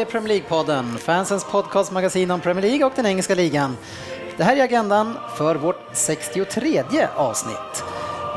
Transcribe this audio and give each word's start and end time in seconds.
Är 0.00 0.04
Premier 0.04 0.28
League-podden, 0.40 0.98
fansens 0.98 1.44
podcastmagasin 1.44 2.30
om 2.30 2.40
Premier 2.40 2.62
League 2.62 2.86
och 2.86 2.92
den 2.96 3.06
engelska 3.06 3.34
ligan. 3.34 3.76
Det 4.36 4.44
här 4.44 4.56
är 4.56 4.64
agendan 4.64 5.16
för 5.36 5.54
vårt 5.54 5.80
63 5.92 6.82
avsnitt. 7.16 7.84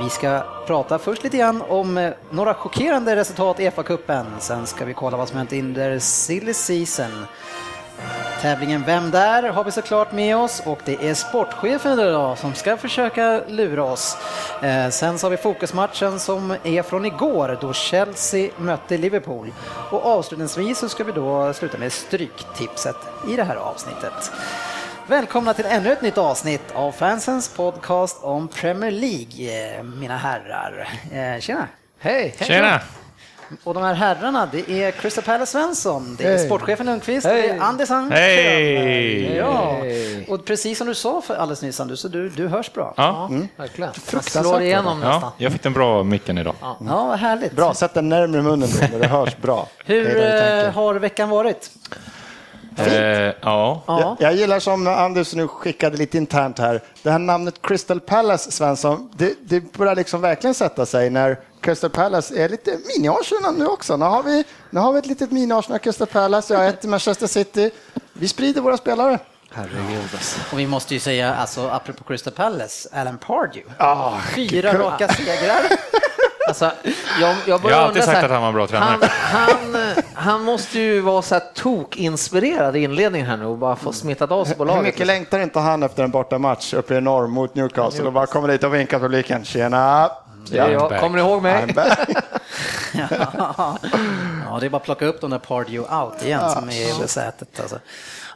Vi 0.03 0.09
ska 0.09 0.43
prata 0.67 0.99
först 0.99 1.23
lite 1.23 1.37
grann 1.37 1.61
om 1.61 1.97
eh, 1.97 2.13
några 2.29 2.53
chockerande 2.53 3.15
resultat 3.15 3.59
i 3.59 3.69
FA-cupen. 3.69 4.25
Sen 4.39 4.67
ska 4.67 4.85
vi 4.85 4.93
kolla 4.93 5.17
vad 5.17 5.29
som 5.29 5.37
hänt 5.37 5.53
under 5.53 5.99
silly 5.99 6.53
season. 6.53 7.25
Tävlingen 8.43 8.83
Vem 8.85 9.11
där? 9.11 9.43
har 9.43 9.63
vi 9.63 9.71
såklart 9.71 10.11
med 10.11 10.37
oss 10.37 10.61
och 10.65 10.79
det 10.85 11.09
är 11.09 11.13
sportchefen 11.13 11.99
idag 11.99 12.37
som 12.37 12.53
ska 12.53 12.77
försöka 12.77 13.41
lura 13.47 13.83
oss. 13.83 14.17
Eh, 14.61 14.89
sen 14.89 15.19
så 15.19 15.25
har 15.25 15.31
vi 15.31 15.37
fokusmatchen 15.37 16.19
som 16.19 16.55
är 16.63 16.83
från 16.83 17.05
igår 17.05 17.57
då 17.61 17.73
Chelsea 17.73 18.51
mötte 18.57 18.97
Liverpool. 18.97 19.51
Och 19.91 20.05
avslutningsvis 20.05 20.79
så 20.79 20.89
ska 20.89 21.03
vi 21.03 21.11
då 21.11 21.53
sluta 21.53 21.77
med 21.77 21.93
stryktipset 21.93 22.95
i 23.29 23.35
det 23.35 23.43
här 23.43 23.55
avsnittet. 23.55 24.31
Välkomna 25.07 25.53
till 25.53 25.65
ännu 25.65 25.91
ett 25.91 26.01
nytt 26.01 26.17
avsnitt 26.17 26.71
av 26.73 26.91
fansens 26.91 27.49
podcast 27.49 28.23
om 28.23 28.47
Premier 28.47 28.91
League, 28.91 29.75
eh, 29.77 29.83
mina 29.83 30.17
herrar. 30.17 30.89
Eh, 31.11 31.39
Tjena! 31.39 31.67
Hej! 31.99 32.35
Tjena! 32.39 32.81
Och 33.63 33.73
de 33.73 33.83
här 33.83 33.93
herrarna, 33.93 34.49
det 34.51 34.71
är 34.83 34.91
Crystal 34.91 35.23
Palace 35.23 35.51
Svensson, 35.51 36.15
det 36.19 36.23
är 36.23 36.37
Hej. 36.37 36.45
sportchefen 36.45 36.85
Lundqvist, 36.85 37.27
Hej. 37.27 37.41
det 37.41 37.49
är 37.49 37.59
Andersson 37.59 38.11
Hej. 38.11 39.23
Könberg. 39.25 39.37
Ja, 39.37 39.77
och 40.33 40.45
precis 40.45 40.77
som 40.77 40.87
du 40.87 40.95
sa 40.95 41.21
för 41.21 41.35
alldeles 41.35 41.61
nyss, 41.61 41.79
Anders, 41.79 41.99
så 41.99 42.07
du, 42.07 42.29
du 42.29 42.47
hörs 42.47 42.73
bra. 42.73 42.93
Ja, 42.97 43.29
Verkligen. 43.57 43.93
Fruktansvärt 43.93 44.43
Slår 44.43 44.61
igenom 44.61 44.99
nästan. 44.99 45.21
ja, 45.21 45.33
jag 45.37 45.51
fick 45.51 45.63
den 45.63 45.73
bra 45.73 46.03
micken 46.03 46.37
idag. 46.37 46.55
Ja, 46.61 46.77
vad 46.79 47.19
härligt. 47.19 47.51
Bra, 47.55 47.73
sätt 47.73 47.93
den 47.93 48.09
närmare 48.09 48.41
munnen 48.41 48.69
då, 48.81 48.87
när 48.91 48.99
det 48.99 49.07
hörs 49.07 49.37
bra. 49.37 49.67
Hur 49.85 50.03
Det 50.03 50.13
det 50.13 50.65
eh, 50.65 50.73
har 50.73 50.95
veckan 50.95 51.29
varit? 51.29 51.71
Eh, 52.77 52.87
ja. 52.91 53.33
Ja. 53.41 53.83
Jag, 53.87 54.15
jag 54.19 54.35
gillar 54.39 54.59
som 54.59 54.87
Anders 54.87 55.33
nu 55.33 55.47
skickade 55.47 55.97
lite 55.97 56.17
internt 56.17 56.59
här, 56.59 56.81
det 57.03 57.11
här 57.11 57.19
namnet 57.19 57.61
Crystal 57.61 57.99
Palace, 57.99 58.51
Svensson, 58.51 59.09
det, 59.17 59.33
det 59.41 59.73
börjar 59.73 59.95
liksom 59.95 60.21
verkligen 60.21 60.53
sätta 60.53 60.85
sig 60.85 61.09
när 61.09 61.39
Crystal 61.63 61.89
Palace 61.89 62.35
är 62.43 62.49
lite 62.49 62.71
mini-Arsenal 62.71 63.57
nu 63.57 63.65
också. 63.67 63.97
Nu 63.97 64.05
har 64.05 64.23
vi, 64.23 64.43
nu 64.69 64.79
har 64.79 64.93
vi 64.93 64.99
ett 64.99 65.05
litet 65.05 65.31
mini-Arsenal, 65.31 65.79
Crystal 65.79 66.07
Palace, 66.07 66.53
jag 66.53 66.61
har 66.61 66.67
ett 66.67 66.85
i 66.85 66.87
Manchester 66.87 67.27
City. 67.27 67.71
Vi 68.13 68.27
sprider 68.27 68.61
våra 68.61 68.77
spelare. 68.77 69.19
Herregud 69.51 70.09
alltså. 70.13 70.39
Och 70.51 70.59
vi 70.59 70.67
måste 70.67 70.93
ju 70.93 70.99
säga, 70.99 71.35
alltså 71.35 71.67
apropå 71.69 72.03
Crystal 72.03 72.33
Palace, 72.33 72.89
Alan 72.93 73.17
Pardew. 73.17 73.63
Ah, 73.77 74.11
Fyra 74.35 74.73
raka 74.73 75.07
segrar. 75.07 75.61
alltså 76.47 76.71
jag, 77.21 77.35
jag 77.45 77.61
Jag 77.65 77.75
har 77.75 77.83
alltid 77.83 78.03
sagt 78.03 78.17
här, 78.17 78.25
att 78.25 78.31
han 78.31 78.41
var 78.41 78.47
en 78.49 78.53
bra 78.55 78.67
tränare. 78.67 79.09
Han, 79.11 79.49
han, 79.73 80.03
han 80.13 80.43
måste 80.43 80.79
ju 80.79 80.99
vara 80.99 81.21
så 81.21 81.35
här 81.35 81.43
tok-inspirerad 81.55 82.75
i 82.75 82.79
inledningen 82.83 83.27
här 83.27 83.37
nu 83.37 83.45
och 83.45 83.57
bara 83.57 83.75
få 83.75 83.93
smittat 83.93 84.31
av 84.31 84.45
sig 84.45 84.55
på 84.55 84.63
Hur 84.63 84.67
laget. 84.67 84.83
mycket 84.83 85.07
längtar 85.07 85.39
inte 85.39 85.59
han 85.59 85.83
efter 85.83 86.03
en 86.03 86.11
bortamatch 86.11 86.73
uppe 86.73 86.95
i 86.95 87.01
norr 87.01 87.27
mot 87.27 87.55
Newcastle 87.55 88.03
och 88.03 88.13
bara 88.13 88.25
kommer 88.25 88.47
dit 88.47 88.63
och 88.63 88.73
vinkar 88.73 88.99
publiken. 88.99 89.45
Tjena! 89.45 90.11
Ja, 90.51 90.69
jag, 90.69 90.89
back. 90.89 90.99
kommer 90.99 91.17
ni 91.17 91.23
ihåg 91.23 91.41
mig? 91.41 91.65
I'm 91.65 91.73
back. 91.73 92.09
ja, 94.45 94.57
det 94.59 94.65
är 94.65 94.69
bara 94.69 94.77
att 94.77 94.83
plocka 94.83 95.05
upp 95.05 95.21
de 95.21 95.29
där 95.31 95.39
Pardew 95.39 95.95
out 96.03 96.23
igen 96.23 96.49
som 96.49 96.69
är 96.69 97.03
i 97.03 97.07
sätet. 97.07 97.59
Alltså. 97.59 97.79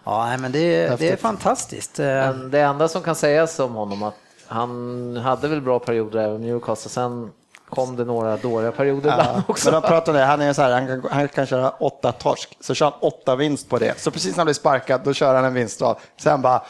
Ja, 0.04 0.38
men 0.38 0.52
det, 0.52 1.00
det 1.00 1.10
är 1.12 1.16
fantastiskt. 1.18 2.00
Eh, 2.00 2.06
Men 2.06 2.52
det 2.52 2.60
enda 2.60 2.88
som 2.88 3.02
kan 3.02 3.16
sägas 3.16 3.60
om 3.60 3.74
honom 3.74 4.04
att 4.04 4.16
han 4.48 5.18
hade 5.18 5.48
väl 5.48 5.62
bra 5.62 5.80
perioder 5.80 6.20
även 6.20 6.32
med 6.42 6.42
Newcastle. 6.42 6.90
Sen 6.92 7.32
kom 7.70 7.96
det 7.96 8.06
några 8.06 8.38
dåliga 8.38 8.72
perioder 8.72 9.18
Men 9.18 9.42
också. 9.48 9.72
de 9.72 9.82
pratar 9.82 10.12
om 10.12 10.18
det, 10.18 10.26
han, 10.26 10.42
är 10.42 10.54
så 10.54 10.62
här, 10.62 10.72
han, 10.72 10.88
kan, 10.88 11.12
han 11.12 11.28
kan 11.28 11.46
köra 11.46 11.70
åtta 11.70 12.12
torsk, 12.12 12.58
så 12.62 12.74
kör 12.74 12.86
han 12.86 12.94
åtta 13.02 13.36
vinst 13.36 13.70
på 13.70 13.78
det. 13.78 14.00
Så 14.00 14.12
precis 14.12 14.32
när 14.32 14.38
han 14.38 14.46
blir 14.46 14.54
sparkad, 14.54 15.02
då 15.04 15.14
kör 15.14 15.36
han 15.36 15.46
en 15.46 15.54
vinstrad. 15.54 15.98
Sen 16.22 16.42
bara, 16.42 16.62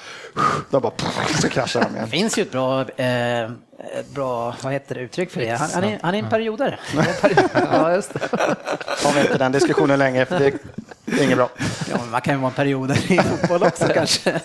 då 0.70 0.80
bara, 0.80 0.92
så 1.42 1.50
kraschar 1.50 1.82
de 1.82 1.86
Det 1.92 1.96
igen. 1.98 2.08
finns 2.08 2.38
ju 2.38 2.42
ett 2.42 2.52
bra, 2.52 2.82
eh, 2.82 3.44
ett 3.44 4.10
bra 4.14 4.56
vad 4.64 4.74
heter 4.74 4.96
det, 4.96 5.02
uttryck 5.02 5.32
för 5.32 5.40
det. 5.40 5.50
Han, 5.50 5.70
han, 5.74 5.84
är, 5.84 6.00
han 6.04 6.16
är 6.16 6.20
en 6.20 6.30
periodare. 6.30 6.80
ja, 7.72 7.92
just 7.94 8.14
det. 8.14 8.20
Har 9.04 9.14
vi 9.14 9.22
inte 9.22 9.38
den 9.38 9.52
diskussionen 9.52 10.00
länge, 10.00 10.26
för 10.26 10.40
det, 10.40 10.54
det 11.10 11.20
är 11.20 11.24
inget 11.24 11.38
bra. 11.38 11.50
Ja, 11.90 11.98
men 12.00 12.10
man 12.10 12.22
kan 12.22 12.34
ju 12.34 12.40
vara 12.40 12.50
en 12.50 12.56
periodare 12.56 12.98
i 12.98 13.18
fotboll 13.18 13.64
också 13.64 13.88
kanske. 13.94 14.42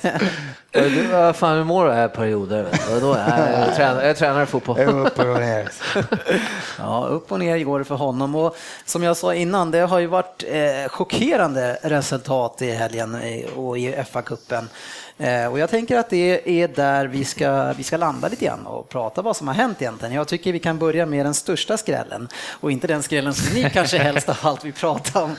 Du, 0.71 1.06
vad 1.06 1.37
fan, 1.37 1.56
hur 1.56 1.65
mår 1.65 1.87
du 1.87 1.93
här 1.93 2.09
perioder? 2.09 2.67
Vadå? 2.91 3.17
Jag 3.17 3.28
är 3.28 3.75
tränare, 4.15 4.39
jag 4.39 4.43
i 4.43 4.47
fotboll. 4.47 4.81
Upp 4.81 5.19
och 5.19 5.27
ner. 5.27 5.69
Ja, 6.78 7.06
upp 7.11 7.33
och 7.33 7.39
ner 7.39 7.59
går 7.59 7.78
det 7.78 7.84
för 7.84 7.95
honom. 7.95 8.34
Och 8.34 8.56
som 8.84 9.03
jag 9.03 9.17
sa 9.17 9.34
innan, 9.34 9.71
det 9.71 9.78
har 9.78 9.99
ju 9.99 10.06
varit 10.06 10.45
eh, 10.49 10.89
chockerande 10.89 11.78
resultat 11.83 12.62
i 12.62 12.71
helgen 12.71 13.17
och 13.56 13.79
i 13.79 13.93
FA-cupen. 13.93 14.69
Eh, 15.19 15.47
och 15.47 15.59
jag 15.59 15.71
tänker 15.71 15.99
att 15.99 16.11
det 16.11 16.62
är 16.62 16.69
där 16.69 17.06
vi 17.06 17.25
ska, 17.25 17.73
vi 17.73 17.83
ska 17.83 17.97
landa 17.97 18.28
lite 18.28 18.45
grann 18.45 18.67
och 18.67 18.89
prata 18.89 19.23
vad 19.23 19.37
som 19.37 19.47
har 19.47 19.55
hänt 19.55 19.83
egentligen. 19.83 20.15
Jag 20.15 20.28
tycker 20.28 20.53
vi 20.53 20.59
kan 20.59 20.78
börja 20.78 21.06
med 21.06 21.27
den 21.27 21.34
största 21.34 21.77
skrällen 21.77 22.28
och 22.61 22.73
inte 22.73 22.87
den 22.87 23.03
skrällen 23.03 23.34
som 23.34 23.55
ni 23.55 23.71
kanske 23.73 23.99
helst 23.99 24.28
av 24.28 24.37
allt 24.41 24.65
vill 24.65 24.73
prata 24.73 25.23
om. 25.23 25.37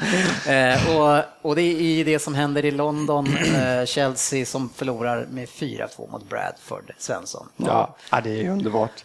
Eh, 0.48 0.98
och, 0.98 1.24
och 1.42 1.56
det 1.56 1.62
är 1.62 1.82
i 1.82 2.04
det 2.04 2.20
som 2.20 2.36
händer 2.36 2.66
i 2.66 2.72
London, 2.72 3.38
eh, 3.38 3.86
Chelsea 3.86 4.46
som 4.46 4.70
förlorar 4.70 5.26
med 5.30 5.48
4-2 5.48 6.12
mot 6.12 6.30
Bradford, 6.30 6.94
Svensson. 6.98 7.48
Ja, 7.58 7.96
ja, 8.12 8.22
det 8.22 8.30
är 8.30 8.44
ju 8.44 8.50
underbart. 8.50 9.04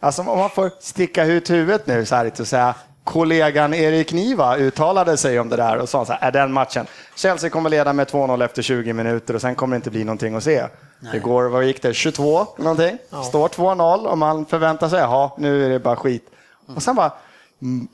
Alltså 0.00 0.22
om 0.22 0.38
man 0.38 0.50
får 0.50 0.70
sticka 0.80 1.24
ut 1.24 1.50
huvudet 1.50 1.86
nu 1.86 2.06
så 2.06 2.14
här 2.14 2.32
och 2.40 2.46
säga 2.46 2.74
kollegan 3.06 3.74
Erik 3.74 4.12
Niva 4.12 4.56
uttalade 4.56 5.16
sig 5.16 5.40
om 5.40 5.48
det 5.48 5.56
där 5.56 5.78
och 5.78 5.88
sa 5.88 6.04
så 6.04 6.12
här, 6.12 6.28
är 6.28 6.32
den 6.32 6.52
matchen, 6.52 6.86
Chelsea 7.14 7.50
kommer 7.50 7.70
leda 7.70 7.92
med 7.92 8.06
2-0 8.08 8.44
efter 8.44 8.62
20 8.62 8.92
minuter 8.92 9.34
och 9.34 9.40
sen 9.40 9.54
kommer 9.54 9.74
det 9.74 9.76
inte 9.76 9.90
bli 9.90 10.04
någonting 10.04 10.34
att 10.34 10.42
se. 10.44 10.66
Det 11.12 11.18
går, 11.18 11.44
vad 11.48 11.64
gick 11.64 11.82
det, 11.82 11.94
22 11.94 12.46
någonting? 12.58 12.98
Står 13.28 13.48
2-0 13.48 14.06
och 14.06 14.18
man 14.18 14.46
förväntar 14.46 14.88
sig, 14.88 14.98
jaha, 14.98 15.30
nu 15.38 15.64
är 15.66 15.70
det 15.70 15.78
bara 15.78 15.96
skit. 15.96 16.30
Och 16.74 16.82
sen 16.82 16.94
bara, 16.94 17.12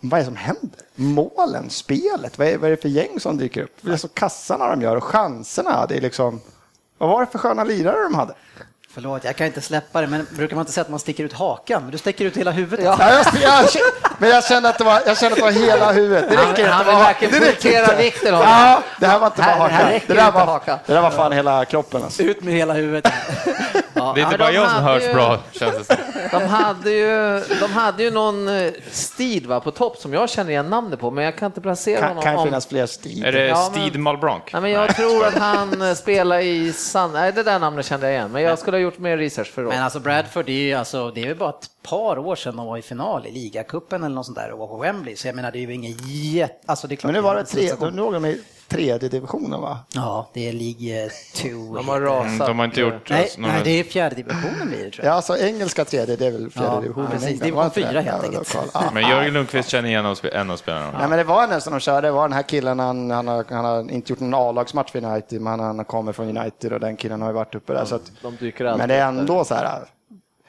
vad 0.00 0.12
är 0.12 0.18
det 0.18 0.24
som 0.24 0.36
händer? 0.36 0.80
Målen, 0.94 1.70
spelet, 1.70 2.38
vad 2.38 2.48
är, 2.48 2.58
vad 2.58 2.66
är 2.66 2.70
det 2.70 2.82
för 2.82 2.88
gäng 2.88 3.20
som 3.20 3.38
dyker 3.38 3.62
upp? 3.62 3.76
Det 3.80 3.92
är 3.92 3.96
så 3.96 4.08
kassarna 4.08 4.68
de 4.68 4.82
gör 4.82 4.96
och 4.96 5.04
chanserna, 5.04 5.86
det 5.86 5.96
är 5.96 6.00
liksom, 6.00 6.40
vad 6.98 7.08
var 7.08 7.20
det 7.20 7.26
för 7.26 7.38
sköna 7.38 7.64
lirare 7.64 8.02
de 8.02 8.14
hade? 8.14 8.34
Förlåt, 8.94 9.24
jag 9.24 9.36
kan 9.36 9.46
inte 9.46 9.60
släppa 9.60 10.00
det, 10.00 10.06
men 10.06 10.26
brukar 10.30 10.56
man 10.56 10.62
inte 10.62 10.72
säga 10.72 10.82
att 10.82 10.90
man 10.90 10.98
sticker 10.98 11.24
ut 11.24 11.32
hakan? 11.32 11.88
Du 11.92 11.98
sticker 11.98 12.24
ut 12.24 12.36
hela 12.36 12.50
huvudet. 12.50 12.84
Ja. 12.84 12.96
Ja, 13.00 13.12
jag, 13.42 13.42
jag, 13.42 13.64
men 14.18 14.30
jag 14.30 14.44
kände 14.44 14.68
att 14.68 14.78
det 14.78 14.84
var, 14.84 15.02
jag 15.06 15.18
kände 15.18 15.32
att 15.32 15.36
det 15.36 15.42
var 15.42 15.66
hela 15.66 15.92
huvudet. 15.92 16.30
Det 16.30 16.36
Han, 16.36 16.46
räcker 16.48 16.62
inte. 16.62 16.72
han 16.72 16.84
Det 16.86 16.90
vill 16.92 17.00
verkligen 17.00 17.40
det 17.40 17.80
inte. 17.82 17.96
vikten 17.96 18.34
av 18.34 18.40
det. 18.40 18.46
Ja, 18.50 18.82
det 19.00 19.06
här 19.06 19.18
var 19.18 19.26
inte 19.26 19.38
bara 19.42 19.46
Här- 19.46 19.58
här 19.68 19.70
hakan. 19.78 19.90
räcker 19.92 20.08
Det 20.08 20.14
där, 20.14 20.32
var, 20.32 20.46
hakan. 20.46 20.78
det 20.86 20.92
där 20.94 21.00
var 21.02 21.10
fan 21.10 21.32
hela 21.32 21.64
kroppen. 21.64 22.02
Alltså. 22.02 22.22
Ut 22.22 22.42
med 22.42 22.54
hela 22.54 22.72
huvudet. 22.74 23.12
Ja, 23.94 24.12
Det 24.14 24.20
är 24.20 24.24
inte 24.24 24.38
bara 24.38 24.52
jag 24.52 24.70
som 24.70 24.82
hörs 24.84 25.02
ju- 25.02 25.14
bra, 25.14 25.38
känns 25.52 25.76
det 25.78 25.84
som. 25.84 25.96
De 26.40 26.46
hade 26.46 26.90
ju, 26.90 27.40
de 27.60 27.72
hade 27.72 28.02
ju 28.02 28.10
någon 28.10 28.48
eh, 28.48 28.72
Steed 28.90 29.46
va, 29.46 29.60
på 29.60 29.70
topp 29.70 29.96
som 29.96 30.12
jag 30.14 30.30
känner 30.30 30.50
igen 30.50 30.70
namnet 30.70 31.00
på, 31.00 31.10
men 31.10 31.24
jag 31.24 31.36
kan 31.36 31.46
inte 31.46 31.60
placera 31.60 31.98
Kan, 32.00 32.08
honom. 32.08 32.22
kan 32.22 32.36
om- 32.36 32.44
finnas 32.44 32.66
fler 32.66 32.86
stil. 32.86 33.24
Är 33.24 33.32
det 33.32 33.46
Ja, 33.46 33.70
men- 33.74 33.80
Steed 33.88 34.00
Malbranc? 34.00 34.42
Nej, 34.52 34.62
men 34.62 34.70
jag 34.70 34.96
tror 34.96 35.26
att 35.26 35.34
han 35.34 35.82
eh, 35.82 35.94
spelar 35.94 36.38
i 36.38 36.72
San... 36.72 37.12
Nej, 37.12 37.32
det 37.32 37.42
där 37.42 37.58
namnet 37.58 37.86
kände 37.86 38.06
jag 38.06 38.14
igen, 38.14 38.30
men 38.32 38.42
jag 38.42 38.58
skulle 38.58 38.76
ha 38.76 38.81
gjort 38.82 38.98
mer 38.98 39.16
research 39.16 39.48
för 39.48 39.62
Men 39.62 39.78
då. 39.78 39.84
alltså 39.84 40.00
Bradford, 40.00 40.46
det 40.46 40.52
är 40.52 40.64
ju 40.64 40.74
alltså, 40.74 41.10
det 41.10 41.24
är 41.26 41.34
bara 41.34 41.50
ett 41.50 41.70
par 41.82 42.18
år 42.18 42.36
sedan 42.36 42.56
de 42.56 42.66
var 42.66 42.78
i 42.78 42.82
final 42.82 43.26
i 43.26 43.30
ligacupen 43.30 44.04
eller 44.04 44.14
något 44.14 44.26
sånt 44.26 44.38
där 44.38 44.52
och 44.52 44.58
var 44.58 44.66
på 44.66 44.76
Wembley. 44.76 45.16
Så 45.16 45.28
jag 45.28 45.36
menar, 45.36 45.52
det 45.52 45.58
är 45.58 45.60
ju 45.60 45.74
ingen 45.74 45.94
jätte... 46.08 46.54
Alltså 46.66 46.86
det 46.86 46.94
är 46.94 46.96
klart 46.96 47.12
Men 47.12 47.14
nu 47.14 47.20
var 47.20 47.34
det 47.34 47.44
tre, 47.44 47.70
nu 47.80 47.90
låg 47.90 48.12
de 48.12 48.36
tredje 48.72 49.08
divisionen 49.08 49.60
va? 49.60 49.78
Ja, 49.94 50.28
det 50.32 50.48
är 50.48 50.52
League 50.52 51.10
2. 51.34 51.48
De 51.76 51.88
har 51.88 52.00
rasat. 52.00 52.46
De 52.46 52.58
har 52.58 52.66
inte 52.66 52.80
gjort... 52.80 53.10
Nej, 53.10 53.20
alltså, 53.22 53.40
nej, 53.40 53.60
det 53.64 53.70
är 53.70 53.84
fjärde 53.84 54.14
divisionen 54.16 54.68
blir 54.68 54.84
det 54.84 54.90
tror 54.90 55.04
Ja, 55.04 55.10
jag. 55.10 55.16
alltså 55.16 55.36
engelska 55.38 55.84
tredje, 55.84 56.16
det 56.16 56.26
är 56.26 56.30
väl 56.32 56.50
fjärde 56.50 56.68
Ja, 56.74 56.80
divisionen. 56.80 57.08
i 57.08 57.12
precis. 57.14 57.28
England, 57.28 57.42
Division 57.44 57.62
var 57.64 57.70
fyra 57.70 57.92
det? 57.92 58.00
helt 58.00 58.22
Ja, 58.22 58.28
enkelt. 58.28 58.56
Ja. 58.74 58.82
Men 58.94 59.08
Jörgen 59.08 59.34
Lundqvist 59.34 59.68
känner 59.68 59.88
igen 59.88 60.00
en 60.04 60.10
av 60.10 60.14
spe- 60.14 60.34
en 60.34 60.50
av 60.50 60.56
spelarna. 60.56 60.98
Nej, 60.98 61.08
men 61.08 61.18
det 61.18 61.24
var 61.24 61.46
nästan 61.46 61.72
de 61.72 61.80
körde, 61.80 62.08
det 62.08 62.12
var 62.12 62.22
den 62.22 62.32
här 62.32 62.42
killen, 62.42 62.78
han, 62.78 63.10
han, 63.10 63.28
har, 63.28 63.44
han 63.50 63.64
har 63.64 63.90
inte 63.90 64.12
gjort 64.12 64.20
någon 64.20 64.34
A-lagsmatch 64.34 64.92
för 64.92 65.04
United, 65.04 65.40
men 65.40 65.60
han 65.60 65.84
kommer 65.84 66.12
från 66.12 66.36
United 66.38 66.72
och 66.72 66.80
den 66.80 66.96
killen 66.96 67.22
har 67.22 67.28
ju 67.28 67.34
varit 67.34 67.54
uppe 67.54 67.72
där. 67.72 67.84
Så 67.84 67.94
att, 67.94 68.12
De 68.22 68.36
dyker 68.36 68.76
men 68.76 68.88
det 68.88 68.94
är 68.94 69.06
ändå 69.08 69.44
så 69.44 69.54
här, 69.54 69.78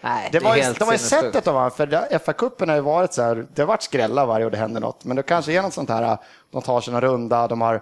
Nej, 0.05 0.29
det 0.31 0.39
det 0.39 0.45
är 0.45 0.49
var 0.49 0.55
ju, 0.55 0.61
helt 0.61 0.79
det 0.79 0.85
var 0.85 0.91
ju 0.91 0.97
sättet 0.97 1.47
av 1.47 1.53
honom, 1.55 1.71
för 1.71 1.87
FA-cupen 2.19 2.67
har 2.69 2.75
ju 2.75 2.81
varit 2.81 3.13
så 3.13 3.21
här, 3.21 3.45
det 3.55 3.61
har 3.61 3.67
varit 3.67 3.81
skrällar 3.83 4.25
varje 4.25 4.45
år 4.45 4.49
det 4.49 4.57
händer 4.57 4.81
något, 4.81 5.05
men 5.05 5.15
det 5.17 5.23
kanske 5.23 5.51
är 5.53 5.61
något 5.61 5.73
sånt 5.73 5.89
här, 5.89 6.17
de 6.51 6.61
tar 6.61 6.89
en 6.89 7.01
runda, 7.01 7.47
de 7.47 7.61
har 7.61 7.81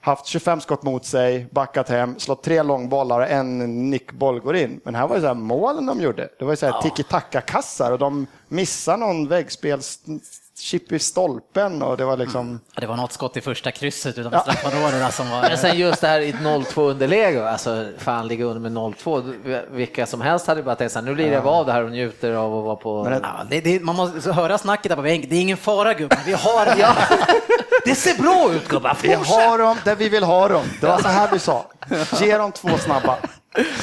haft 0.00 0.26
25 0.26 0.60
skott 0.60 0.82
mot 0.82 1.04
sig, 1.04 1.46
backat 1.50 1.88
hem, 1.88 2.18
slått 2.18 2.42
tre 2.42 2.62
långbollar 2.62 3.20
och 3.20 3.28
en 3.28 3.90
nickboll 3.90 4.40
går 4.40 4.56
in. 4.56 4.80
Men 4.84 4.94
här 4.94 5.08
var 5.08 5.14
det 5.14 5.20
så 5.20 5.26
här 5.26 5.34
målen 5.34 5.86
de 5.86 6.00
gjorde. 6.00 6.28
Det 6.38 6.44
var 6.44 6.52
ju 6.52 6.56
så 6.56 6.66
här 6.66 6.82
tiki-taka-kassar 6.82 7.92
och 7.92 7.98
de 7.98 8.26
missar 8.48 8.96
någon 8.96 9.28
väggspels 9.28 10.00
chip 10.60 10.92
i 10.92 10.98
stolpen 10.98 11.82
och 11.82 11.96
det 11.96 12.04
var 12.04 12.16
liksom... 12.16 12.60
Ja, 12.74 12.80
det 12.80 12.86
var 12.86 12.96
något 12.96 13.12
skott 13.12 13.36
i 13.36 13.40
första 13.40 13.70
krysset 13.70 14.18
utanför 14.18 14.38
straffområdet 14.40 15.00
där 15.00 15.10
som 15.10 15.30
var... 15.30 15.40
Men 15.42 15.58
sen 15.58 15.78
just 15.78 16.00
det 16.00 16.06
här 16.08 16.20
i 16.20 16.28
ett 16.28 16.36
0-2 16.36 16.80
underläge, 16.90 17.50
alltså 17.50 17.86
fan 17.98 18.28
ligga 18.28 18.44
under 18.44 18.60
med 18.60 18.72
0-2, 18.72 19.62
vilka 19.70 20.06
som 20.06 20.20
helst 20.20 20.46
hade 20.46 20.62
bara 20.62 20.74
tänkt 20.74 20.92
så 20.92 20.98
här, 20.98 21.06
nu 21.06 21.14
lirar 21.14 21.40
vi 21.42 21.48
av 21.48 21.66
det 21.66 21.72
här 21.72 21.82
och 21.84 21.90
njuter 21.90 22.32
av 22.32 22.58
att 22.58 22.64
vara 22.64 22.76
på... 22.76 23.04
Det- 23.08 23.20
Ja, 23.22 23.44
det, 23.50 23.60
det, 23.60 23.80
man 23.82 23.96
måste 23.96 24.32
höra 24.32 24.58
snacket 24.58 24.88
där 24.88 24.96
på 24.96 25.02
bänken. 25.02 25.30
Det 25.30 25.36
är 25.36 25.40
ingen 25.40 25.56
fara 25.56 25.94
gubben, 25.94 26.18
vi 26.26 26.32
har 26.32 26.66
ja. 26.78 26.94
Det 27.84 27.94
ser 27.94 28.22
bra 28.22 28.52
ut 28.52 28.68
gubbar, 28.68 28.96
Vi 29.02 29.14
har 29.14 29.58
dem 29.58 29.76
där 29.84 29.96
vi 29.96 30.08
vill 30.08 30.22
ha 30.24 30.48
dem. 30.48 30.64
Det 30.80 30.86
var 30.86 30.98
så 30.98 31.08
här 31.08 31.28
vi 31.32 31.38
sa. 31.38 31.66
Ge 32.20 32.36
dem 32.38 32.52
två 32.52 32.68
snabba. 32.78 33.16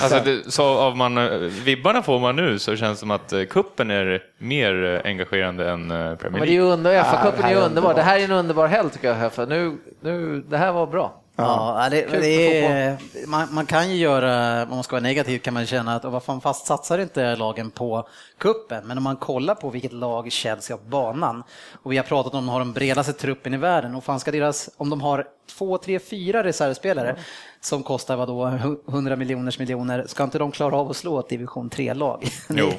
Alltså, 0.02 0.20
det, 0.26 0.52
så 0.52 0.64
av 0.64 0.98
man, 0.98 1.18
eh, 1.18 1.30
vibbarna 1.40 2.02
får 2.04 2.20
man 2.20 2.36
nu 2.36 2.60
så 2.60 2.76
känns 2.76 2.98
det 2.98 3.00
som 3.00 3.12
att 3.12 3.34
eh, 3.34 3.44
kuppen 3.44 3.92
är 3.92 4.24
mer 4.38 4.84
eh, 4.84 5.10
engagerande 5.12 5.70
än 5.70 5.88
Premier 5.90 6.18
Men 6.22 6.32
det 6.32 6.38
är 6.38 6.40
League. 6.40 6.54
ju 6.54 6.62
under, 6.62 6.92
Ja, 6.92 7.04
FA-cupen 7.04 7.32
det 7.38 7.44
är 7.44 7.44
här 7.44 7.52
ju 7.52 7.58
är 7.58 7.66
underbar. 7.66 7.94
Det 7.94 8.02
här 8.02 8.20
är 8.20 8.24
en 8.24 8.32
underbar 8.32 8.68
helg 8.68 8.90
tycker 8.90 9.16
jag, 9.16 9.34
för 9.34 9.46
nu, 9.46 9.78
nu, 10.02 10.42
det 10.50 10.58
här 10.58 10.72
var 10.72 10.88
bra. 10.88 11.22
Ja, 11.38 11.88
det, 11.92 12.06
det 12.22 12.66
är, 12.66 12.98
man, 13.28 13.48
man 13.52 13.66
kan 13.66 13.90
ju 13.90 13.96
göra, 13.96 14.64
om 14.64 14.70
man 14.70 14.84
ska 14.84 14.96
vara 14.96 15.04
negativ 15.04 15.40
kan 15.40 15.54
man 15.54 15.66
känna 15.66 15.96
att 15.96 16.04
vad 16.04 16.24
fan 16.24 16.42
fast 16.42 16.66
satsar 16.66 17.00
inte 17.00 17.36
lagen 17.36 17.72
på 17.72 18.08
kuppen 18.38 18.88
Men 18.88 18.98
om 18.98 19.04
man 19.04 19.16
kollar 19.16 19.56
på 19.56 19.70
vilket 19.70 19.94
lag 19.94 20.32
Chelsea 20.32 20.76
har 20.78 20.84
på 20.84 20.90
banan 20.90 21.44
och 21.84 21.92
vi 21.92 21.98
har 21.98 22.04
pratat 22.04 22.34
om 22.34 22.40
att 22.40 22.46
de 22.46 22.50
har 22.50 22.60
den 22.60 22.74
bredaste 22.74 23.14
truppen 23.14 23.54
i 23.54 23.58
världen 23.58 23.96
och 23.96 24.04
fan 24.04 24.20
ska 24.20 24.32
deras, 24.32 24.70
om 24.78 24.90
de 24.90 25.02
har 25.02 25.28
två, 25.58 25.78
tre, 25.78 26.00
fyra 26.00 26.44
reservspelare 26.44 27.16
som 27.66 27.84
kostar 27.84 28.16
vadå 28.16 28.48
100 28.88 29.16
miljoners 29.16 29.60
miljoner, 29.60 30.06
ska 30.08 30.24
inte 30.24 30.38
de 30.40 30.52
klara 30.52 30.76
av 30.76 30.90
att 30.90 30.98
slå 30.98 31.20
ett 31.20 31.30
division 31.30 31.70
3-lag? 31.70 32.28
Jo, 32.50 32.70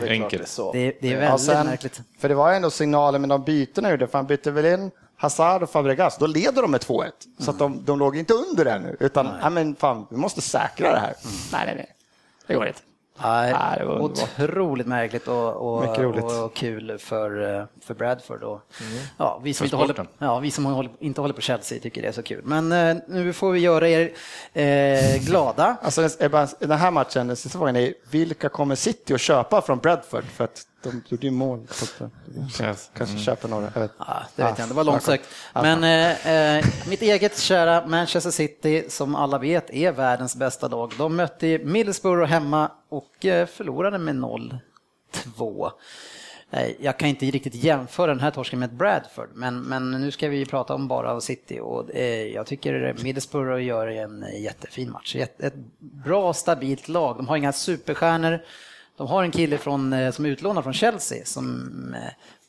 Det 0.00 0.06
är 0.06 0.10
enkelt. 0.10 0.48
så. 0.48 0.72
Det, 0.72 0.96
det 1.00 1.08
är 1.08 1.12
Ja, 1.12 1.18
väldigt 1.20 1.40
sen- 1.46 1.66
märkligt. 1.66 2.00
För 2.18 2.28
det 2.28 2.34
var 2.34 2.50
ju 2.50 2.56
ändå 2.56 2.70
signaler 2.70 3.18
med 3.18 3.28
de 3.28 3.42
bytena 3.44 3.90
gjorde, 3.90 4.06
för 4.06 4.18
han 4.18 4.26
bytte 4.26 4.50
väl 4.50 4.66
in 4.66 4.90
Hazard 5.16 5.62
och 5.62 5.70
Fabregas, 5.70 6.18
då 6.18 6.26
leder 6.26 6.62
de 6.62 6.70
med 6.70 6.80
2-1. 6.80 7.04
Så 7.38 7.50
att 7.50 7.58
de, 7.58 7.80
de 7.84 7.98
låg 7.98 8.16
inte 8.16 8.34
under 8.34 8.66
ännu, 8.66 8.96
utan 9.00 9.26
nej. 9.42 9.50
men 9.50 9.74
fan, 9.74 10.06
vi 10.10 10.16
måste 10.16 10.40
säkra 10.40 10.92
det 10.92 10.98
här. 10.98 11.14
Nej, 11.52 11.62
nej, 11.66 11.74
nej. 11.76 11.86
Det 12.46 12.54
går 12.54 12.66
inte. 12.66 12.80
Nej, 13.22 13.50
Ja, 13.50 13.74
det 13.78 13.84
var 13.84 13.94
underbart. 13.94 14.40
otroligt 14.40 14.86
märkligt 14.86 15.28
och, 15.28 15.52
och, 15.52 16.44
och 16.44 16.54
kul 16.54 16.98
för, 16.98 17.58
eh, 17.58 17.64
för 17.80 17.94
Bradford. 17.94 18.42
Och, 18.42 18.60
ja, 19.16 19.40
vi, 19.44 19.54
som 19.54 19.58
För 19.58 19.64
inte 19.64 19.76
håller, 19.76 20.06
ja, 20.18 20.38
vi 20.38 20.50
som 20.50 20.64
håller, 20.64 20.90
inte 20.98 21.20
håller 21.20 21.34
på 21.34 21.40
Chelsea 21.40 21.78
tycker 21.80 22.02
det 22.02 22.08
är 22.08 22.12
så 22.12 22.22
kul. 22.22 22.40
Men 22.44 22.72
eh, 22.72 22.96
nu 23.08 23.32
får 23.32 23.52
vi 23.52 23.60
göra 23.60 23.88
er 23.88 24.12
eh, 24.52 25.24
glada. 25.26 25.76
Alltså, 25.82 26.08
den 26.58 26.78
här 26.78 26.90
matchen, 26.90 27.26
den 27.26 27.36
sista 27.36 27.58
frågan 27.58 27.76
är, 27.76 27.94
vilka 28.10 28.48
kommer 28.48 28.74
City 28.74 29.14
att 29.14 29.20
köpa 29.20 29.62
från 29.62 29.78
Bradford? 29.78 30.24
För 30.24 30.44
att 30.44 30.62
de 30.84 31.02
gjorde 31.08 31.26
ju 31.26 31.30
mål. 31.30 31.66
Så 31.70 32.04
eh, 32.04 32.10
Yes. 32.68 32.90
kanske 32.96 33.18
köper 33.18 33.48
några. 33.48 33.70
Jag 33.74 33.80
vet. 33.80 33.92
Ja, 33.98 34.04
det 34.04 34.14
vet 34.14 34.30
Ja, 34.36 34.44
jag 34.44 34.50
inte, 34.50 34.66
det 34.66 34.74
var 34.74 34.84
långsökt. 34.84 35.28
ja, 35.52 35.62
Men 35.62 35.84
eh, 35.84 36.56
eh, 36.58 36.64
mitt 36.88 37.02
eget 37.02 37.38
kära 37.38 37.86
Manchester 37.86 38.30
City, 38.30 38.84
som 38.88 39.14
alla 39.14 39.38
vet 39.38 39.70
är 39.70 39.92
världens 39.92 40.36
bästa 40.36 40.68
lag, 40.68 40.92
de 40.98 41.16
mötte 41.16 41.58
Middlesbrough 41.58 42.24
hemma 42.30 42.70
och 42.88 43.26
eh, 43.26 43.46
förlorade 43.46 43.98
med 43.98 44.14
0-2. 44.14 45.70
Eh, 46.50 46.70
Jag 46.80 46.98
kan 46.98 47.08
inte 47.08 47.26
riktigt 47.26 47.54
jämföra 47.54 48.06
den 48.06 48.20
här 48.20 48.30
torsken 48.30 48.58
med 48.58 48.74
Bradford, 48.74 49.28
men, 49.34 49.60
men 49.62 49.90
nu 49.90 50.10
ska 50.10 50.28
vi 50.28 50.46
prata 50.46 50.74
om 50.74 50.88
bara 50.88 51.20
City 51.20 51.60
och 51.62 51.90
jag 52.34 52.46
tycker 52.46 52.96
Middlesbrough 53.02 53.62
gör 53.64 53.86
en 53.86 54.24
jättefin 54.42 54.90
match. 54.90 55.16
Ett, 55.16 55.40
ett 55.40 55.54
bra, 55.78 56.32
stabilt 56.32 56.88
lag. 56.88 57.16
De 57.16 57.28
har 57.28 57.36
inga 57.36 57.52
superstjärnor. 57.52 58.40
De 58.96 59.06
har 59.06 59.22
en 59.22 59.30
kille 59.30 59.58
från, 59.58 59.92
eh, 59.92 60.10
som 60.12 60.24
är 60.24 60.28
utlånad 60.28 60.64
från 60.64 60.72
Chelsea 60.72 61.24
som 61.24 61.68
eh, 61.94 62.00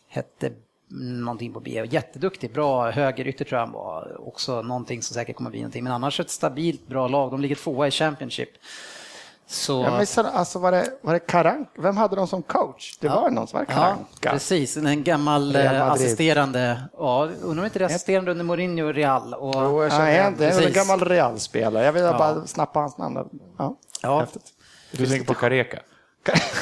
hette 0.07 0.51
någonting 0.89 1.53
på 1.53 1.59
B. 1.59 1.85
Jätteduktig, 1.89 2.53
bra 2.53 2.91
högerytter 2.91 3.45
tror 3.45 3.59
jag 3.59 3.65
han 3.65 3.73
var. 3.73 4.27
Också 4.27 4.61
någonting 4.61 5.01
som 5.01 5.13
säkert 5.13 5.35
kommer 5.35 5.49
bli 5.49 5.59
någonting. 5.59 5.83
Men 5.83 5.93
annars 5.93 6.19
ett 6.19 6.29
stabilt, 6.29 6.87
bra 6.87 7.07
lag. 7.07 7.31
De 7.31 7.41
ligger 7.41 7.55
tvåa 7.55 7.87
i 7.87 7.91
Championship. 7.91 8.49
Så... 9.47 9.83
Jag 9.83 9.99
missade, 9.99 10.29
alltså 10.29 10.59
var 10.59 10.71
det, 10.71 10.89
var 11.01 11.13
det 11.13 11.19
Karanka? 11.19 11.69
Vem 11.81 11.97
hade 11.97 12.15
de 12.15 12.27
som 12.27 12.43
coach? 12.43 12.97
Det 12.99 13.07
var 13.07 13.29
någon 13.29 13.47
som 13.47 13.59
var 13.59 13.65
Ja, 13.69 13.73
Karanka. 13.75 14.31
precis. 14.31 14.77
En 14.77 15.03
gammal 15.03 15.55
eh, 15.55 15.91
assisterande. 15.91 16.81
Ja, 16.97 17.29
undrar 17.41 17.61
om 17.61 17.65
inte 17.65 17.79
det 17.79 17.85
är 17.85 17.89
assisterande 17.89 18.31
under 18.31 18.43
Mourinho 18.45 18.91
Real. 18.91 19.33
Och, 19.33 19.53
Jo, 19.55 19.83
jag 19.83 19.91
känner 19.91 20.11
igen 20.11 20.35
det 20.37 20.45
är 20.45 20.67
en 20.67 20.73
gammal 20.73 20.99
Real-spelare. 20.99 21.85
Jag 21.85 21.93
vill 21.93 22.03
bara 22.03 22.47
snappa 22.47 22.79
hans 22.79 22.97
namn. 22.97 23.29
Ja, 23.57 23.75
Ja. 24.01 24.19
häftigt. 24.19 24.53
Du 24.91 25.05
tänker 25.05 25.25
på 25.25 25.33
Kareka? 25.33 25.79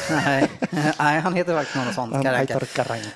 Nej, 0.09 0.49
nej, 0.99 1.19
han 1.19 1.33
heter 1.33 1.55
faktiskt 1.55 1.85
något 1.85 1.95
sånt. 1.95 2.23
Karanka. 2.23 2.59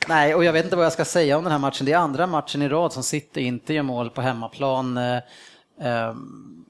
Nej, 0.08 0.36
och 0.36 0.44
jag 0.44 0.54
vet 0.54 0.64
inte 0.64 0.76
vad 0.76 0.86
jag 0.86 0.94
ska 0.94 1.06
säga 1.06 1.38
om 1.38 1.44
den 1.44 1.52
här 1.52 1.60
matchen. 1.60 1.86
Det 1.86 1.92
är 1.92 1.98
andra 1.98 2.28
matchen 2.28 2.62
i 2.62 2.70
rad 2.70 2.94
som 2.94 3.04
City 3.04 3.42
inte 3.42 3.74
gör 3.74 3.84
mål 3.84 4.10
på 4.10 4.22
hemmaplan. 4.22 4.98
Eh, 4.98 5.20
ehm, 5.82 6.64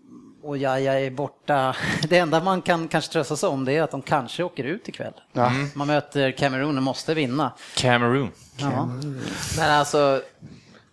och 0.43 0.57
jag, 0.57 0.81
jag 0.81 1.01
är 1.01 1.11
borta. 1.11 1.75
Det 2.09 2.17
enda 2.17 2.43
man 2.43 2.61
kan 2.61 2.87
kanske 2.87 3.11
trösta 3.11 3.35
sig 3.35 3.49
om 3.49 3.65
det 3.65 3.73
är 3.73 3.83
att 3.83 3.91
de 3.91 4.01
kanske 4.01 4.43
åker 4.43 4.63
ut 4.63 4.89
ikväll. 4.89 5.13
Ja. 5.33 5.51
Man 5.73 5.87
möter 5.87 6.31
Cameroon 6.31 6.77
och 6.77 6.83
måste 6.83 7.13
vinna. 7.13 7.51
Cameroon. 7.75 8.31
Ja. 8.57 8.89
Men 9.57 9.71
alltså, 9.71 10.21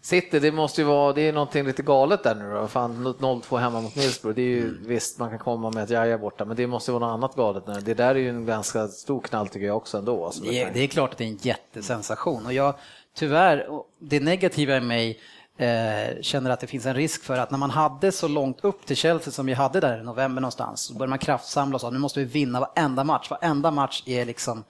City, 0.05 0.41
det 0.41 0.53
måste 0.53 0.81
ju 0.81 0.87
vara, 0.87 1.13
det 1.13 1.29
är 1.29 1.33
någonting 1.33 1.67
lite 1.67 1.83
galet 1.83 2.23
där 2.23 2.35
nu 2.35 2.55
då. 2.55 2.69
Fan, 2.69 3.15
0-2 3.19 3.59
hemma 3.59 3.81
mot 3.81 3.97
Middlesbrough, 3.97 4.37
det 4.37 4.43
är 4.43 4.47
ju 4.47 4.79
visst, 4.87 5.19
man 5.19 5.31
kan 5.31 5.39
komma 5.39 5.71
med 5.71 5.85
ett 5.85 5.91
jaja 5.91 6.19
borta, 6.19 6.45
men 6.45 6.57
det 6.57 6.67
måste 6.67 6.93
vara 6.93 7.07
något 7.07 7.15
annat 7.15 7.37
galet 7.37 7.67
nu. 7.67 7.75
Det 7.81 7.95
där 7.95 8.15
är 8.15 8.19
ju 8.19 8.29
en 8.29 8.47
ganska 8.47 8.89
stor 8.89 9.21
knall 9.21 9.49
tycker 9.49 9.67
jag 9.67 9.77
också 9.77 9.99
ändå. 9.99 10.25
Alltså, 10.25 10.43
Det 10.45 10.63
är, 10.63 10.71
det 10.75 10.81
är 10.81 10.87
klart 10.87 11.11
att 11.13 11.19
det 11.19 11.25
är 11.25 11.29
en 11.29 11.39
jättesensation 11.43 12.47
och 12.47 12.53
jag 12.53 12.75
tyvärr, 13.15 13.67
det 13.99 14.21
negativa 14.21 14.77
i 14.77 14.81
mig 14.81 15.21
eh, 15.57 16.21
känner 16.21 16.51
att 16.51 16.61
det 16.61 16.67
finns 16.67 16.87
en 16.87 16.95
risk 16.95 17.25
för 17.25 17.39
att 17.39 17.51
när 17.51 17.59
man 17.59 17.71
hade 17.71 18.13
så 18.13 18.29
långt 18.29 18.65
upp 18.65 18.87
till 18.87 18.97
Chelsea 18.97 19.33
som 19.33 19.47
vi 19.47 19.53
hade 19.53 19.81
där 19.81 20.01
i 20.01 20.03
november 20.03 20.43
någonstans, 20.43 20.81
så 20.81 20.95
började 20.95 21.11
man 21.11 21.19
kraftsamla 21.19 21.75
och 21.75 21.81
sa 21.81 21.91
nu 21.91 21.99
måste 21.99 22.21
vi 22.21 22.27
vinna 22.27 22.61
varenda 22.61 23.05
match. 23.05 23.31
Varenda 23.31 23.71
match 23.71 24.03
är 24.07 24.25
liksom 24.25 24.65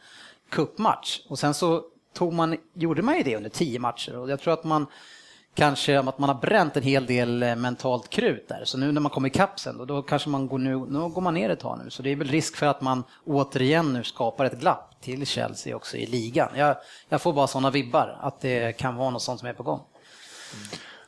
cupmatch. 0.50 1.20
Och 1.28 1.38
sen 1.38 1.54
så 1.54 1.82
tog 2.12 2.32
man, 2.32 2.56
gjorde 2.74 3.02
man 3.02 3.16
ju 3.16 3.22
det 3.22 3.36
under 3.36 3.50
tio 3.50 3.78
matcher 3.78 4.16
och 4.16 4.30
jag 4.30 4.40
tror 4.40 4.54
att 4.54 4.64
man 4.64 4.86
kanske 5.54 5.98
att 5.98 6.18
man 6.18 6.28
har 6.28 6.40
bränt 6.40 6.76
en 6.76 6.82
hel 6.82 7.06
del 7.06 7.42
eh, 7.42 7.56
mentalt 7.56 8.10
krut 8.10 8.48
där. 8.48 8.62
Så 8.64 8.78
nu 8.78 8.92
när 8.92 9.00
man 9.00 9.10
kommer 9.10 9.28
ikapp 9.28 9.60
sen, 9.60 9.78
då, 9.78 9.84
då 9.84 10.02
kanske 10.02 10.28
man 10.28 10.48
går, 10.48 10.58
nu, 10.58 10.76
nu 10.76 11.08
går 11.08 11.20
man 11.20 11.34
ner 11.34 11.50
ett 11.50 11.60
tag 11.60 11.80
nu. 11.84 11.90
Så 11.90 12.02
det 12.02 12.10
är 12.10 12.16
väl 12.16 12.28
risk 12.28 12.56
för 12.56 12.66
att 12.66 12.80
man 12.80 13.04
återigen 13.24 13.92
nu 13.92 14.04
skapar 14.04 14.44
ett 14.44 14.60
glapp 14.60 14.94
till 15.00 15.26
Chelsea 15.26 15.76
också 15.76 15.96
i 15.96 16.06
ligan. 16.06 16.48
Jag, 16.56 16.76
jag 17.08 17.22
får 17.22 17.32
bara 17.32 17.46
sådana 17.46 17.70
vibbar 17.70 18.18
att 18.20 18.40
det 18.40 18.76
kan 18.76 18.96
vara 18.96 19.10
något 19.10 19.22
sånt 19.22 19.40
som 19.40 19.48
är 19.48 19.52
på 19.52 19.62
gång. 19.62 19.80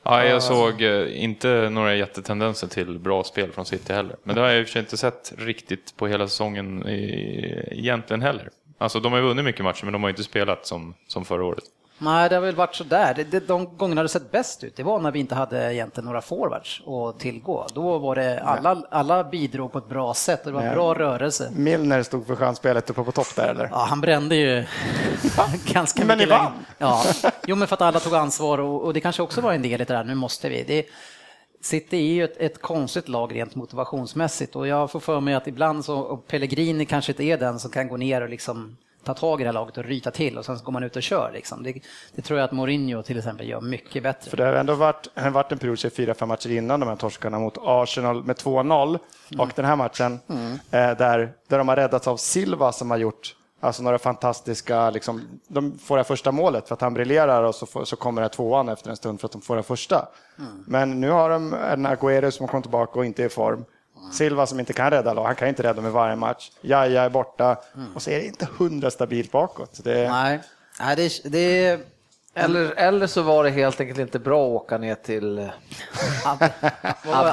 Ja, 0.02 0.24
jag 0.24 0.42
såg 0.42 0.82
eh, 0.82 1.22
inte 1.24 1.70
några 1.70 1.94
jättetendenser 1.94 2.66
till 2.66 2.98
bra 2.98 3.24
spel 3.24 3.52
från 3.52 3.66
City 3.66 3.92
heller. 3.92 4.16
Men 4.22 4.34
det 4.34 4.40
har 4.40 4.48
jag 4.48 4.60
i 4.60 4.62
och 4.62 4.66
för 4.66 4.72
sig 4.72 4.80
inte 4.80 4.96
sett 4.96 5.32
riktigt 5.38 5.96
på 5.96 6.06
hela 6.06 6.28
säsongen 6.28 6.84
egentligen 6.86 8.22
heller. 8.22 8.50
Alltså 8.78 9.00
de 9.00 9.12
har 9.12 9.18
ju 9.18 9.24
vunnit 9.26 9.44
mycket 9.44 9.64
matcher 9.64 9.84
men 9.84 9.92
de 9.92 10.02
har 10.02 10.08
ju 10.08 10.12
inte 10.12 10.22
spelat 10.22 10.66
som, 10.66 10.94
som 11.08 11.24
förra 11.24 11.44
året. 11.44 11.64
Nej, 11.98 12.28
det 12.28 12.34
har 12.34 12.42
väl 12.42 12.54
varit 12.54 12.74
sådär. 12.74 13.14
Det, 13.14 13.24
det, 13.24 13.48
de 13.48 13.76
gångerna 13.76 14.02
det 14.02 14.08
sett 14.08 14.30
bäst 14.30 14.64
ut, 14.64 14.76
det 14.76 14.82
var 14.82 14.98
när 14.98 15.10
vi 15.10 15.18
inte 15.18 15.34
hade 15.34 15.74
egentligen 15.74 16.04
några 16.04 16.20
forwards 16.20 16.82
att 16.86 17.20
tillgå. 17.20 17.66
Då 17.74 17.98
var 17.98 18.14
det 18.14 18.40
alla, 18.40 18.82
alla 18.90 19.24
bidrog 19.24 19.72
på 19.72 19.78
ett 19.78 19.88
bra 19.88 20.14
sätt 20.14 20.40
och 20.40 20.52
det 20.52 20.54
var 20.54 20.64
Nej. 20.64 20.74
bra 20.74 20.94
rörelse. 20.94 21.50
Milner 21.56 22.02
stod 22.02 22.26
för 22.26 22.36
chansspelet 22.36 22.90
uppe 22.90 23.02
på 23.02 23.12
topp 23.12 23.36
där 23.36 23.48
eller? 23.48 23.68
Ja, 23.72 23.86
han 23.88 24.00
brände 24.00 24.36
ju 24.36 24.64
ganska 25.64 26.04
Men 26.04 26.18
mycket 26.18 26.28
ni 26.28 26.36
vann. 26.38 26.52
Ja, 26.78 27.04
jo 27.46 27.56
men 27.56 27.68
för 27.68 27.74
att 27.74 27.82
alla 27.82 28.00
tog 28.00 28.14
ansvar 28.14 28.58
och, 28.58 28.82
och 28.82 28.94
det 28.94 29.00
kanske 29.00 29.22
också 29.22 29.40
var 29.40 29.52
en 29.52 29.62
del 29.62 29.72
i 29.72 29.76
det 29.76 29.84
där, 29.84 30.04
nu 30.04 30.14
måste 30.14 30.48
vi. 30.48 30.62
Det, 30.62 30.86
City 31.60 31.96
är 31.96 32.14
ju 32.14 32.24
ett, 32.24 32.36
ett 32.36 32.62
konstigt 32.62 33.08
lag 33.08 33.34
rent 33.34 33.54
motivationsmässigt 33.54 34.56
och 34.56 34.66
jag 34.66 34.90
får 34.90 35.00
för 35.00 35.20
mig 35.20 35.34
att 35.34 35.46
ibland 35.46 35.84
så, 35.84 35.98
och 35.98 36.26
Pellegrini 36.26 36.86
kanske 36.86 37.12
inte 37.12 37.24
är 37.24 37.38
den 37.38 37.58
som 37.58 37.70
kan 37.70 37.88
gå 37.88 37.96
ner 37.96 38.20
och 38.20 38.28
liksom 38.28 38.76
ta 39.06 39.14
tag 39.14 39.40
i 39.40 39.44
det 39.44 39.48
här 39.48 39.54
laget 39.54 39.78
och 39.78 39.84
ryta 39.84 40.10
till 40.10 40.38
och 40.38 40.44
sen 40.44 40.58
så 40.58 40.64
går 40.64 40.72
man 40.72 40.82
ut 40.82 40.96
och 40.96 41.02
kör. 41.02 41.30
Liksom. 41.34 41.62
Det, 41.62 41.80
det 42.14 42.22
tror 42.22 42.38
jag 42.38 42.44
att 42.44 42.52
Mourinho 42.52 43.02
till 43.02 43.18
exempel 43.18 43.48
gör 43.48 43.60
mycket 43.60 44.02
bättre. 44.02 44.30
För 44.30 44.36
det 44.36 44.44
har 44.44 44.52
ändå 44.52 44.74
varit, 44.74 45.08
har 45.14 45.30
varit 45.30 45.52
en 45.52 45.58
period, 45.58 45.92
fyra, 45.92 46.14
fem 46.14 46.28
matcher 46.28 46.50
innan 46.50 46.80
de 46.80 46.88
här 46.88 46.96
torskarna 46.96 47.38
mot 47.38 47.58
Arsenal 47.60 48.24
med 48.24 48.36
2-0 48.36 48.98
och 49.38 49.50
den 49.54 49.64
här 49.64 49.76
matchen 49.76 50.20
eh, 50.28 50.50
där, 50.70 51.32
där 51.48 51.58
de 51.58 51.68
har 51.68 51.76
räddats 51.76 52.08
av 52.08 52.16
Silva 52.16 52.72
som 52.72 52.90
har 52.90 52.98
gjort 52.98 53.34
alltså 53.60 53.82
några 53.82 53.98
fantastiska, 53.98 54.90
liksom, 54.90 55.40
de 55.48 55.78
får 55.78 55.96
det 55.96 56.04
första 56.04 56.32
målet 56.32 56.68
för 56.68 56.74
att 56.74 56.80
han 56.80 56.94
briljerar 56.94 57.42
och 57.42 57.54
så, 57.54 57.66
får, 57.66 57.84
så 57.84 57.96
kommer 57.96 58.22
det 58.22 58.28
tvåan 58.28 58.68
efter 58.68 58.90
en 58.90 58.96
stund 58.96 59.20
för 59.20 59.26
att 59.26 59.32
de 59.32 59.42
får 59.42 59.56
det 59.56 59.62
första. 59.62 60.08
Men 60.66 61.00
nu 61.00 61.10
har 61.10 61.30
de 61.30 61.54
en 61.54 61.86
Agüero 61.86 62.30
som 62.30 62.44
har 62.44 62.48
kommit 62.48 62.64
tillbaka 62.64 62.98
och 62.98 63.06
inte 63.06 63.22
är 63.22 63.26
i 63.26 63.28
form. 63.28 63.64
Silva 64.12 64.46
som 64.46 64.60
inte 64.60 64.72
kan 64.72 64.90
rädda 64.90 65.12
lag, 65.14 65.24
han 65.24 65.34
kan 65.34 65.48
inte 65.48 65.62
rädda 65.62 65.82
med 65.82 65.92
varje 65.92 66.16
match. 66.16 66.50
Jaja 66.60 67.02
är 67.02 67.10
borta 67.10 67.56
och 67.94 68.02
så 68.02 68.10
är 68.10 68.18
det 68.18 68.24
inte 68.26 68.48
hundra 68.58 68.90
stabilt 68.90 69.32
bakåt. 69.32 69.84
Det, 69.84 70.08
Nej, 70.10 70.40
Nej 70.80 70.96
det, 70.96 71.20
det. 71.24 71.80
Eller, 72.38 72.72
eller 72.76 73.06
så 73.06 73.22
var 73.22 73.44
det 73.44 73.50
helt 73.50 73.80
enkelt 73.80 73.98
inte 73.98 74.18
bra 74.18 74.44
att 74.46 74.62
åka 74.62 74.78
ner 74.78 74.94
till 74.94 75.38
eh, 75.38 75.44
Abu 76.24 76.46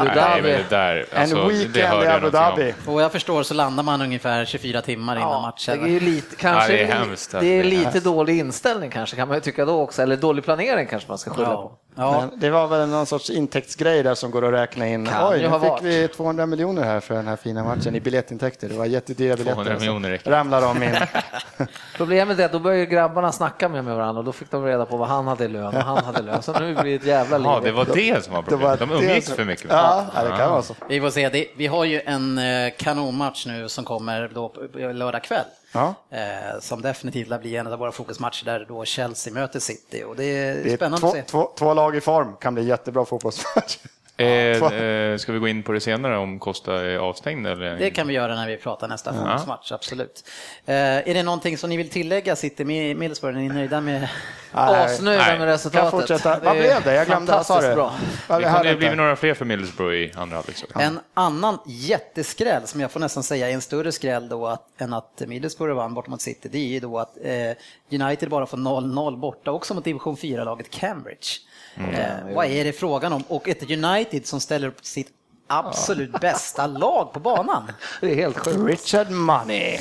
Nej, 0.06 0.16
Dhabi. 0.16 0.58
där, 0.70 1.06
alltså, 1.16 1.38
en 1.38 1.48
weekend 1.48 2.04
i 2.04 2.08
Abu. 2.08 2.30
Dhabi. 2.30 2.74
Och 2.88 3.02
jag 3.02 3.12
förstår 3.12 3.44
så 3.44 3.54
landar 3.54 3.84
man 3.84 4.02
ungefär 4.02 4.46
24 4.46 4.82
timmar 4.82 5.16
innan 5.16 5.30
Ja, 5.32 5.42
matchen. 5.42 5.80
det 5.84 5.90
är 5.90 5.92
ju 5.92 6.00
lite, 6.00 6.36
kanske 6.36 6.72
Ja, 6.72 6.78
det 6.78 6.84
är 6.94 6.98
hemskt, 6.98 7.32
det 7.40 7.46
är 7.46 7.64
lite 7.64 8.00
dålig 8.00 8.40
inställning 8.40 8.90
kanske 8.90 9.16
kan 9.16 9.28
man 9.28 9.38
ju 9.38 9.42
tycka 9.42 9.66
då 9.66 9.82
också, 9.82 10.02
eller 10.02 10.18
dålig 10.18 10.44
planering 10.44 10.88
kanske 10.88 11.10
man 11.10 11.18
ska 11.18 11.32
skylla 11.32 11.50
Ja. 11.50 11.62
på. 11.62 11.72
Ja. 11.96 12.20
Men 12.20 12.40
det 12.40 12.50
var 12.50 12.68
väl 12.68 12.90
någon 12.90 13.06
sorts 13.06 13.30
intäktsgrej 13.30 14.04
där 14.04 14.16
som 14.16 14.32
går 14.32 14.46
att 14.46 14.54
räkna 14.54 14.88
in. 14.88 15.06
Kan 15.06 15.34
Oj, 15.34 15.38
nu 15.38 15.44
fick 15.44 15.70
varit. 15.70 15.84
vi 15.84 16.08
200 16.08 16.46
miljoner 16.46 16.84
här 16.84 17.00
för 17.00 17.16
den 17.16 17.28
här 17.28 17.36
fina 17.36 17.64
matchen 17.64 17.96
i 17.96 18.00
biljettintäkter. 18.00 18.70
Det 18.70 18.76
var 18.76 18.86
jättedyra 18.86 19.36
biljetter. 19.36 19.54
200 19.54 19.74
och 19.74 19.82
så 19.82 19.86
miljoner 19.86 20.22
ramlar 20.26 20.62
de 20.62 20.84
in. 20.84 20.96
Problemet 21.98 22.40
är 22.40 22.46
att 22.46 22.52
då 22.52 22.60
börjar 22.60 22.80
ju 22.80 22.86
grabbarna 22.86 23.32
snacka 23.32 23.70
med 23.70 23.84
varandra 23.84 24.20
och 24.20 24.26
då 24.26 24.32
fick 24.32 24.52
de 24.52 24.66
reda 24.66 24.86
på 24.86 24.98
vad 24.98 25.08
han 25.08 25.28
hade 25.28 25.46
i 25.46 25.48
lön 25.48 25.76
och 25.76 25.84
han 25.84 26.04
hade 26.06 26.22
lön. 26.22 26.44
Så 26.44 26.60
nu 26.60 26.76
blir 26.76 26.84
det 26.84 26.96
ett 26.96 27.06
jävla 27.06 27.38
liv. 27.38 27.48
Ja, 27.48 27.62
det 27.64 27.72
var 27.72 27.86
det 27.86 28.24
som 28.24 28.34
var 28.34 28.42
problemet. 28.42 28.80
De 28.80 28.92
umgicks 28.92 29.32
för 29.32 29.46
mycket. 29.46 29.66
Ja, 29.70 30.06
ja, 30.16 30.24
det 30.24 30.38
kan 30.38 30.52
vara 30.52 30.62
så. 30.62 30.76
Vi 30.90 31.02
får 31.02 31.10
se. 31.10 31.48
Vi 31.58 31.68
har 31.68 31.86
ju 31.86 32.02
en 32.06 32.38
eh, 32.38 32.74
kanonmatch 32.78 33.46
nu 33.46 33.70
som 33.70 33.86
kommer 33.86 34.32
då 34.34 34.54
lördag 34.94 35.24
kväll. 35.24 35.46
Ja. 35.74 35.94
Eh, 36.10 36.60
som 36.60 36.82
definitivt 36.82 37.28
lär 37.28 37.40
bli 37.40 37.56
en 37.56 37.68
av 37.68 37.80
våra 37.80 37.92
fokusmatcher 37.92 38.46
där 38.46 38.66
då 38.68 38.86
Chelsea 38.86 39.34
möter 39.34 39.60
City. 39.60 40.04
Och 40.04 40.16
det 40.16 40.24
är, 40.26 40.64
Det 40.64 40.72
är 40.74 40.76
spännande 40.76 40.98
två, 41.00 41.08
att 41.08 41.14
se. 41.14 41.22
två, 41.22 41.50
två 41.58 41.74
lag 41.74 41.96
i 41.96 42.02
form, 42.02 42.36
kan 42.42 42.54
bli 42.54 42.64
jättebra 42.66 43.06
fotbollsmatch. 43.06 43.78
Eh, 44.18 44.28
eh, 44.28 45.18
ska 45.18 45.32
vi 45.32 45.40
gå 45.40 45.48
in 45.48 45.64
på 45.64 45.72
det 45.72 45.80
senare 45.80 46.18
om 46.18 46.40
Costa 46.40 46.86
är 46.86 46.98
avstängd? 46.98 47.48
Eller? 47.48 47.76
Det 47.76 47.90
kan 47.90 48.08
vi 48.08 48.14
göra 48.14 48.36
när 48.36 48.48
vi 48.48 48.58
pratar 48.58 48.88
nästa 48.88 49.14
fokusmatch, 49.14 49.72
absolut. 49.72 50.30
Eh, 50.66 50.76
är 50.76 51.14
det 51.14 51.24
någonting 51.24 51.58
som 51.58 51.70
ni 51.70 51.78
vill 51.78 51.90
tillägga 51.90 52.36
City 52.36 52.66
med 52.66 52.98
Middlesbrough? 52.98 53.38
Är 53.38 53.42
ni 53.42 53.50
nöjda 53.50 53.82
med? 53.82 54.10
Asnöjda 54.52 55.38
med 55.38 55.48
resultatet. 55.48 55.92
Kan 55.92 56.00
fortsätta. 56.00 56.40
Det 56.40 56.46
Vad 56.46 56.58
blev 56.58 56.84
det? 56.84 56.94
Jag 56.94 57.08
glömde. 57.08 57.32
Vad 57.32 57.46
sa 57.46 57.62
du? 57.62 57.76
bra. 57.76 57.94
Det 58.28 58.34
kommer 58.34 58.66
inte? 58.66 58.76
bli 58.76 58.96
några 58.96 59.16
fler 59.16 59.34
för 59.34 59.46
Middlesbrough 59.46 59.94
i 59.94 60.12
andra 60.16 60.36
halvlek. 60.36 60.64
En 60.76 61.00
annan 61.14 61.60
jätteskräll, 61.66 62.68
som 62.68 62.82
jag 62.82 62.92
får 62.92 63.00
nästan 63.00 63.24
säga 63.24 63.50
är 63.50 63.54
en 63.54 63.62
större 63.62 63.92
skräll 63.92 64.30
då 64.30 64.48
att, 64.48 64.82
än 64.82 64.94
att 64.94 65.22
Middlesbrough 65.28 65.76
vann 65.76 65.94
bort 65.94 66.08
mot 66.08 66.22
City, 66.22 66.50
det 66.52 66.58
är 66.58 66.68
ju 66.68 66.80
då 66.80 67.00
att 67.00 67.18
eh, 67.24 68.02
United 68.02 68.30
bara 68.30 68.46
får 68.46 68.58
0-0 68.58 69.18
borta, 69.18 69.52
också 69.52 69.74
mot 69.74 69.84
division 69.84 70.16
4-laget 70.16 70.70
Cambridge. 70.70 71.28
Eh, 71.78 72.34
vad 72.36 72.46
är 72.46 72.64
det 72.64 72.74
frågan 72.74 73.14
om? 73.14 73.24
Och 73.28 73.48
ett 73.50 73.72
United 73.72 74.26
som 74.28 74.40
ställer 74.40 74.68
upp 74.68 74.86
sitt 74.86 75.08
absolut 75.48 76.20
bästa 76.22 76.68
lag 76.68 77.14
på 77.14 77.20
banan. 77.20 77.72
Det 78.02 78.12
är 78.12 78.16
helt 78.16 78.38
sjukt. 78.38 78.60
Richard 78.70 79.12
Money. 79.12 79.80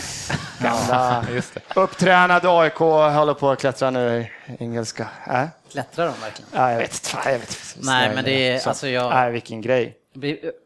Gamla 0.58 1.25
Just 1.32 1.54
det. 1.54 1.61
upptränade 1.80 2.49
AIK 2.61 2.75
håller 2.78 3.34
på 3.34 3.50
att 3.50 3.58
klättra 3.61 3.90
nu 3.90 4.26
i 4.46 4.56
engelska. 4.64 5.08
Äh? 5.30 5.44
Klättrar 5.70 6.06
de 6.06 6.20
verkligen? 6.20 6.50
Ja, 6.54 6.70
jag 6.72 6.78
vet 6.78 7.11
inte. 7.14 7.87
Nej, 7.87 8.14
men 8.14 8.25
det 8.25 8.49
är- 8.49 8.58
Så- 8.58 8.68
alltså 8.68 8.88
jag- 8.88 9.11
Nej, 9.11 9.30
vilken 9.32 9.61
grej. 9.61 9.99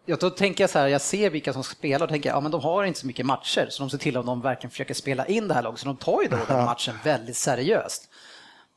Jag 0.07 0.19
då 0.19 0.31
tänker 0.31 0.63
jag 0.65 0.71
så 0.71 0.79
här, 0.79 0.87
jag 0.87 1.01
ser 1.01 1.31
vilka 1.31 1.53
som 1.53 1.65
spelar 1.65 2.07
och 2.07 2.11
tänker, 2.11 2.31
ja 2.31 2.41
men 2.41 2.51
de 2.51 2.61
har 2.61 2.85
inte 2.85 3.01
så 3.01 3.07
mycket 3.07 3.27
matcher, 3.27 3.67
så 3.71 3.83
de 3.83 3.91
ser 3.91 3.99
till 3.99 4.17
att 4.17 4.27
de 4.27 4.41
verkligen 4.41 4.71
försöker 4.71 4.95
spela 4.95 5.27
in 5.27 5.49
det 5.49 5.55
här 5.55 5.63
laget, 5.63 5.81
så 5.81 5.87
de 5.87 5.97
tar 5.97 6.23
ju 6.23 6.29
då 6.29 6.37
den 6.49 6.65
matchen 6.65 6.95
väldigt 7.05 7.37
seriöst. 7.37 8.09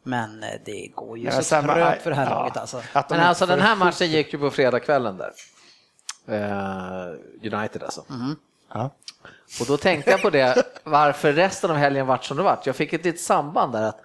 Men 0.03 0.43
eh, 0.43 0.49
det 0.65 0.87
går 0.95 1.17
ju 1.17 1.25
Ja, 1.25 1.31
så 1.31 1.43
samma- 1.43 1.73
trögt 1.73 2.01
för 2.01 2.09
det 2.09 2.15
här 2.15 2.25
ja. 2.29 2.29
laget 2.29 2.57
alltså. 2.57 2.81
Men 3.09 3.19
alltså 3.19 3.45
den 3.45 3.59
här 3.61 3.75
matchen 3.75 4.07
gick 4.07 4.33
ju 4.33 4.39
på 4.39 4.51
fredagskvällen 4.51 5.17
där. 5.17 5.31
Eh, 6.27 7.53
United 7.53 7.83
alltså. 7.83 8.05
Ja. 8.73 8.89
Och 9.61 9.65
då 9.67 9.77
tänkte 9.77 10.11
jag 10.11 10.21
på 10.21 10.29
det, 10.29 10.63
varför 10.83 11.33
resten 11.33 11.71
av 11.71 11.77
helgen 11.77 12.07
vart 12.07 12.23
som 12.23 12.37
det 12.37 12.43
vart. 12.43 12.65
Jag 12.65 12.75
fick 12.75 12.93
ett 12.93 13.05
litet 13.05 13.21
samband 13.21 13.73
där 13.73 13.83
att 13.83 14.01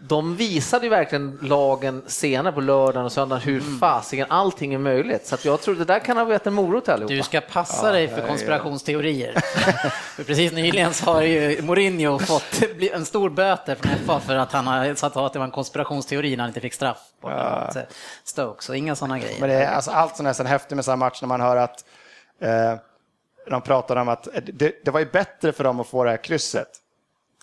de 0.00 0.36
visade 0.36 0.84
ju 0.86 0.90
verkligen 0.90 1.38
lagen 1.42 2.02
senare 2.06 2.52
på 2.52 2.60
lördagen 2.60 3.04
och 3.04 3.12
söndagen 3.12 3.42
hur 3.42 3.60
Mm. 3.60 3.78
fasiken 3.78 4.26
allting 4.30 4.74
är 4.74 4.78
möjligt. 4.78 5.26
Så 5.26 5.34
att 5.34 5.44
jag 5.44 5.60
tror 5.60 5.74
det 5.74 5.84
där 5.84 5.98
kan 5.98 6.16
ha 6.16 6.24
varit 6.24 6.46
en 6.46 6.54
morot 6.54 6.88
allihopa. 6.88 7.14
Du 7.14 7.22
ska 7.22 7.40
passa 7.40 7.92
dig 7.92 8.08
för 8.08 8.26
konspirationsteorier. 8.26 9.32
för 10.16 10.24
precis 10.24 10.52
nyligen 10.52 10.94
så 10.94 11.04
har 11.12 11.22
ju 11.22 11.62
Mourinho 11.62 12.18
fått 12.18 12.62
en 12.92 13.04
stor 13.04 13.30
böter 13.30 13.74
från 13.74 13.92
FA 14.06 14.20
för 14.20 14.36
att 14.36 14.52
han 14.52 14.66
har 14.66 14.94
satt 14.94 15.16
att 15.16 15.32
det 15.32 15.38
var 15.38 15.46
en 15.46 15.52
konspirationsteori 15.52 16.36
när 16.36 16.42
han 16.42 16.50
inte 16.50 16.60
fick 16.60 16.74
straff 16.74 17.00
på 17.20 17.30
ja. 17.30 17.72
Stoke, 18.24 18.64
så 18.64 18.74
inga 18.74 18.96
sådana 18.96 19.18
grejer. 19.18 19.40
Men 19.40 19.48
det 19.48 19.54
är 19.54 19.74
alltså 19.74 19.90
allt 19.90 20.16
som 20.16 20.26
är 20.26 20.30
nästan 20.30 20.46
häftigt 20.46 20.76
med 20.76 20.84
sådana 20.84 21.04
matcher 21.04 21.22
när 21.22 21.28
man 21.28 21.40
hör 21.40 21.56
att 21.56 21.84
eh, 22.40 22.74
de 23.50 23.62
pratar 23.62 23.96
om 23.96 24.08
att 24.08 24.28
det, 24.52 24.84
det 24.84 24.90
var 24.90 25.00
ju 25.00 25.06
bättre 25.06 25.52
för 25.52 25.64
dem 25.64 25.80
att 25.80 25.86
få 25.88 26.04
det 26.04 26.10
här 26.10 26.24
krysset 26.24 26.68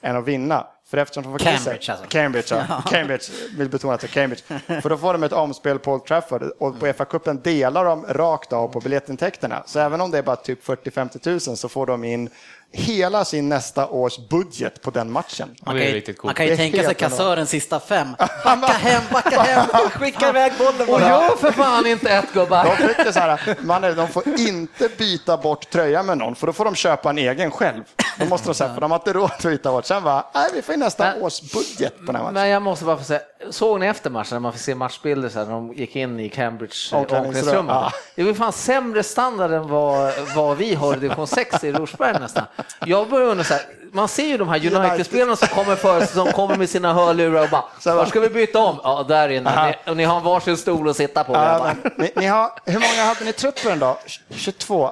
än 0.02 0.16
att 0.18 0.28
vinna. 0.28 0.68
För 0.88 0.98
eftersom 0.98 1.24
de 1.24 1.32
får 1.32 1.40
Cambridge, 1.40 1.76
krysset, 1.78 1.90
alltså. 1.90 2.06
Cambridge, 2.10 2.66
ja. 2.70 2.84
Cambridge, 2.90 3.24
vill 3.58 3.70
betona 3.70 3.94
att 3.94 4.02
det 4.02 4.08
är 4.08 4.10
Cambridge. 4.10 4.44
För 4.82 4.90
då 4.90 4.98
får 4.98 5.14
de 5.14 5.24
ett 5.24 5.34
omspel 5.34 5.80
på 5.80 5.94
Old 5.94 6.06
Trafford 6.06 6.44
och 6.44 6.80
på 6.80 6.86
FA-cupen 6.86 7.42
delar 7.42 7.86
de 7.86 8.06
rakt 8.06 8.54
av 8.54 8.68
på 8.68 8.80
biljettintäkterna. 8.80 9.64
Så 9.66 9.80
även 9.80 10.02
om 10.02 10.12
det 10.12 10.18
är 10.18 10.24
bara 10.24 10.36
typ 10.36 10.66
40-50 10.66 11.50
000 11.50 11.58
så 11.58 11.70
får 11.70 11.86
de 11.86 12.04
in 12.04 12.30
hela 12.76 13.26
sin 13.26 13.50
nästa 13.50 13.88
års 13.88 14.18
budget 14.30 14.82
på 14.82 14.92
den 14.92 15.12
matchen. 15.12 15.56
Man 15.66 15.76
det 15.76 15.82
kan, 15.82 15.92
är 15.92 15.96
ju, 16.10 16.16
man 16.24 16.34
kan 16.36 16.46
ju 16.46 16.50
Det 16.50 16.54
är 16.54 16.58
tänka 16.58 16.84
sig 16.84 16.96
kassören 16.96 17.48
sista 17.48 17.80
fem. 17.80 18.16
Backa 18.44 18.68
hem, 18.74 19.04
backa 19.12 19.42
hem, 19.42 19.66
skicka 19.92 20.30
iväg 20.30 20.54
bollen 20.58 20.82
Och 20.82 20.88
bara. 20.88 21.10
gör 21.10 21.36
för 21.38 21.52
fan 21.52 21.88
inte 21.88 22.10
ett 22.10 22.34
gubbar! 22.34 22.64
De, 22.66 22.88
fick 22.88 22.98
det 22.98 23.14
så 23.14 23.20
här, 23.20 23.56
man, 23.62 23.84
är- 23.84 23.94
de 23.96 24.08
får 24.08 24.24
inte 24.40 24.90
byta 24.98 25.38
bort 25.38 25.70
tröjan 25.70 26.06
med 26.06 26.18
någon, 26.18 26.36
för 26.36 26.48
då 26.48 26.54
får 26.54 26.66
de 26.66 26.76
köpa 26.76 27.10
en 27.10 27.18
egen 27.18 27.52
själv. 27.52 27.84
Då 28.20 28.26
måste 28.26 28.48
de 28.50 28.54
säga, 28.54 28.74
för 28.74 28.82
de 28.82 28.92
har 28.92 29.00
inte 29.00 29.14
råd 29.14 29.32
att 29.32 29.44
byta 29.44 29.72
bort. 29.72 29.86
Sen 29.86 30.04
bara, 30.04 30.26
nej, 30.34 30.50
vi 30.54 30.62
får 30.62 30.74
in 30.74 30.80
nästa 30.80 31.16
års 31.16 31.42
budget 31.42 31.98
på 31.98 32.06
den 32.06 32.16
här 32.16 32.24
matchen. 32.24 32.34
Men 32.34 32.50
jag 32.50 32.62
måste 32.62 32.86
bara 32.86 32.98
få 32.98 33.04
säga, 33.04 33.22
såg 33.50 33.80
ni 33.80 33.86
efter 33.86 34.10
matchen 34.10 34.36
när 34.36 34.40
man 34.40 34.54
fick 34.54 34.62
se 34.62 34.76
matchbilder 34.76 35.30
så 35.30 35.40
här, 35.40 35.46
när 35.46 35.54
de 35.54 35.74
gick 35.74 35.96
in 35.96 36.20
i 36.20 36.30
Cambridge 36.30 36.76
Omklädningsrum, 36.92 37.68
ja. 37.68 37.92
Det 38.16 38.24
var 38.24 38.34
fan 38.34 38.54
sämre 38.54 39.04
standard 39.04 39.52
än 39.52 39.68
vad, 39.68 40.14
vad 40.36 40.58
vi 40.58 40.76
har 40.76 40.94
i 40.94 41.00
division 41.00 41.28
6 41.28 41.64
i 41.64 41.72
Rosberg 41.72 42.20
nästan. 42.20 42.44
Jag 42.86 43.10
börjar 43.10 43.28
undra 43.28 43.44
så 43.44 43.54
här, 43.54 43.64
man 43.92 44.08
ser 44.08 44.26
ju 44.26 44.38
de 44.38 44.48
här 44.50 44.58
United-spelarna 44.76 45.36
som 45.36 45.48
kommer 45.48 45.76
för 45.76 46.06
som 46.06 46.28
kommer 46.32 46.56
med 46.56 46.70
sina 46.70 46.94
hörlurar 46.94 47.44
och 47.44 47.50
bara, 47.50 47.64
Så 47.80 47.96
var 47.96 48.06
ska 48.06 48.20
vi 48.20 48.30
byta 48.30 48.60
om? 48.60 48.80
Ja, 48.84 49.06
där 49.08 49.30
inne. 49.30 49.66
Ni, 49.86 49.92
och 49.92 49.98
ni 49.98 50.04
har 50.04 50.22
varsin 50.22 50.58
stol 50.58 50.90
att 50.90 50.96
sitta 50.96 51.24
på. 51.24 51.34
Ja, 51.34 51.72
ni, 51.98 52.12
ni 52.16 52.26
har, 52.26 52.52
hur 52.66 52.74
många 52.80 53.08
hade 53.08 53.26
ni 53.26 53.34
truppen 53.34 53.80
då? 53.80 53.98
22? 54.30 54.92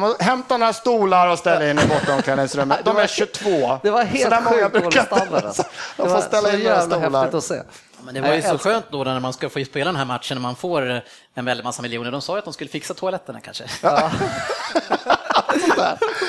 Ja, 0.00 0.16
hämta 0.20 0.56
några 0.56 0.72
stolar 0.72 1.28
och 1.28 1.38
ställ 1.38 1.62
in 1.62 1.78
i 1.78 1.86
bortomklädningsrummet. 1.88 2.78
De 2.84 2.96
är 2.96 3.06
22. 3.06 3.78
Det 3.82 3.90
var 3.90 4.00
Så 4.02 4.06
helt 4.06 4.34
sjukt 4.34 4.72
brukar 4.72 4.80
dålig 4.80 4.84
inte- 4.86 5.02
standard. 5.16 5.44
Alltså. 5.44 5.62
De 5.96 6.02
Det 6.02 6.08
får 6.08 6.14
var 6.14 6.20
ställa 6.22 6.48
så 6.48 6.56
in 6.56 6.62
några 6.62 6.76
jävla 6.76 6.96
stolar. 7.00 7.20
häftigt 7.20 7.34
att 7.34 7.44
se. 7.44 7.62
Men 8.04 8.14
det 8.14 8.20
var 8.20 8.34
ju 8.34 8.42
så 8.42 8.58
skönt 8.58 8.84
då 8.90 9.04
när 9.04 9.20
man 9.20 9.32
ska 9.32 9.48
få 9.48 9.64
spela 9.64 9.84
den 9.84 9.96
här 9.96 10.04
matchen 10.04 10.36
när 10.36 10.42
man 10.42 10.56
får 10.56 11.02
en 11.34 11.44
väldig 11.44 11.64
massa 11.64 11.82
miljoner. 11.82 12.10
De 12.10 12.20
sa 12.22 12.32
ju 12.32 12.38
att 12.38 12.44
de 12.44 12.52
skulle 12.54 12.70
fixa 12.70 12.94
toaletterna 12.94 13.40
kanske. 13.40 13.64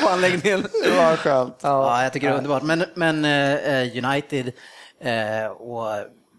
På 0.03 0.09
anläggningen. 0.09 0.61
Det 0.83 0.91
var 0.97 1.15
skönt. 1.15 1.59
Ja, 1.61 2.03
jag 2.03 2.13
tycker 2.13 2.27
det 2.27 2.33
är 2.33 2.37
underbart. 2.37 2.63
Men, 2.63 2.85
men 2.93 3.25
eh, 3.25 4.05
United 4.05 4.51
eh, 4.99 5.47
och 5.47 5.87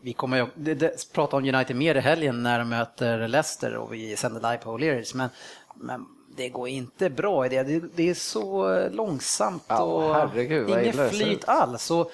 vi 0.03 0.13
kommer 0.13 0.37
ju 0.37 0.47
det, 0.55 0.75
det, 0.75 1.13
prata 1.13 1.37
om 1.37 1.45
United 1.55 1.77
mer 1.77 1.95
i 1.95 2.01
helgen 2.01 2.43
när 2.43 2.59
de 2.59 2.69
möter 2.69 3.29
Leicester 3.29 3.75
och 3.77 3.93
vi 3.95 4.17
sänder 4.17 4.41
live 4.41 4.59
på 4.59 4.79
O'Learys. 4.79 5.17
Men, 5.17 5.29
men 5.77 6.01
det 6.37 6.49
går 6.49 6.69
inte 6.69 7.11
bra 7.11 7.47
i 7.47 7.49
det. 7.49 7.63
Det, 7.63 7.83
det 7.95 8.11
är 8.11 8.15
så 8.15 8.89
långsamt 8.93 9.65
Ja, 9.69 9.83
och 9.83 10.15
herregud, 10.15 10.69
ser 10.69 11.09
flyt 11.09 11.49
alls. 11.49 11.91
Och, 11.91 12.11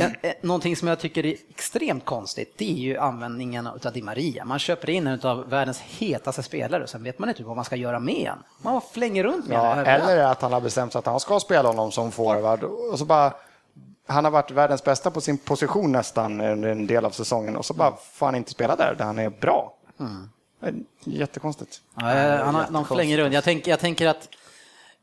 eh, 0.00 0.12
eh, 0.22 0.34
någonting 0.40 0.76
som 0.76 0.88
jag 0.88 0.98
tycker 0.98 1.26
är 1.26 1.36
extremt 1.50 2.04
konstigt, 2.04 2.54
det 2.56 2.70
är 2.70 2.78
ju 2.78 2.96
användningen 2.96 3.66
av 3.66 3.92
Di 3.94 4.02
Maria. 4.02 4.44
Man 4.44 4.58
köper 4.58 4.90
in 4.90 5.06
en 5.06 5.20
av 5.20 5.48
världens 5.48 5.80
hetaste 5.80 6.42
spelare 6.42 6.82
och 6.82 6.88
sen 6.88 7.02
vet 7.02 7.18
man 7.18 7.28
inte 7.28 7.44
vad 7.44 7.56
man 7.56 7.64
ska 7.64 7.76
göra 7.76 8.00
med 8.00 8.28
en. 8.28 8.38
Man 8.62 8.80
flänger 8.92 9.24
runt 9.24 9.46
med 9.46 9.58
Ja, 9.58 9.84
eller 9.84 10.24
att 10.24 10.42
han 10.42 10.52
har 10.52 10.60
bestämt 10.60 10.92
sig 10.92 10.98
att 10.98 11.06
han 11.06 11.20
ska 11.20 11.40
spela 11.40 11.68
honom 11.68 11.92
som 11.92 12.12
forward. 12.12 12.62
Och 12.62 12.98
så 12.98 13.04
bara, 13.04 13.34
han 14.06 14.24
har 14.24 14.30
varit 14.30 14.50
världens 14.50 14.84
bästa 14.84 15.10
på 15.10 15.20
sin 15.20 15.38
position 15.38 15.92
nästan 15.92 16.40
under 16.40 16.68
en 16.68 16.86
del 16.86 17.04
av 17.04 17.10
säsongen 17.10 17.56
och 17.56 17.64
så 17.64 17.74
bara 17.74 17.92
får 18.12 18.26
han 18.26 18.34
inte 18.34 18.50
spela 18.50 18.76
där, 18.76 18.94
där 18.98 19.04
han 19.04 19.18
är 19.18 19.30
bra. 19.30 19.74
Är 19.98 20.04
Jättekonstigt. 21.04 21.80
Ja, 21.94 22.04
han 22.44 22.54
har, 22.54 22.66
de 22.70 22.84
flänger 22.84 23.18
runt. 23.18 23.34
Jag, 23.34 23.44
tänk, 23.44 23.66
jag 23.66 23.80
tänker 23.80 24.08
att 24.08 24.28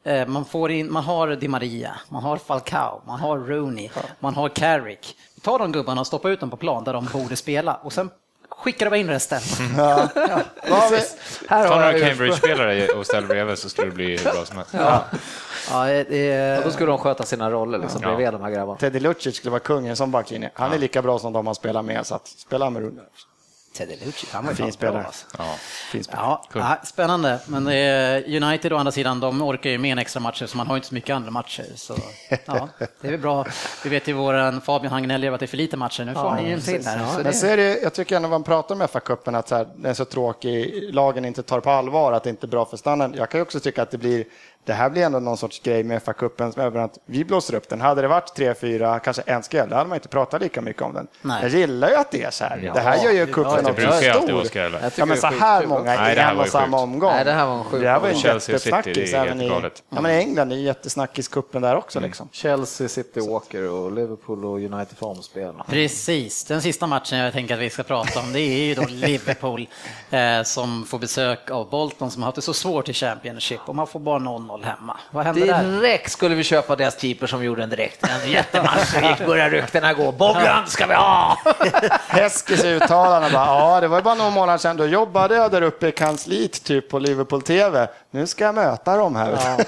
eh, 0.03 0.27
man, 0.27 0.45
får 0.45 0.71
in, 0.71 0.91
man 0.91 1.03
har 1.03 1.27
Di 1.35 1.47
Maria, 1.47 1.95
man 2.09 2.23
har 2.23 2.37
Falcao, 2.37 3.01
man 3.07 3.19
har 3.19 3.37
Rooney, 3.37 3.89
man 4.19 4.35
har 4.35 4.49
Carrick. 4.49 5.15
Ta 5.41 5.57
de 5.57 5.71
gubbarna 5.71 6.01
och 6.01 6.07
stoppa 6.07 6.29
ut 6.29 6.39
dem 6.39 6.49
på 6.49 6.57
plan 6.57 6.83
där 6.83 6.93
de 6.93 7.05
borde 7.13 7.35
spela 7.35 7.75
och 7.75 7.93
sen 7.93 8.09
skickar 8.49 8.89
de 8.89 8.97
in 8.97 9.07
resten. 9.09 9.39
Har 9.75 10.91
vi? 10.91 10.97
Här 11.49 11.67
Ta 11.67 11.73
har 11.73 11.81
några 11.81 11.99
Cambridge-spelare 11.99 12.87
och 12.87 13.05
ställ 13.05 13.25
bredvid 13.25 13.57
så 13.57 13.69
skulle 13.69 13.87
det 13.89 13.95
bli 13.95 14.17
hur 14.17 14.23
bra 14.31 14.45
som 14.45 14.57
helst. 14.57 14.73
Ja, 14.73 15.89
eh, 15.89 16.05
det, 16.09 16.57
Och 16.57 16.63
då 16.63 16.71
skulle 16.71 16.91
de 16.91 16.97
sköta 16.99 17.23
sina 17.23 17.51
roller 17.51 17.77
liksom, 17.77 18.01
Ja. 18.01 18.07
bredvid 18.07 18.33
de 18.33 18.41
här 18.41 18.51
grabbarna. 18.51 18.79
Teddy 18.79 18.99
Lucic 18.99 19.35
skulle 19.35 19.51
vara 19.51 19.59
kungen 19.59 19.95
som 19.95 20.11
backlinje. 20.11 20.51
Han 20.53 20.71
är 20.73 20.77
lika 20.77 21.01
bra 21.01 21.19
som 21.19 21.33
de 21.33 21.45
han 21.45 21.55
spelar 21.55 21.81
med, 21.81 22.05
så 22.05 22.15
att 22.15 22.27
spela 22.27 22.69
med 22.69 22.81
Rooney. 22.81 23.03
Teddy 23.73 23.95
Lucic, 24.05 24.29
han 24.31 24.45
var 24.45 24.51
ju 24.51 24.55
Fin 24.55 24.71
spelare. 24.71 25.05
Alltså. 25.05 25.25
Ja. 25.38 25.55
Fin 25.91 26.03
spelare. 26.03 26.25
Ja, 26.25 26.41
ja, 26.53 26.77
spännande. 26.83 27.39
Men 27.47 27.67
eh, 27.67 28.43
United 28.43 28.73
å 28.73 28.77
andra 28.77 28.91
sidan, 28.91 29.19
de 29.19 29.41
orkar 29.41 29.69
ju 29.69 29.77
med 29.77 29.91
en 29.91 29.97
extra 29.97 30.19
matcher 30.19 30.45
så 30.45 30.57
man 30.57 30.67
har 30.67 30.75
inte 30.75 30.88
så 30.88 30.93
mycket 30.93 31.15
andra 31.15 31.31
matcher. 31.31 31.65
Så 31.75 31.97
ja, 32.45 32.69
det 32.77 33.07
är 33.07 33.11
väl 33.11 33.19
bra. 33.19 33.45
Vi 33.83 33.89
vet 33.89 34.07
ju 34.07 34.13
våran 34.13 34.61
Fabian 34.61 34.93
Hagnell 34.93 35.33
att 35.33 35.39
det 35.39 35.45
är 35.45 35.47
för 35.47 35.57
lite 35.57 35.77
matcher. 35.77 36.05
Nu 36.05 36.13
får 36.13 36.29
han 36.29 36.45
ju 36.45 36.53
en 36.53 36.61
till 36.61 36.85
här. 36.85 37.33
Så 37.33 37.43
Men 37.43 37.51
är 37.51 37.57
det, 37.57 37.79
jag 37.81 37.93
tycker 37.93 38.15
ändå 38.15 38.29
man 38.29 38.43
pratar 38.43 38.75
om 38.75 38.81
FA-cupen 38.81 39.38
att 39.38 39.47
så 39.47 39.55
här, 39.55 39.67
den 39.75 39.85
är 39.85 39.93
så 39.93 40.05
tråkig, 40.05 40.89
lagen 40.93 41.25
inte 41.25 41.43
tar 41.43 41.59
på 41.59 41.69
allvar, 41.69 42.13
att 42.13 42.23
det 42.23 42.29
inte 42.29 42.45
är 42.45 42.49
bra 42.49 42.65
för 42.65 42.77
standarden. 42.77 43.17
Jag 43.17 43.29
kan 43.29 43.38
ju 43.39 43.41
också 43.41 43.59
tycka 43.59 43.81
att 43.81 43.91
det 43.91 43.97
blir 43.97 44.25
det 44.65 44.73
här 44.73 44.89
blir 44.89 45.03
ändå 45.03 45.19
någon 45.19 45.37
sorts 45.37 45.61
grej 45.61 45.83
med 45.83 46.01
FA-cupen 46.01 46.59
över 46.61 46.79
att 46.79 46.99
vi 47.05 47.25
blåser 47.25 47.55
upp 47.55 47.69
den. 47.69 47.81
Hade 47.81 48.01
det 48.01 48.07
varit 48.07 48.35
tre, 48.35 48.53
fyra, 48.53 48.99
kanske 48.99 49.21
en 49.25 49.43
skräll, 49.43 49.69
då 49.69 49.75
hade 49.75 49.89
man 49.89 49.95
inte 49.95 50.07
pratat 50.07 50.41
lika 50.41 50.61
mycket 50.61 50.81
om 50.81 50.93
den. 50.93 51.07
Nej. 51.21 51.39
Jag 51.41 51.51
gillar 51.51 51.89
ju 51.89 51.95
att 51.95 52.11
det 52.11 52.23
är 52.23 52.31
så 52.31 52.43
här. 52.43 52.71
det 52.73 52.79
här 52.79 53.03
gör 53.03 53.11
ju 53.11 53.25
cupen 53.25 53.43
Det 53.43 53.59
också 53.59 53.73
brukar 53.73 54.01
ju 54.01 54.09
alltid 54.09 54.35
vara 54.35 54.45
stor. 54.45 54.91
Ja, 54.95 55.05
men 55.05 55.17
så 55.17 55.27
är 55.27 55.31
här 55.31 55.65
många 55.65 56.11
i 56.11 56.17
en 56.17 56.35
var 56.35 56.41
och 56.41 56.45
ju 56.45 56.51
samma 56.51 56.77
sjukt. 56.77 56.83
omgång. 56.83 57.11
Nej, 57.11 57.25
det 57.25 57.31
här 57.31 57.45
var 57.45 57.57
en 57.57 57.63
sjuk 57.63 57.81
Det 57.81 57.89
här 57.89 57.99
var 57.99 58.09
en 58.09 58.17
jättesnackis 58.17 59.13
även 59.13 59.41
i, 59.41 59.47
ja, 59.89 60.01
men 60.01 60.05
England, 60.05 60.51
är 60.51 60.55
ju 60.55 60.63
jättesnackis-cupen 60.63 61.61
där 61.61 61.75
också. 61.75 61.99
Liksom. 61.99 62.29
Chelsea, 62.31 62.87
City, 62.87 63.19
Walker 63.19 63.69
och 63.69 63.91
Liverpool 63.91 64.45
och 64.45 64.55
United 64.55 64.97
får 64.97 65.07
omspel. 65.07 65.53
Precis, 65.67 66.43
den 66.43 66.61
sista 66.61 66.87
matchen 66.87 67.17
jag 67.17 67.33
tänker 67.33 67.53
att 67.53 67.59
vi 67.59 67.69
ska 67.69 67.83
prata 67.83 68.19
om 68.19 68.33
det 68.33 68.41
är 68.41 68.65
ju 68.65 68.75
då 68.75 68.85
Liverpool 68.89 69.67
eh, 70.09 70.43
som 70.43 70.85
får 70.85 70.99
besök 70.99 71.51
av 71.51 71.69
Bolton 71.69 72.11
som 72.11 72.21
har 72.21 72.27
haft 72.27 72.35
det 72.35 72.41
så 72.41 72.53
svårt 72.53 72.89
i 72.89 72.93
Championship 72.93 73.59
och 73.65 73.75
man 73.75 73.87
får 73.87 73.99
bara 73.99 74.19
0-0 74.50 74.65
hemma. 74.65 74.98
Vad 75.12 75.25
händer 75.25 75.48
där? 75.48 75.63
Direkt 75.63 76.12
skulle 76.12 76.36
vi 76.36 76.44
köpa 76.44 76.75
deras 76.75 77.01
keeper 77.01 77.27
som 77.27 77.44
gjorde 77.44 77.63
en 77.63 77.70
direkt. 77.70 78.03
En 78.03 78.32
jättematch, 78.32 78.96
gick 79.03 79.27
började 79.27 79.58
ryktena 79.58 79.94
gå. 79.94 80.12
Bogdan 80.12 80.68
ska 80.68 80.88
vi 80.88 80.94
ha! 80.94 81.38
Heskis 82.08 82.63
uttalande 82.63 83.29
bara, 83.29 83.46
ja 83.46 83.82
det 83.82 83.88
var 83.88 83.98
ju 83.98 84.03
bara 84.03 84.15
några 84.15 84.32
månader 84.32 84.58
sedan, 84.58 84.77
då 84.77 84.86
jobbade 84.86 85.36
jag 85.36 85.51
där 85.51 85.62
uppe 85.62 85.88
i 85.88 85.91
kansliet 85.91 86.63
typ 86.63 86.89
på 86.89 87.00
Liverpool 87.00 87.41
TV. 87.41 87.88
Nu 88.12 88.27
ska 88.27 88.44
jag 88.44 88.56
möta 88.56 88.98
dem 88.98 89.15
här. 89.15 89.65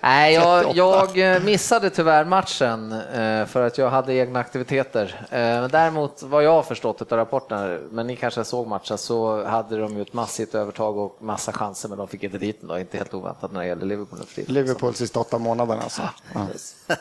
Nej, 0.00 0.34
jag, 0.34 0.76
jag 0.76 1.18
eh, 1.18 1.42
missade 1.42 1.90
tyvärr 1.90 2.24
matchen 2.24 2.92
eh, 2.92 3.46
för 3.46 3.66
att 3.66 3.78
jag 3.78 3.90
hade 3.90 4.14
egna 4.14 4.38
aktiviteter. 4.38 5.26
Eh, 5.30 5.38
Men 5.38 5.70
däremot 5.70 6.22
vad 6.22 6.44
jag 6.44 6.52
har 6.52 6.62
förstått 6.62 7.12
av 7.12 7.18
rapporterna, 7.18 7.78
men 7.90 8.06
ni 8.06 8.16
kanske 8.16 8.44
såg 8.44 8.66
matchen, 8.66 8.98
så 8.98 9.44
hade 9.44 9.76
de 9.78 9.96
ju 9.96 10.02
ett 10.02 10.12
massivt 10.12 10.54
övertag 10.54 10.98
och 10.98 11.16
massa 11.20 11.52
chanser, 11.52 11.88
men 11.88 11.98
de 11.98 12.08
fick 12.08 12.22
inte 12.22 12.38
dit 12.38 12.60
den 12.60 12.68
då. 12.68 12.78
Inte 12.78 12.96
helt 12.96 13.14
oväntat 13.14 13.52
när 13.52 13.60
det 13.60 13.66
gäller 13.66 13.86
Liverpool. 13.86 14.18
Liverpool 14.46 14.94
sista 14.94 15.20
åtta 15.20 15.38
månaderna 15.38 15.82
alltså. 15.82 16.02
Ja. 16.34 16.46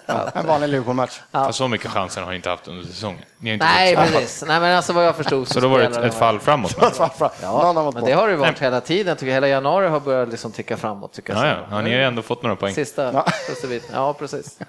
Ja, 0.06 0.30
en 0.34 0.48
vanlig 0.48 0.68
Liverpool-match. 0.70 1.22
Fast 1.32 1.58
så 1.58 1.68
mycket 1.68 1.92
chanser 1.92 2.22
har 2.22 2.30
ni 2.30 2.36
inte 2.36 2.50
haft 2.50 2.68
under 2.68 2.84
säsongen. 2.88 3.22
Inte 3.42 3.66
Nej, 3.66 3.96
precis. 3.96 4.44
Nej, 4.48 4.60
men 4.60 4.76
alltså 4.78 4.94
vad 4.94 5.06
jag 5.06 5.16
förstod 5.16 5.48
Så 5.48 5.60
då 5.60 5.68
var 5.68 5.80
det 5.80 5.86
ett, 5.86 5.98
ett 5.98 6.14
fall 6.14 6.40
framåt? 6.40 6.78
va? 6.78 6.92
Någon 7.00 7.30
Ja, 7.42 7.50
har 7.50 7.74
mot 7.84 7.94
men 7.94 8.06
det 8.06 8.12
har 8.12 8.28
det 8.28 8.32
ju 8.32 8.38
varit 8.38 8.60
hela 8.60 8.82
tiden. 8.82 9.08
Jag 9.08 9.18
tycker 9.18 9.34
hela 9.34 9.48
januari 9.48 9.88
har 9.88 10.00
börjat 10.00 10.30
liksom 10.30 10.52
ticka 10.52 10.78
framåt. 10.78 11.14
Tycker 11.14 11.34
jag. 11.34 11.46
Ja, 11.46 11.50
ja. 11.50 11.58
ja, 11.70 11.82
ni 11.82 11.90
har 11.92 11.98
ju 11.98 12.04
ändå 12.04 12.22
fått 12.22 12.44
några 12.44 12.56
poäng. 12.56 12.74
Sista, 12.74 13.24
biten. 13.70 13.90
Ja, 13.94 14.14
precis. 14.14 14.60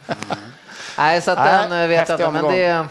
Nej, 0.98 1.20
så 1.22 1.30
att 1.30 1.38
Nej, 1.38 1.68
den 1.68 1.82
eh, 1.82 1.88
vet 1.88 2.08
jag 2.08 2.20
inte. 2.20 2.30
Men 2.30 2.44
omgång. 2.44 2.52
det, 2.58 2.87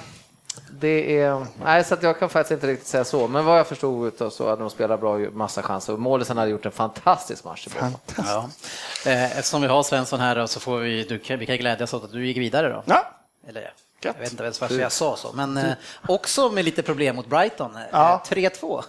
det 0.80 1.20
är... 1.20 1.46
Nej, 1.64 1.84
så 1.84 1.94
att 1.94 2.04
jag 2.04 2.20
kan 2.20 2.30
faktiskt 2.30 2.52
inte 2.52 2.68
riktigt 2.68 2.88
säga 2.88 3.04
så. 3.04 3.28
Men 3.28 3.46
vad 3.46 3.60
jag 3.60 3.68
förstod 3.68 4.08
utav 4.08 4.30
så 4.30 4.50
hade 4.50 4.62
de 4.62 4.70
spelat 4.70 5.00
bra, 5.00 5.18
massa 5.18 5.62
chanser. 5.64 5.94
Och 5.94 6.00
Målisen 6.00 6.38
hade 6.38 6.52
gjort 6.52 6.66
en 6.66 6.72
fantastisk 6.72 7.44
match 7.44 7.68
i 7.68 7.70
Bolton. 7.70 8.00
Ja. 8.28 8.50
Eh, 9.12 9.38
Eftersom 9.38 9.62
vi 9.62 9.68
har 9.68 9.84
Svensson 9.84 10.20
här 10.20 10.36
då, 10.36 10.48
så 10.48 10.60
får 10.60 10.78
vi, 10.78 11.04
du, 11.04 11.20
kan- 11.20 11.40
vi 11.40 11.46
kan 11.46 11.58
glädjas 11.58 11.94
åt 11.94 12.04
att 12.04 12.12
du 12.12 12.28
gick 12.28 12.38
vidare 12.38 12.70
då. 12.70 12.84
Ja, 12.86 13.06
Eller, 13.48 13.72
jag 14.02 14.14
vet 14.20 14.32
inte 14.32 14.44
varför 14.44 14.80
jag 14.80 14.92
sa 14.92 15.16
så, 15.18 15.32
men 15.34 15.58
eh, 15.58 15.74
också 16.08 16.50
med 16.50 16.66
lite 16.66 16.84
problem 16.84 17.16
mot 17.16 17.28
Brighton. 17.28 17.76
Eh, 17.76 17.82
Ja. 17.92 18.24
3-2. 18.30 18.84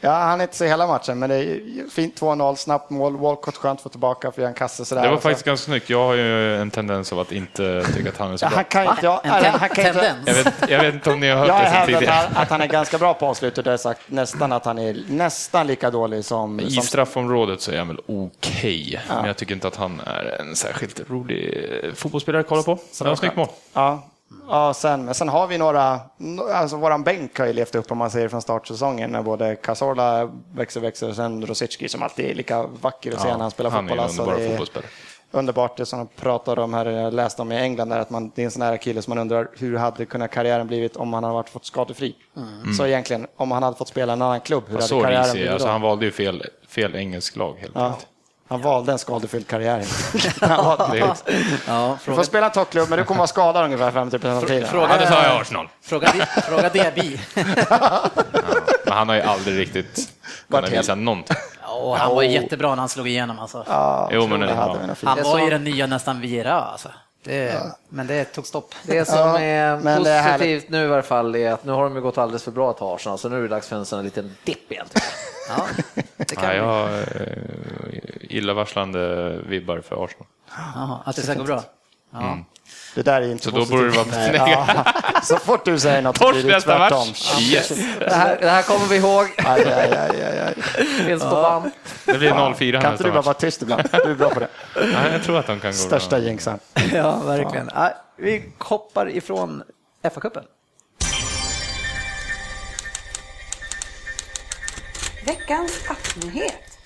Ja, 0.00 0.10
han 0.10 0.40
inte 0.40 0.56
se 0.56 0.66
hela 0.68 0.86
matchen, 0.86 1.18
men 1.18 1.30
det 1.30 1.36
är 1.36 1.60
fint 1.90 2.20
2-0, 2.20 2.54
snabbt 2.54 2.90
mål. 2.90 3.16
Walcott 3.16 3.56
skönt 3.56 3.78
att 3.78 3.82
få 3.82 3.88
tillbaka 3.88 4.32
för 4.32 4.42
en 4.42 4.54
kasse 4.54 4.84
sådär. 4.84 5.02
Det 5.02 5.08
var 5.08 5.16
så- 5.16 5.20
faktiskt 5.22 5.46
ganska 5.46 5.64
snyggt. 5.64 5.90
Jag 5.90 6.06
har 6.06 6.14
ju 6.14 6.56
en 6.60 6.70
tendens 6.70 7.12
av 7.12 7.18
att 7.18 7.32
inte 7.32 7.84
tycka 7.94 8.08
att 8.08 8.16
han 8.16 8.32
är 8.32 8.36
så 8.36 8.44
Ja, 8.44 8.48
bra. 8.48 8.56
han 8.56 8.64
kan 8.64 8.82
inte... 8.84 9.06
Ja, 9.06 9.20
En 9.24 9.30
ten- 9.30 9.54
han 9.60 9.68
kan 9.68 9.86
inte 9.86 10.00
tendens. 10.00 10.26
Jag 10.28 10.34
vet, 10.44 10.70
jag 10.70 10.80
vet 10.82 10.94
inte 10.94 11.10
om 11.12 11.20
ni 11.20 11.28
har 11.28 11.36
hört 11.38 11.48
jag 11.48 11.60
det 11.64 11.70
sen 11.70 11.86
tidigare. 11.86 12.14
att, 12.14 12.36
att 12.36 12.50
han 12.50 12.60
är 12.60 12.66
ganska 12.66 12.98
bra 12.98 13.14
på 13.14 13.26
avslutet. 13.26 13.66
Jag 13.66 13.72
har 13.72 13.78
sagt 13.78 14.00
nästan 14.06 14.52
att 14.52 14.64
han 14.64 14.78
är 14.78 14.96
nästan 15.08 15.66
lika 15.66 15.90
dålig 15.90 16.24
som... 16.24 16.60
I 16.60 16.70
som 16.70 16.82
straffområdet 16.82 17.60
så 17.60 17.72
är 17.72 17.78
han 17.78 17.88
väl 17.88 17.98
okej, 18.06 19.00
men 19.08 19.24
jag 19.26 19.36
tycker 19.36 19.54
inte 19.54 19.68
att 19.68 19.76
han 19.76 20.00
är 20.06 20.36
en 20.40 20.56
särskilt 20.56 21.10
rolig 21.10 21.64
fotbollsspelare 21.94 22.40
att 22.40 22.48
kolla 22.48 22.62
på. 22.62 22.78
Det 22.98 23.04
var 23.04 23.16
snyggt 23.16 23.36
mål. 23.36 23.48
Ja, 23.72 24.02
ja 24.48 24.74
sen, 24.74 25.04
men 25.04 25.14
sen 25.14 25.28
har 25.28 25.46
vi 25.46 25.58
några, 25.58 26.00
alltså 26.52 26.76
våran 26.76 27.02
bänk 27.02 27.38
har 27.38 27.46
ju 27.46 27.52
levt 27.52 27.74
upp 27.74 27.92
om 27.92 27.98
man 27.98 28.10
ser 28.10 28.28
från 28.28 28.42
startsäsongen 28.42 29.10
när 29.10 29.22
både 29.22 29.56
Cazorla 29.56 30.30
växer, 30.54 30.80
växer 30.80 31.08
och 31.08 31.16
sen 31.16 31.46
Rosicki 31.46 31.88
som 31.88 32.02
alltid 32.02 32.24
är 32.30 32.34
lika 32.34 32.62
vacker 32.62 33.12
att 33.12 33.20
se 33.20 33.28
Ja, 33.28 33.34
när 33.34 33.42
han 33.42 33.50
spelar 33.50 33.70
han 33.70 33.84
är 33.84 33.88
fotboll. 33.88 33.98
en 33.98 34.04
Alltså, 34.04 34.22
underbar 34.22 34.38
det 34.40 34.44
är 34.44 34.48
fotbollsspelare. 34.48 34.88
Underbart, 35.32 35.76
det 35.76 35.86
som 35.86 35.98
de 35.98 36.06
pratade 36.06 36.62
om 36.62 36.74
här, 36.74 36.86
jag 36.86 37.14
läste 37.14 37.42
om 37.42 37.52
i 37.52 37.56
England, 37.56 37.88
där, 37.88 37.98
att 37.98 38.10
man, 38.10 38.32
det 38.34 38.42
är 38.42 38.44
en 38.44 38.50
sån 38.50 38.62
här 38.62 38.76
kille 38.76 39.02
som 39.02 39.10
man 39.10 39.18
undrar 39.18 39.48
hur 39.58 39.76
hade 39.76 40.06
kunnat 40.06 40.30
karriären 40.30 40.66
blivit 40.66 40.96
om 40.96 41.12
han 41.12 41.24
hade 41.24 41.34
varit 41.34 41.48
fått 41.48 41.64
skadefri. 41.64 42.14
Så 42.78 42.86
egentligen, 42.86 43.26
om 43.36 43.50
han 43.50 43.62
hade 43.62 43.76
fått 43.76 43.88
spela 43.88 44.12
i 44.12 44.16
en 44.16 44.22
annan 44.22 44.40
klubb, 44.40 44.64
hur 44.66 44.74
hade 44.74 44.86
så 44.86 45.00
karriären 45.02 45.22
risig, 45.22 45.34
blivit 45.34 45.50
alltså 45.52 45.66
då? 45.66 45.72
han 45.72 45.80
valde 45.82 46.04
ju 46.04 46.10
fel, 46.12 46.44
fel 46.68 46.94
engelsk 46.96 47.36
lag 47.36 47.56
helt 47.60 47.72
Ja, 47.74 47.86
enkelt. 47.86 48.06
Han 48.50 48.60
valde 48.62 48.92
en 48.92 48.98
skadefylld 48.98 49.46
karriär. 49.46 49.84
Han 50.40 50.96
Ja, 50.96 51.16
Du 51.98 52.04
fråga, 52.04 52.16
får 52.16 52.22
spela 52.22 52.46
en 52.46 52.52
toppklubb, 52.52 52.88
men 52.88 52.98
du 52.98 53.04
kommer 53.04 53.18
vara 53.18 53.26
skadad 53.26 53.64
ungefär 53.64 53.90
50 53.90 54.16
av 54.28 54.40
tiden. 54.46 54.68
fråga, 54.68 54.88
ja, 54.90 54.98
det 54.98 55.06
sa 55.06 55.22
jag 55.22 55.40
Arsenal. 55.40 55.68
fråga, 55.82 56.08
fråga 56.48 56.68
Debi. 56.68 57.20
Men 58.84 58.92
han 58.98 59.08
har 59.08 59.16
ju 59.16 59.22
aldrig 59.22 59.58
riktigt 59.58 60.08
kunnat 60.50 60.72
visa 60.72 60.94
någonting. 60.94 61.36
Ja, 61.62 61.96
han 61.98 62.14
var 62.14 62.22
ju 62.22 62.28
jättebra 62.30 62.68
när 62.68 62.76
han 62.76 62.88
slog 62.88 63.08
igenom. 63.08 63.38
Alltså. 63.38 63.64
Ja, 63.68 64.08
Jo, 64.12 64.26
men 64.26 64.40
ja. 64.40 64.76
Han 65.04 65.18
är 65.18 65.22
var 65.22 65.38
ju 65.38 65.50
den 65.50 65.64
nya 65.64 65.86
nästan 65.86 66.20
Vira. 66.20 66.54
Alltså. 66.60 66.88
Det, 67.24 67.62
Men 67.88 68.06
det 68.06 68.24
tog 68.24 68.46
stopp. 68.46 68.74
Det 68.82 69.04
som 69.04 69.18
Ja, 69.18 69.38
är 69.40 69.76
men 69.76 70.02
det 70.02 70.10
är 70.10 70.32
positivt 70.32 70.68
nu 70.68 70.84
i 70.84 70.86
varje 70.86 71.02
fall 71.02 71.34
är 71.36 71.52
att 71.52 71.64
nu 71.64 71.72
har 71.72 71.82
de 71.82 71.94
ju 71.94 72.00
gått 72.00 72.18
alldeles 72.18 72.42
för 72.44 72.50
bra 72.50 72.72
till 72.72 72.84
Arsenal, 72.86 73.18
så 73.18 73.28
nu 73.28 73.38
är 73.38 73.42
det 73.42 73.48
dags 73.48 73.68
för 73.68 73.76
en 73.76 73.86
sån 73.86 73.98
här 73.98 74.04
liten 74.04 74.36
dipp 74.44 74.72
igen. 74.72 74.86
Ja, 75.56 75.66
det 76.16 76.34
kan 76.34 76.44
Ja, 76.44 76.50
vi. 76.52 76.56
jag 76.56 76.64
har 76.64 76.98
eh, 76.98 78.36
illavarslande 78.36 79.36
vibbar 79.46 79.80
för 79.88 80.04
Arsenal. 80.04 80.26
Jaha, 80.74 80.98
att 81.04 81.16
det 81.16 81.22
ska 81.22 81.34
gå 81.34 81.44
bra. 81.44 81.62
Ja. 82.12 82.38
Det 82.94 83.02
där 83.02 83.22
är 83.22 83.30
inte 83.32 83.44
Så 83.44 83.50
då 83.50 83.56
positivt. 83.56 83.78
borde 83.78 83.90
det 84.32 84.38
vara 84.38 84.48
ja. 84.50 84.84
Så 85.22 85.36
fort 85.36 85.64
du 85.64 85.78
säger 85.78 86.02
något 86.02 86.16
så 86.18 86.24
blir 86.24 86.32
Torsk 86.32 86.46
det 86.46 86.52
nästa 86.52 86.76
tvärtom. 86.78 87.08
match! 87.08 87.40
Yes. 87.40 87.68
Det 87.98 88.14
här, 88.14 88.38
det 88.40 88.50
här 88.50 88.62
kommer 88.62 88.86
vi 88.86 88.96
ihåg, 88.96 89.26
Aj, 89.38 89.64
aj, 89.64 89.96
aj, 89.98 90.22
aj, 90.22 90.38
aj. 90.40 90.54
finns 91.06 91.22
på 91.22 91.28
band. 91.30 91.70
Det 92.04 92.18
blir 92.18 92.30
0-4 92.30 92.32
Kan 92.32 92.52
inte 92.52 92.90
nästa 92.90 93.04
du 93.04 93.10
bara 93.10 93.14
match. 93.18 93.26
vara 93.26 93.34
tyst 93.34 93.62
ibland? 93.62 93.82
Du 93.92 94.10
är 94.10 94.14
bra 94.14 94.30
på 94.30 94.40
det. 94.40 94.48
Nej, 94.76 95.12
jag 95.12 95.22
tror 95.22 95.38
att 95.38 95.46
de 95.46 95.60
kan 95.60 95.70
gå 95.70 95.76
Största 95.76 96.10
bra. 96.16 96.18
jinxen. 96.18 96.58
ja, 96.92 97.16
verkligen. 97.18 97.70
Ja, 97.74 97.92
vi 98.16 98.44
hoppar 98.58 99.08
ifrån 99.16 99.62
FA-cupen. 100.02 100.42
Veckans 105.30 105.80
appnyhet. 105.88 106.78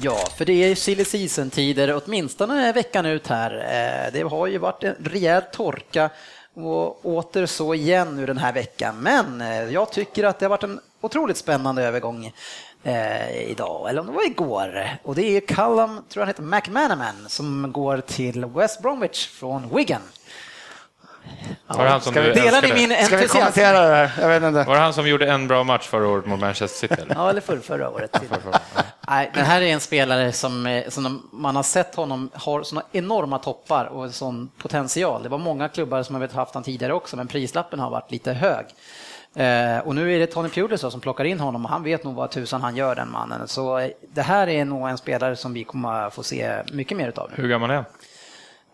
Ja, 0.00 0.16
för 0.36 0.44
det 0.44 0.52
är 0.52 0.68
ju 0.68 0.74
silly 0.74 1.04
season-tider, 1.04 2.02
åtminstone 2.04 2.72
veckan 2.72 3.06
ut 3.06 3.26
här. 3.26 3.54
Eh, 3.54 4.12
det 4.12 4.22
har 4.22 4.46
ju 4.46 4.58
varit 4.58 4.84
en 4.84 4.94
rejäl 5.04 5.42
torka 5.52 6.10
och 6.54 7.06
åter 7.06 7.46
så 7.46 7.74
igen 7.74 8.16
nu 8.16 8.26
den 8.26 8.38
här 8.38 8.52
veckan. 8.52 8.96
Men 9.00 9.40
eh, 9.40 9.72
jag 9.72 9.92
tycker 9.92 10.24
att 10.24 10.38
det 10.38 10.44
har 10.44 10.50
varit 10.50 10.62
en 10.62 10.80
otroligt 11.00 11.36
spännande 11.36 11.82
övergång 11.82 12.32
eh, 12.82 13.50
idag, 13.50 13.90
eller 13.90 14.00
om 14.00 14.06
det 14.06 14.12
var 14.12 14.26
igår. 14.26 14.88
Och 15.02 15.14
det 15.14 15.36
är 15.36 15.40
Callum, 15.40 15.88
tror 15.88 16.04
jag 16.12 16.20
han 16.20 16.28
heter, 16.28 16.42
McManaman 16.42 17.28
som 17.28 17.72
går 17.72 18.00
till 18.00 18.44
West 18.44 18.82
Bromwich 18.82 19.26
från 19.28 19.76
Wigan. 19.76 20.02
Var 21.66 21.84
det 21.84 21.90
han 21.90 22.00
som 22.00 22.12
Ska 22.12 22.20
vi- 22.22 22.32
Delar 22.32 22.62
ni 22.62 22.68
älskade? 22.68 22.74
min 22.74 22.88
Ska 23.06 23.16
vi 23.16 23.22
entusiasm? 23.22 23.38
kommentera 23.38 23.80
det 23.88 23.94
här? 23.94 24.10
Jag 24.20 24.28
vet 24.28 24.42
inte. 24.42 24.64
Var 24.64 24.74
det 24.74 24.80
han 24.80 24.92
som 24.92 25.08
gjorde 25.08 25.26
en 25.30 25.48
bra 25.48 25.64
match 25.64 25.86
förra 25.86 26.08
året 26.08 26.26
mot 26.26 26.40
Manchester 26.40 26.88
City? 26.88 27.02
Eller? 27.02 27.14
Ja, 27.14 27.30
eller 27.30 27.40
förr, 27.40 27.56
förra 27.58 27.90
året. 27.90 28.20
Nej, 29.08 29.30
den 29.34 29.44
här 29.44 29.60
är 29.60 29.66
en 29.66 29.80
spelare 29.80 30.32
som, 30.32 30.66
eh, 30.66 30.88
som 30.88 31.02
de- 31.04 31.28
man 31.32 31.56
har 31.56 31.62
sett 31.62 31.94
honom 31.94 32.30
har 32.34 32.62
såna 32.62 32.82
enorma 32.92 33.38
toppar 33.38 33.84
och 33.84 34.04
en 34.04 34.12
sån 34.12 34.50
potential. 34.58 35.22
Det 35.22 35.28
var 35.28 35.38
många 35.38 35.68
klubbar 35.68 36.02
som 36.02 36.14
har 36.14 36.28
haft 36.28 36.54
han 36.54 36.62
tidigare 36.62 36.92
också, 36.92 37.16
men 37.16 37.26
prislappen 37.28 37.80
har 37.80 37.90
varit 37.90 38.10
lite 38.10 38.32
hög. 38.32 38.66
Eh, 39.34 39.78
och 39.78 39.94
nu 39.94 40.14
är 40.14 40.18
det 40.18 40.26
Tony 40.26 40.48
Pulis 40.48 40.80
då 40.80 40.90
som 40.90 41.00
plockar 41.00 41.24
in 41.24 41.40
honom 41.40 41.64
och 41.64 41.70
han 41.70 41.82
vet 41.82 42.04
nog 42.04 42.14
vad 42.14 42.30
tusan 42.30 42.62
han 42.62 42.76
gör 42.76 42.94
den 42.94 43.10
mannen. 43.10 43.48
Så 43.48 43.78
eh, 43.78 43.90
det 44.14 44.22
här 44.22 44.48
är 44.48 44.64
nog 44.64 44.88
en 44.88 44.98
spelare 44.98 45.36
som 45.36 45.52
vi 45.52 45.64
kommer 45.64 45.92
att 46.06 46.14
få 46.14 46.22
se 46.22 46.52
mycket 46.72 46.96
mer 46.96 47.08
utav. 47.08 47.30
nu. 47.36 47.42
Hur 47.42 47.48
gammal 47.48 47.70
är 47.70 47.74
han? 47.74 47.84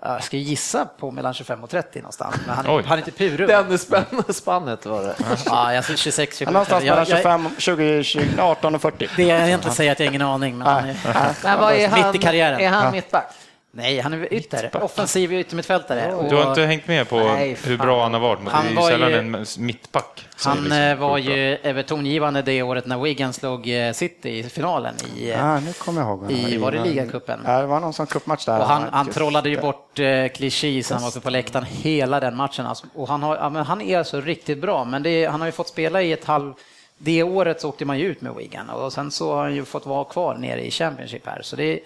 Jag 0.07 0.25
ska 0.25 0.37
gissa 0.37 0.85
på 0.85 1.11
mellan 1.11 1.35
25 1.35 1.65
och 1.65 1.71
30 1.71 1.99
någonstans, 1.99 2.37
men 2.47 2.55
han, 2.57 2.65
Oj. 2.69 2.83
han 2.87 2.99
är 2.99 3.03
inte 3.09 3.11
purung. 3.11 3.47
Den 3.49 3.79
spannet 4.35 4.87
var 4.87 5.03
det. 5.03 5.15
Ja, 5.47 5.75
jag 5.75 5.85
säger 5.85 5.99
26, 5.99 6.39
27. 6.39 6.53
Någonstans 6.53 6.85
mellan 6.85 6.99
jag- 6.99 7.07
25, 7.09 7.49
20, 7.59 8.03
20, 8.05 8.23
18 8.43 8.75
och 8.75 8.83
40. 8.83 9.09
Det 9.17 9.23
jag 9.23 9.47
egentligen 9.47 9.75
säger 9.77 9.93
att 9.93 10.01
jag 10.01 10.07
har 10.07 10.11
ingen 10.11 10.23
aning, 10.23 10.59
men 10.59 10.67
han 10.67 10.89
är, 10.89 10.97
Men 11.45 11.61
vad 11.61 11.73
är 11.73 11.89
mitt 11.89 12.05
han, 12.05 12.15
i 12.15 12.19
karriären. 12.19 12.61
Är 12.61 12.69
han 12.69 12.93
mittback? 12.93 13.35
Nej, 13.77 14.01
han 14.01 14.13
är 14.13 14.33
ytter. 14.35 14.71
Offensiv 14.85 15.33
yttermittfältare. 15.33 16.29
Du 16.31 16.37
har 16.37 16.49
inte 16.49 16.63
hängt 16.63 16.87
med 16.87 17.09
på 17.09 17.17
Nej, 17.17 17.57
hur 17.65 17.79
bra 17.79 18.03
han 18.03 18.13
har 18.15 18.21
varit 18.21 18.43
mot 18.43 18.53
Han 18.53 18.67
det 18.67 18.75
var 18.75 18.91
ju 18.91 18.95
sällan 18.97 19.11
ju- 19.11 19.17
en 19.19 19.47
mittback. 19.59 20.27
Han 20.45 20.57
liksom 20.57 20.73
eh, 20.79 20.97
var 20.97 21.19
ju 21.19 21.55
Everton-givande 21.63 22.43
det 22.43 22.63
året 22.63 22.87
när 22.87 22.99
Wigan 22.99 23.33
slog 23.33 23.69
eh, 23.69 23.93
City 23.93 24.39
i 24.39 24.43
finalen 24.43 24.95
i, 25.17 25.31
eh, 25.31 25.39
Ja, 25.39 25.61
nu 25.61 25.73
kommer 25.73 26.01
jag 26.01 26.09
ihåg. 26.11 26.31
i 26.33 26.57
var 26.57 26.73
det 26.73 26.85
ligacupen? 26.85 27.41
Ja, 27.47 27.61
det 27.61 27.67
var 27.67 27.81
någon 27.81 27.93
sån 27.93 28.07
cupmatch 28.07 28.45
där. 28.47 28.59
Och 28.61 28.67
han, 28.67 28.83
han 28.93 29.07
trollade 29.11 29.49
ju 29.51 29.61
bort 29.61 29.99
eh, 29.99 30.29
Clichy 30.29 30.83
så 30.83 30.95
han 30.95 31.03
var 31.03 31.11
uppe 31.11 31.21
på 31.21 31.31
läktaren 31.31 31.65
hela 31.65 32.21
den 32.21 32.37
matchen. 32.37 32.67
Alltså. 32.67 32.87
Och 32.95 33.09
han, 33.09 33.23
har, 33.23 33.37
ja, 33.37 33.49
men 33.51 33.65
han 33.67 33.81
är 33.81 33.99
alltså 33.99 34.21
riktigt 34.21 34.59
bra, 34.61 34.85
men 34.85 35.03
det, 35.03 35.27
han 35.27 35.41
har 35.41 35.49
ju 35.49 35.53
fått 35.53 35.69
spela 35.69 36.03
i 36.03 36.13
ett 36.13 36.25
halv... 36.25 36.53
Det 36.99 37.23
året 37.23 37.61
så 37.61 37.69
åkte 37.69 37.85
man 37.85 37.99
ju 37.99 38.07
ut 38.07 38.21
med 38.21 38.35
Wigan 38.35 38.71
och 38.71 38.93
sen 38.93 39.11
så 39.11 39.35
har 39.35 39.43
han 39.43 39.55
ju 39.55 39.65
fått 39.65 39.87
vara 39.87 40.05
kvar 40.05 40.35
nere 40.35 40.67
i 40.67 40.71
Championship 40.71 41.27
här. 41.27 41.43
Så 41.43 41.57
det, 41.57 41.81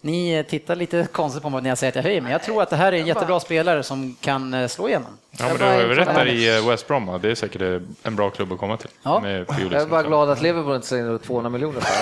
ni 0.00 0.44
tittar 0.48 0.76
lite 0.76 1.06
konstigt 1.12 1.42
på 1.42 1.50
mig 1.50 1.62
när 1.62 1.68
jag 1.68 1.78
säger 1.78 1.90
att 1.90 1.96
jag 1.96 2.02
höjer, 2.02 2.20
men 2.20 2.32
jag 2.32 2.42
tror 2.42 2.62
att 2.62 2.70
det 2.70 2.76
här 2.76 2.92
är 2.92 2.96
en 2.96 3.06
jättebra 3.06 3.40
spelare 3.40 3.82
som 3.82 4.16
kan 4.20 4.54
eh, 4.54 4.68
slå 4.68 4.88
igenom. 4.88 5.18
Ja, 5.30 5.48
men 5.48 5.58
du 5.58 5.64
har 5.64 5.78
rätt 5.78 6.14
där 6.14 6.26
i 6.26 6.56
eh, 6.56 6.68
West 6.68 6.88
Brom. 6.88 7.18
Det 7.22 7.30
är 7.30 7.34
säkert 7.34 7.62
eh, 7.62 7.80
en 8.02 8.16
bra 8.16 8.30
klubb 8.30 8.52
att 8.52 8.58
komma 8.58 8.76
till. 8.76 8.90
Ja. 9.02 9.22
Jag 9.24 9.40
är 9.40 9.44
bara 9.44 9.68
liksom. 9.68 10.02
glad 10.02 10.30
att 10.30 10.42
Liverpool 10.42 10.74
inte 10.74 10.86
slänger 10.86 11.14
ut 11.14 11.22
200 11.22 11.50
miljoner. 11.50 11.82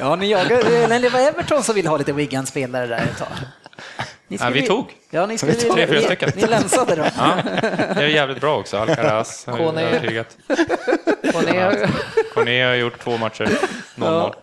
Ja, 0.00 0.16
ni 0.16 0.30
jagar, 0.30 0.84
eller 0.84 1.00
det 1.00 1.08
var 1.08 1.20
Everton 1.20 1.62
som 1.62 1.74
ville 1.74 1.88
ha 1.88 1.96
lite 1.96 2.12
Wigan-spelare 2.12 2.86
där 2.86 2.98
ett 2.98 3.18
tag. 3.18 3.28
Ni 4.32 4.38
Ja, 4.40 4.50
vi 4.50 4.62
tog. 4.66 4.84
Ja, 5.10 5.26
ni 5.26 5.38
skulle, 5.38 5.54
Tre, 5.54 5.86
fyra 5.86 6.00
stycken. 6.00 6.30
Ni 6.36 6.42
länsade 6.46 6.96
dem. 6.96 7.06
Ja, 7.18 7.36
det 7.94 8.02
är 8.02 8.06
jävligt 8.06 8.40
bra 8.40 8.58
också. 8.58 8.76
Alcaraz 8.78 9.46
har 9.46 9.58
ju 9.58 9.64
Kone. 9.64 9.82
övertygat. 9.82 10.36
Ner. 11.46 11.90
Corné 12.34 12.62
har 12.64 12.74
gjort 12.74 12.98
två 13.04 13.16
matcher, 13.16 13.48
0-0. 13.96 14.34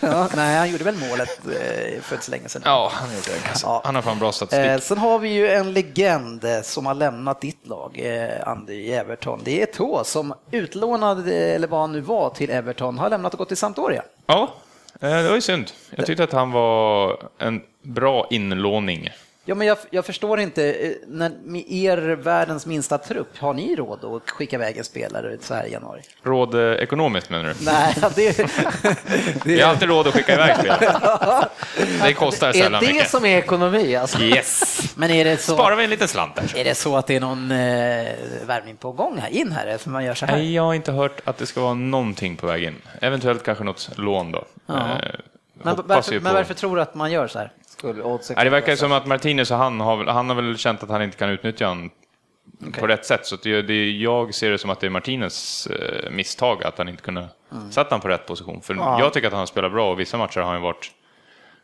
Ja, 0.00 0.28
nej, 0.36 0.56
han 0.56 0.70
gjorde 0.70 0.84
väl 0.84 0.94
målet 1.10 1.38
eh, 1.46 2.00
för 2.02 2.14
inte 2.14 2.24
så 2.24 2.30
länge 2.30 2.48
sedan. 2.48 2.62
Ja, 2.64 2.90
han 2.94 3.14
gjort 3.14 3.26
det. 3.26 3.48
Alltså. 3.48 3.66
Ja. 3.66 3.82
Han 3.84 3.94
har 3.94 4.02
fan 4.02 4.18
bra 4.18 4.32
statistik. 4.32 4.66
Eh, 4.66 4.78
sen 4.78 4.98
har 4.98 5.18
vi 5.18 5.28
ju 5.28 5.48
en 5.50 5.72
legend 5.72 6.44
eh, 6.44 6.60
som 6.62 6.86
har 6.86 6.94
lämnat 6.94 7.40
ditt 7.40 7.66
lag, 7.66 8.00
eh, 8.02 8.48
Andy 8.48 8.74
i 8.74 8.92
Everton. 8.92 9.40
Det 9.44 9.62
är 9.62 9.66
Tå 9.66 10.04
som 10.04 10.34
utlånad, 10.50 11.28
eh, 11.28 11.54
eller 11.54 11.68
vad 11.68 11.80
han 11.80 11.92
nu 11.92 12.00
var, 12.00 12.30
till 12.30 12.50
Everton, 12.50 12.98
har 12.98 13.10
lämnat 13.10 13.32
och 13.32 13.38
gått 13.38 13.48
till 13.48 13.56
Sampdoria. 13.56 14.02
Ja, 14.26 14.54
det 15.00 15.28
var 15.28 15.34
ju 15.34 15.40
synd. 15.40 15.70
Jag 15.90 16.06
tyckte 16.06 16.24
att 16.24 16.32
han 16.32 16.50
var 16.52 17.18
en 17.38 17.62
bra 17.82 18.26
inlåning. 18.30 19.10
Ja, 19.46 19.54
men 19.54 19.66
jag, 19.66 19.78
jag 19.90 20.06
förstår 20.06 20.40
inte, 20.40 20.72
eh, 20.72 20.92
när, 21.06 21.32
er 21.68 21.98
världens 21.98 22.66
minsta 22.66 22.98
trupp, 22.98 23.38
har 23.38 23.54
ni 23.54 23.76
råd 23.76 24.04
att 24.04 24.30
skicka 24.30 24.56
iväg 24.56 24.76
en 24.78 24.84
spelare 24.84 25.36
så 25.40 25.54
här 25.54 25.66
i 25.66 25.72
januari? 25.72 26.02
Råd 26.22 26.54
eh, 26.54 26.60
ekonomiskt 26.72 27.30
menar 27.30 27.44
du? 27.44 27.54
Nej, 27.64 27.94
det, 28.14 28.46
Vi 29.44 29.60
har 29.60 29.70
alltid 29.70 29.88
råd 29.88 30.06
att 30.06 30.14
skicka 30.14 30.34
iväg 30.34 30.56
spelare. 30.56 31.48
Det 32.02 32.12
kostar 32.14 32.48
Är 32.48 32.52
sällan 32.52 32.84
det 32.84 32.92
mycket. 32.92 33.10
som 33.10 33.24
är 33.24 33.38
ekonomi? 33.38 33.96
Alltså? 33.96 34.18
Yes! 34.18 34.82
men 34.96 35.10
är 35.10 35.24
det, 35.24 35.36
så, 35.36 35.54
Sparar 35.54 35.76
vi 35.76 35.84
en 35.84 35.90
liten 35.90 36.08
slant 36.08 36.34
där. 36.36 36.52
är 36.56 36.64
det 36.64 36.74
så 36.74 36.96
att 36.96 37.06
det 37.06 37.16
är 37.16 37.20
någon 37.20 37.50
eh, 37.50 37.56
värvning 38.46 38.76
på 38.76 38.92
gång 38.92 39.18
här, 39.18 39.30
in 39.30 39.52
här, 39.52 39.78
för 39.78 39.90
man 39.90 40.04
gör 40.04 40.14
så 40.14 40.26
här? 40.26 40.36
Nej, 40.36 40.54
jag 40.54 40.62
har 40.62 40.74
inte 40.74 40.92
hört 40.92 41.20
att 41.24 41.38
det 41.38 41.46
ska 41.46 41.60
vara 41.60 41.74
någonting 41.74 42.36
på 42.36 42.46
väg 42.46 42.62
in. 42.64 42.74
Eventuellt 43.00 43.42
kanske 43.44 43.64
något 43.64 43.90
lån 43.96 44.32
då. 44.32 44.44
Ja. 44.66 44.74
Eh, 44.74 44.98
Men 45.62 45.76
varför, 45.84 46.20
men 46.20 46.34
varför 46.34 46.54
tror 46.54 46.76
du 46.76 46.82
att 46.82 46.94
man 46.94 47.12
gör 47.12 47.26
så 47.28 47.38
här? 47.38 47.52
Skulle 47.90 48.02
oddsen 48.02 48.34
Nej, 48.36 48.44
det 48.44 48.50
verkar 48.50 48.76
som 48.76 48.92
att 48.92 49.06
Martinez 49.06 49.50
och 49.50 49.56
han 49.56 49.80
har, 49.80 49.96
väl- 49.96 50.08
han 50.08 50.28
har 50.28 50.36
väl 50.36 50.56
känt 50.58 50.82
att 50.82 50.88
han 50.88 51.02
inte 51.02 51.16
kan 51.16 51.28
utnyttja 51.30 51.66
honom 51.68 51.90
på 52.80 52.86
rätt 52.86 53.06
sätt. 53.06 53.26
Så 53.26 53.36
det, 53.36 53.62
det, 53.62 53.90
jag 53.90 54.34
ser 54.34 54.50
det 54.50 54.58
som 54.58 54.70
att 54.70 54.80
det 54.80 54.86
är 54.86 54.90
Martinez 54.90 55.66
eh, 55.66 56.10
misstag 56.10 56.64
att 56.64 56.78
han 56.78 56.88
inte 56.88 57.02
kunde 57.02 57.28
Mm. 57.52 57.72
sätta 57.72 57.90
honom 57.90 58.00
på 58.00 58.08
rätt 58.08 58.26
position. 58.26 58.60
För 58.62 58.74
jag 58.74 59.12
tycker 59.12 59.28
att 59.28 59.34
han 59.34 59.46
spelar 59.46 59.68
bra 59.68 59.90
och 59.92 60.00
vissa 60.00 60.16
matcher 60.18 60.40
har 60.40 60.52
han 60.52 60.62
varit 60.62 60.90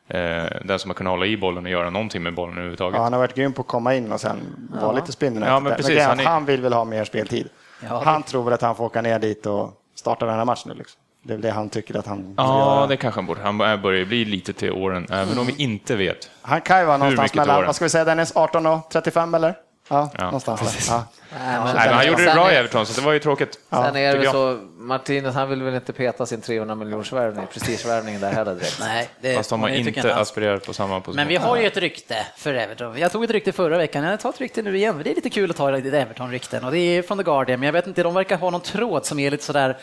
eh, 0.08 0.44
den 0.64 0.78
som 0.78 0.90
har 0.90 0.94
kunnat 0.94 1.10
hålla 1.10 1.26
i 1.26 1.36
bollen 1.36 1.64
och 1.64 1.70
göra 1.70 1.90
någonting 1.90 2.22
med 2.22 2.34
bollen 2.34 2.54
överhuvudtaget. 2.54 2.96
Ja, 2.96 3.02
han 3.02 3.12
har 3.12 3.20
varit 3.20 3.34
grym 3.34 3.52
på 3.52 3.60
att 3.62 3.68
komma 3.68 3.94
in 3.94 4.12
och 4.12 4.20
sen 4.20 4.36
vara 4.80 4.92
lite 4.92 5.12
spindelnät. 5.12 5.48
Ja, 5.48 5.60
men 5.60 5.76
precis, 5.76 5.98
är 5.98 6.06
han 6.06 6.20
är- 6.20 6.24
han 6.24 6.44
vill 6.44 6.62
väl 6.62 6.72
ha 6.72 6.84
mer 6.84 7.04
speltid. 7.04 7.48
Ja, 7.88 8.02
han 8.04 8.22
tror 8.22 8.44
väl 8.44 8.52
att 8.54 8.62
han 8.62 8.76
får 8.76 8.84
åka 8.84 9.02
ner 9.02 9.18
dit 9.18 9.46
och 9.46 9.82
starta 9.94 10.26
den 10.26 10.34
här 10.34 10.44
matchen 10.44 10.62
nu. 10.68 10.74
Liksom. 10.74 10.99
Det 11.22 11.32
är 11.32 11.36
väl 11.36 11.42
det 11.42 11.50
han 11.50 11.68
tycker 11.68 11.98
att 11.98 12.06
han 12.06 12.34
Ja, 12.36 12.76
göra. 12.76 12.86
det 12.86 12.96
kanske 12.96 13.18
han 13.18 13.26
borde. 13.26 13.40
Han 13.40 13.58
börjar 13.58 14.04
bli 14.04 14.24
lite 14.24 14.52
till 14.52 14.72
åren, 14.72 15.06
även 15.10 15.38
om 15.38 15.46
vi 15.46 15.54
inte 15.62 15.96
vet. 15.96 16.30
Han 16.42 16.60
kan 16.60 16.80
ju 16.80 16.86
vara 16.86 16.96
någonstans 16.96 17.34
mellan, 17.34 17.56
åren? 17.56 17.66
vad 17.66 17.76
ska 17.76 17.84
vi 17.84 17.88
säga 17.88 18.04
Dennis, 18.04 18.32
18 18.36 18.66
och 18.66 18.90
35 18.90 19.34
eller? 19.34 19.54
Ja, 19.88 20.10
Ja, 20.18 20.24
någonstans. 20.24 20.86
Ja. 20.90 21.04
Nej, 21.32 21.40
men 21.42 21.64
Nej, 21.64 21.86
men 21.88 21.94
han 21.94 22.06
gjorde 22.06 22.24
det 22.24 22.32
bra 22.34 22.52
i 22.52 22.54
Everton, 22.56 22.86
så 22.86 23.00
det 23.00 23.06
var 23.06 23.12
ju 23.12 23.18
tråkigt. 23.18 23.58
Sen 23.70 23.96
är 23.96 24.12
det 24.12 24.18
väl 24.18 24.30
så, 24.30 24.58
Martinez 24.78 25.34
han 25.34 25.48
vill 25.48 25.62
väl 25.62 25.74
inte 25.74 25.92
peta 25.92 26.26
sin 26.26 26.40
300 26.40 26.74
miljoners 26.74 27.12
värvning, 27.12 27.46
prestigevärvningen 27.52 28.20
där 28.20 28.32
heller 28.32 28.54
direkt. 28.54 28.76
Nej, 28.80 29.08
det, 29.20 29.36
Fast 29.36 29.50
de 29.50 29.62
har 29.62 29.68
inte 29.68 30.14
aspirerat 30.14 30.66
på 30.66 30.72
samma 30.72 31.00
position. 31.00 31.16
Men 31.16 31.28
vi 31.28 31.36
har 31.36 31.56
ju 31.56 31.66
ett 31.66 31.76
rykte 31.76 32.26
för 32.36 32.54
Everton. 32.54 32.98
Jag 32.98 33.12
tog 33.12 33.24
ett 33.24 33.30
rykte 33.30 33.52
förra 33.52 33.78
veckan, 33.78 34.04
jag 34.04 34.20
tar 34.20 34.30
ett 34.30 34.40
rykte 34.40 34.62
nu 34.62 34.76
igen. 34.76 35.00
Det 35.04 35.10
är 35.10 35.14
lite 35.14 35.30
kul 35.30 35.50
att 35.50 35.56
ta 35.56 35.70
lite 35.70 35.98
Everton-rykten 35.98 36.64
och 36.64 36.72
det 36.72 36.78
är 36.78 37.02
från 37.02 37.18
The 37.18 37.24
Guardian, 37.24 37.60
men 37.60 37.66
jag 37.66 37.72
vet 37.72 37.86
inte, 37.86 38.02
de 38.02 38.14
verkar 38.14 38.36
ha 38.36 38.50
någon 38.50 38.60
tråd 38.60 39.06
som 39.06 39.18
är 39.18 39.30
lite 39.30 39.44
sådär 39.44 39.76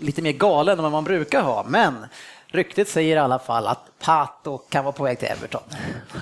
lite 0.00 0.22
mer 0.22 0.32
galen 0.32 0.78
än 0.78 0.82
vad 0.82 0.92
man 0.92 1.04
brukar 1.04 1.42
ha. 1.42 1.64
Men 1.68 2.06
ryktet 2.56 2.88
säger 2.88 3.16
i 3.16 3.18
alla 3.18 3.38
fall 3.38 3.66
att 3.66 3.80
Pato 4.04 4.58
kan 4.58 4.84
vara 4.84 4.92
på 4.92 5.04
väg 5.04 5.18
till 5.18 5.28
Everton. 5.28 5.60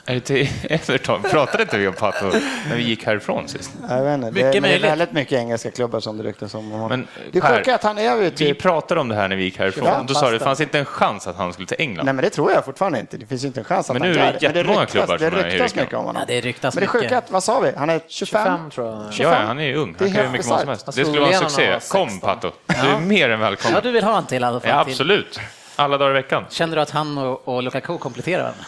Är 0.07 0.15
det 0.15 0.21
till 0.21 0.49
Everton? 0.63 1.23
Pratade 1.23 1.63
inte 1.63 1.79
vi 1.79 1.89
om 1.89 1.95
Pato 1.95 2.27
när 2.69 2.77
vi 2.77 2.83
gick 2.83 3.07
härifrån 3.07 3.49
sist? 3.49 3.71
Jag 3.89 4.05
vet 4.05 4.15
inte. 4.15 4.31
Mycket 4.31 4.35
det, 4.35 4.41
är, 4.41 4.43
men 4.43 4.53
det 4.53 4.59
är 4.59 4.61
möjligt. 4.61 4.91
väldigt 4.91 5.13
mycket 5.13 5.39
engelska 5.39 5.71
klubbar 5.71 6.01
som 6.01 6.19
det 6.19 6.25
ryktas 6.25 6.55
om. 6.55 6.71
honom. 6.71 6.89
Men, 6.89 7.09
det 7.33 7.41
Per, 7.41 7.57
sjuka 7.57 7.71
är 7.71 7.75
att 7.75 7.83
han 7.83 7.99
är 7.99 8.17
ju 8.17 8.23
Vi 8.23 8.31
typ... 8.31 8.63
pratade 8.63 9.01
om 9.01 9.09
det 9.09 9.15
här 9.15 9.29
när 9.29 9.37
vi 9.37 9.45
gick 9.45 9.59
härifrån. 9.59 9.85
Ja, 9.87 10.05
då 10.09 10.15
sa 10.15 10.21
du 10.21 10.27
att 10.27 10.41
det 10.41 10.45
fanns 10.45 10.61
inte 10.61 10.79
en 10.79 10.85
chans 10.85 11.27
att 11.27 11.37
han 11.37 11.53
skulle 11.53 11.69
till 11.69 11.77
England. 11.81 12.05
Nej 12.05 12.15
men 12.15 12.25
det 12.25 12.31
tror 12.31 12.53
jag 12.53 12.65
fortfarande 12.65 13.01
inte. 13.01 13.17
Det 13.17 13.27
finns 13.27 13.45
inte 13.45 13.61
en 13.61 13.65
chans 13.65 13.91
att 13.91 13.95
Men 13.95 14.03
han 14.03 14.11
nu 14.13 14.19
är 14.19 14.33
det 14.33 14.43
gör 14.43 14.55
jättemånga 14.55 14.81
ryktas, 14.81 14.91
klubbar 14.93 15.19
Det 15.19 15.31
som 15.31 15.39
i 15.39 15.43
ryktas 15.45 15.75
mycket 15.75 15.95
om 15.95 16.05
honom. 16.05 16.23
Ja, 16.29 16.35
det 16.35 16.41
ryktas 16.41 16.75
men 16.75 16.81
det 16.83 16.89
sjuka 16.89 17.05
är 17.05 17.09
mycket. 17.09 17.19
att, 17.19 17.31
vad 17.31 17.45
sa 17.45 17.61
vi? 17.61 17.73
Han 17.77 17.91
är 17.91 18.01
25? 18.09 18.43
25 18.45 18.71
tror 18.71 18.87
jag. 18.87 18.97
ja, 18.97 19.11
25? 19.11 19.33
ja, 19.33 19.39
han 19.47 19.59
är 19.59 19.65
ju 19.65 19.75
ung. 19.75 19.95
Det 19.99 20.05
är 20.05 20.09
Han 20.09 20.17
kan 20.17 20.25
ju 20.25 20.31
mycket 20.31 20.47
vad 20.47 20.61
som 20.61 20.69
helst. 20.69 20.87
Det 20.87 20.93
skulle 20.93 21.21
vara 21.21 21.31
en 21.31 21.41
succé. 21.41 21.71
Kom 21.89 22.09
16. 22.09 22.21
Pato. 22.21 22.51
Du 22.67 22.75
är 22.75 22.99
mer 22.99 23.31
än 23.31 23.41
välkommen. 23.41 23.75
Ja, 23.75 23.81
du 23.81 23.91
vill 23.91 24.05
ha 24.05 24.19
en 24.19 24.27
till 24.27 24.43
i 24.43 24.47
alla 24.47 24.61
fall. 24.61 24.71
Ja, 24.71 24.81
absolut. 24.81 25.41
Alla 25.77 25.99
dagar 25.99 26.11
i 26.11 26.15
veckan. 26.15 26.45
Känner 26.51 26.77
du 26.77 26.83
att 26.83 26.91
han 26.91 27.19
och, 27.19 27.49
och 27.49 27.63
Lukaku 27.63 27.99
kompletterar 27.99 28.43
varandra? 28.43 28.65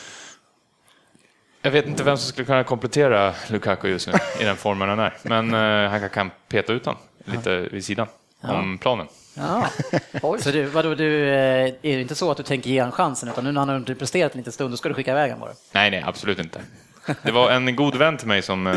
Jag 1.62 1.70
vet 1.70 1.86
inte 1.86 2.02
vem 2.04 2.16
som 2.16 2.28
skulle 2.32 2.44
kunna 2.46 2.64
komplettera 2.64 3.34
Lukaku 3.48 3.88
just 3.88 4.06
nu 4.06 4.12
i 4.40 4.44
den 4.44 4.56
formen 4.56 4.88
han 4.88 4.98
är. 4.98 5.14
Men 5.22 5.54
eh, 5.54 5.90
han 5.90 6.00
kan- 6.00 6.10
kan 6.10 6.30
peta 6.48 6.72
ut 6.72 6.86
honom 6.86 7.00
lite 7.24 7.58
vid 7.60 7.84
sidan 7.84 8.06
om 8.40 8.78
planen. 8.78 9.06
Ja. 9.34 9.66
Så 10.40 10.50
du, 10.50 10.64
vadå, 10.64 10.94
du, 10.94 11.28
eh, 11.28 11.66
är 11.66 11.72
det 11.82 12.00
inte 12.00 12.14
så 12.14 12.30
att 12.30 12.36
du 12.36 12.42
tänker 12.42 12.70
ge 12.70 12.80
honom 12.80 12.92
chansen, 12.92 13.28
utan 13.28 13.44
nu 13.44 13.52
när 13.52 13.60
han 13.60 13.68
har 13.68 13.94
presterat 13.94 14.32
en 14.32 14.38
liten 14.38 14.52
stund, 14.52 14.72
då 14.72 14.76
ska 14.76 14.88
du 14.88 14.94
skicka 14.94 15.10
iväg 15.10 15.30
honom 15.32 15.40
bara? 15.48 15.54
Nej, 15.72 15.90
nej, 15.90 16.02
absolut 16.06 16.38
inte. 16.38 16.60
Det 17.22 17.30
var 17.32 17.50
en 17.50 17.76
god 17.76 17.96
vän 17.96 18.16
till 18.16 18.28
mig 18.28 18.42
som 18.42 18.66
eh, 18.66 18.74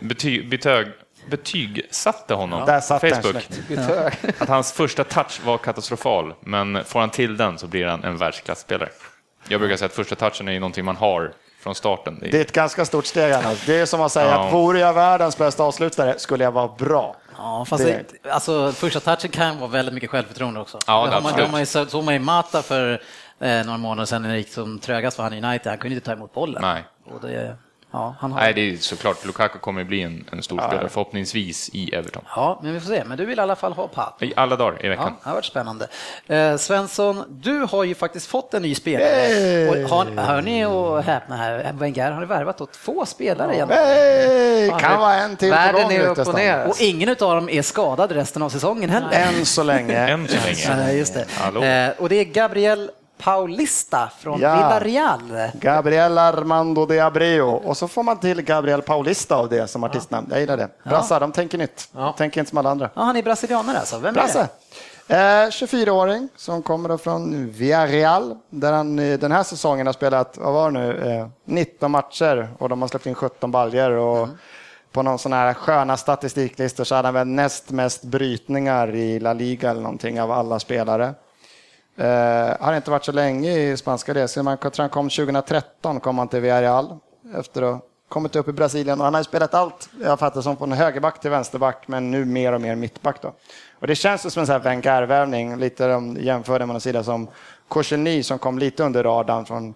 bety, 0.00 0.42
betög, 0.42 0.86
betygsatte 1.30 2.34
honom 2.34 2.66
Där 2.66 2.80
på 2.98 3.14
Facebook. 3.14 3.44
Att 4.42 4.48
hans 4.48 4.72
första 4.72 5.04
touch 5.04 5.40
var 5.44 5.58
katastrofal, 5.58 6.34
men 6.40 6.84
får 6.84 7.00
han 7.00 7.10
till 7.10 7.36
den 7.36 7.58
så 7.58 7.66
blir 7.66 7.86
han 7.86 8.04
en 8.04 8.16
världsklasspelare. 8.16 8.88
Jag 9.48 9.60
brukar 9.60 9.76
säga 9.76 9.86
att 9.86 9.92
första 9.92 10.14
touchen 10.14 10.48
är 10.48 10.52
ju 10.52 10.60
någonting 10.60 10.84
man 10.84 10.96
har 10.96 11.32
från 11.62 11.74
starten. 11.74 12.18
Det 12.20 12.36
är, 12.36 12.40
ett 12.40 12.52
ganska 12.52 12.84
stort 12.84 13.06
steg 13.06 13.32
annars. 13.32 13.66
Det 13.66 13.76
är 13.80 13.86
som 13.86 14.00
att 14.00 14.12
säga 14.12 14.26
Ja. 14.30 14.46
att 14.46 14.52
vore 14.52 14.78
jag 14.78 14.92
världens 14.94 15.38
bästa 15.38 15.62
avslutare 15.64 16.18
skulle 16.18 16.44
jag 16.44 16.52
vara 16.52 16.68
bra. 16.68 17.16
Ja, 17.38 17.64
fast 17.68 17.84
Det- 17.84 18.04
det, 18.22 18.30
alltså, 18.30 18.72
första 18.72 19.00
touchen 19.00 19.30
kan 19.30 19.58
vara 19.60 19.70
väldigt 19.70 19.94
mycket 19.94 20.10
självförtroende 20.10 20.60
också. 20.60 20.78
Ja, 20.86 21.06
det 21.06 21.12
har 21.14 21.20
man, 21.20 21.50
man 21.50 21.60
ju 21.60 21.66
så- 21.66 21.86
såg 21.86 22.04
man 22.04 22.14
i 22.14 22.18
Mata 22.18 22.62
för 22.62 23.02
eh, 23.40 23.64
några 23.64 23.78
månader 23.78 24.06
sedan 24.06 24.22
när 24.22 24.28
det 24.28 24.36
gick 24.38 24.48
som 24.52 24.78
trögast 24.78 25.16
för 25.16 25.22
han 25.22 25.32
i 25.34 25.42
United. 25.42 25.66
Han 25.72 25.78
kunde 25.78 25.94
inte 25.94 26.06
ta 26.06 26.12
emot 26.12 26.34
bollen. 26.34 26.62
Nej. 26.62 26.84
Och 27.14 27.20
det, 27.20 27.56
ja, 27.96 28.14
han 28.20 28.32
har... 28.32 28.40
nej, 28.40 28.54
det 28.54 28.60
är 28.60 28.76
såklart, 28.76 29.24
Lukaku 29.26 29.58
kommer 29.58 29.84
bli 29.84 30.02
en, 30.02 30.24
en 30.32 30.42
stor 30.42 30.58
spelare, 30.58 30.88
förhoppningsvis 30.88 31.70
i 31.72 31.94
Everton. 31.94 32.22
Ja, 32.36 32.60
men 32.62 32.74
vi 32.74 32.80
får 32.80 32.88
se. 32.88 33.04
Men 33.04 33.18
du 33.18 33.24
vill 33.24 33.38
i 33.38 33.42
alla 33.42 33.56
fall 33.56 33.72
ha 33.72 33.88
Pat. 33.88 34.22
I 34.22 34.32
alla 34.36 34.56
dagar 34.56 34.78
i 34.80 34.86
Ja, 34.86 34.90
veckan. 34.90 35.12
det 35.22 35.28
har 35.28 35.34
varit 35.34 35.44
spännande. 35.44 35.86
Eh, 36.26 36.56
Svensson, 36.56 37.24
du 37.28 37.60
har 37.60 37.84
ju 37.84 37.94
faktiskt 37.94 38.26
fått 38.26 38.54
en 38.54 38.62
ny 38.62 38.74
spelare. 38.74 39.08
Hey! 39.08 39.68
Och 39.68 39.90
har, 39.90 40.04
hör 40.16 40.42
ni 40.42 40.66
och 40.66 41.02
häpna 41.02 41.36
här, 41.36 41.72
Wenger 41.72 42.10
har 42.10 42.24
värvat 42.24 42.60
åt 42.60 42.72
två 42.72 43.06
spelare 43.06 43.54
igen. 43.54 43.68
Hej! 43.70 44.74
Kan 44.80 45.00
vara 45.00 45.14
en 45.14 45.36
till 45.36 45.50
Världen 45.50 45.90
är 45.90 46.06
upp 46.08 46.18
och 46.18 46.34
ner. 46.34 46.66
Och 46.66 46.80
ingen 46.80 47.08
av 47.08 47.16
dem 47.16 47.48
är 47.48 47.62
skadad 47.62 48.12
resten 48.12 48.42
av 48.42 48.48
säsongen 48.48 48.90
heller. 48.90 49.10
Än 49.12 49.46
så 49.46 49.62
länge. 49.62 49.98
Än 50.08 50.28
så 50.28 50.36
länge. 50.46 50.86
Ja, 50.86 50.92
just 50.92 51.14
det. 51.14 51.26
Eh, 51.66 52.02
och 52.02 52.08
det 52.08 52.16
är 52.16 52.24
Gabriel 52.24 52.90
Paulista 53.18 54.10
från 54.18 54.40
Ja. 54.40 54.54
Villarreal. 54.54 55.50
Gabriel 55.54 56.18
Armando 56.18 56.86
de 56.86 57.00
Abreu. 57.00 57.42
Och 57.42 57.76
så 57.76 57.88
får 57.88 58.02
man 58.02 58.20
till 58.20 58.42
Gabriel 58.42 58.82
Paulista 58.82 59.36
av 59.36 59.48
det 59.48 59.66
som 59.68 59.84
artistnamn. 59.84 60.26
Jag 60.30 60.40
gillar 60.40 60.56
det. 60.56 60.68
Brassar, 60.84 61.20
de 61.20 61.32
tänker 61.32 61.58
nytt. 61.58 61.88
De 61.92 62.12
tänker 62.12 62.40
inte 62.40 62.48
som 62.48 62.58
alla 62.58 62.70
andra. 62.70 62.90
Ja, 62.94 63.02
han 63.02 63.16
är 63.16 63.22
brasilianare 63.22 63.78
alltså. 63.78 63.98
Vem 63.98 64.08
är 64.08 64.12
Brasse. 64.12 64.38
det? 65.06 65.14
Eh, 65.16 65.48
24-åring 65.50 66.28
som 66.36 66.62
kommer 66.62 66.96
från 66.96 67.50
Villarreal 67.50 68.36
där 68.50 68.72
han 68.72 68.96
den 68.96 69.32
här 69.32 69.42
säsongen 69.42 69.86
har 69.86 69.92
spelat, 69.94 70.38
vad 70.38 70.52
var 70.52 70.70
det 70.70 70.78
nu, 70.78 71.16
eh, 71.18 71.26
19 71.44 71.90
matcher 71.90 72.48
och 72.58 72.68
de 72.68 72.80
har 72.82 72.88
släppt 72.88 73.06
in 73.06 73.14
17 73.14 73.50
baljer 73.50 73.90
och 73.90 74.28
på 74.92 75.02
någon 75.02 75.18
sån 75.18 75.32
här 75.32 75.54
sköna 75.54 75.96
statistiklistor 75.96 76.84
så 76.84 76.94
hade 76.94 77.06
han 77.08 77.14
väl 77.14 77.26
näst 77.26 77.70
mest 77.70 78.02
brytningar 78.02 78.94
i 78.94 79.20
La 79.20 79.32
Liga 79.32 79.70
eller 79.70 79.80
någonting 79.82 80.20
av 80.20 80.32
alla 80.32 80.58
spelare. 80.58 81.14
Eh, 81.96 82.56
har 82.60 82.76
inte 82.76 82.90
varit 82.90 83.04
så 83.04 83.12
länge 83.12 83.52
i 83.52 83.76
spanska 83.76 84.14
resor. 84.14 84.42
Man, 84.42 84.58
jag 84.62 84.72
tror 84.72 84.82
han 84.82 84.90
kom 84.90 85.08
2013 85.08 86.00
kom 86.00 86.18
han 86.18 86.28
till 86.28 86.40
Villarreal 86.40 86.98
efter 87.34 87.62
att 87.62 87.72
ha 87.72 87.80
kommit 88.08 88.36
upp 88.36 88.48
i 88.48 88.52
Brasilien. 88.52 88.98
Och 88.98 89.04
han 89.04 89.14
har 89.14 89.20
ju 89.20 89.24
spelat 89.24 89.54
allt, 89.54 89.88
jag 90.02 90.18
fattar 90.18 90.40
som 90.40 90.56
från 90.56 90.72
högerback 90.72 91.20
till 91.20 91.30
vänsterback, 91.30 91.88
men 91.88 92.10
nu 92.10 92.24
mer 92.24 92.52
och 92.52 92.60
mer 92.60 92.74
mittback. 92.74 93.22
Då. 93.22 93.32
Och 93.78 93.86
det 93.86 93.94
känns 93.94 94.32
som 94.32 94.40
en 94.40 94.46
sån 94.46 94.52
här 94.52 94.60
Wenger-värvning, 94.60 95.56
lite 95.56 95.84
jämförd 95.84 96.22
jämförde 96.22 96.66
någon 96.66 96.80
sida 96.80 97.02
som 97.02 97.28
Koscielny 97.68 98.22
som 98.22 98.38
kom 98.38 98.58
lite 98.58 98.84
under 98.84 99.02
radarn 99.02 99.46
från 99.46 99.74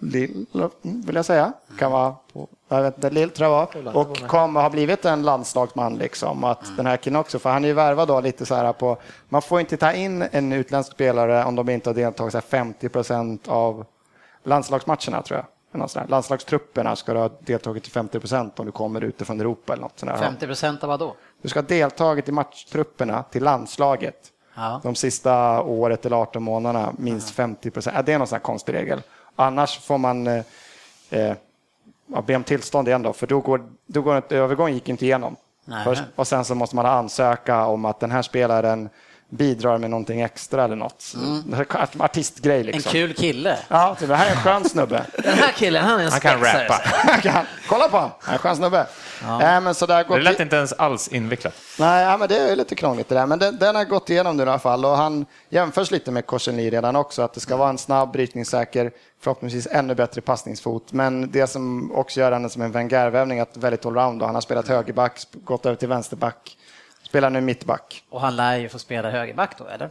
Lill, 0.00 0.46
vill 0.82 1.16
jag 1.16 1.24
säga. 1.24 1.52
Kan 1.78 1.92
vara 1.92 2.14
på, 2.32 2.48
jag 2.68 2.82
vet 2.82 2.96
inte, 2.96 3.10
Lill 3.10 3.30
tror 3.30 3.50
jag 3.50 3.82
var. 3.82 3.96
Och 3.96 4.18
kom, 4.18 4.56
har 4.56 4.70
blivit 4.70 5.04
en 5.04 5.22
landslagsman 5.22 5.94
liksom. 5.94 6.44
Att 6.44 6.76
den 6.76 6.86
här 6.86 6.96
killen 6.96 7.20
också, 7.20 7.38
för 7.38 7.50
han 7.50 7.64
är 7.64 7.68
ju 7.68 7.74
värvad 7.74 8.08
då 8.08 8.20
lite 8.20 8.46
så 8.46 8.54
här 8.54 8.72
på, 8.72 8.96
man 9.28 9.42
får 9.42 9.60
inte 9.60 9.76
ta 9.76 9.92
in 9.92 10.24
en 10.32 10.52
utländsk 10.52 10.92
spelare 10.92 11.44
om 11.44 11.54
de 11.56 11.68
inte 11.68 11.90
har 11.90 11.94
deltagit 11.94 12.32
så 12.32 12.38
här 12.38 12.42
50 12.42 12.88
procent 12.88 13.48
av 13.48 13.84
landslagsmatcherna 14.44 15.22
tror 15.22 15.38
jag. 15.38 15.46
Landslagstrupperna 16.08 16.96
ska 16.96 17.12
du 17.12 17.18
ha 17.18 17.30
deltagit 17.40 17.82
till 17.82 17.92
50 17.92 18.20
procent 18.20 18.60
om 18.60 18.66
du 18.66 18.72
kommer 18.72 19.00
utifrån 19.04 19.40
Europa 19.40 19.72
eller 19.72 19.82
något 19.82 19.98
sånt 19.98 20.18
50 20.18 20.46
procent 20.46 20.82
av 20.82 20.88
vad 20.88 21.00
då? 21.00 21.14
Du 21.42 21.48
ska 21.48 21.60
ha 21.60 21.66
deltagit 21.66 22.28
i 22.28 22.32
matchtrupperna 22.32 23.22
till 23.22 23.44
landslaget 23.44 24.16
Ja. 24.54 24.80
de 24.82 24.94
sista 24.94 25.62
året 25.62 26.06
eller 26.06 26.16
18 26.16 26.42
månaderna, 26.42 26.92
minst 26.98 27.30
50 27.30 27.70
procent. 27.70 28.06
Det 28.06 28.12
är 28.12 28.18
någon 28.18 28.26
sån 28.26 28.36
här 28.36 28.42
konstig 28.42 28.72
regel. 28.74 29.02
Annars 29.36 29.78
får 29.78 29.98
man 29.98 30.26
eh, 30.26 30.44
eh, 31.10 31.34
ja, 32.06 32.22
be 32.22 32.36
om 32.36 32.44
tillstånd 32.44 32.88
igen 32.88 33.02
då, 33.02 33.12
för 33.12 33.26
då 33.26 33.40
går, 33.40 33.66
då 33.86 34.02
går 34.02 34.16
ett, 34.16 34.32
övergång 34.32 34.72
gick 34.72 34.88
inte 34.88 35.04
igenom. 35.04 35.36
Först, 35.84 36.02
och 36.16 36.26
sen 36.26 36.44
så 36.44 36.54
måste 36.54 36.76
man 36.76 36.86
ansöka 36.86 37.66
om 37.66 37.84
att 37.84 38.00
den 38.00 38.10
här 38.10 38.22
spelaren 38.22 38.88
bidrar 39.32 39.78
med 39.78 39.90
någonting 39.90 40.20
extra 40.20 40.64
eller 40.64 40.76
något. 40.76 41.14
En 41.14 41.66
artistgrej 42.02 42.60
En 42.60 42.66
liksom. 42.66 42.92
kul 42.92 43.14
kille. 43.14 43.58
Ja, 43.68 43.96
typ, 43.98 44.08
det 44.08 44.16
här 44.16 44.26
är 44.26 44.30
en 44.30 44.36
skön 44.36 44.64
snubbe. 44.68 45.06
Den 45.22 45.34
här 45.38 45.52
killen, 45.52 45.84
han 45.84 46.00
är 46.00 46.04
en 46.04 46.10
Han 46.12 46.20
kan 46.20 46.38
spexare. 46.38 46.64
rappa. 46.64 46.80
Han 46.84 47.20
kan- 47.20 47.46
Kolla 47.68 47.88
på 47.88 47.96
honom, 47.96 48.10
han 48.20 48.30
är 48.30 48.32
en 48.32 48.38
skön 48.38 48.56
snubbe. 48.56 48.86
Nej, 49.38 49.60
men 49.60 49.74
så 49.74 49.86
där 49.86 50.04
går 50.04 50.16
Det 50.16 50.22
lät 50.22 50.40
inte 50.40 50.56
ens 50.56 50.72
alls 50.72 51.08
invecklat. 51.08 51.54
Nej, 51.78 52.04
ja, 52.04 52.16
men 52.16 52.28
det 52.28 52.36
är 52.38 52.56
lite 52.56 52.74
krångligt 52.74 53.08
det 53.08 53.14
där. 53.14 53.26
Men 53.26 53.38
den, 53.38 53.58
den 53.58 53.74
har 53.76 53.84
gått 53.84 54.10
igenom 54.10 54.36
nu 54.36 54.42
i 54.42 54.46
alla 54.46 54.58
fall 54.58 54.84
och 54.84 54.96
han 54.96 55.26
jämförs 55.50 55.90
lite 55.90 56.10
med 56.10 56.26
Korsenli 56.26 56.70
redan 56.70 56.96
också. 56.96 57.22
Att 57.22 57.34
det 57.34 57.40
ska 57.40 57.56
vara 57.56 57.68
en 57.70 57.78
snabb, 57.78 58.12
brytningssäker, 58.12 58.90
förhoppningsvis 59.20 59.66
ännu 59.70 59.94
bättre 59.94 60.20
passningsfot. 60.20 60.92
Men 60.92 61.30
det 61.30 61.46
som 61.46 61.92
också 61.92 62.20
gör 62.20 62.32
henne 62.32 62.48
som 62.50 62.62
en 62.62 62.72
Wenger-värvning 62.72 63.40
att 63.40 63.56
väldigt 63.56 63.86
allround. 63.86 64.22
Han 64.22 64.34
har 64.34 64.42
spelat 64.42 64.68
högerback, 64.68 65.20
gått 65.44 65.66
över 65.66 65.76
till 65.76 65.88
vänsterback, 65.88 66.56
spelar 67.12 67.30
nu 67.30 67.40
mittback. 67.40 68.02
Och 68.10 68.20
han 68.20 68.36
lär 68.36 68.56
ju 68.56 68.68
få 68.68 68.78
spela 68.78 69.10
högerback 69.10 69.58
då, 69.58 69.66
eller? 69.68 69.90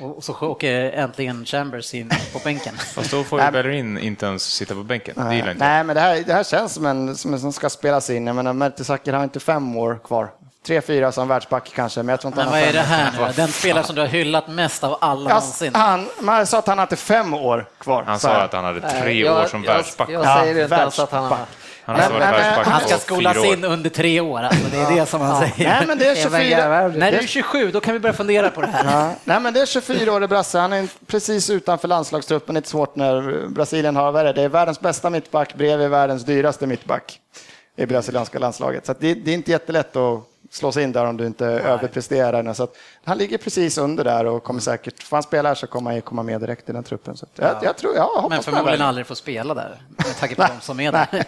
Och 0.00 0.24
så 0.24 0.34
åker 0.40 0.90
äntligen 0.92 1.44
Chambers 1.44 1.94
in 1.94 2.10
på 2.32 2.38
bänken. 2.44 2.74
Fast 2.94 3.10
då 3.10 3.24
får 3.24 3.40
ju 3.42 3.50
Bellerin 3.50 3.98
inte 3.98 4.26
ens 4.26 4.42
sitta 4.42 4.74
på 4.74 4.82
bänken. 4.82 5.14
Det 5.28 5.34
gillar 5.34 5.50
inte 5.50 5.64
jag. 5.64 5.70
Nej, 5.70 5.84
men 5.84 5.94
det 5.96 6.00
här, 6.00 6.22
det 6.26 6.32
här 6.32 6.44
känns 6.44 6.74
som 6.74 6.86
en 6.86 7.16
som, 7.16 7.34
en 7.34 7.40
som 7.40 7.52
ska 7.52 7.70
spelas 7.70 8.10
in. 8.10 8.26
Jag 8.26 8.36
menar, 8.36 8.52
Mertesacker 8.52 9.12
har 9.12 9.24
inte 9.24 9.40
fem 9.40 9.76
år 9.76 9.98
kvar. 10.04 10.30
Tre, 10.66 10.80
fyra 10.80 11.12
som 11.12 11.28
världsback 11.28 11.72
kanske, 11.74 12.02
men 12.02 12.08
jag 12.08 12.20
tror 12.20 12.28
inte 12.28 12.36
Men 12.44 12.44
han 12.52 12.60
vad 12.60 12.68
är 12.68 12.72
det 12.72 12.80
här 12.80 13.12
nu? 13.26 13.32
Den 13.36 13.48
spelare 13.48 13.84
som 13.84 13.94
du 13.94 14.00
har 14.00 14.08
hyllat 14.08 14.48
mest 14.48 14.84
av 14.84 14.98
alla 15.00 15.30
Ja, 15.30 15.34
någonsin. 15.34 15.74
han, 15.74 16.08
man 16.20 16.46
sa 16.46 16.58
att 16.58 16.66
han 16.66 16.78
hade 16.78 16.96
fem 16.96 17.34
år 17.34 17.66
kvar. 17.78 18.02
Han 18.02 18.18
sa 18.18 18.30
att 18.30 18.52
han 18.52 18.64
hade 18.64 18.90
tre 19.02 19.12
Jag- 19.12 19.36
år 19.42 19.46
som 19.46 19.64
jag- 19.64 19.74
världsback. 19.74 20.08
Jag 20.10 20.24
Ja, 20.24 20.40
säger 20.40 20.62
inte 20.62 20.74
ens 20.74 20.98
att 20.98 21.10
han 21.10 21.24
har... 21.24 21.38
Han 21.90 21.98
Men- 21.98 22.10
varit 22.12 22.20
men- 22.20 22.32
världsback 22.32 22.66
Han 22.66 22.80
ska 22.80 22.98
skolas 22.98 23.44
in 23.44 23.64
under 23.64 23.90
tre 23.90 24.20
år, 24.20 24.40
alltså. 24.40 24.68
det 24.70 24.76
är 24.78 24.94
det 24.94 25.06
som 25.06 25.20
han 25.20 25.40
säger. 25.40 25.70
Nej, 25.70 25.86
men 25.86 25.98
det 25.98 26.06
är 26.06 26.10
Är 26.10 26.14
24. 26.14 26.38
Wenger-värvning. 26.38 26.98
När 27.00 27.12
du 27.12 27.18
är 27.18 27.26
27, 27.26 27.70
då 27.70 27.80
kan 27.80 27.94
vi 27.94 28.00
börja 28.00 28.12
fundera 28.12 28.50
på 28.50 28.60
det 28.60 28.66
här. 28.66 28.84
Ja. 28.84 29.14
Nej, 29.24 29.40
men 29.40 29.54
det 29.54 29.60
är 29.60 29.66
24-årig 29.66 30.28
brasse. 30.28 30.58
Han 30.58 30.72
är 30.72 30.88
precis 31.06 31.50
utanför 31.50 31.88
landslagstruppen. 31.88 32.54
Det 32.54 32.56
är 32.56 32.60
inte 32.60 32.68
svårt 32.70 32.96
när 32.96 33.48
Brasilien 33.48 33.96
har 33.96 34.18
är 34.18 34.24
det? 34.24 34.32
Det 34.32 34.42
är 34.42 34.48
världens 34.48 34.80
bästa 34.80 35.10
mittback 35.10 35.54
bredvid 35.54 35.90
världens 35.90 36.24
dyraste 36.24 36.66
mittback 36.66 37.20
i 37.76 37.86
brasilianska 37.86 38.38
landslaget. 38.38 38.86
Så 38.86 38.92
att 38.92 39.00
det, 39.00 39.14
det 39.14 39.30
är 39.30 39.34
inte 39.34 39.50
jättelätt 39.50 39.96
att 39.96 40.20
slå 40.50 40.72
sig 40.72 40.82
in 40.82 40.92
där 40.92 41.04
om 41.06 41.16
du 41.16 41.26
inte 41.26 41.46
överpresterar. 41.46 42.54
Så 42.54 42.62
att 42.62 42.76
han 43.04 43.18
ligger 43.18 43.38
precis 43.38 43.78
under 43.78 44.04
där 44.04 44.26
och 44.26 44.42
kommer 44.44 44.60
säkert, 44.60 45.02
får 45.02 45.16
han 45.16 45.22
spela 45.22 45.48
här 45.48 45.54
så 45.54 45.66
kommer 45.66 45.90
han 45.90 46.00
komma 46.02 46.22
med 46.22 46.40
direkt 46.40 46.68
i 46.68 46.72
den 46.72 46.82
truppen. 46.84 47.16
Så 47.16 47.26
att 47.26 47.30
jag, 47.38 47.64
jag 47.64 47.76
tror, 47.76 47.94
jag 47.96 48.02
hoppas 48.04 48.30
Men 48.30 48.42
förmodligen 48.42 48.82
aldrig 48.82 49.06
få 49.06 49.14
spela 49.14 49.54
där, 49.54 49.82
med 49.96 50.18
tanke 50.18 50.34
på 50.34 50.42
de 50.54 50.60
som 50.60 50.80
är 50.80 50.92
där. 50.92 51.24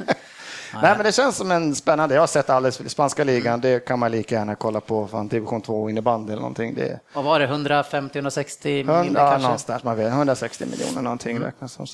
Nej, 0.75 0.95
men 0.97 1.05
det 1.05 1.13
känns 1.13 1.37
som 1.37 1.51
en 1.51 1.75
spännande. 1.75 2.15
Jag 2.15 2.23
har 2.23 2.27
sett 2.27 2.51
alldeles 2.51 2.77
för 2.77 2.89
spanska 2.89 3.25
ligan. 3.25 3.61
Det 3.61 3.85
kan 3.87 3.99
man 3.99 4.11
lika 4.11 4.35
gärna 4.35 4.55
kolla 4.55 4.81
på 4.81 5.07
från 5.07 5.29
division 5.29 5.61
2 5.61 5.91
innebandy 5.91 6.33
eller 6.33 6.41
någonting. 6.43 6.75
Det 6.75 7.01
Vad 7.15 7.25
var 7.25 7.41
det, 7.41 7.47
150-160 7.47 8.65
miljoner 8.65 9.03
100, 9.03 9.21
ja, 9.21 9.31
kanske? 9.31 9.43
någonstans, 9.43 9.85
man 9.85 9.97
vet, 9.97 10.13
160 10.13 10.67
miljoner 10.67 11.03
någonting 11.03 11.41
räknas 11.41 11.73
som. 11.73 11.87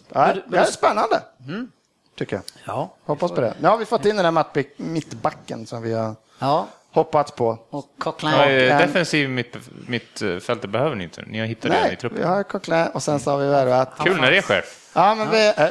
Det 0.49 0.59
är 0.59 0.65
spännande, 0.65 1.21
tycker 2.19 2.37
jag. 2.37 2.43
Ja. 2.67 2.91
Hoppas 3.05 3.33
på 3.33 3.41
det. 3.41 3.55
Nu 3.61 3.69
har 3.69 3.77
vi 3.77 3.85
fått 3.85 4.07
in 4.07 4.17
den 4.17 4.37
här 4.37 4.65
mittbacken 4.77 5.67
som 5.67 5.83
vi 5.83 5.93
har 5.93 6.15
ja. 6.39 6.67
Hoppats 6.93 7.33
på. 7.33 7.59
Och 7.71 7.87
Coquelin. 7.99 8.39
Ja, 8.39 8.47
eh, 8.47 8.73
en- 8.73 8.79
defensiv 8.87 9.31
mitt, 9.31 9.57
mittfältet 9.87 10.71
behöver 10.71 10.97
ni 10.97 11.05
inte. 11.05 11.23
Ni 11.27 11.39
har 11.39 11.47
hittat 11.47 11.71
det 11.71 11.77
i 11.79 11.81
Nej, 11.81 11.91
vi 11.91 11.97
truppen. 11.97 12.29
har 12.29 12.43
Coquelin 12.43 12.87
och 12.87 13.03
sen 13.03 13.21
så 13.21 13.31
har 13.31 13.39
vi 13.39 13.47
värvat... 13.47 13.93
Kul 13.99 14.21
när 14.21 14.31
det 14.31 14.43
sker. 14.43 14.65
Ja, 14.95 15.15
men 15.15 15.31
vi, 15.31 15.47
äh, 15.57 15.67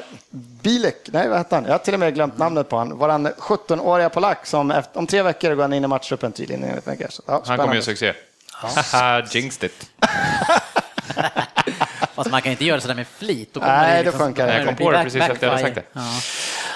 Bilek, 0.64 0.96
nej 1.12 1.30
vad 1.30 1.38
hette 1.38 1.56
han? 1.56 1.66
Jag 1.66 1.72
har 1.72 1.78
till 1.80 1.94
och 1.94 2.00
med 2.00 2.14
glömt 2.16 2.38
namnet 2.38 2.70
på 2.70 2.76
honom. 2.78 2.98
Våran 2.98 3.28
17-åriga 3.28 4.10
polack 4.10 4.46
som 4.46 4.72
efter, 4.72 5.00
om 5.00 5.08
tre 5.08 5.22
veckor 5.22 5.56
går 5.56 5.62
han 5.62 5.74
in 5.74 5.84
i 5.84 5.88
matchtruppen 5.88 6.32
tydligen 6.32 6.82
ja, 7.28 7.44
Han 7.46 7.58
kommer 7.58 7.76
ju 7.76 7.82
succé. 7.82 8.14
Haha, 8.52 9.24
jinxed 9.32 9.70
it. 9.70 9.90
Fast 12.16 12.32
man 12.32 12.42
kan 12.42 12.52
inte 12.52 12.66
göra 12.66 12.82
sådär 12.82 12.96
med 12.96 13.08
flit. 13.08 13.54
Då 13.54 13.60
Nej, 13.60 14.04
det 14.04 14.12
det 14.12 14.18
funkar 14.18 14.48
Jag 14.48 14.66
kom 14.66 14.76
på 14.76 14.92
det 14.92 15.04
precis 15.04 15.22
efter 15.22 15.48
jag 15.48 15.52
hade 15.54 15.64
sagt 15.64 15.76
det. 15.76 15.84
Ja. 15.94 16.02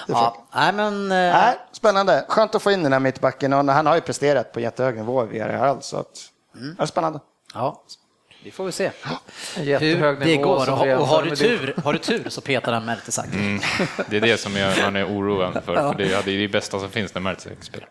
Ja. 0.07 0.45
Nej, 0.55 0.73
men... 0.73 1.03
eh, 1.11 1.17
Nej, 1.17 1.57
spännande. 1.71 2.25
Skönt 2.27 2.55
att 2.55 2.61
få 2.61 2.71
in 2.71 2.83
den 2.83 2.93
här 2.93 2.99
mittbacken. 2.99 3.53
Och 3.53 3.65
han 3.73 3.85
har 3.85 3.95
ju 3.95 4.01
presterat 4.01 4.51
på 4.51 4.59
jättehög 4.59 4.95
nivå 4.95 5.23
i 5.23 5.27
VRL, 5.39 5.77
så 5.81 5.97
att, 5.97 6.07
ja, 6.77 6.87
spännande. 6.87 7.19
Ja, 7.53 7.83
vi 8.43 8.51
får 8.51 8.63
väl 8.63 8.73
se 8.73 8.91
hur 9.55 10.25
det 10.25 10.37
går. 10.37 10.69
Och, 10.69 11.01
och 11.01 11.07
har, 11.07 11.23
du 11.23 11.35
tur, 11.35 11.73
har 11.83 11.93
du 11.93 11.99
tur 11.99 12.29
så 12.29 12.41
petar 12.41 12.73
han 12.73 12.85
Mertesacker. 12.85 13.33
Mm. 13.37 13.61
Det 14.09 14.17
är 14.17 14.21
det 14.21 14.37
som 14.37 14.55
jag, 14.55 14.73
man 14.83 14.95
är 14.95 15.05
oroad 15.05 15.53
för. 15.65 15.75
för 15.75 15.95
det, 15.97 16.13
är 16.13 16.23
det 16.25 16.37
det 16.37 16.47
bästa 16.47 16.79
som 16.79 16.89
finns 16.89 17.13
när 17.13 17.21
Mertesacker 17.21 17.63
spelar. 17.63 17.87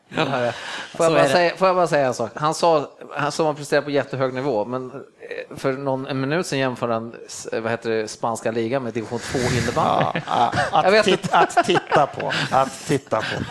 Får 0.96 1.06
jag, 1.06 1.12
bara 1.12 1.22
det. 1.22 1.28
säga, 1.28 1.56
får 1.56 1.66
jag 1.66 1.76
bara 1.76 1.86
säga 1.86 2.06
en 2.06 2.14
sak? 2.14 2.30
Han 2.34 2.54
sa 2.54 2.90
han 3.14 3.32
sa 3.32 3.42
att 3.42 3.46
han 3.46 3.56
presterar 3.56 3.82
på 3.82 3.90
jättehög 3.90 4.34
nivå, 4.34 4.64
men 4.64 4.90
eh, 4.90 5.56
för 5.56 5.72
någon, 5.72 6.06
en 6.06 6.20
minut 6.20 6.46
sedan 6.46 6.58
jämförde 6.58 6.92
han 6.92 7.14
vad 7.52 7.70
heter 7.70 7.90
det, 7.90 8.08
spanska 8.08 8.50
ligan 8.50 8.82
med 8.82 8.94
division 8.94 9.18
2 9.18 9.38
innebandy. 9.38 10.20
Ja, 10.26 10.52
att, 10.72 11.32
att 11.32 11.64
titta 11.66 12.06
på. 12.06 12.32
Att 12.50 12.86
titta 12.86 13.16
på. 13.16 13.44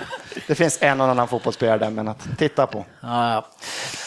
Det 0.48 0.56
finns 0.56 0.78
en 0.82 1.02
och 1.02 1.08
annan 1.08 1.28
fotbollsspelare 1.28 1.78
där, 1.78 1.90
men 1.90 2.08
att 2.08 2.28
titta 2.38 2.68
på. 2.68 2.86
Ja, 3.02 3.34
ja. 3.34 3.46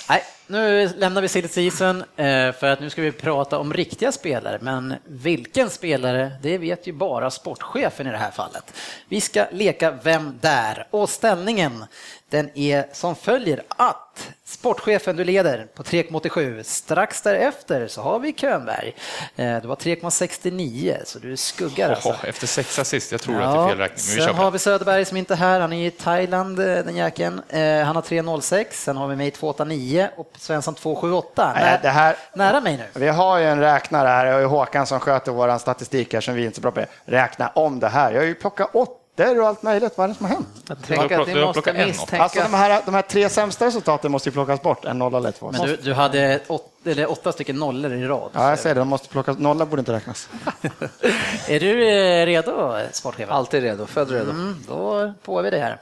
Nej, 0.09 0.23
nu 0.53 0.91
lämnar 0.97 1.23
vi 1.23 1.29
silly 1.29 1.49
season 1.49 2.05
eh, 2.17 2.53
för 2.53 2.65
att 2.65 2.81
nu 2.81 2.91
ska 2.91 3.03
vi 3.03 3.13
prata 3.13 3.59
om 3.59 3.73
riktiga 3.73 4.13
spelare. 4.13 4.59
Men 4.61 4.95
vilken 5.05 5.71
spelare, 5.71 6.33
det 6.43 6.59
vet 6.59 6.87
ju 6.87 6.93
bara 6.93 7.31
sportchefen 7.31 8.07
i 8.07 8.11
det 8.11 8.17
här 8.17 8.31
fallet. 8.31 8.75
Vi 9.09 9.21
ska 9.21 9.47
leka 9.53 9.91
Vem 10.03 10.39
där? 10.41 10.87
Och 10.91 11.11
ställningen, 11.11 11.85
den 12.33 12.51
är 12.55 12.85
som 12.93 13.17
följer 13.17 13.63
att 13.69 14.29
sportchefen 14.45 15.17
du 15.17 15.25
leder 15.25 15.67
på 15.75 15.83
3,87. 15.83 16.63
Strax 16.63 17.23
därefter 17.23 17.89
så 17.89 18.03
har 18.03 18.19
vi 18.19 18.33
Könberg. 18.33 18.95
Eh, 19.37 19.57
Du 19.63 19.69
har 19.69 19.77
3,69 19.77 20.97
så 21.05 21.19
du 21.19 21.37
skuggar 21.37 21.91
alltså. 21.91 22.09
Oho, 22.09 22.17
efter 22.27 22.47
sex 22.47 22.79
assist, 22.79 23.13
jag 23.13 23.21
tror 23.21 23.43
att 23.43 23.55
det 23.55 23.61
är 23.63 23.69
fel 23.69 23.79
räkning. 23.79 24.05
Men 24.09 24.17
vi 24.17 24.23
sen 24.23 24.35
har 24.35 24.51
vi 24.51 24.59
Söderberg 24.59 25.05
som 25.05 25.17
inte 25.17 25.35
är 25.35 25.37
här, 25.37 25.61
han 25.61 25.73
är 25.73 25.87
i 25.87 25.91
Thailand 25.91 26.59
eh, 26.59 26.65
den 26.67 26.97
jäkeln. 26.97 27.43
Eh, 27.49 27.61
Han 27.83 27.97
har 27.97 28.03
3,06, 28.03 28.67
sen 28.71 28.97
har 28.97 29.09
vi 29.09 29.17
mig 29.17 29.31
2,89 29.31 30.09
och 30.17 30.33
Svensson 30.39 30.75
2,78. 30.75 31.53
Nej, 31.55 31.79
det 31.83 31.89
här- 31.89 32.17
Nära 32.35 32.61
mig 32.61 32.77
nu. 32.77 33.01
Vi 33.01 33.09
har 33.09 33.39
ju 33.39 33.45
en 33.47 33.61
räknare 33.61 34.09
här, 34.09 34.45
och 34.45 34.51
Håkan 34.51 34.87
som 34.87 35.01
sköter 35.01 35.33
vår 35.33 35.59
statistik 35.59 36.15
här 36.15 36.21
som 36.21 36.35
vi 36.35 36.45
inte 36.45 36.53
är 36.53 36.57
så 36.57 36.61
bra 36.61 36.71
på. 36.71 36.85
Räkna 37.05 37.49
om 37.55 37.81
det 37.81 37.89
här. 37.89 38.13
Jag 38.13 38.21
har 38.21 38.27
ju 38.27 38.35
plockat 38.35 38.71
åttor 39.15 39.41
och 39.41 39.49
allt 39.49 39.63
möjligt. 39.63 39.99
Vad 39.99 40.05
är 40.05 40.09
det 40.09 40.15
som 40.15 40.27
har 40.27 40.35
hänt? 40.35 40.49
Jag 40.69 40.83
tänker 40.83 41.21
att 41.21 41.29
har 41.29 41.47
måste 41.47 41.73
misstänka... 41.73 42.23
Alltså 42.23 42.41
de 42.41 42.55
här, 42.55 42.83
de 42.85 42.95
här 42.95 43.03
tre 43.03 43.29
sämsta 43.29 43.67
resultaten 43.67 44.13
måste 44.13 44.29
ju 44.29 44.33
plockas 44.33 44.63
bort. 44.63 44.85
En 44.85 44.99
nolla 44.99 45.19
eller 45.19 45.33
två. 45.33 45.53
Men 45.53 45.67
du, 45.67 45.77
du 45.77 45.93
hade 45.93 46.41
åt, 46.49 46.73
eller 46.85 47.11
åtta 47.11 47.33
stycken 47.33 47.57
nollor 47.57 47.93
i 47.93 48.07
rad. 48.07 48.31
Ja, 48.35 48.51
jag 48.51 48.59
säger 48.59 48.75
det. 48.75 48.81
De 48.81 48.89
måste 48.89 49.09
plockas. 49.09 49.39
Nolla 49.39 49.67
borde 49.67 49.81
inte 49.81 49.93
räknas. 49.93 50.29
Är 51.49 51.61
du 51.61 51.89
eh, 51.89 52.27
redo, 52.27 52.79
sportchefen? 52.93 53.35
Alltid 53.35 53.63
redo, 53.63 53.87
född 53.87 54.11
redo. 54.11 54.31
Mm, 54.31 54.57
då 54.69 55.13
får 55.23 55.43
vi 55.43 55.51
det 55.51 55.59
här. 55.59 55.79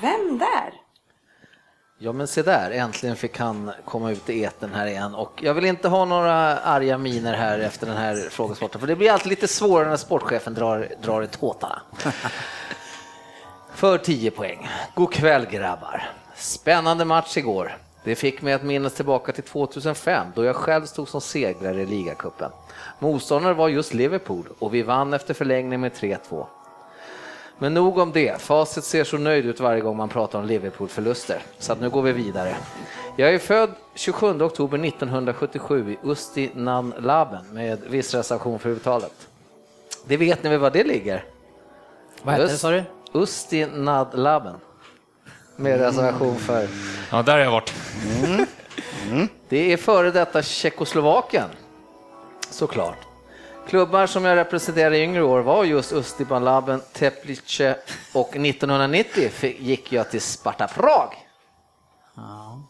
Vem 0.00 0.38
där? 0.38 0.85
Ja 1.98 2.12
men 2.12 2.26
se 2.26 2.42
där, 2.42 2.70
äntligen 2.70 3.16
fick 3.16 3.38
han 3.38 3.70
komma 3.84 4.10
ut 4.10 4.30
i 4.30 4.42
eten 4.42 4.74
här 4.74 4.86
igen 4.86 5.14
och 5.14 5.40
jag 5.42 5.54
vill 5.54 5.64
inte 5.64 5.88
ha 5.88 6.04
några 6.04 6.58
arga 6.58 6.98
miner 6.98 7.34
här 7.34 7.58
efter 7.58 7.86
den 7.86 7.96
här 7.96 8.28
frågesporten 8.30 8.80
för 8.80 8.88
det 8.88 8.96
blir 8.96 9.10
alltid 9.10 9.30
lite 9.30 9.48
svårare 9.48 9.88
när 9.88 9.96
sportchefen 9.96 10.54
drar, 10.54 10.88
drar 11.02 11.22
i 11.22 11.26
tåtarna. 11.26 11.82
För 13.74 13.98
10 13.98 14.30
poäng. 14.30 14.68
God 14.94 15.12
kväll 15.12 15.46
grabbar. 15.46 16.10
Spännande 16.34 17.04
match 17.04 17.36
igår. 17.36 17.78
Det 18.04 18.14
fick 18.14 18.42
mig 18.42 18.52
att 18.52 18.62
minnas 18.62 18.94
tillbaka 18.94 19.32
till 19.32 19.42
2005 19.42 20.26
då 20.34 20.44
jag 20.44 20.56
själv 20.56 20.86
stod 20.86 21.08
som 21.08 21.20
segrare 21.20 21.82
i 21.82 21.86
ligacupen. 21.86 22.50
Motståndare 22.98 23.54
var 23.54 23.68
just 23.68 23.94
Liverpool 23.94 24.48
och 24.58 24.74
vi 24.74 24.82
vann 24.82 25.14
efter 25.14 25.34
förlängning 25.34 25.80
med 25.80 25.92
3-2. 25.92 26.46
Men 27.58 27.74
nog 27.74 27.98
om 27.98 28.12
det. 28.12 28.40
Facit 28.42 28.84
ser 28.84 29.04
så 29.04 29.18
nöjd 29.18 29.46
ut 29.46 29.60
varje 29.60 29.80
gång 29.80 29.96
man 29.96 30.08
pratar 30.08 30.38
om 30.38 30.44
Liverpool-förluster. 30.44 31.42
Så 31.58 31.72
att 31.72 31.80
nu 31.80 31.90
går 31.90 32.02
vi 32.02 32.12
vidare. 32.12 32.56
Jag 33.16 33.34
är 33.34 33.38
född 33.38 33.70
27 33.94 34.42
oktober 34.42 34.84
1977 34.84 35.90
i 35.92 36.08
Usti 36.08 36.50
Nan 36.54 36.94
Laben 36.98 37.44
med 37.52 37.78
viss 37.86 38.14
reservation 38.14 38.58
för 38.58 38.68
uttalet. 38.68 39.28
Det 40.04 40.16
vet 40.16 40.42
ni 40.42 40.50
väl 40.50 40.58
var 40.58 40.70
det 40.70 40.84
ligger? 40.84 41.24
Vad 42.22 42.34
hette 42.34 42.46
det 42.46 42.58
sa 42.58 42.70
du? 42.70 42.84
Usti 43.12 43.66
Nad 43.66 44.08
Laben. 44.14 44.54
Med 45.56 45.80
reservation 45.80 46.36
för... 46.36 46.68
Ja, 47.10 47.22
där 47.22 47.32
har 47.32 47.38
jag 47.38 47.50
varit. 47.50 47.74
Det 49.48 49.72
är 49.72 49.76
före 49.76 50.10
detta 50.10 50.42
Tjeckoslovakien, 50.42 51.48
såklart. 52.50 53.05
Klubbar 53.68 54.06
som 54.06 54.24
jag 54.24 54.36
representerade 54.36 54.98
i 54.98 55.02
yngre 55.02 55.22
år 55.22 55.40
var 55.40 55.64
just 55.64 55.92
Ustiban 55.92 56.44
Laben, 56.44 56.82
Teplice 56.92 57.76
och 58.14 58.36
1990 58.36 59.28
fick- 59.30 59.60
gick 59.60 59.92
jag 59.92 60.10
till 60.10 60.20
Sparta 60.20 60.66
Prag. 60.68 61.28
Ja. 62.14 62.60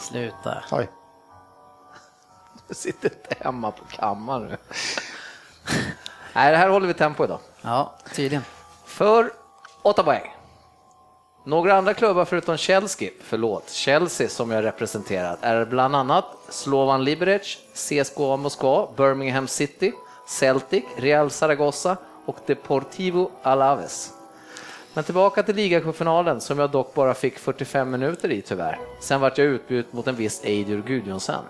Sluta. 0.00 0.64
Oj. 0.70 0.88
Du 2.68 2.74
sitter 2.74 3.10
inte 3.12 3.44
hemma 3.44 3.70
på 3.70 3.84
kammaren 3.84 4.42
nu. 4.48 4.56
Nej, 6.32 6.50
det 6.52 6.56
här 6.58 6.68
håller 6.68 6.86
vi 6.86 6.94
tempo 6.94 7.24
idag. 7.24 7.38
Ja, 7.62 7.94
tydligen. 8.14 8.44
För 8.84 9.32
åtta 9.82 10.02
poäng. 10.02 10.34
Några 11.46 11.74
andra 11.74 11.94
klubbar 11.94 12.24
förutom 12.24 12.56
Chelsea, 12.56 13.10
förlåt, 13.20 13.70
Chelsea 13.70 14.28
som 14.28 14.50
jag 14.50 14.64
representerat 14.64 15.38
är 15.40 15.64
bland 15.64 15.96
annat 15.96 16.24
Slovan 16.48 17.04
Liberec, 17.04 17.58
CSKA 17.74 18.36
Moskva, 18.36 18.88
Birmingham 18.96 19.48
City, 19.48 19.92
Celtic, 20.26 20.84
Real 20.96 21.30
Zaragoza 21.30 21.96
och 22.26 22.36
Deportivo 22.46 23.30
Alaves. 23.42 24.12
Men 24.94 25.04
tillbaka 25.04 25.42
till 25.42 25.56
ligacupfinalen 25.56 26.40
som 26.40 26.58
jag 26.58 26.70
dock 26.70 26.94
bara 26.94 27.14
fick 27.14 27.38
45 27.38 27.90
minuter 27.90 28.32
i 28.32 28.42
tyvärr. 28.42 28.78
Sen 29.00 29.20
vart 29.20 29.38
jag 29.38 29.46
utbytt 29.46 29.92
mot 29.92 30.06
en 30.06 30.16
viss 30.16 30.44
Eidur 30.44 30.82
Gudjonsen. 30.82 31.44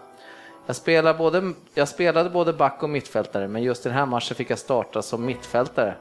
Jag 0.67 0.77
spelade, 0.77 1.19
både, 1.19 1.53
jag 1.75 1.89
spelade 1.89 2.31
både 2.31 2.53
back 2.53 2.83
och 2.83 2.91
mittfältare, 2.91 3.49
men 3.49 3.63
just 3.63 3.87
i 3.87 3.89
den 3.89 3.99
här 3.99 4.07
matchen 4.07 4.35
fick 4.35 4.51
jag 4.51 4.59
starta 4.59 5.03
som 5.03 5.27
mittfältare 5.27 5.95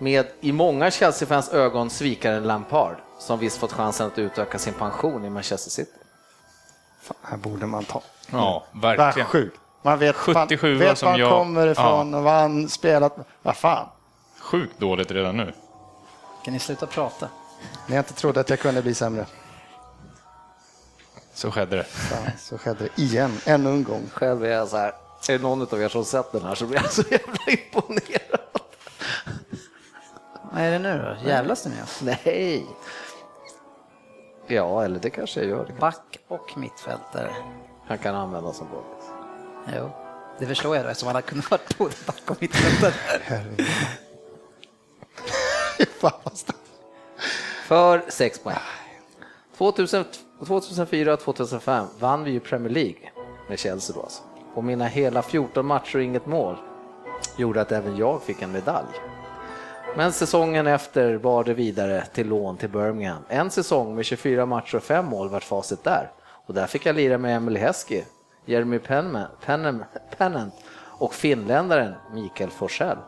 med 0.00 0.26
i 0.40 0.52
många 0.52 0.90
Chelsea-fans 0.90 1.48
ögon 1.52 1.90
svikaren 1.90 2.42
Lampard, 2.42 2.96
som 3.18 3.38
visst 3.38 3.58
fått 3.58 3.72
chansen 3.72 4.06
att 4.06 4.18
utöka 4.18 4.58
sin 4.58 4.74
pension 4.74 5.24
i 5.24 5.30
Manchester 5.30 5.70
City. 5.70 5.90
Fan, 7.02 7.16
här 7.22 7.36
borde 7.36 7.66
man 7.66 7.84
ta. 7.84 8.02
Ja, 8.30 8.64
verkligen. 8.72 9.28
sjukt. 9.28 9.56
Man 9.82 9.98
vet, 9.98 10.16
77 10.16 10.68
man, 10.70 10.78
vet 10.78 10.98
som 10.98 11.06
var 11.06 11.10
han 11.12 11.20
jag- 11.20 11.30
kommer 11.30 11.66
ifrån 11.66 12.14
och 12.14 12.22
vad 12.22 12.32
han 12.34 12.68
spelat. 12.68 13.16
Vad 13.42 13.56
fan. 13.56 13.88
Sjukt 14.40 14.78
dåligt 14.80 15.10
redan 15.10 15.36
nu. 15.36 15.52
Kan 16.44 16.54
ni 16.54 16.60
sluta 16.60 16.86
prata? 16.86 17.28
Ni 17.86 17.94
har 17.94 17.98
inte 17.98 18.12
trodde 18.14 18.40
att 18.40 18.50
jag 18.50 18.60
kunde 18.60 18.82
bli 18.82 18.94
sämre. 18.94 19.26
Så 21.34 21.50
skedde 21.50 21.76
det. 21.76 21.84
Fan, 21.84 22.30
så 22.38 22.58
skedde 22.58 22.84
det 22.96 23.02
igen, 23.02 23.38
ännu 23.44 23.70
en 23.70 23.84
gång. 23.84 24.10
Själv 24.12 24.44
är 24.44 24.48
jag 24.48 24.68
så 24.68 24.76
här, 24.76 24.92
är 25.28 25.32
det 25.32 25.38
någon 25.38 25.62
av 25.62 25.82
er 25.82 25.88
som 25.88 26.04
sett 26.04 26.32
den 26.32 26.42
här 26.42 26.54
så 26.54 26.66
blir 26.66 26.80
jag 26.82 26.92
så 26.92 27.02
jävla 27.10 27.38
imponerad. 27.46 28.37
Vad 30.58 30.66
är 30.66 30.70
det 30.70 30.78
nu 30.78 31.16
då? 31.22 31.28
Jävlas 31.28 31.62
du 31.62 31.70
med 31.70 31.82
oss? 31.82 32.02
Nej. 32.02 32.66
Ja, 34.46 34.84
eller 34.84 35.00
det 35.00 35.10
kanske 35.10 35.40
jag 35.40 35.48
gör. 35.48 35.74
Back 35.80 36.18
och 36.28 36.58
mittfältare. 36.58 37.30
Han 37.86 37.98
kan 37.98 38.14
användas 38.14 38.56
som 38.56 38.66
boll. 38.70 38.84
Jo, 39.76 39.90
det 40.38 40.46
förstår 40.46 40.76
jag 40.76 40.84
då 40.84 40.88
eftersom 40.88 41.12
han 41.12 41.22
kunnat 41.22 41.50
vara 41.50 41.60
både 41.78 41.94
back 42.06 42.30
och 42.30 42.36
mittfältare. 42.40 42.92
För 47.66 48.04
6 48.08 48.38
poäng. 48.38 48.56
2000 49.56 50.04
2004-2005 50.40 51.86
vann 51.98 52.24
vi 52.24 52.30
ju 52.30 52.40
Premier 52.40 52.72
League 52.72 53.10
med 53.48 53.58
Chelsea 53.58 53.96
då 53.96 54.02
alltså. 54.02 54.22
Och 54.54 54.64
mina 54.64 54.86
hela 54.86 55.22
14 55.22 55.66
matcher 55.66 55.96
och 55.96 56.02
inget 56.02 56.26
mål 56.26 56.56
gjorde 57.36 57.60
att 57.60 57.72
även 57.72 57.96
jag 57.96 58.22
fick 58.22 58.42
en 58.42 58.52
medalj. 58.52 58.88
Men 59.96 60.12
säsongen 60.12 60.66
efter 60.66 61.18
bar 61.18 61.44
det 61.44 61.54
vidare 61.54 62.04
till 62.12 62.28
lån 62.28 62.56
till 62.56 62.68
Birmingham. 62.68 63.22
En 63.28 63.50
säsong 63.50 63.94
med 63.94 64.04
24 64.04 64.46
matcher 64.46 64.76
och 64.76 64.82
5 64.82 65.06
mål 65.06 65.28
vart 65.28 65.44
facit 65.44 65.84
där. 65.84 66.10
Och 66.46 66.54
där 66.54 66.66
fick 66.66 66.86
jag 66.86 66.96
lira 66.96 67.18
med 67.18 67.36
Emily 67.36 67.60
Heskey, 67.60 68.04
Jeremy 68.44 68.78
Pennant 70.16 70.54
och 70.98 71.14
finländaren 71.14 71.94
Mikael 72.12 72.50
Forsell. 72.50 72.98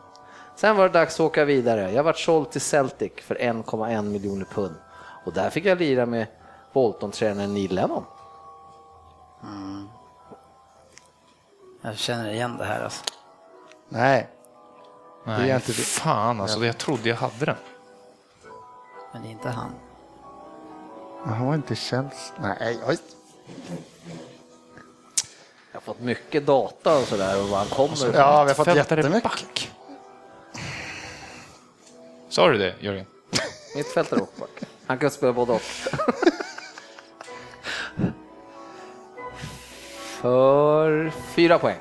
Sen 0.55 0.77
var 0.77 0.83
det 0.83 0.93
dags 0.93 1.15
att 1.15 1.19
åka 1.19 1.45
vidare. 1.45 1.91
Jag 1.91 2.03
vart 2.03 2.19
såld 2.19 2.51
till 2.51 2.61
Celtic 2.61 3.11
för 3.21 3.35
1,1 3.35 4.03
miljoner 4.03 4.45
pund. 4.45 4.75
Och 5.25 5.33
där 5.33 5.49
fick 5.49 5.65
jag 5.65 5.77
lira 5.77 6.05
med 6.05 6.27
Bolton-tränaren 6.73 7.53
Neil 7.53 7.75
Lennon. 7.75 8.03
Jag 11.81 11.97
känner 11.97 12.29
igen 12.29 12.57
det 12.57 12.65
här 12.65 12.83
alltså. 12.83 13.03
Nej, 13.89 14.29
Nej, 15.23 15.51
är 15.51 15.55
inte 15.55 15.67
det. 15.67 15.73
fan 15.73 16.41
alltså. 16.41 16.65
Jag 16.65 16.77
trodde 16.77 17.09
jag 17.09 17.15
hade 17.15 17.45
den. 17.45 17.55
Men 19.13 19.21
det 19.21 19.27
är 19.27 19.31
inte 19.31 19.49
han. 19.49 19.71
han 21.25 21.45
var 21.45 21.55
inte 21.55 21.75
Chelsea. 21.75 22.33
Nej, 22.41 22.79
oj. 22.87 22.97
Jag 25.71 25.79
har 25.79 25.81
fått 25.81 25.99
mycket 25.99 26.45
data 26.45 26.97
och 26.97 27.03
sådär 27.03 27.41
och 27.41 27.49
var 27.49 27.57
han 27.57 27.67
kommer 27.67 27.93
ifrån. 27.93 28.11
Ja, 28.13 28.43
vi 28.43 28.49
har 28.49 28.55
fått 28.55 28.67
jättemycket. 28.75 29.23
back. 29.23 29.71
Sa 32.29 32.49
du 32.49 32.57
det, 32.57 32.75
Jörgen? 32.79 33.05
Mittfältare 33.75 34.19
och 34.19 34.33
back. 34.39 34.49
Han 34.85 34.97
kan 34.97 35.11
spela 35.11 35.33
både 35.33 35.51
och. 35.51 35.61
För 40.21 41.09
fyra 41.09 41.59
poäng. 41.59 41.79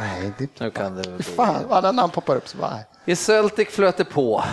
Nej, 0.00 0.32
det 0.38 0.60
Nu 0.60 0.70
kan 0.70 0.96
det. 0.96 1.22
Fan, 1.22 1.64
vad 1.68 1.82
den 1.82 1.96
namn 1.96 2.12
poppar 2.12 2.36
upp 2.36 2.48
så 2.48 2.56
bara. 2.56 2.78
I 3.04 3.16
Celtic 3.16 3.68
flöt 3.68 3.96
det 3.96 4.04
på 4.04 4.44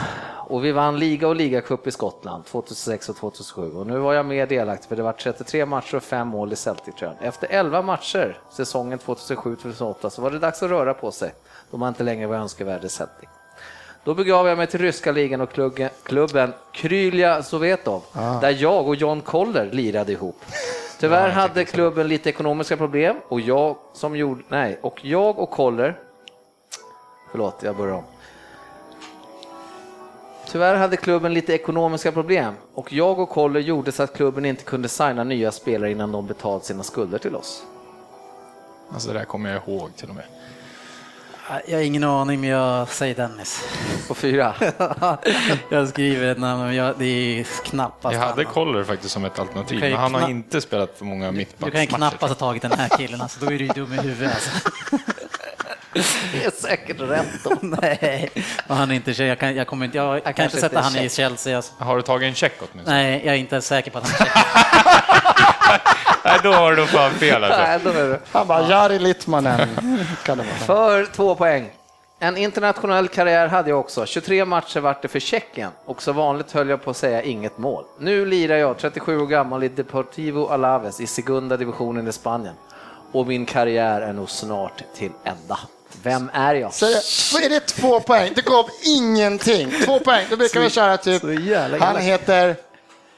och 0.48 0.66
vi 0.66 0.72
vann 0.72 1.00
liga 1.00 1.28
och 1.28 1.36
ligacup 1.36 1.88
i 1.88 1.92
Skottland 1.92 2.46
2006 2.46 3.10
och 3.10 3.16
2007 3.16 3.72
och 3.72 3.88
nu 3.88 3.98
var 3.98 4.14
jag 4.14 4.26
mer 4.26 4.48
delaktig 4.48 4.90
för 4.90 4.96
det 4.96 5.04
var 5.04 5.14
33 5.14 5.66
matcher 5.66 5.96
och 5.96 6.04
5 6.04 6.28
mål 6.28 6.54
i 6.54 6.56
Celtic-tröjan. 6.56 7.16
Efter 7.22 7.48
11 7.52 7.82
matcher 7.82 8.38
säsongen 8.52 9.00
2007-2008 9.00 10.10
så 10.10 10.22
var 10.22 10.32
det 10.32 10.40
dags 10.40 10.64
att 10.64 10.70
röra 10.70 10.94
på 10.94 11.12
sig 11.12 11.34
då 11.72 11.78
man 11.78 11.88
inte 11.90 12.04
längre 12.04 12.28
var 12.28 12.36
önskvärd 12.36 12.84
i 12.84 12.90
Celtic. 12.90 13.30
Då 14.04 14.14
begav 14.14 14.48
jag 14.48 14.58
mig 14.58 14.68
till 14.68 14.80
ryska 14.80 15.12
ligan 15.12 15.42
och 15.42 15.50
klubben, 16.04 16.54
Krylja 16.72 17.44
Sovetov 17.44 18.04
där 18.42 18.58
jag 18.62 18.88
och 18.88 18.96
John 18.96 19.22
Koller 19.22 19.70
lirade 19.72 20.12
ihop. 20.12 20.42
Tyvärr 21.00 21.30
hade 21.30 21.66
klubben 21.66 22.08
lite 22.08 22.30
ekonomiska 22.30 22.78
problem 22.78 23.16
och 23.28 23.42
jag 23.42 23.78
som 23.94 24.16
gjorde, 24.16 24.44
nej, 24.48 24.80
och 24.82 25.06
jag 25.06 25.40
och 25.40 25.50
Koller 25.50 26.00
Förlåt, 27.34 27.64
jag 27.64 27.78
börjar 27.78 27.94
om. 27.94 28.04
Tyvärr 30.48 30.76
hade 30.76 30.98
klubben 30.98 31.34
lite 31.34 31.54
ekonomiska 31.54 32.12
problem 32.12 32.54
och 32.74 32.94
jag 32.94 33.20
och 33.20 33.30
Koller 33.30 33.60
gjorde 33.60 33.92
så 33.92 34.04
att 34.04 34.14
klubben 34.14 34.46
inte 34.46 34.64
kunde 34.64 34.90
signa 34.90 35.24
nya 35.24 35.52
spelare 35.52 35.92
innan 35.92 36.12
de 36.12 36.28
betalt 36.28 36.64
sina 36.64 36.84
skulder 36.84 37.18
till 37.18 37.36
oss. 37.36 37.64
Alltså 38.94 39.12
det 39.12 39.20
där 39.20 39.26
kommer 39.26 39.50
jag 39.54 39.68
ihåg 39.68 39.96
till 39.96 40.10
och 40.10 40.16
med. 40.16 40.26
Jag 41.68 41.78
har 41.78 41.84
ingen 41.84 42.04
aning, 42.04 42.42
men 42.42 42.50
jag 42.50 42.90
säger 42.90 43.16
Dennis. 43.16 43.64
På 44.08 44.16
fyra. 44.16 44.56
jag 45.70 45.88
skriver 45.90 46.32
ett 46.32 46.38
namn, 46.38 46.64
men 46.64 46.76
jag, 46.76 46.96
det 47.00 47.06
är 47.06 47.44
knappast 47.66 48.14
Jag 48.14 48.22
hade. 48.22 48.44
Koller 48.44 48.84
faktiskt 48.84 49.14
som 49.14 49.26
ett 49.26 49.40
alternativ, 49.40 49.80
kan 49.80 49.90
men 49.90 50.00
han 50.00 50.14
har 50.14 50.30
inte 50.30 50.62
spelat 50.62 50.98
för 50.98 51.06
många 51.06 51.26
Du 51.26 51.32
kan 51.32 51.34
ju 51.34 51.38
mittbacksmatcher. 51.38 51.86
knappast 51.86 52.22
ha 52.22 52.48
tagit 52.48 52.62
den 52.62 52.72
här 52.72 52.98
killen, 52.98 53.22
alltså, 53.22 53.46
då 53.46 53.52
är 53.52 53.58
du 53.58 53.66
ju 53.66 53.68
dum 53.68 53.94
i 53.94 53.98
huvudet. 53.98 54.34
Alltså. 54.34 54.52
Det 56.34 56.46
är 56.46 56.52
säkert 56.52 57.02
rätt 57.02 57.44
då. 57.44 57.58
Nej, 57.82 58.30
och 58.68 58.76
han 58.76 58.92
är 58.92 58.96
inte, 58.96 59.24
jag 59.24 59.40
kan, 59.40 59.56
jag 59.56 59.68
kommer 59.68 59.86
inte, 59.86 59.98
jag, 59.98 60.24
kan 60.24 60.34
kanske 60.34 60.58
inte 60.58 60.70
sätta 60.70 60.82
han 60.82 60.96
i 60.96 61.00
check. 61.00 61.12
Chelsea. 61.12 61.56
Alltså. 61.56 61.74
Har 61.78 61.96
du 61.96 62.02
tagit 62.02 62.28
en 62.28 62.36
check 62.36 62.54
åtminstone? 62.60 62.98
Nej, 62.98 63.22
jag 63.26 63.36
är 63.36 63.40
inte 63.40 63.62
säker 63.62 63.92
på 63.92 63.98
att 63.98 64.10
han 64.10 64.28
är 64.28 65.53
Nej, 66.26 66.40
då 66.44 66.52
har 66.52 66.74
du 66.74 66.86
fan 66.88 67.12
fel 67.12 67.44
alltså. 67.44 67.62
Nej, 67.62 67.80
då 67.84 67.90
är 67.90 68.10
det. 68.10 68.20
Han 68.32 68.48
bara, 68.48 68.70
Jari 68.70 69.00
Littmanen. 69.00 69.68
kan 70.24 70.38
det 70.38 70.44
vara. 70.44 70.56
För 70.56 71.06
två 71.06 71.36
poäng. 71.36 71.70
En 72.20 72.38
internationell 72.38 73.08
karriär 73.08 73.48
hade 73.48 73.70
jag 73.70 73.80
också. 73.80 74.06
23 74.06 74.46
matcher 74.46 74.80
vart 74.80 75.02
det 75.02 75.08
för 75.08 75.20
Tjeckien 75.20 75.72
och 75.86 76.02
så 76.02 76.12
vanligt 76.12 76.52
höll 76.52 76.70
jag 76.70 76.84
på 76.84 76.90
att 76.90 76.98
säga 76.98 77.22
inget 77.22 77.58
mål. 77.58 77.84
Nu 78.00 78.26
lirar 78.26 78.56
jag, 78.58 78.78
37 78.78 79.20
år 79.20 79.28
gammal, 79.28 79.64
i 79.64 79.68
Deportivo 79.68 80.48
Alaves 80.48 81.00
i 81.00 81.08
Segunda 81.08 81.58
divisionen 81.58 82.08
i 82.08 82.12
Spanien. 82.12 82.54
Och 83.12 83.28
min 83.28 83.46
karriär 83.46 84.02
är 84.02 84.14
nog 84.14 84.30
snart 84.30 84.84
till 84.96 85.12
ända. 85.24 85.60
Vem 86.04 86.32
är 86.34 86.56
jag? 86.56 86.74
Så 86.74 86.86
är 87.38 87.50
det 87.50 87.60
två 87.60 88.00
poäng? 88.00 88.32
Det 88.36 88.46
gav 88.46 88.66
ingenting. 88.86 89.72
Två 89.86 90.00
poäng. 90.00 90.26
Då 90.30 90.38
brukar 90.38 90.60
vi 90.60 90.70
köra 90.70 90.98
typ, 90.98 91.24
han 91.82 91.98
heter 91.98 92.56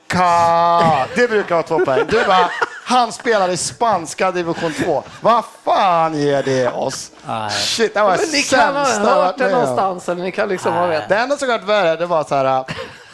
Ka. 0.07 1.05
Det 1.15 1.27
brukar 1.27 1.55
vara 1.55 1.63
två 1.63 1.79
poäng. 1.85 2.05
Du 2.09 2.23
bara, 2.25 2.49
han 2.85 3.11
spelar 3.11 3.49
i 3.49 3.57
spanska 3.57 4.31
division 4.31 4.73
2. 4.85 5.03
Vad 5.21 5.43
fan 5.65 6.13
ger 6.19 6.43
det 6.43 6.67
oss? 6.69 7.11
Nej. 7.27 7.51
Shit, 7.51 7.93
det 7.93 8.01
var 8.01 8.17
Men 8.17 8.19
ni 8.31 8.41
kan 8.41 8.75
ha 8.75 8.85
sämsta 8.85 9.09
jag 9.09 9.15
varit 9.15 9.25
hört 9.25 9.37
det 9.37 9.43
med 9.43 9.53
om. 9.53 9.59
någonstans, 9.59 10.09
eller 10.09 10.23
ni 10.23 10.31
kan 10.31 10.49
liksom 10.49 10.73
ha 10.73 10.87
vet. 10.87 11.09
Det 11.09 11.15
enda 11.17 11.37
som 11.37 11.47
varit 11.47 11.63
värre, 11.63 11.95
det 11.95 12.05
var 12.05 12.23
så 12.23 12.35
här, 12.35 12.63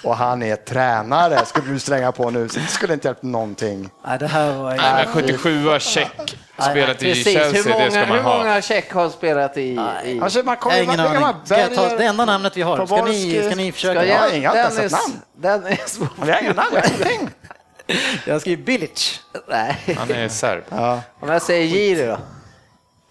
och 0.04 0.16
han 0.18 0.44
är 0.44 0.56
tränare, 0.56 1.46
skulle 1.46 1.68
du 1.74 1.80
slänga 1.80 2.12
på 2.12 2.30
nu, 2.30 2.50
så 2.50 2.60
det 2.60 2.68
skulle 2.68 2.94
inte 2.94 3.08
hjälpt 3.08 3.24
någonting. 3.24 3.90
Nej, 4.08 4.20
det 4.20 4.28
här 4.28 4.52
var... 4.54 4.76
Nej, 4.76 5.06
men 5.06 5.14
77 5.24 5.80
check, 5.80 6.38
spelat 6.72 7.04
i 7.04 7.06
Precis, 7.06 7.24
Chelsea, 7.34 7.78
hur 7.78 7.86
det 7.86 7.92
ska 7.92 8.00
många, 8.00 8.06
man 8.08 8.18
hur 8.18 8.24
ha. 8.24 8.38
många 8.38 8.62
check 8.62 8.94
har 8.94 9.10
spelat 9.10 9.58
i... 9.58 9.62
i... 10.06 10.20
Alltså, 10.22 10.44
man 10.44 10.58
kommer 10.58 10.84
ingen 10.84 11.00
aning. 11.00 11.22
ta 11.76 11.98
det 11.98 12.06
enda 12.06 12.26
namnet 12.26 12.58
vi 12.58 12.62
har? 12.62 12.86
Ska 12.86 13.06
ni, 13.06 13.44
ska 13.46 13.56
ni 13.56 13.72
försöka? 13.72 14.00
Ska 14.00 14.10
jag- 14.10 14.20
har 14.20 14.30
inte 14.30 14.52
Dennis, 14.54 14.78
ens 14.80 14.94
ett 14.94 15.00
namn. 15.00 15.22
Dennis, 15.62 16.00
Vi 16.24 16.32
har 16.32 16.42
inga 16.42 16.54
namn, 16.54 16.76
ingenting. 16.76 17.30
Jag 18.26 18.42
skriver 18.42 18.64
Bilic. 18.64 19.20
nej. 19.50 19.78
Han 20.00 20.12
är 20.12 20.30
serb. 20.30 20.64
Om 21.20 21.30
jag 21.30 21.42
säger 21.42 21.66
Jiri 21.66 22.06
då? 22.08 22.18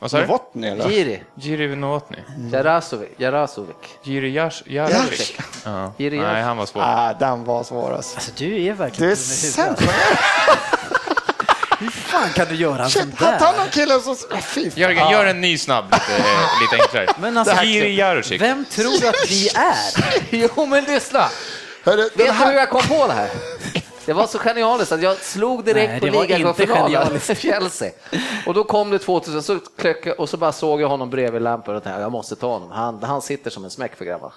Vad 0.01 0.11
sa 0.11 0.17
du? 0.21 0.27
Novotny 0.27 0.67
eller? 0.69 0.91
Jiri, 0.91 1.23
Jiri 1.35 1.77
Novotny? 1.77 2.17
Jarasovic. 2.53 3.09
Jarasovic. 3.17 3.77
Jiri 4.03 4.31
Jas- 4.33 4.63
Jarovic? 4.67 5.33
Ja. 5.65 5.93
Jiri 5.99 6.17
Nej, 6.17 6.27
Jarovic. 6.27 6.45
han 6.45 6.57
var 6.57 6.67
svår. 6.67 6.83
Ah, 6.83 7.13
den 7.19 7.45
var 7.45 7.65
svårast. 7.65 8.15
Alltså 8.15 8.31
du 8.37 8.65
är 8.65 8.73
verkligen 8.73 9.09
Du 9.09 9.13
är 9.13 9.17
dum 9.17 9.25
i 9.25 9.77
huvudet. 9.77 9.79
sämst. 9.79 9.83
Hur 11.79 11.91
fan 11.91 12.29
kan 12.35 12.47
du 12.49 12.55
göra 12.55 12.85
en 12.85 12.91
sån 12.91 13.03
Shit, 13.03 13.21
han 13.21 13.39
tar 13.39 13.53
där? 13.53 13.59
någon 13.59 13.69
kille 13.69 14.01
som... 14.01 14.17
ah, 14.31 14.37
Fy 14.41 14.71
fan. 14.71 14.81
Jörgen, 14.81 15.11
gör 15.11 15.27
en 15.27 15.41
ny 15.41 15.59
snabb, 15.59 15.85
lite, 15.93 16.17
eh, 16.23 16.37
lite 16.63 16.83
enklare. 16.83 17.07
Men 17.21 17.39
alltså, 17.39 17.63
Jiri 17.65 17.97
Jarosic. 17.97 18.41
vem 18.43 18.65
tror 18.65 19.01
du 19.01 19.09
att 19.09 19.15
vi 19.31 19.49
är? 19.49 19.77
Jo, 20.57 20.67
men 20.67 20.85
lyssna. 20.85 21.29
Hörru, 21.85 22.03
Vet 22.03 22.17
du 22.17 22.25
hur 22.25 22.33
här, 22.33 22.53
jag 22.53 22.71
kom 22.71 22.83
på 22.83 23.07
det 23.07 23.13
här? 23.13 23.31
Det 24.11 24.15
var 24.15 24.27
så 24.27 24.39
genialiskt 24.39 24.93
att 24.93 25.03
jag 25.03 25.17
slog 25.17 25.65
direkt 25.65 25.91
Nej, 25.91 26.01
på 26.13 26.23
ligacupfinalen 26.23 27.03
inte 27.03 27.21
för 27.21 27.35
Chelsea. 27.49 27.91
Och 28.47 28.55
då 28.55 28.65
kom 28.65 28.91
det 28.91 28.99
2000, 28.99 29.43
så 29.43 29.59
klöck, 29.79 30.07
och 30.19 30.29
så 30.29 30.37
bara 30.37 30.53
såg 30.53 30.81
jag 30.81 30.89
honom 30.89 31.11
bredvid 31.11 31.43
lampan 31.43 31.77
och 31.77 31.83
tänkte 31.83 32.01
jag 32.01 32.13
måste 32.13 32.37
ta 32.37 32.47
honom. 32.47 32.71
Han, 32.71 33.03
han 33.03 33.23
sitter 33.23 33.51
som 33.51 33.65
en 33.65 33.71
smäck 33.71 33.97
för 33.97 34.05
grabbar. 34.05 34.33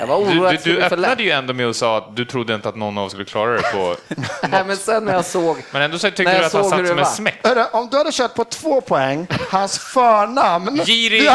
Jag 0.00 0.06
var 0.06 0.18
Du, 0.18 0.40
orolig 0.40 0.60
du, 0.64 0.72
du 0.72 0.82
öppnade 0.82 1.22
ju 1.22 1.30
ändå 1.30 1.52
med 1.52 1.66
att 1.70 1.76
säga 1.76 1.96
att 1.96 2.16
du 2.16 2.24
trodde 2.24 2.54
inte 2.54 2.68
att 2.68 2.76
någon 2.76 2.98
av 2.98 3.04
oss 3.04 3.12
skulle 3.12 3.24
klara 3.24 3.52
det 3.52 3.62
på... 3.72 3.96
Nej, 4.48 4.64
men 4.66 4.76
sen 4.76 5.04
när 5.04 5.12
jag 5.12 5.24
såg... 5.24 5.56
Men 5.72 5.82
ändå 5.82 5.98
så 5.98 6.06
tyckte 6.06 6.22
När 6.22 6.30
du 6.30 6.36
jag 6.36 6.46
att 6.46 6.52
han 6.52 6.64
satt 6.64 6.86
som 6.88 6.98
en 6.98 7.06
smäck. 7.06 7.46
om 7.72 7.88
du 7.90 7.96
hade 7.96 8.12
kört 8.12 8.34
på 8.34 8.44
två 8.44 8.80
poäng, 8.80 9.26
hans 9.50 9.78
förnamn... 9.78 10.80
Jiri 10.84 11.26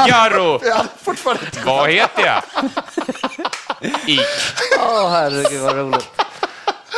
inte 1.46 1.60
Vad 1.66 1.90
heter 1.90 2.26
jag? 2.26 2.70
Ik. 4.06 4.20
Åh 4.80 5.10
herregud 5.10 5.62
vad 5.62 5.76
roligt. 5.76 6.10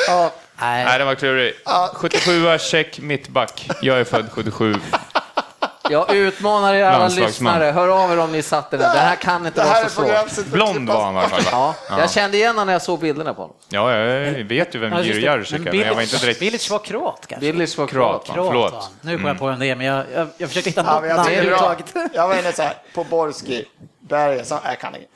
Ja, 0.07 0.31
Nej, 0.59 0.85
Nej, 0.85 0.97
den 0.97 1.07
var 1.07 1.15
klurig. 1.15 1.53
77 1.93 2.57
check 2.59 2.99
mittback. 2.99 3.69
Jag 3.81 3.99
är 3.99 4.03
född 4.03 4.25
77. 4.31 4.75
jag 5.89 6.15
utmanar 6.15 6.73
er 6.73 6.83
alla 6.85 7.07
lyssnare. 7.07 7.63
Hör 7.71 7.87
av 8.03 8.11
er 8.11 8.19
om 8.19 8.31
ni 8.31 8.41
satt 8.41 8.71
det 8.71 8.77
där. 8.77 8.93
Det 8.93 8.99
här 8.99 9.15
kan 9.15 9.45
inte 9.45 9.61
Det 9.61 9.67
vara 9.67 9.89
så 9.89 10.35
svårt. 10.41 10.45
Blond 10.45 10.89
var 10.89 11.03
han 11.05 11.15
i 11.15 11.17
alla 11.17 11.27
fall, 11.29 11.43
va? 11.59 11.75
Ja, 11.89 11.99
jag 11.99 12.11
kände 12.11 12.37
igen 12.37 12.49
honom 12.49 12.65
när 12.65 12.73
jag 12.73 12.81
såg 12.81 12.99
bilderna 12.99 13.33
på 13.33 13.41
honom. 13.41 13.55
Ja, 13.69 13.93
jag 13.93 14.43
vet 14.43 14.75
ju 14.75 14.79
vem 14.79 14.91
Ja, 14.93 14.97
det. 14.99 15.07
Jarosic 15.19 15.53
är, 15.53 15.59
men 15.59 15.79
jag 15.79 15.95
var 15.95 16.01
inte 16.01 16.17
direkt... 16.17 16.39
Bilic 16.39 16.69
var 16.69 16.79
kroat 16.79 17.25
kanske? 17.27 17.51
Billys 17.51 17.77
var 17.77 17.87
Kroat, 17.87 18.25
kroat. 18.25 18.35
Kroat, 18.35 18.47
förlåt. 18.71 18.91
Nu 19.01 19.17
kom 19.17 19.25
jag 19.25 19.39
på 19.39 19.47
vem 19.47 19.59
det 19.59 19.65
är, 19.69 19.75
men 19.75 19.85
jag, 19.85 20.05
jag, 20.15 20.27
jag 20.37 20.49
försökte 20.49 20.69
hitta 20.69 20.83
Ja, 20.87 20.93
något 21.01 21.15
namn 21.17 21.29
överhuvudtaget. 21.31 21.85
jag 22.13 22.27
var 22.27 22.35
inne 22.39 22.53
så 22.53 22.61
här, 22.61 22.73
på 22.93 23.03
Borski, 23.03 23.65
Berge, 23.99 24.45
så 24.45 24.59
jag 24.63 24.79
kan 24.79 24.95
inget. 24.95 25.09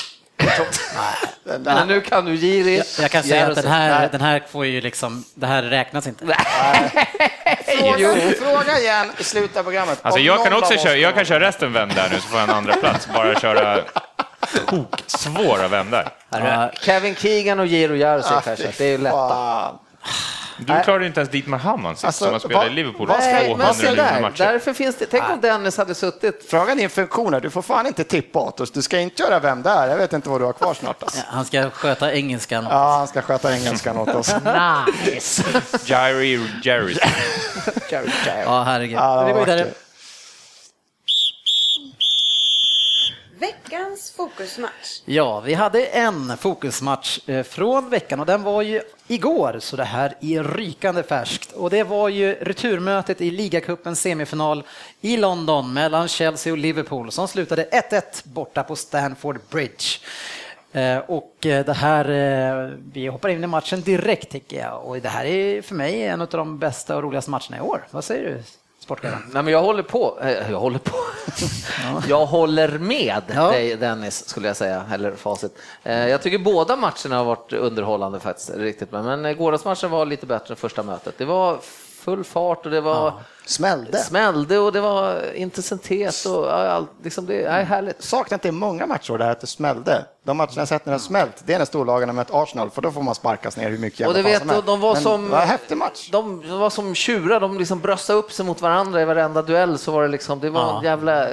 Men 1.59 1.87
nu 1.87 2.01
kan 2.01 2.25
du 2.25 2.35
Jiri. 2.35 2.77
Jag, 2.77 2.85
jag 3.03 3.11
kan 3.11 3.23
säga 3.23 3.47
att 3.47 3.55
den 3.55 3.67
här, 3.67 4.09
den 4.11 4.21
här 4.21 4.43
får 4.51 4.65
ju 4.65 4.81
liksom, 4.81 5.23
det 5.35 5.47
här 5.47 5.63
räknas 5.63 6.07
inte. 6.07 6.25
Fråga, 7.77 8.13
fråga 8.41 8.79
igen 8.79 9.11
i 9.17 9.23
slutet 9.23 9.57
av 9.57 9.63
programmet. 9.63 9.99
Alltså 10.01 10.19
Om 10.19 10.25
jag 10.25 10.35
någon 10.35 10.43
kan 10.45 10.53
också 10.53 10.73
av 10.73 10.77
oss 10.77 10.83
köra, 10.83 10.95
jag 10.95 11.15
kan 11.15 11.25
köra 11.25 11.39
resten 11.39 11.73
vänd 11.73 11.95
där 11.95 12.09
nu 12.09 12.15
så 12.15 12.27
får 12.27 12.39
jag 12.39 12.49
en 12.49 12.55
andra 12.55 12.73
plats. 12.73 13.07
Bara 13.13 13.39
köra 13.39 13.79
tok-svåra 14.67 15.67
vändar. 15.67 16.13
Ja, 16.29 16.71
Kevin 16.81 17.15
Keegan 17.15 17.59
och 17.59 17.65
Jiro 17.67 17.93
fy 18.21 18.55
så 18.55 18.63
det 18.77 18.81
är 18.81 18.91
ju 18.91 18.97
lätta. 18.97 19.29
fan. 19.29 19.79
Du 20.65 20.83
klarade 20.83 21.05
inte 21.07 21.19
ens 21.19 21.31
Dietmar 21.31 21.57
Hamann 21.57 21.95
sist 21.95 22.05
Alltså, 22.05 22.23
som 22.23 22.33
har 22.33 22.39
spelat 22.39 22.67
i 22.67 22.69
Liverpool 22.69 23.07
vad 23.07 23.23
ska- 23.23 23.31
Nej, 23.31 23.45
200 23.45 23.73
men 23.83 23.95
där, 23.95 24.21
matcher. 24.21 24.37
därför 24.37 24.73
finns 24.73 24.95
det, 24.95 25.05
tänk 25.05 25.23
om 25.29 25.41
Dennis 25.41 25.77
hade 25.77 25.95
suttit 25.95 26.45
Fråga 26.49 26.75
din 26.75 26.89
funktioner, 26.89 27.39
du 27.39 27.49
får 27.49 27.61
fan 27.61 27.87
inte 27.87 28.03
tippa 28.03 28.39
åt 28.39 28.59
oss. 28.59 28.71
Du 28.71 28.81
ska 28.81 28.99
inte 28.99 29.23
göra 29.23 29.39
vem 29.39 29.61
där. 29.61 29.87
Jag 29.87 29.97
vet 29.97 30.13
inte 30.13 30.29
vad 30.29 30.41
du 30.41 30.45
har 30.45 30.53
kvar 30.53 30.73
snart. 30.73 31.03
Alltså. 31.03 31.21
Han 31.27 31.45
ska 31.45 31.69
sköta 31.69 32.13
engelskan. 32.13 32.67
Ja, 32.69 32.97
han 32.97 33.07
ska 33.07 33.21
sköta 33.21 33.53
engelskan 33.55 33.97
åt 33.97 34.15
oss. 34.15 34.35
Nice! 35.05 35.43
Jiri 35.85 36.41
Jarosic. 36.63 36.99
Ja, 38.45 38.63
herregud. 38.63 38.97
Ja, 38.97 39.15
det 39.15 39.33
var 39.33 39.33
går 39.33 39.39
vidare. 39.45 39.57
vackert. 39.59 39.77
Veckans 43.71 44.11
fokusmatch. 44.11 45.01
Ja, 45.05 45.39
vi 45.39 45.53
hade 45.53 45.85
en 45.85 46.37
fokusmatch 46.37 47.29
eh, 47.29 47.43
från 47.43 47.89
veckan 47.89 48.19
och 48.19 48.25
den 48.25 48.43
var 48.43 48.61
ju 48.61 48.81
igår, 49.07 49.57
så 49.59 49.75
det 49.75 49.83
här 49.83 50.15
är 50.21 50.43
rykande 50.43 51.03
färskt. 51.03 51.51
Och 51.51 51.69
det 51.69 51.83
var 51.83 52.09
ju 52.09 52.33
returmötet 52.33 53.21
i 53.21 53.31
ligacupens 53.31 54.01
semifinal 54.01 54.63
i 55.01 55.17
London 55.17 55.73
mellan 55.73 56.07
Chelsea 56.07 56.53
och 56.53 56.57
Liverpool 56.57 57.11
som 57.11 57.27
slutade 57.27 57.69
1-1 57.91 58.01
borta 58.23 58.63
på 58.63 58.75
Stanford 58.75 59.39
Bridge. 59.49 59.99
Eh, 60.71 60.97
och 60.97 61.45
eh, 61.45 61.65
det 61.65 61.73
här, 61.73 62.77
vi 62.93 63.07
hoppar 63.07 63.29
in 63.29 63.43
i 63.43 63.47
matchen 63.47 63.81
direkt 63.81 64.31
tycker 64.31 64.59
jag 64.59 64.85
och 64.85 65.01
det 65.01 65.09
här 65.09 65.25
är 65.25 65.61
för 65.61 65.75
mig 65.75 66.03
en 66.03 66.21
av 66.21 66.27
de 66.27 66.59
bästa 66.59 66.95
och 66.95 67.03
roligaste 67.03 67.31
matcherna 67.31 67.57
i 67.57 67.61
år. 67.61 67.87
Vad 67.91 68.03
säger 68.03 68.29
du, 68.29 68.43
sportchefen? 68.83 69.19
Nej, 69.33 69.43
men 69.43 69.53
jag 69.53 69.61
håller 69.61 69.83
på. 69.83 70.19
eh, 70.21 70.51
Jag 70.51 70.59
håller 70.59 70.79
på. 70.79 70.95
Jag 72.07 72.25
håller 72.25 72.69
med 72.79 73.21
Ja. 73.35 73.51
dig 73.51 73.75
Dennis, 73.75 74.29
skulle 74.29 74.47
jag 74.47 74.57
säga, 74.57 74.83
eller 74.93 75.11
facit. 75.11 75.57
Eh, 75.83 76.07
Jag 76.07 76.21
tycker 76.21 76.37
båda 76.37 76.75
matcherna 76.75 77.17
har 77.17 77.23
varit 77.23 77.53
underhållande 77.53 78.19
faktiskt, 78.19 78.49
riktigt. 78.55 78.91
Men 78.91 79.25
eh, 79.25 79.33
gårdagsmatchen 79.33 79.91
var 79.91 80.05
lite 80.05 80.25
bättre 80.25 80.51
än 80.53 80.55
första 80.55 80.83
mötet. 80.83 81.17
Det 81.17 81.25
var 81.25 81.57
full 82.01 82.23
fart 82.23 82.65
och 82.65 82.71
det 82.71 82.81
var 82.81 83.13
Smällde. 83.45 83.97
smällde 83.97 84.59
och 84.59 84.71
det 84.71 84.81
var 84.81 85.33
intensitet 85.33 86.25
och 86.25 86.45
ja, 86.45 86.67
allt, 86.67 86.89
liksom 87.03 87.25
det 87.25 87.43
är 87.43 87.63
härligt. 87.63 88.03
Saknar 88.03 88.35
inte 88.35 88.47
i 88.47 88.51
många 88.51 88.85
matcher 88.87 89.17
där 89.17 89.29
att 89.31 89.41
det 89.41 89.47
smällde. 89.47 90.05
De 90.25 90.37
matcherna 90.37 90.53
jag 90.55 90.67
sett 90.67 90.85
när 90.85 90.91
det 90.91 90.95
har 90.95 90.99
smält, 90.99 91.43
det 91.45 91.53
är 91.53 91.57
när 91.57 91.65
storlagen 91.65 92.09
har 92.09 92.13
mött 92.13 92.31
Arsenal, 92.31 92.69
för 92.69 92.81
då 92.81 92.91
får 92.91 93.01
man 93.01 93.15
sparkas 93.15 93.57
ner 93.57 93.69
hur 93.69 93.77
mycket 93.77 94.07
Och 94.07 94.15
jävla 94.17 94.29
det 94.31 94.39
fan 94.39 94.47
vet 94.47 94.47
som 94.47 94.47
du, 94.47 94.53
helst. 94.53 94.67
de 94.67 94.79
var 94.79 94.93
Men 94.93 95.03
som... 95.03 95.23
Det 95.25 95.29
var 95.31 95.41
en 95.41 95.47
häftig 95.47 95.77
match. 95.77 96.09
De, 96.11 96.47
de 96.47 96.59
var 96.59 96.69
som 96.69 96.95
tjurar, 96.95 97.39
de 97.39 97.57
liksom 97.59 97.79
bröstade 97.79 98.19
upp 98.19 98.31
sig 98.31 98.45
mot 98.45 98.61
varandra 98.61 99.01
i 99.01 99.05
varenda 99.05 99.41
duell 99.41 99.77
så 99.77 99.91
var 99.91 100.01
det 100.01 100.07
liksom, 100.07 100.39
det 100.39 100.49
var 100.49 100.77
en 100.77 100.83
jävla 100.83 101.27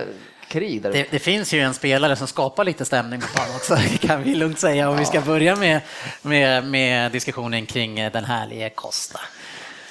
krig 0.49 0.83
där. 0.83 0.93
Det, 0.93 1.07
det 1.11 1.19
finns 1.19 1.53
ju 1.53 1.61
en 1.61 1.75
spelare 1.75 2.17
som 2.17 2.27
skapar 2.27 2.65
lite 2.65 2.85
stämning 2.85 3.21
på 3.21 3.27
plan 3.27 3.47
också, 3.57 3.77
kan 4.07 4.23
vi 4.23 4.35
lugnt 4.35 4.59
säga. 4.59 4.91
Och 4.91 5.01
vi 5.01 5.05
ska 5.05 5.21
börja 5.21 5.57
med, 5.57 5.81
med, 6.23 6.65
med 6.65 7.13
diskussionen 7.13 7.67
kring 7.67 7.95
den 7.95 8.25
härlige 8.25 8.71
Costa. 8.71 9.21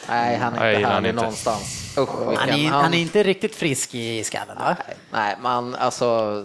Nej, 0.10 0.38
han 0.38 0.54
är 0.56 0.60
Nej, 0.60 0.76
inte 0.76 0.88
härlig 0.88 1.16
någonstans. 1.16 1.98
Usch, 1.98 2.10
Han 2.38 2.50
är, 2.50 2.70
han 2.70 2.94
är 2.94 2.98
inte 2.98 3.24
riktigt 3.24 3.56
frisk 3.56 3.96
i 3.96 4.24
skallen, 4.24 4.58
va? 4.58 4.76
Nej, 5.12 5.36
man, 5.42 5.76
alltså... 5.76 6.44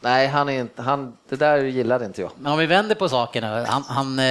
Nej, 0.00 0.26
han 0.26 0.48
är 0.48 0.60
inte... 0.60 0.82
Han, 0.82 1.16
det 1.28 1.36
där 1.36 1.58
gillade 1.58 2.04
inte 2.04 2.20
jag. 2.20 2.30
Men 2.38 2.52
om 2.52 2.58
vi 2.58 2.66
vänder 2.66 2.94
på 2.94 3.08
sakerna, 3.08 3.64
han, 3.66 3.82
han 3.88 4.18
eh, 4.18 4.24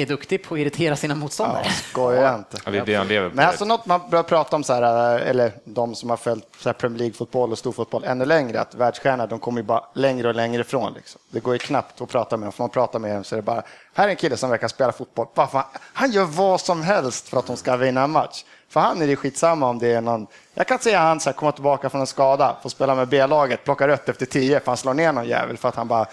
är 0.00 0.06
duktig 0.06 0.44
på 0.44 0.54
att 0.54 0.60
irritera 0.60 0.96
sina 0.96 1.14
motståndare. 1.14 1.64
Skoja 1.64 2.34
inte. 2.34 2.56
Ja, 2.64 2.70
det 2.70 2.78
är 2.78 2.86
det 2.86 2.94
han 2.94 3.08
lever 3.08 3.28
på. 3.28 3.36
Men 3.36 3.48
alltså 3.48 3.64
något 3.64 3.86
man 3.86 4.00
börjar 4.10 4.22
prata 4.22 4.56
om, 4.56 4.64
så 4.64 4.72
här, 4.72 5.18
eller 5.18 5.52
de 5.64 5.94
som 5.94 6.10
har 6.10 6.16
följt 6.16 6.48
så 6.58 6.68
här 6.68 6.74
Premier 6.74 6.98
League-fotboll 6.98 7.52
och 7.52 7.58
storfotboll 7.58 8.04
ännu 8.04 8.24
längre, 8.24 8.60
att 8.60 8.74
världsstjärnor 8.74 9.26
de 9.26 9.38
kommer 9.38 9.60
ju 9.60 9.66
bara 9.66 9.84
längre 9.94 10.28
och 10.28 10.34
längre 10.34 10.60
ifrån. 10.60 10.92
Liksom. 10.94 11.20
Det 11.30 11.40
går 11.40 11.52
ju 11.54 11.58
knappt 11.58 12.00
att 12.00 12.08
prata 12.08 12.36
med 12.36 12.46
dem, 12.46 12.52
för 12.52 12.62
man 12.62 12.70
pratar 12.70 12.98
med 12.98 13.14
dem 13.14 13.24
så 13.24 13.34
är 13.34 13.36
det 13.36 13.42
bara, 13.42 13.62
här 13.94 14.04
är 14.04 14.08
en 14.08 14.16
kille 14.16 14.36
som 14.36 14.50
verkar 14.50 14.68
spela 14.68 14.92
fotboll, 14.92 15.26
bara 15.34 15.66
han 15.92 16.10
gör 16.10 16.24
vad 16.24 16.60
som 16.60 16.82
helst 16.82 17.28
för 17.28 17.38
att 17.38 17.46
de 17.46 17.56
ska 17.56 17.76
vinna 17.76 18.02
en 18.02 18.10
match. 18.10 18.44
För 18.72 18.80
han 18.80 19.02
är 19.02 19.06
det 19.06 19.16
skitsamma 19.16 19.68
om 19.68 19.78
det 19.78 19.92
är 19.92 20.00
någon, 20.00 20.26
jag 20.54 20.66
kan 20.66 20.78
se 20.78 20.94
han 20.94 21.20
så 21.20 21.28
här, 21.30 21.34
komma 21.34 21.52
tillbaka 21.52 21.90
från 21.90 22.00
en 22.00 22.06
skada, 22.06 22.56
få 22.62 22.70
spela 22.70 22.94
med 22.94 23.08
B-laget, 23.08 23.64
plocka 23.64 23.88
rött 23.88 24.08
efter 24.08 24.26
tio, 24.26 24.60
för 24.60 24.66
han 24.66 24.76
slår 24.76 24.94
ner 24.94 25.12
någon 25.12 25.28
jävel 25.28 25.56
för 25.56 25.68
att 25.68 25.76
han 25.76 25.88
bara, 25.88 26.06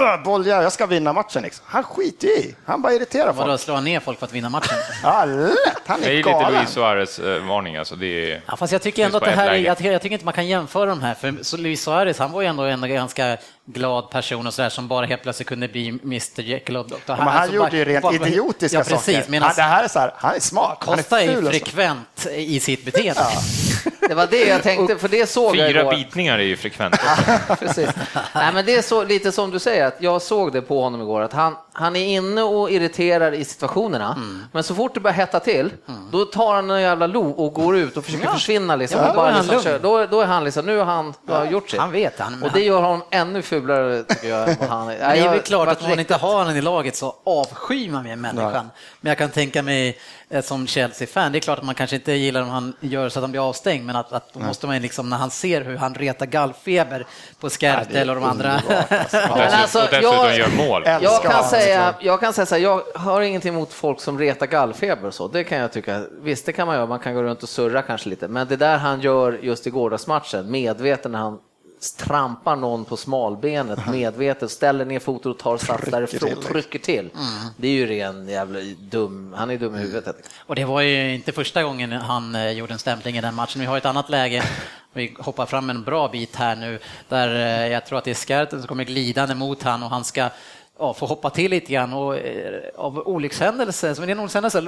"Åh, 0.00 0.22
bollar, 0.24 0.62
jag 0.62 0.72
ska 0.72 0.86
vinna 0.86 1.12
matchen. 1.12 1.42
Liksom. 1.42 1.64
Han 1.68 1.82
skiter 1.84 2.28
i, 2.28 2.54
han 2.64 2.82
bara 2.82 2.92
irriterar 2.92 3.26
folk. 3.32 3.38
Vadå, 3.38 3.58
slå 3.58 3.80
ner 3.80 4.00
folk 4.00 4.18
för 4.18 4.26
att 4.26 4.32
vinna 4.32 4.48
matchen? 4.50 4.76
Ja, 5.02 5.24
lätt. 5.24 5.54
Han 5.86 6.00
Det 6.00 6.06
är 6.06 6.10
är 6.12 6.16
lite 6.16 6.30
galen. 6.30 6.54
Luis 6.54 6.70
Suarez-varning 6.70 7.76
alltså. 7.76 7.96
Det 7.96 8.32
är... 8.32 8.42
Ja, 8.46 8.56
fast 8.56 8.72
jag 8.72 8.82
tycker 8.82 9.04
ändå 9.04 9.16
att 9.18 9.24
det 9.24 9.30
här, 9.30 9.50
är- 9.50 9.54
jag, 9.56 9.76
tycker- 9.78 9.92
jag 9.92 10.02
tycker 10.02 10.12
inte 10.14 10.24
man 10.24 10.34
kan 10.34 10.46
jämföra 10.46 10.86
de 10.86 11.02
här, 11.02 11.14
för 11.14 11.56
Luis 11.56 11.82
Suarez, 11.82 12.18
han 12.18 12.32
var 12.32 12.40
ju 12.42 12.46
ändå 12.48 12.62
en 12.62 12.88
ganska 12.94 13.36
glad 13.72 14.10
person 14.10 14.46
och 14.46 14.54
sådär 14.54 14.68
som 14.68 14.88
bara 14.88 15.06
helt 15.06 15.22
plötsligt 15.22 15.48
kunde 15.48 15.68
bli 15.68 15.88
Mr 15.88 16.40
Jekyll 16.42 16.76
och 16.76 16.86
Dr. 16.88 16.96
Ja, 17.06 17.16
men 17.16 17.26
han 17.26 17.36
Alltså, 17.36 17.54
gjorde 17.56 17.68
bara- 17.70 17.76
ju 17.76 17.84
rent 17.84 18.02
bara- 18.02 18.14
idiotiska 18.14 18.78
ja, 18.78 18.84
precis, 18.84 19.16
saker. 19.16 19.30
Medan 19.30 19.48
Ja, 19.48 19.54
det 19.62 19.68
här 19.68 19.84
är 19.84 19.88
så 19.88 19.98
här, 19.98 20.14
han 20.16 20.34
är 20.34 20.40
smart. 20.40 20.78
Han 20.86 20.96
Costa 20.96 21.22
är 21.22 21.42
så. 21.42 21.50
frekvent 21.50 22.26
i 22.34 22.60
sitt 22.60 22.84
beteende. 22.84 23.22
Det 24.08 24.14
var 24.14 24.26
det 24.26 24.44
jag 24.44 24.62
tänkte, 24.62 24.96
för 24.98 25.08
det 25.08 25.26
såg 25.28 25.56
jag 25.56 25.68
Fyra 25.70 25.80
igår. 25.80 25.90
bitningar 25.94 26.38
är 26.38 26.42
ju 26.42 26.56
frekvent. 26.56 26.96
Precis. 27.58 27.88
Nej, 28.34 28.52
men 28.54 28.64
det 28.66 28.74
är 28.74 28.82
så, 28.82 29.04
lite 29.04 29.32
som 29.32 29.50
du 29.50 29.58
säger, 29.58 29.86
att 29.86 29.96
jag 29.98 30.22
såg 30.22 30.52
det 30.52 30.62
på 30.62 30.82
honom 30.82 31.00
igår, 31.02 31.20
att 31.20 31.32
han, 31.32 31.56
han 31.72 31.96
är 31.96 32.04
inne 32.06 32.42
och 32.42 32.70
irriterar 32.70 33.32
i 33.32 33.44
situationerna, 33.44 34.12
Mm. 34.16 34.44
men 34.52 34.62
så 34.62 34.74
fort 34.74 34.94
det 34.94 35.00
börjar 35.00 35.14
hetta 35.14 35.40
till, 35.40 35.70
då 36.12 36.24
tar 36.24 36.54
han 36.54 36.70
en 36.70 36.80
jävla 36.82 37.06
lo 37.06 37.30
och 37.30 37.52
går 37.54 37.76
ut 37.76 37.96
och 37.96 38.04
försöker 38.04 38.28
försvinna. 38.32 38.76
Liksom, 38.76 39.00
Ja, 39.00 39.08
och 39.08 39.14
då 39.14 39.20
är 39.20 39.24
bara 39.26 39.32
han 39.34 39.46
liksom, 39.46 39.72
då, 39.82 40.06
då 40.06 40.20
är 40.20 40.26
han 40.26 40.44
liksom, 40.44 40.66
nu 40.66 40.78
har 40.78 40.84
han, 40.84 41.14
har 41.28 41.46
gjort 41.46 41.70
sitt. 41.70 41.80
Han 41.80 41.92
vet, 41.92 42.18
han- 42.20 42.42
och 42.42 42.50
det 42.52 42.60
gör 42.60 42.80
honom 42.80 43.02
ännu 43.10 43.42
fulare, 43.60 44.02
tycker 44.02 44.28
jag. 44.28 44.48
än 44.48 44.56
vad 44.60 44.68
han, 44.68 44.86
Det 44.86 44.94
är 44.94 45.30
väl 45.30 45.40
klart 45.40 45.68
att 45.68 45.82
om 45.82 45.88
man 45.90 45.98
inte 46.00 46.14
har 46.14 46.34
honom 46.38 46.56
i 46.56 46.60
laget 46.60 46.96
så 46.96 47.14
avskyr 47.24 47.90
man 47.90 48.02
med 48.02 48.18
människan. 48.18 48.70
Men 49.00 49.10
jag 49.10 49.18
kan 49.18 49.30
tänka 49.30 49.62
mig 49.62 49.98
eh, 50.30 50.42
som 50.44 50.66
Chelsea-fan, 50.66 51.32
det 51.32 51.38
är 51.38 51.40
klart 51.40 51.58
att 51.58 51.64
man 51.64 51.74
kanske 51.74 51.96
inte 51.96 52.12
gillar 52.12 52.42
om 52.42 52.48
han 52.48 52.76
gör 52.80 53.08
så 53.08 53.18
att 53.18 53.22
han 53.22 53.30
blir 53.30 53.48
avstängd, 53.48 53.86
men 53.86 53.96
att, 53.96 54.12
att 54.12 54.32
då 54.32 54.40
måste 54.40 54.66
man 54.66 54.82
liksom, 54.82 55.08
när 55.10 55.16
han 55.16 55.30
ser 55.30 55.60
hur 55.60 55.76
han 55.76 55.94
retar 55.94 56.26
gallfeber 56.26 57.06
på 57.40 57.50
Skertel 57.50 58.08
och 58.10 58.14
de 58.16 58.24
andra. 58.24 58.60
Men 58.68 58.98
Dessutom, 59.02 59.40
alltså, 59.40 59.78
och 59.78 59.84
dessutom 59.90 60.14
jag- 60.14 60.38
gör 60.38 60.48
mål. 60.68 60.82
Jag 61.02 61.22
kan, 61.22 61.44
säga, 61.44 61.94
jag 62.00 62.20
kan 62.20 62.32
säga 62.32 62.46
så 62.46 62.54
här, 62.54 62.62
jag 62.62 62.82
har 62.94 63.20
ingenting 63.20 63.52
emot 63.54 63.72
folk 63.72 64.00
som 64.00 64.18
retar 64.18 64.46
gallfeber 64.46 65.06
och 65.08 65.14
så. 65.14 65.28
Det 65.28 65.44
kan 65.44 65.58
jag 65.58 65.72
tycka. 65.72 66.02
Visst, 66.22 66.46
det 66.46 66.52
kan 66.52 66.66
man 66.66 66.76
göra. 66.76 66.86
Man 66.86 66.98
kan 66.98 67.14
gå 67.14 67.22
runt 67.22 67.42
och 67.42 67.48
surra 67.48 67.82
kanske 67.82 68.08
lite. 68.08 68.28
Men 68.28 68.46
det 68.48 68.56
där 68.56 68.76
han 68.78 69.00
gör 69.00 69.38
just 69.42 69.66
i 69.66 69.70
gårdagsmatchen, 69.70 70.50
medveten 70.50 71.12
när 71.12 71.18
han 71.18 71.38
trampar 71.98 72.56
någon 72.56 72.84
på 72.84 72.96
smalbenet 72.96 73.86
medvetet, 73.86 74.50
ställer 74.50 74.84
ner 74.84 74.98
foten 74.98 75.30
och 75.30 75.38
tar 75.38 75.56
sats 75.58 75.90
därifrån, 75.90 76.28
till. 76.28 76.42
trycker 76.42 76.78
till. 76.78 77.10
Det 77.56 77.68
är 77.68 77.72
ju 77.72 77.86
ren 77.86 78.28
jävla 78.28 78.58
dum, 78.78 79.34
han 79.36 79.50
är 79.50 79.58
dum 79.58 79.74
i 79.74 79.78
huvudet. 79.78 80.06
helt 80.06 80.16
enkelt. 80.16 80.34
Och 80.46 80.54
det 80.54 80.64
var 80.64 80.80
ju 80.80 81.14
inte 81.14 81.32
första 81.32 81.62
gången 81.62 81.92
han 81.92 82.34
eh, 82.34 82.50
gjorde 82.50 82.72
en 82.72 82.78
stämpling 82.78 83.18
i 83.18 83.20
den 83.20 83.34
matchen. 83.34 83.60
Vi 83.60 83.66
har 83.66 83.76
ett 83.76 83.86
annat 83.86 84.10
läge, 84.10 84.42
vi 84.92 85.16
hoppar 85.18 85.46
fram 85.46 85.70
en 85.70 85.84
bra 85.84 86.08
bit 86.08 86.36
här 86.36 86.56
nu, 86.56 86.78
där 87.08 87.34
eh, 87.34 87.72
jag 87.72 87.86
tror 87.86 87.98
att 87.98 88.04
det 88.04 88.10
är 88.10 88.14
Skerten 88.14 88.58
som 88.58 88.68
kommer 88.68 88.84
glidande 88.84 89.34
mot 89.34 89.62
han 89.62 89.82
och 89.82 89.90
han 89.90 90.04
ska 90.04 90.30
ja, 90.78 90.94
få 90.94 91.06
hoppa 91.06 91.30
till 91.30 91.50
lite 91.50 91.72
grann 91.72 91.92
och 91.92 92.16
eh, 92.16 92.60
av 92.76 92.98
olyckshändelse, 92.98 93.94
som 93.94 94.04
är 94.04 94.08
en 94.08 94.20
olyckshändelse, 94.20 94.60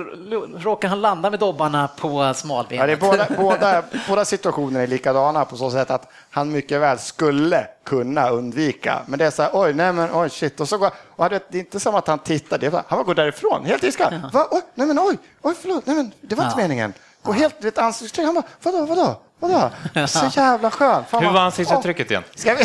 råkar 0.58 0.88
han 0.88 1.00
landa 1.00 1.30
med 1.30 1.40
dobbarna 1.40 1.88
på 1.88 2.32
smalbenet. 2.34 2.80
Ja, 2.80 2.86
det 2.86 2.92
är 2.92 2.96
båda, 2.96 3.26
båda, 3.36 3.82
båda 4.08 4.24
situationer 4.24 4.80
är 4.80 4.86
likadana 4.86 5.44
på 5.44 5.56
så 5.56 5.70
sätt 5.70 5.90
att 5.90 6.08
han 6.30 6.52
mycket 6.52 6.80
väl 6.80 6.98
skulle 6.98 7.66
kunna 7.84 8.28
undvika. 8.30 9.02
Men 9.06 9.18
det 9.18 9.26
är 9.26 9.30
så 9.30 9.42
här, 9.42 9.50
oj, 9.54 9.72
nej 9.72 9.92
men 9.92 10.08
oj, 10.14 10.30
shit. 10.30 10.60
Och 10.60 10.68
så 10.68 10.78
går, 10.78 10.90
och 11.16 11.28
det 11.30 11.54
är 11.54 11.56
inte 11.56 11.80
som 11.80 11.94
att 11.94 12.06
han 12.06 12.18
tittar, 12.18 12.58
det 12.58 12.66
är 12.66 12.70
bara, 12.70 12.84
han 12.88 12.98
bara 12.98 13.04
går 13.04 13.14
därifrån, 13.14 13.64
helt 13.64 13.84
iskall. 13.84 14.14
Va? 14.32 14.46
Oj, 14.50 14.60
nej 14.74 14.86
men 14.86 14.98
oj, 14.98 15.18
oj, 15.42 15.54
förlåt, 15.60 15.86
nej 15.86 15.96
men 15.96 16.12
det 16.20 16.34
var 16.34 16.44
inte 16.44 16.54
Ja. 16.60 16.62
meningen. 16.62 16.92
Och 17.22 17.34
helt 17.34 17.64
ett 17.64 17.78
ansiktsuttryck, 17.78 18.26
han 18.26 18.34
bara, 18.34 18.44
vadå, 18.62 18.86
vadå, 18.86 19.20
vadå? 19.40 19.70
Så 20.06 20.26
jävla 20.36 20.70
skön. 20.70 21.04
Fan, 21.10 21.24
Hur 21.24 21.30
var 21.30 21.40
ansiktsuttrycket 21.40 22.10
igen? 22.10 22.22
Ska 22.34 22.54
vi? 22.54 22.64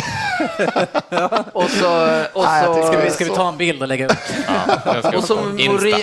Och 1.52 1.70
så, 1.70 2.22
och 2.32 2.44
så, 2.44 2.86
Ska 2.86 2.98
vi, 3.04 3.10
ska 3.10 3.24
vi 3.24 3.30
ta 3.30 3.48
en 3.48 3.56
bild 3.56 3.82
och 3.82 3.88
lägga 3.88 4.06
upp? 4.06 4.12
Ja, 4.46 5.10
och 5.16 5.24
så 5.24 5.36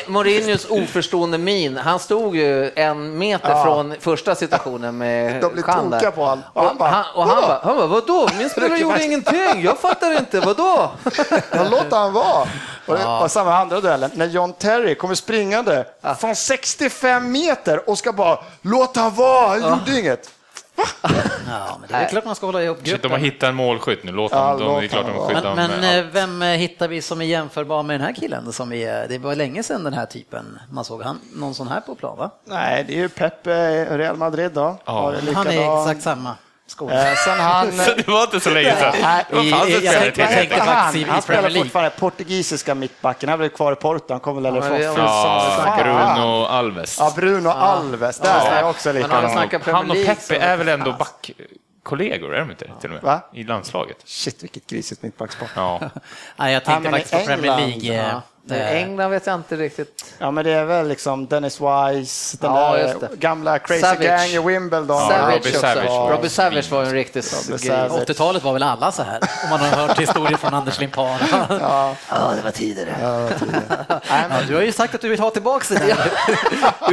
Mourinhos 0.07 0.65
oförstående 0.69 1.37
min. 1.37 1.77
Han 1.77 1.99
stod 1.99 2.35
ju 2.35 2.71
en 2.75 3.17
meter 3.17 3.63
från 3.63 3.95
första 3.99 4.35
situationen 4.35 4.97
med 4.97 5.41
De 5.41 5.55
där. 5.55 5.61
tokiga 5.91 6.11
på 6.11 6.21
honom. 6.21 6.43
Och 6.53 6.63
han 6.63 6.77
bara, 6.77 6.89
han, 6.89 7.05
och 7.15 7.23
han 7.23 7.41
bara, 7.41 7.59
han 7.63 7.75
bara, 7.77 7.87
vadå? 7.87 8.29
Min 8.37 8.49
spelare 8.49 8.77
gjorde 8.79 9.03
ingenting. 9.03 9.61
Jag 9.63 9.77
fattar 9.79 10.17
inte, 10.17 10.39
vadå? 10.39 10.91
Ja, 11.51 11.65
låt 11.71 11.91
han 11.91 12.13
vara. 12.13 12.47
Och, 12.85 12.97
det, 12.97 13.05
och 13.05 13.31
samma 13.31 13.57
andra 13.57 13.79
duellen, 13.81 14.11
när 14.13 14.25
John 14.25 14.53
Terry 14.53 14.95
kommer 14.95 15.15
springande 15.15 15.85
från 16.19 16.35
65 16.35 17.31
meter 17.31 17.89
och 17.89 17.97
ska 17.97 18.13
bara 18.13 18.39
låt 18.61 18.95
han 18.95 19.15
vara, 19.15 19.47
han 19.47 19.61
gjorde 19.61 19.99
inget. 19.99 20.29
Ja, 21.47 21.77
men 21.79 21.89
det 21.89 21.95
är 21.95 22.09
klart 22.09 22.25
man 22.25 22.35
ska 22.35 22.45
hålla 22.45 22.63
ihop 22.63 22.77
Shit, 22.77 22.85
de 22.85 22.91
gruppen. 22.91 23.11
har 23.11 23.17
hittat 23.17 23.49
en 23.49 23.55
målskytt 23.55 24.03
nu. 24.03 24.11
Låt 24.11 24.31
Ja, 24.31 24.49
dem, 24.49 24.59
de, 24.59 24.65
låt 24.65 24.79
det 24.79 24.85
är 24.85 24.87
klart 24.87 25.05
de 25.05 25.11
honom 25.11 25.27
skyddar 25.35 25.55
Men, 25.55 25.99
eh, 25.99 26.05
vem 26.11 26.41
eh, 26.41 26.47
hittar 26.49 26.87
vi 26.87 27.01
som 27.01 27.21
är 27.21 27.25
jämförbar 27.25 27.83
med 27.83 27.99
den 27.99 28.05
här 28.05 28.13
killen? 28.13 28.53
Som 28.53 28.73
är, 28.73 29.07
det 29.07 29.17
var 29.17 29.35
länge 29.35 29.63
sedan 29.63 29.83
den 29.83 29.93
här 29.93 30.05
typen 30.05 30.59
man 30.71 30.85
såg 30.85 31.01
han, 31.03 31.19
någon 31.35 31.55
sån 31.55 31.67
här 31.67 31.81
på 31.81 31.95
plan 31.95 32.17
va? 32.17 32.29
Nej, 32.45 32.83
det 32.87 32.93
är 32.93 32.97
ju 32.97 33.09
Pep 33.09 33.47
eh, 33.47 33.53
Real 33.97 34.15
Madrid 34.17 34.51
då. 34.51 34.77
Det 34.85 35.33
Han 35.33 35.47
är 35.47 35.81
exakt 35.81 36.01
samma. 36.01 36.35
Eh, 36.91 37.15
sen 37.25 37.39
han... 37.39 37.67
Det 37.97 38.07
var 38.07 38.23
inte 38.23 38.39
så 38.39 38.49
länge 38.49 38.75
sedan. 38.75 38.93
Nej, 39.01 39.25
Det 39.29 39.35
var 39.35 39.43
i- 39.43 39.49
fan 39.51 39.67
i- 39.67 39.71
så 39.71 39.77
jag 39.77 39.93
spelar 39.93 40.01
tänkte- 40.01 40.21
jag 40.21 40.29
till. 40.29 40.37
tänkte 40.37 40.61
han, 40.61 41.03
han 41.09 41.21
spelar 41.21 41.49
fortfarande 41.49 41.89
portugisiska 41.89 42.75
mittbacken. 42.75 43.29
Han 43.29 43.39
blev 43.39 43.49
kvar 43.49 43.71
i 43.71 43.75
Porto. 43.75 44.13
Han 44.13 44.19
kommer 44.19 44.41
väl 44.41 44.55
Ja, 44.55 44.61
från 44.61 44.71
har- 44.71 44.79
Ja, 44.97 45.63
Fan. 45.65 45.79
Bruno 45.79 46.45
Alves. 46.45 46.97
Ja, 46.99 47.13
Bruno 47.15 47.49
Alves. 47.49 48.19
Där 48.19 48.51
är 48.51 48.59
jag 48.61 48.69
också 48.69 48.91
lite. 48.91 49.07
Premier 49.07 49.73
Han 49.73 49.91
och 49.91 49.97
Peppe 50.05 50.37
är 50.37 50.57
väl 50.57 50.67
ändå 50.67 50.91
backkollegor, 50.93 52.35
är 52.35 52.39
de 52.39 52.51
inte 52.51 52.65
till 52.81 52.89
och 52.89 52.93
med? 52.93 53.01
Va? 53.03 53.21
I 53.33 53.43
landslaget. 53.43 53.97
Shit, 54.05 54.43
vilket 54.43 54.67
grisigt 54.67 55.03
mittbackspar. 55.03 55.47
Ja. 55.55 55.79
Nej, 56.35 56.53
jag 56.53 56.63
tänkte 56.65 56.89
i 56.89 56.91
faktiskt 56.91 57.11
på 57.13 57.25
Premier 57.25 57.57
League. 57.57 57.93
eh, 57.99 58.07
Ja. 58.13 58.21
Eh, 58.51 58.71
England 58.75 59.09
vet 59.11 59.27
jag 59.27 59.35
inte 59.35 59.55
riktigt. 59.55 60.05
Ja, 60.17 60.31
men 60.31 60.45
det 60.45 60.51
är 60.51 60.65
väl 60.65 60.87
liksom 60.87 61.27
Dennis 61.27 61.61
Wise, 61.61 62.37
den 62.41 62.55
Ja, 62.55 62.73
där 62.77 63.09
gamla 63.15 63.59
crazy 63.59 63.81
Savage. 63.81 64.03
gang 64.07 64.25
i 64.27 64.39
Wimbledon. 64.39 64.87
Ja, 64.97 65.09
Savage 65.09 65.35
Robbie. 65.35 65.51
Savage 65.53 65.89
var 65.89 66.11
Robbie 66.11 66.29
Savage 66.29 66.71
var 66.71 66.83
en 66.83 66.91
riktig 66.91 67.19
Robbie 67.19 67.51
gris. 67.51 67.67
Savage. 67.67 67.91
80-talet 68.09 68.43
var 68.43 68.53
väl 68.53 68.63
alla 68.63 68.91
så 68.91 69.03
här, 69.03 69.19
om 69.43 69.49
man 69.49 69.59
har 69.59 69.67
hört 69.87 69.99
historier 69.99 70.37
från 70.37 70.53
Anders 70.53 70.79
Limpar. 70.79 71.21
Ja. 71.49 71.95
det 72.35 72.41
var 72.43 72.51
tidigare. 72.51 72.95
Ja, 74.09 74.39
du 74.47 74.55
har 74.55 74.61
ju 74.61 74.71
sagt 74.71 74.95
att 74.95 75.01
du 75.01 75.09
vill 75.09 75.19
ha 75.19 75.29
tillbaka 75.29 75.65
det 75.73 75.85
där. 75.85 76.11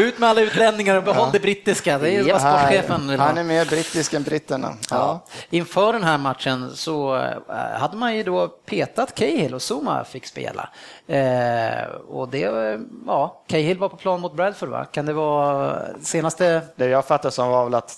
Ut 0.00 0.18
med 0.18 0.28
alla 0.30 0.40
utlänningar 0.40 0.96
och 0.96 1.02
behåll 1.02 1.28
det 1.32 1.40
brittiska. 1.40 1.98
Det 1.98 2.10
är 2.10 2.22
ju 2.22 2.32
vad 2.32 2.40
sportchefen 2.40 3.08
vill 3.08 3.20
ha. 3.20 3.26
Han 3.26 3.38
är 3.38 3.44
mer 3.44 3.64
brittisk 3.64 4.12
än 4.14 4.22
britterna. 4.22 4.72
Ja. 4.90 4.96
Ja. 4.96 5.24
Inför 5.50 5.92
den 5.92 6.04
här 6.04 6.18
matchen 6.18 6.70
så 6.74 7.16
eh, 7.16 7.80
hade 7.80 7.96
man 7.96 8.16
ju 8.16 8.22
då 8.22 8.48
petat 8.48 9.14
Cahill 9.14 9.54
och 9.54 9.62
Zuma 9.72 10.04
fick 10.04 10.26
spela. 10.26 10.68
Eh, 11.10 11.84
och 12.08 12.28
det, 12.28 12.78
ja, 13.06 13.42
Cahill 13.46 13.78
var 13.78 13.88
på 13.88 13.96
plan 13.96 14.20
mot 14.20 14.34
Bradford 14.34 14.68
va? 14.68 14.84
Kan 14.84 15.06
det 15.06 15.12
vara 15.12 15.78
senaste... 16.02 16.62
Det 16.76 16.86
jag 16.86 17.04
fattar 17.04 17.30
som 17.30 17.48
var 17.48 17.64
väl 17.64 17.74
att 17.74 17.96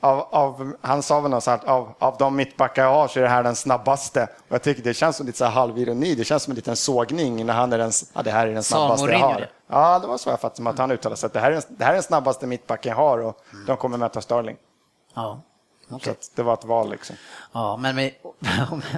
av, 0.00 0.20
av, 0.30 0.72
han 0.80 1.02
sa 1.02 1.20
väl 1.20 1.30
något 1.30 1.44
sånt, 1.44 1.64
av, 1.64 1.94
av 1.98 2.16
de 2.18 2.36
mittbackar 2.36 2.82
jag 2.84 2.92
har 2.94 3.08
så 3.08 3.18
är 3.18 3.22
det 3.22 3.28
här 3.28 3.42
den 3.42 3.54
snabbaste. 3.56 4.22
Och 4.22 4.54
jag 4.54 4.62
tycker 4.62 4.82
det 4.82 4.94
känns 4.94 5.16
som 5.16 5.26
lite 5.26 5.38
så 5.38 5.44
här 5.44 5.52
halvironi, 5.52 6.14
det 6.14 6.24
känns 6.24 6.42
som 6.42 6.50
en 6.50 6.54
liten 6.56 6.76
sågning 6.76 7.46
när 7.46 7.54
han 7.54 7.72
är 7.72 7.78
den, 7.78 7.90
ja, 8.14 8.22
det 8.22 8.30
här 8.30 8.46
är 8.46 8.52
den 8.54 8.62
snabbaste 8.62 9.10
jag 9.10 9.18
har. 9.18 9.40
det? 9.40 9.48
Ja, 9.70 9.98
det 9.98 10.06
var 10.06 10.18
så 10.18 10.30
jag 10.30 10.40
fattade 10.40 10.56
som 10.56 10.66
att 10.66 10.78
han 10.78 10.90
uttalade 10.90 11.16
sig, 11.16 11.26
att 11.26 11.32
det 11.32 11.40
här 11.40 11.50
är, 11.50 11.54
den- 11.54 11.62
det 11.68 11.84
här 11.84 11.90
är 11.90 11.94
den 11.94 12.02
snabbaste 12.02 12.46
mittbacken 12.46 12.90
jag 12.90 12.96
har 12.96 13.18
och 13.18 13.36
de 13.66 13.76
kommer 13.76 13.98
möta 13.98 14.20
Sterling. 14.20 14.56
Ja. 15.14 15.40
Så 15.92 15.96
okej. 15.96 16.10
att 16.10 16.30
det 16.34 16.42
var 16.42 16.54
ett 16.54 16.64
val 16.64 16.90
liksom. 16.90 17.16
Ja, 17.52 17.76
men 17.76 17.96
med 17.96 18.12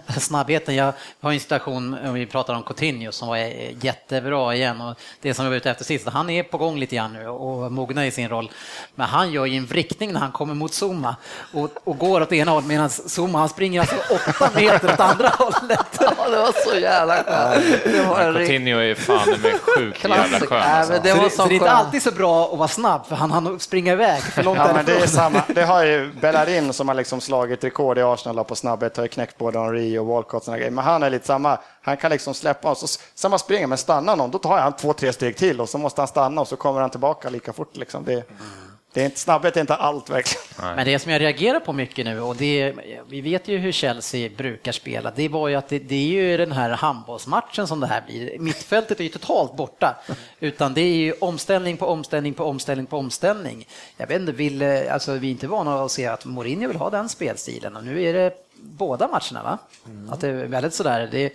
snabbheten, 0.19 0.75
jag 0.75 0.93
har 1.21 1.33
en 1.33 1.41
situation, 1.41 1.99
om 2.07 2.15
vi 2.15 2.27
pratar 2.27 2.55
om 2.55 2.63
Coutinho 2.63 3.13
som 3.13 3.29
var 3.29 3.37
eh, 3.37 3.85
jättebra 3.85 4.55
igen 4.55 4.81
och 4.81 4.99
det 5.21 5.35
som 5.35 5.45
jag 5.45 5.51
var 5.51 5.57
ute 5.57 5.71
efter 5.71 5.85
sist, 5.85 6.09
han 6.09 6.31
är 6.31 6.43
på 6.43 6.59
gång 6.59 6.79
lite 6.79 6.97
grann 6.97 7.13
nu 7.13 7.29
och 7.29 7.73
mognar 7.73 8.05
i 8.05 8.11
sin 8.11 8.29
roll. 8.29 8.51
Men 8.95 9.07
han 9.07 9.33
gör 9.33 9.47
ju 9.47 9.57
en 9.57 9.67
vrickning 9.67 10.13
när 10.13 10.21
han 10.21 10.33
kommer 10.33 10.55
mot 10.55 10.73
Zuma 10.83 11.17
och, 11.53 11.71
och 11.85 11.99
går 11.99 12.21
åt 12.21 12.33
ena 12.33 12.51
hållet 12.51 12.69
medan 12.69 12.91
Zuma 12.91 13.39
han 13.39 13.49
springer 13.49 13.81
alltså 13.81 13.97
åtta 14.15 14.51
meter 14.55 14.93
åt 14.93 15.01
andra 15.01 15.29
hållet. 15.29 16.01
Ja, 16.01 16.31
det 16.31 16.37
var 16.37 16.71
så 16.73 16.79
jävla 16.79 17.25
skönt. 17.25 18.37
Coutinho 18.37 18.79
är 18.79 18.95
fan 18.95 19.29
med 19.43 19.61
sjukt 19.61 20.05
jävla 20.05 20.41
skön. 20.41 20.63
Alltså. 20.63 20.93
men 20.93 21.03
det 21.03 21.11
Så 21.11 21.17
var 21.17 21.29
så 21.29 21.37
så 21.37 21.47
det 21.47 21.55
är 21.55 21.55
inte 21.55 21.71
alltid 21.71 22.03
så 22.03 22.11
bra 22.11 22.53
att 22.53 22.59
vara 22.59 22.69
snabb 22.69 23.07
för 23.07 23.17
han 23.17 23.31
hann 23.31 23.61
springa 23.61 23.93
iväg 23.93 24.23
för 24.23 24.43
långt 24.43 24.59
Ja, 24.59 24.73
men 24.75 24.85
det 24.85 25.01
är 25.01 25.07
samma. 25.07 25.43
Det 25.49 25.63
har 25.63 25.85
ju 25.85 26.13
Bellerin 26.21 26.73
som 26.73 26.84
som 26.85 26.89
har 26.89 26.95
liksom 26.95 27.21
slagit 27.21 27.65
rekord 27.65 27.99
i 27.99 28.03
Arsenal 28.03 28.45
på 28.45 28.55
snabbhet, 28.55 28.97
har 28.97 29.05
ju 29.05 29.09
knäckt 29.09 29.39
både 29.39 29.59
Henry 29.59 29.99
och 29.99 30.07
Walcott 30.07 30.49
och 30.49 30.55
grejer. 30.55 30.71
Men 30.71 30.85
han 30.85 31.03
är 31.03 31.11
lite 31.11 31.27
samma. 31.27 31.59
Han 31.83 31.97
kan 31.97 32.11
liksom 32.11 32.35
släppa 32.35 32.71
och 32.71 32.77
så 32.77 32.87
samma 33.15 33.39
springer, 33.39 33.67
men 33.67 33.79
stannar 33.79 34.17
någon, 34.17 34.31
då 34.31 34.39
tar 34.39 34.59
han 34.59 34.73
två, 34.73 34.93
tre 34.93 35.13
steg 35.13 35.37
till 35.37 35.61
och 35.61 35.69
så 35.69 35.79
måste 35.79 36.01
han 36.01 36.09
stanna 36.09 36.41
och 36.41 36.49
så 36.49 36.57
kommer 36.57 36.81
han 36.81 36.91
tillbaka 36.91 37.31
lika 37.31 37.53
fort. 37.53 37.77
Liksom. 37.77 38.05
Det, 38.05 38.25
det 38.95 39.01
är 39.01 39.05
inte, 39.05 39.19
snabbhet 39.19 39.57
är 39.57 39.61
inte 39.61 39.75
allt 39.75 40.11
verkligen. 40.11 40.77
Men 40.77 40.87
det 40.87 40.99
som 40.99 41.13
jag 41.13 41.21
reagerar 41.21 41.61
på 41.61 41.73
mycket 41.73 42.05
nu, 42.07 42.21
och 42.21 42.37
det, 42.37 42.75
vi 43.09 43.21
vet 43.21 43.49
ju 43.49 43.59
hur 43.59 43.73
Chelsea 43.73 44.31
brukar 44.37 44.73
spela, 44.73 45.13
det 45.17 45.29
var 45.29 45.49
ju 45.49 45.55
att 45.55 45.69
det, 45.69 45.79
det 45.79 45.95
är 45.95 46.09
ju 46.09 46.37
den 46.37 46.53
här 46.53 46.71
handbollsmatchen 46.71 47.67
som 47.67 47.81
det 47.81 47.87
här 47.87 48.03
blir. 48.07 48.39
Mittfältet 48.39 49.01
är 49.01 49.05
ju 49.05 49.11
totalt 49.11 49.57
borta, 49.57 49.97
utan 50.41 50.75
det 50.75 50.81
är 50.81 50.97
ju 50.97 51.13
omställning 51.21 51.77
på 51.77 51.87
omställning 51.87 52.35
på 52.35 52.45
omställning 52.45 52.87
på 52.87 52.99
omställning. 52.99 53.69
Jag 53.97 54.07
vet 54.07 54.21
inte, 54.21 54.33
vill, 54.33 54.63
alltså, 54.91 55.13
vi 55.13 55.27
är 55.27 55.31
inte 55.31 55.47
vana 55.47 55.85
att 55.85 55.91
se 55.91 56.07
att 56.07 56.25
Mourinho 56.25 56.69
vill 56.69 56.77
ha 56.77 56.91
den 56.91 57.09
spelstilen 57.09 57.77
och 57.77 57.85
nu 57.85 58.03
är 58.03 58.13
det 58.13 58.33
båda 58.61 59.09
matcherna, 59.09 59.43
va? 59.43 59.59
Att 60.11 60.21
det 60.21 60.29
är 60.29 60.47
väldigt 60.47 60.75
sådär, 60.75 61.09
det, 61.13 61.33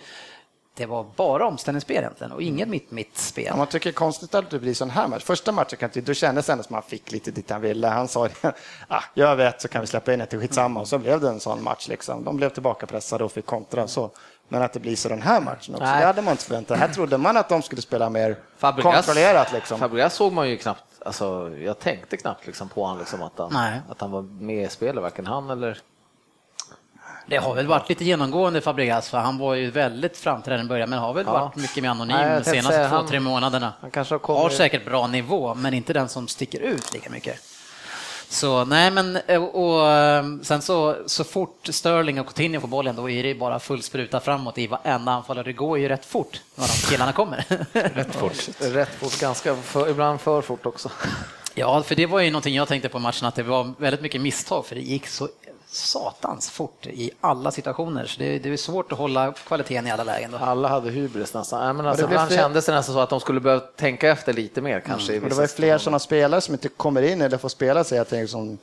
det 0.80 0.86
var 0.86 1.06
bara 1.16 1.46
omställningsspel 1.46 1.96
egentligen 1.96 2.32
och 2.32 2.42
inget 2.42 2.68
mitt 2.68 2.90
mittspel. 2.90 3.44
Ja, 3.44 3.56
man 3.56 3.66
tycker 3.66 3.92
konstigt 3.92 4.34
att 4.34 4.50
det 4.50 4.58
blir 4.58 4.74
sån 4.74 4.90
här 4.90 5.08
match. 5.08 5.22
Första 5.22 5.52
matchen 5.52 5.78
kan 5.78 5.88
inte, 5.88 6.00
då 6.00 6.14
kändes 6.14 6.46
det 6.46 6.52
ändå 6.52 6.64
som 6.64 6.76
att 6.76 6.84
han 6.84 6.90
fick 6.90 7.12
lite 7.12 7.30
dit 7.30 7.50
han 7.50 7.60
ville. 7.60 7.88
Han 7.88 8.08
sa 8.08 8.28
ah, 8.88 9.02
gör 9.14 9.34
vi 9.34 9.44
ett 9.44 9.60
så 9.60 9.68
kan 9.68 9.80
vi 9.80 9.86
släppa 9.86 10.14
in 10.14 10.20
ett, 10.20 10.30
skitsamma. 10.30 10.80
Och 10.80 10.88
så 10.88 10.98
blev 10.98 11.20
det 11.20 11.28
en 11.28 11.40
sån 11.40 11.62
match. 11.62 11.88
Liksom. 11.88 12.24
De 12.24 12.36
blev 12.36 12.48
tillbakapressade 12.48 13.24
och 13.24 13.32
fick 13.32 13.46
kontra. 13.46 13.88
Så. 13.88 14.10
Men 14.48 14.62
att 14.62 14.72
det 14.72 14.80
blir 14.80 14.96
så 14.96 15.08
den 15.08 15.22
här 15.22 15.40
matchen 15.40 15.74
också, 15.74 15.86
Nej. 15.86 16.00
det 16.00 16.06
hade 16.06 16.22
man 16.22 16.32
inte 16.32 16.44
förväntat. 16.44 16.78
Här 16.78 16.88
trodde 16.88 17.18
man 17.18 17.36
att 17.36 17.48
de 17.48 17.62
skulle 17.62 17.82
spela 17.82 18.10
mer 18.10 18.36
Fabregas, 18.58 18.94
kontrollerat. 18.94 19.52
Liksom. 19.52 19.78
Fabregas 19.78 20.14
såg 20.14 20.32
man 20.32 20.50
ju 20.50 20.56
knappt. 20.56 20.84
alltså, 21.04 21.50
jag 21.58 21.78
tänkte 21.78 22.16
knappt 22.16 22.46
liksom 22.46 22.68
på 22.68 22.86
han, 22.86 22.98
liksom, 22.98 23.22
att, 23.22 23.38
han, 23.38 23.50
Nej. 23.52 23.80
att 23.88 24.00
han 24.00 24.10
var 24.10 24.22
med 24.22 24.64
i 24.64 24.68
spelet, 24.68 25.02
varken 25.02 25.26
han 25.26 25.50
eller... 25.50 25.78
Det 27.30 27.36
har 27.36 27.54
väl 27.54 27.66
varit 27.66 27.88
lite 27.88 28.04
genomgående 28.04 28.60
Fabregas, 28.60 29.08
för 29.08 29.18
han 29.18 29.38
var 29.38 29.54
ju 29.54 29.70
väldigt 29.70 30.16
framträdande 30.16 30.64
i 30.64 30.68
början, 30.68 30.90
men 30.90 30.98
har 30.98 31.12
väl 31.14 31.24
Ja. 31.26 31.32
varit 31.32 31.56
mycket 31.56 31.82
mer 31.82 31.90
anonym 31.90 32.16
Nej, 32.16 32.38
de 32.38 32.44
senaste 32.50 32.72
säga, 32.72 32.88
två, 32.88 32.96
han- 32.96 33.06
tre 33.08 33.20
månaderna. 33.20 33.72
han 33.80 33.90
kanske 33.90 34.14
har 34.14 34.18
kommit- 34.18 34.42
Har 34.42 34.50
säkert 34.50 34.84
bra 34.84 35.06
nivå, 35.06 35.54
men 35.54 35.74
inte 35.74 35.92
den 35.92 36.08
som 36.08 36.28
sticker 36.28 36.60
ut 36.60 36.92
lika 36.94 37.10
mycket. 37.10 37.40
Så 38.28 38.64
nej, 38.64 38.90
men 38.90 39.16
eh, 39.26 39.42
och, 39.44 39.88
eh, 39.92 40.24
sen 40.42 40.62
så, 40.62 40.96
så 41.06 41.24
fort 41.24 41.68
Sterling 41.70 42.20
och 42.20 42.26
Coutinho 42.26 42.60
får 42.60 42.68
bollen, 42.68 42.96
då 42.96 43.10
är 43.10 43.22
det 43.22 43.34
bara 43.34 43.58
full 43.58 43.82
spruta 43.82 44.20
framåt 44.20 44.58
i 44.58 44.66
varenda 44.66 45.12
anfall 45.12 45.38
och 45.38 45.44
det 45.44 45.52
går 45.52 45.78
ju 45.78 45.88
rätt 45.88 46.04
fort 46.06 46.40
när 46.54 46.66
de 46.66 46.72
killarna 46.90 47.12
kommer. 47.12 47.44
Rätt 47.72 48.14
fort. 48.14 48.48
Rätt 48.60 48.94
fort, 48.94 49.20
ganska 49.20 49.56
för, 49.56 49.88
ibland 49.90 50.20
för 50.20 50.40
fort 50.42 50.66
också. 50.66 50.90
Ja, 51.54 51.82
för 51.82 51.94
det 51.94 52.06
var 52.06 52.20
ju 52.20 52.30
någonting 52.30 52.54
jag 52.54 52.68
tänkte 52.68 52.88
på 52.88 52.98
i 52.98 53.00
matchen, 53.00 53.26
att 53.28 53.34
det 53.34 53.42
var 53.42 53.72
väldigt 53.78 54.00
mycket 54.00 54.20
misstag, 54.20 54.66
för 54.66 54.74
det 54.74 54.80
gick 54.80 55.06
så 55.06 55.28
satans 55.72 56.50
fort 56.50 56.86
i 56.86 57.10
alla 57.20 57.50
situationer, 57.50 58.06
så 58.06 58.18
det, 58.18 58.38
det 58.38 58.48
är 58.52 58.56
svårt 58.56 58.92
att 58.92 58.98
hålla 58.98 59.32
kvaliteten 59.32 59.86
i 59.86 59.90
alla 59.90 60.04
lägen. 60.04 60.30
Då. 60.30 60.38
Alla 60.38 60.68
hade 60.68 60.90
hybris 60.90 61.34
nästan. 61.34 61.64
Nej, 61.64 61.74
men 61.74 61.86
alltså, 61.86 62.04
ibland 62.04 62.28
fler- 62.28 62.38
kändes 62.38 62.66
det 62.66 62.72
nästan 62.72 62.94
så 62.94 63.00
att 63.00 63.10
de 63.10 63.20
skulle 63.20 63.40
behöva 63.40 63.60
tänka 63.60 64.10
efter 64.10 64.32
lite 64.32 64.60
mer 64.60 64.80
kanske. 64.80 65.14
i 65.14 65.18
Och 65.18 65.28
det 65.28 65.34
var 65.34 65.46
fler 65.46 65.78
sådana 65.78 65.98
spelare 65.98 66.40
som 66.40 66.54
inte 66.54 66.68
kommer 66.68 67.02
in 67.02 67.20
eller 67.22 67.38
får 67.38 67.48
spela 67.48 67.84
sig. 67.84 67.98
Jag 67.98 68.08
tänker 68.08 68.26
som 68.26 68.58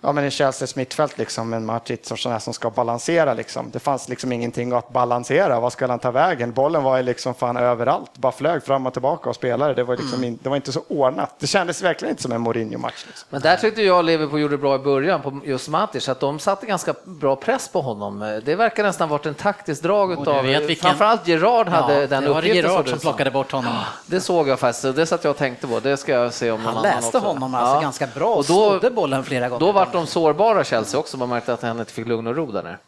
Ja, 0.00 0.12
men 0.12 0.24
i 0.24 0.30
Chelseas 0.30 0.76
mittfält 0.76 1.18
liksom, 1.18 1.52
en 1.52 1.66
Matic 1.66 2.10
och 2.10 2.18
sådana 2.18 2.40
som 2.40 2.54
ska 2.54 2.70
balansera 2.70 3.34
liksom. 3.34 3.70
Det 3.72 3.78
fanns 3.78 4.08
liksom 4.08 4.32
ingenting 4.32 4.72
att 4.72 4.88
balansera. 4.92 5.60
Vad 5.60 5.72
ska 5.72 5.86
han 5.86 5.98
ta 5.98 6.10
vägen? 6.10 6.52
Bollen 6.52 6.82
var 6.82 6.96
ju 6.96 7.02
liksom 7.02 7.34
fan 7.34 7.56
överallt. 7.56 8.10
Bara 8.14 8.32
flög 8.32 8.64
fram 8.64 8.86
och 8.86 8.92
tillbaka 8.92 9.30
och 9.30 9.36
spelade. 9.36 9.74
Det 9.74 9.84
var, 9.84 9.96
liksom 9.96 10.24
in, 10.24 10.38
det 10.42 10.48
var 10.48 10.56
inte 10.56 10.72
så 10.72 10.80
ordnat. 10.88 11.34
Det 11.38 11.46
kändes 11.46 11.82
verkligen 11.82 12.10
inte 12.10 12.22
som 12.22 12.32
en 12.32 12.40
Mourinho-match. 12.40 13.04
Liksom. 13.06 13.26
Men 13.30 13.40
där 13.40 13.56
tyckte 13.56 13.82
jag 13.82 14.04
Liverpool 14.04 14.40
gjorde 14.40 14.58
bra 14.58 14.74
i 14.74 14.78
början 14.78 15.22
på 15.22 15.40
just 15.44 15.68
Matic, 15.68 16.08
att 16.08 16.20
de 16.20 16.38
satte 16.38 16.66
ganska 16.66 16.94
bra 17.04 17.36
press 17.36 17.68
på 17.68 17.80
honom. 17.80 18.40
Det 18.44 18.54
verkar 18.54 18.82
nästan 18.82 19.08
varit 19.08 19.26
en 19.26 19.34
taktisk 19.34 19.82
drag 19.82 20.12
utav, 20.12 20.44
vilken- 20.44 20.76
framförallt 20.76 21.28
Gerard 21.28 21.68
hade 21.68 21.94
Ja, 22.00 22.06
den 22.06 22.22
det 22.22 22.28
var 22.30 22.38
uppgiften. 22.38 22.70
Gerard 22.72 22.88
som 22.88 22.98
plockade 22.98 23.30
bort 23.30 23.52
honom. 23.52 23.72
Det 24.06 24.20
såg 24.20 24.48
jag 24.48 24.58
faktiskt, 24.58 24.96
det 24.96 25.06
satt 25.06 25.24
jag 25.24 25.30
och 25.30 25.36
tänkte 25.36 25.66
på. 25.66 25.80
Det 25.80 25.96
ska 25.96 26.12
jag 26.12 26.32
se 26.34 26.50
om 26.50 26.60
Han 26.64 26.82
läste 26.82 27.18
honom 27.18 27.54
alltså 27.54 27.74
Ja. 27.74 27.80
ganska 27.80 28.06
bra 28.14 28.26
och 28.28 28.38
Och 28.38 28.44
då, 28.48 28.70
snodde 28.70 28.90
bollen 28.90 29.24
flera 29.24 29.48
gånger. 29.48 29.60
då 29.60 29.72
var 29.72 29.87
de 29.92 30.06
sårbara 30.06 30.64
Chelsea 30.64 31.00
också, 31.00 31.16
man 31.16 31.28
märkte 31.28 31.52
att 31.52 31.62
han 31.62 31.80
inte 31.80 31.92
fick 31.92 32.06
lugn 32.06 32.26
och 32.26 32.36
ro 32.36 32.52
där 32.52 32.62
nere. 32.62 32.78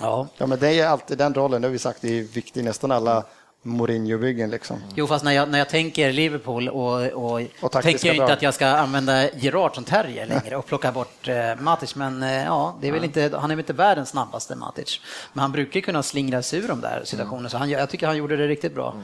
Ja. 0.00 0.28
Ja, 0.36 0.46
men 0.46 0.58
det 0.58 0.80
är 0.80 0.86
alltid 0.86 1.18
den 1.18 1.34
rollen, 1.34 1.62
det 1.62 1.68
har 1.68 1.72
vi 1.72 1.78
sagt, 1.78 2.02
det 2.02 2.18
är 2.18 2.22
viktig 2.22 2.64
nästan 2.64 2.92
alla 2.92 3.24
Mourinho-byggen. 3.66 4.50
Liksom. 4.50 4.76
Jo, 4.94 5.06
fast 5.06 5.24
när 5.24 5.32
jag, 5.32 5.48
när 5.48 5.58
jag 5.58 5.68
tänker 5.68 6.12
Liverpool 6.12 6.68
och, 6.68 7.02
och, 7.06 7.40
Och 7.60 7.72
tänker 7.72 8.06
jag 8.06 8.16
inte 8.16 8.32
att 8.32 8.42
jag 8.42 8.54
ska 8.54 8.66
använda 8.66 9.30
Gerard 9.30 9.74
som 9.74 9.84
terrier 9.84 10.26
längre 10.26 10.56
och 10.56 10.66
plocka 10.66 10.92
bort 10.92 11.28
eh, 11.28 11.56
Matic, 11.60 11.94
men 11.94 12.22
eh, 12.22 12.44
ja, 12.44 12.76
det 12.80 12.88
är 12.88 12.92
väl 12.92 13.04
inte, 13.04 13.30
han 13.34 13.50
är 13.50 13.54
väl 13.54 13.62
inte 13.62 13.72
världens 13.72 14.08
snabbaste 14.08 14.56
Matic. 14.56 15.00
Men 15.32 15.42
han 15.42 15.52
brukar 15.52 15.80
kunna 15.80 16.02
slingra 16.02 16.42
sig 16.42 16.58
ur 16.58 16.68
de 16.68 16.80
där 16.80 17.02
situationerna, 17.04 17.48
så 17.48 17.56
han, 17.58 17.70
jag 17.70 17.90
tycker 17.90 18.06
han 18.06 18.16
gjorde 18.16 18.36
det 18.36 18.46
riktigt 18.46 18.74
bra. 18.74 18.94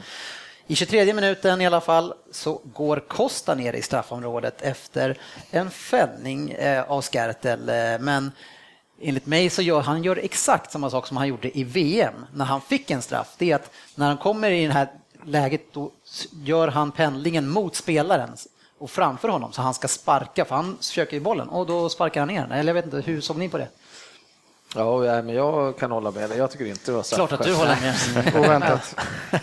I 0.67 0.75
23 0.75 1.13
minuten 1.13 1.61
i 1.61 1.65
alla 1.65 1.81
fall 1.81 2.13
så 2.31 2.61
går 2.73 2.97
Costa 3.07 3.55
ner 3.55 3.73
i 3.73 3.81
straffområdet 3.81 4.61
efter 4.61 5.17
en 5.51 5.71
fällning 5.71 6.51
eh, 6.51 6.91
av 6.91 7.01
Skertel, 7.01 7.69
eh, 7.69 7.99
men 7.99 8.31
enligt 9.01 9.25
mig 9.25 9.49
så 9.49 9.61
gör 9.61 9.81
han 9.81 10.03
gör 10.03 10.19
exakt 10.23 10.71
samma 10.71 10.89
sak 10.89 11.07
som 11.07 11.17
han 11.17 11.27
gjorde 11.27 11.57
i 11.57 11.63
VM 11.63 12.25
när 12.33 12.45
han 12.45 12.61
fick 12.61 12.91
en 12.91 13.01
straff. 13.01 13.35
Det 13.37 13.51
är 13.51 13.55
att 13.55 13.71
när 13.95 14.07
han 14.07 14.17
kommer 14.17 14.51
i 14.51 14.67
det 14.67 14.73
här 14.73 14.87
läget 15.25 15.73
då 15.73 15.91
gör 16.43 16.67
han 16.67 16.91
pendlingen 16.91 17.49
mot 17.49 17.75
spelaren 17.75 18.29
och 18.77 18.91
framför 18.91 19.27
honom 19.27 19.51
så 19.51 19.61
han 19.61 19.73
ska 19.73 19.87
sparka, 19.87 20.45
för 20.45 20.55
han 20.55 20.77
försöker 20.77 21.13
ju 21.13 21.19
bollen 21.19 21.49
och 21.49 21.65
då 21.65 21.89
sparkar 21.89 22.21
han 22.21 22.27
ner 22.27 22.41
den. 22.41 22.51
Eller 22.51 22.69
jag 22.69 22.73
vet 22.73 22.85
inte, 22.85 23.11
hur 23.11 23.21
såg 23.21 23.37
ni 23.37 23.49
på 23.49 23.57
det? 23.57 23.67
Ja, 24.75 24.99
men 25.21 25.29
jag 25.29 25.77
kan 25.77 25.91
hålla 25.91 26.11
med 26.11 26.29
dig. 26.29 26.37
Jag 26.37 26.51
tycker 26.51 26.65
inte 26.65 26.91
det 26.91 26.95
var 26.95 27.15
Klart 27.15 27.31
att 27.31 27.43
du 27.43 27.53
håller 27.53 27.77
med. 28.15 28.35
Oväntat. 28.45 28.95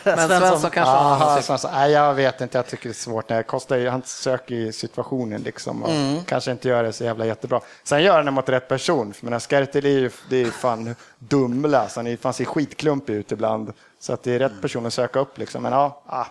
Men 0.05 0.29
Svensson 0.29 0.71
kanske 0.71 0.81
Aha, 0.81 1.43
så, 1.43 1.71
nej, 1.73 1.93
jag 1.93 2.15
vet 2.15 2.41
inte, 2.41 2.59
jag 2.59 2.67
tycker 2.67 2.89
det 2.89 2.93
är 2.93 2.95
svårt. 2.95 3.29
Nej, 3.29 3.43
Costa, 3.43 3.91
han 3.91 4.03
söker 4.05 4.55
ju 4.55 4.73
situationen 4.73 5.43
liksom 5.43 5.83
och 5.83 5.91
Mm. 5.91 6.25
kanske 6.25 6.51
inte 6.51 6.69
gör 6.69 6.83
det 6.83 6.93
så 6.93 7.05
jävla 7.05 7.27
jättebra. 7.27 7.61
Sen 7.85 8.03
gör 8.03 8.17
han 8.17 8.25
det 8.25 8.31
mot 8.31 8.49
rätt 8.49 8.69
person. 8.69 9.13
För 9.15 9.25
menar, 9.25 9.39
Skertel 9.41 9.87
är 9.87 9.91
ju 9.91 10.11
det 10.29 10.37
är 10.37 10.45
ju 10.45 10.51
fan 10.51 10.95
Dumla, 11.19 11.89
så 11.89 12.01
han 12.01 12.07
är 12.07 12.17
fan 12.17 12.33
ser 12.33 12.45
skitklumpig 12.45 13.15
ut 13.15 13.33
ibland. 13.33 13.73
Så 14.01 14.13
att 14.13 14.23
det 14.23 14.35
är 14.35 14.39
rätt 14.39 14.61
person 14.63 14.87
att 14.87 14.93
söka 14.95 15.19
upp 15.19 15.39
liksom. 15.39 15.63
Men 15.63 15.73
ja, 15.73 16.03
ah, 16.07 16.27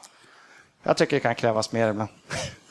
jag 0.83 0.97
tycker 0.97 1.15
det 1.15 1.19
kan 1.19 1.35
krävas 1.35 1.71
mer 1.71 1.89
ibland. 1.89 2.09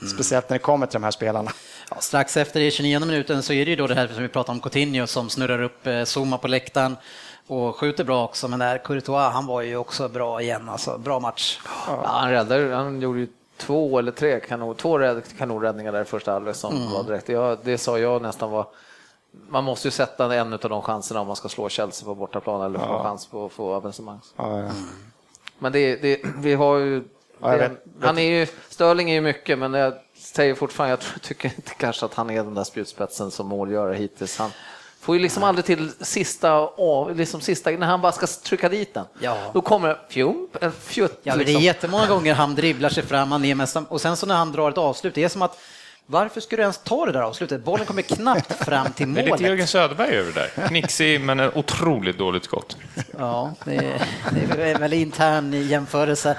Mm. 0.00 0.11
Speciellt 0.11 0.48
när 0.48 0.54
det 0.54 0.62
kommer 0.62 0.86
till 0.86 1.00
de 1.00 1.04
här 1.04 1.11
spelarna. 1.11 1.50
Ja, 1.90 1.96
strax 2.00 2.36
efter 2.36 2.61
i 2.61 2.70
29 2.70 3.00
minuten 3.00 3.42
så 3.42 3.52
är 3.52 3.64
det 3.64 3.70
ju 3.70 3.76
då 3.76 3.86
det 3.86 3.94
här 3.94 4.09
som 4.09 4.22
vi 4.22 4.28
pratade 4.28 4.56
om, 4.56 4.61
Coutinho 4.61 5.06
som 5.06 5.30
snurrar 5.30 5.62
upp 5.62 5.86
eh, 5.86 6.02
Zuma 6.04 6.38
på 6.38 6.48
läktaren 6.48 6.96
och 7.46 7.76
skjuter 7.76 8.04
bra 8.04 8.24
också, 8.24 8.48
men 8.48 8.59
där 8.59 8.78
Courtois, 8.78 9.32
han 9.32 9.46
var 9.46 9.62
ju 9.62 9.76
också 9.76 10.09
bra 10.09 10.42
igen, 10.42 10.68
alltså 10.68 10.98
bra 10.98 11.20
match. 11.20 11.61
Ja, 11.86 12.00
han 12.04 12.30
räddade, 12.30 12.74
han 12.74 13.00
gjorde 13.00 13.18
ju 13.20 13.28
två 13.56 13.98
eller 13.98 14.12
tre 14.12 14.40
kanon, 14.40 14.74
två 14.74 14.98
rädd, 14.98 15.22
kanonräddningar 15.38 15.92
där 15.92 16.02
i 16.02 16.04
första 16.04 16.32
halvlek 16.32 16.56
som 16.56 16.76
Mm. 16.76 16.92
var 16.92 17.02
direkt. 17.04 17.28
Jag, 17.28 17.59
det 17.62 17.78
sa 17.78 17.98
jag 17.98 18.22
nästan 18.22 18.50
var 18.50 18.66
man 19.48 19.64
måste 19.64 19.86
ju 19.88 19.92
sätta 19.92 20.34
en 20.34 20.52
av 20.52 20.59
de 20.59 20.82
chanserna 20.82 21.20
om 21.20 21.26
man 21.26 21.36
ska 21.36 21.48
slå 21.48 21.68
Chelsea 21.68 22.06
på 22.06 22.14
bortaplan 22.14 22.62
eller 22.62 22.78
få 22.78 23.02
chans 23.02 23.26
på 23.26 23.46
att 23.46 23.52
få 23.52 23.74
avancemang. 23.74 24.20
Ja, 24.36 24.61
ja. 24.61 24.70
Men 25.59 25.72
det, 25.72 25.96
det, 25.96 26.20
vi 26.36 26.54
har 26.54 26.76
ju... 26.76 27.04
Ja, 27.41 27.49
det, 27.49 27.57
vet- 27.59 27.84
han 28.03 28.18
är 28.18 28.30
ju, 28.30 28.47
Sterling 28.68 29.11
är 29.11 29.14
ju 29.14 29.20
mycket, 29.20 29.59
men 29.59 29.74
jag 29.74 29.95
säger 30.18 30.55
fortfarande, 30.55 30.99
jag 31.14 31.22
tycker 31.22 31.49
inte 31.57 31.74
kanske 31.74 32.07
att 32.07 32.14
han 32.14 32.30
är 32.30 32.45
den 32.45 32.55
där 32.55 32.64
spjutspetsen 32.64 33.30
som 33.30 33.47
målgörare 33.47 33.95
hittills. 33.95 34.39
Han 34.39 34.51
får 35.01 35.16
ju 35.16 35.22
liksom 35.22 35.43
aldrig 35.45 35.64
till 35.64 35.91
sista, 36.01 36.68
liksom 37.14 37.41
sista, 37.41 37.70
när 37.70 37.86
han 37.86 38.01
bara 38.01 38.12
ska 38.12 38.26
trycka 38.26 38.68
dit 38.68 38.95
den. 38.95 39.05
Ja. 39.20 39.36
Då 39.53 39.61
kommer 39.61 39.99
fjump, 40.09 40.62
en 40.62 40.72
fjutt. 40.72 41.20
Ja, 41.22 41.36
det 41.36 41.43
är 41.43 41.45
liksom. 41.45 41.62
jättemånga 41.62 42.07
gånger 42.07 42.34
han 42.34 42.55
dribblar 42.55 42.89
sig 42.89 43.03
fram, 43.03 43.32
han 43.32 43.45
är 43.45 43.55
mest, 43.55 43.76
och 43.89 44.01
sen 44.01 44.16
så 44.16 44.26
när 44.26 44.34
han 44.36 44.53
drar 44.53 44.70
ett 44.70 44.78
avslut, 44.78 45.14
det 45.14 45.24
är 45.24 45.28
som 45.28 45.43
att 45.43 45.59
varför 46.11 46.40
ska 46.40 46.56
du 46.56 46.62
ens 46.62 46.78
ta 46.78 47.06
det 47.06 47.12
där 47.12 47.20
avslutet? 47.20 47.64
Bollen 47.64 47.86
kommer 47.86 48.02
knappt 48.02 48.52
fram 48.64 48.92
till 48.92 49.14
Det 49.14 49.20
är 49.20 49.24
lite 49.24 49.42
Jörgen 49.42 49.56
målet. 49.56 49.68
Söderberg 49.68 50.16
över 50.16 50.32
det 50.32 50.50
där. 50.56 50.68
Knixig, 50.68 51.20
men 51.20 51.40
en 51.40 51.50
otroligt 51.54 52.18
dåligt 52.18 52.44
skott. 52.44 52.76
Ja, 53.18 53.54
det 53.64 53.76
är, 53.76 54.02
det 54.32 54.70
är 54.70 54.78
väldigt 54.78 55.00
intern 55.00 55.68
jämförelse. 55.68 56.30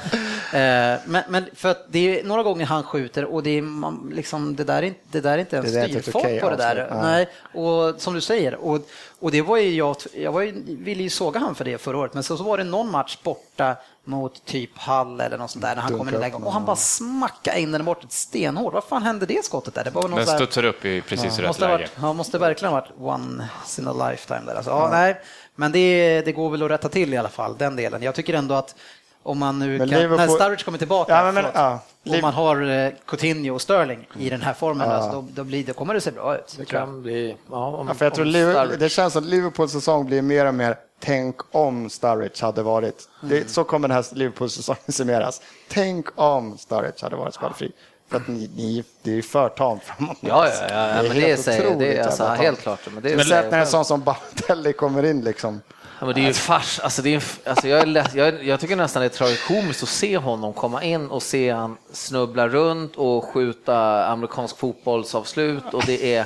Eh, 0.53 0.99
Men, 1.05 1.23
men 1.29 1.45
för 1.55 1.69
att 1.69 1.85
det 1.89 2.19
är 2.19 2.23
några 2.23 2.43
gånger 2.43 2.65
han 2.65 2.83
skjuter 2.83 3.25
och 3.25 3.43
det, 3.43 3.57
är, 3.57 3.61
man, 3.61 4.11
liksom, 4.13 4.55
det, 4.55 4.63
där, 4.63 4.77
är 4.77 4.81
inte, 4.83 4.99
det 5.11 5.21
där 5.21 5.33
är 5.33 5.37
inte 5.37 5.57
en 5.57 5.63
Det 5.63 5.71
där 5.71 5.79
är 5.79 5.85
inte 5.85 5.97
ett 5.97 6.03
styrfart 6.03 6.23
okej 6.25 6.39
på 6.39 6.49
det 6.49 6.55
där. 6.55 6.75
avslut, 6.81 7.01
Nej. 7.01 7.29
Och 7.53 8.01
som 8.01 8.13
du 8.13 8.21
säger, 8.21 8.55
och, 8.55 8.79
och 9.19 9.31
det 9.31 9.41
var 9.41 9.57
ju 9.57 9.75
jag, 9.75 9.95
jag 10.13 10.31
var 10.31 10.41
ju, 10.41 10.53
ville 10.67 11.03
ju 11.03 11.09
såga 11.09 11.39
han 11.39 11.55
för 11.55 11.65
det 11.65 11.77
förra 11.81 11.97
året, 11.97 12.13
men 12.13 12.23
så, 12.23 12.37
så 12.37 12.43
var 12.43 12.57
det 12.57 12.63
någon 12.63 12.91
match 12.91 13.17
borta 13.23 13.75
mot 14.09 14.45
typ 14.45 14.77
Hall 14.77 15.21
eller 15.21 15.37
något 15.37 15.51
sånt 15.51 15.65
där 15.65 15.75
när 15.75 15.81
han 15.81 15.97
kommer 15.97 16.13
i 16.15 16.17
läge 16.17 16.35
och 16.35 16.53
han 16.53 16.65
bara 16.65 16.75
smackade 16.75 17.59
in 17.59 17.71
den 17.71 17.85
bort 17.85 18.03
ett 18.03 18.11
stenhårt. 18.11 18.73
Vad 18.73 18.83
fan 18.83 19.03
hände 19.03 19.25
det 19.25 19.45
skottet 19.45 19.73
där? 19.75 19.83
Det 19.83 19.89
var 19.89 20.01
någon 20.07 20.11
Den 20.19 20.27
studsar 20.27 20.65
upp 20.65 20.85
i 20.85 21.01
precis 21.01 21.39
rätt 21.39 21.47
måste 21.47 21.65
ha 21.65 21.71
läge. 21.71 21.83
varit, 21.83 21.91
ja, 22.01 22.13
måste 22.13 22.37
verkligen 22.37 22.73
ha 22.73 22.81
varit 22.81 22.91
once 23.17 23.81
in 23.81 23.87
a 23.87 24.09
lifetime 24.09 24.41
där. 24.45 24.55
Alltså, 24.55 24.71
ja, 24.71 24.89
nej, 24.91 25.21
men 25.55 25.71
det, 25.71 26.21
det 26.21 26.31
går 26.31 26.49
väl 26.49 26.63
att 26.63 26.71
rätta 26.71 26.89
till 26.89 27.13
i 27.13 27.17
alla 27.17 27.29
fall, 27.29 27.55
den 27.57 27.75
delen. 27.75 28.03
Jag 28.03 28.15
tycker 28.15 28.33
ändå 28.33 28.55
att 28.55 28.75
om 29.23 29.37
man 29.39 29.59
nu 29.59 29.77
Men 29.77 29.89
kan, 29.89 29.99
Liverpool- 29.99 30.17
när 30.17 30.27
Sturridge 30.27 30.63
kommer 30.63 30.77
tillbaka, 30.77 31.11
Ja, 31.13 31.23
men- 31.23 31.33
men- 31.33 31.43
förlåt, 31.43 31.55
ja. 31.55 31.79
och 32.05 32.07
Liv- 32.11 32.21
man 32.21 32.33
har 32.33 32.61
eh, 32.85 32.91
Coutinho 33.07 33.53
och 33.55 33.61
Sterling 33.61 34.07
i 34.19 34.29
den 34.29 34.41
här 34.41 34.53
formen, 34.53 34.89
alltså, 34.91 35.11
då, 35.11 35.27
då, 35.33 35.43
blir, 35.43 35.63
då 35.63 35.73
kommer 35.73 35.93
det 35.93 36.01
se 36.01 36.11
bra 36.11 36.35
ut. 36.37 36.55
Det 36.57 36.65
kan 36.65 37.01
bli... 37.01 37.35
Ja, 37.51 37.67
om, 37.67 37.87
Ja, 37.87 37.93
för 37.93 38.05
jag 38.05 38.13
tror 38.13 38.25
om 38.25 38.31
Liverpool, 38.31 38.79
det 38.79 38.89
känns 38.89 39.13
som 39.13 39.23
att 39.23 39.29
Liverpools 39.29 39.71
säsong 39.71 40.05
blir 40.05 40.21
mer 40.21 40.45
och 40.45 40.53
mer 40.53 40.77
tänk 40.99 41.35
om 41.51 41.89
Sturridge 41.89 42.45
hade 42.45 42.63
varit. 42.63 43.09
Det, 43.21 43.49
så 43.49 43.63
kommer 43.63 43.87
den 43.87 43.95
här 43.95 44.05
Liverpools 44.11 44.53
säsongen 44.53 44.81
summeras. 44.87 45.41
Tänk 45.67 46.07
om 46.15 46.57
Sturridge 46.57 46.97
hade 47.01 47.15
varit 47.15 47.33
skadefri. 47.33 47.71
För 48.09 48.17
att 48.17 48.27
ni, 48.27 48.49
ni, 48.55 48.83
det 49.03 49.17
är 49.17 49.21
för 49.21 49.49
tamt 49.49 49.83
framåt. 49.83 50.17
Ja, 50.21 50.47
ja, 50.47 50.53
ja, 50.69 50.95
ja 50.95 51.03
men 51.03 51.19
det 51.19 51.37
säger 51.37 51.75
det 51.75 51.97
är 51.97 52.03
alltså, 52.03 52.23
helt 52.25 52.61
klart. 52.61 52.79
Men 52.93 53.03
det 53.03 53.13
är, 53.13 53.17
Speciellt 53.17 53.51
när 53.51 53.59
en 53.59 53.67
sån 53.67 53.85
som 53.85 54.01
Balotelli 54.01 54.73
kommer 54.73 55.05
in 55.05 55.21
liksom. 55.21 55.61
Ja, 55.99 56.05
men 56.05 56.15
det 56.15 56.21
är 56.21 56.27
ju 56.27 56.33
fars, 56.33 56.79
alltså 56.79 57.01
det 57.01 57.15
är, 57.15 57.23
alltså 57.45 57.67
jag, 57.67 57.79
är 57.79 57.85
lätt, 57.85 58.15
jag, 58.15 58.43
jag 58.43 58.59
tycker 58.59 58.75
nästan 58.75 59.01
det 59.01 59.05
är 59.05 59.09
tragikomiskt 59.09 59.83
att 59.83 59.89
se 59.89 60.17
honom 60.17 60.53
komma 60.53 60.83
in 60.83 61.07
och 61.07 61.23
se 61.23 61.51
han 61.51 61.77
snubbla 61.91 62.47
runt 62.47 62.95
och 62.95 63.25
skjuta 63.25 64.05
amerikansk 64.05 64.57
fotbollsavslut 64.57 65.73
och 65.73 65.83
det 65.85 66.15
är 66.15 66.25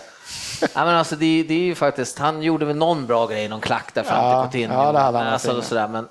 Ja, 0.74 0.86
men 0.86 0.96
alltså 0.96 1.16
det, 1.16 1.44
det 1.44 1.54
är 1.54 1.60
ju 1.60 1.76
faktiskt, 1.76 2.20
han 2.20 2.44
gjorde 2.44 2.66
väl 2.66 2.76
någon 2.76 3.06
bra 3.06 3.28
grej, 3.28 3.50
någon 3.50 3.62
klack 3.62 3.94
där 3.94 4.04
fram 4.04 4.26
Ja, 4.26 4.48
till 4.48 4.60
Coutinho. 4.62 4.84
ja, 4.84 4.92
det 4.92 5.00
hade 5.00 5.18
han 5.18 5.28
alltså, 5.28 5.62
sådär, 5.62 5.88
men 5.88 6.08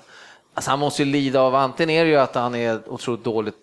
alltså, 0.53 0.69
han 0.71 0.79
måste 0.79 1.03
ju 1.03 1.11
lida 1.11 1.41
av, 1.41 1.55
antingen 1.55 1.89
är 1.95 2.03
det 2.03 2.09
ju 2.09 2.17
att 2.17 2.35
han 2.35 2.55
är 2.55 2.79
otroligt 2.87 3.23
dåligt 3.23 3.55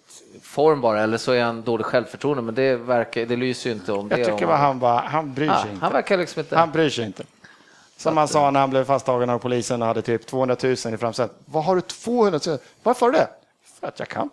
form 0.43 0.81
bara, 0.81 1.03
eller 1.03 1.19
så 1.19 1.33
är 1.33 1.43
han 1.45 1.63
dålig 1.63 1.87
sjsjälvförtroende, 1.87 2.43
men 2.43 2.55
det, 2.55 2.77
verkar, 2.77 3.27
det 3.27 3.37
lyser 3.37 3.71
ju 3.71 3.77
inte 3.77 3.93
om 3.93 4.09
det. 4.09 4.19
Jag 4.19 4.27
tycker 4.29 4.47
om 4.53 4.61
han 4.61 4.79
bara, 4.79 5.01
han 5.01 5.35
bryr 5.35 5.53
sig 5.53 5.71
inte. 5.73 5.85
han 5.85 5.93
verkar 5.93 6.17
liksom 6.19 6.41
inte... 6.41 6.57
Han 6.57 6.71
bryr 6.71 6.91
sig 6.91 7.05
inte. 7.07 7.23
Som 7.97 8.17
han 8.17 8.29
sa 8.29 8.51
när 8.51 8.61
han 8.61 8.71
blev 8.71 8.85
fasttagen 8.85 9.31
av 9.31 9.39
polisen 9.39 9.83
och 9.83 9.89
hade 9.89 10.03
typ 10.03 10.27
200 10.27 10.57
000 10.63 10.73
i 10.73 10.77
framsätet. 10.77 11.37
Vad 11.45 11.65
har 11.65 11.75
du 11.75 11.81
200 11.81 12.41
000? 12.47 12.59
Varför 12.83 13.07
har 13.07 13.13
du 13.13 13.19
det? 13.19 13.29
För 13.81 13.89
att 13.89 13.99
jag 13.99 14.09
kan. 14.09 14.31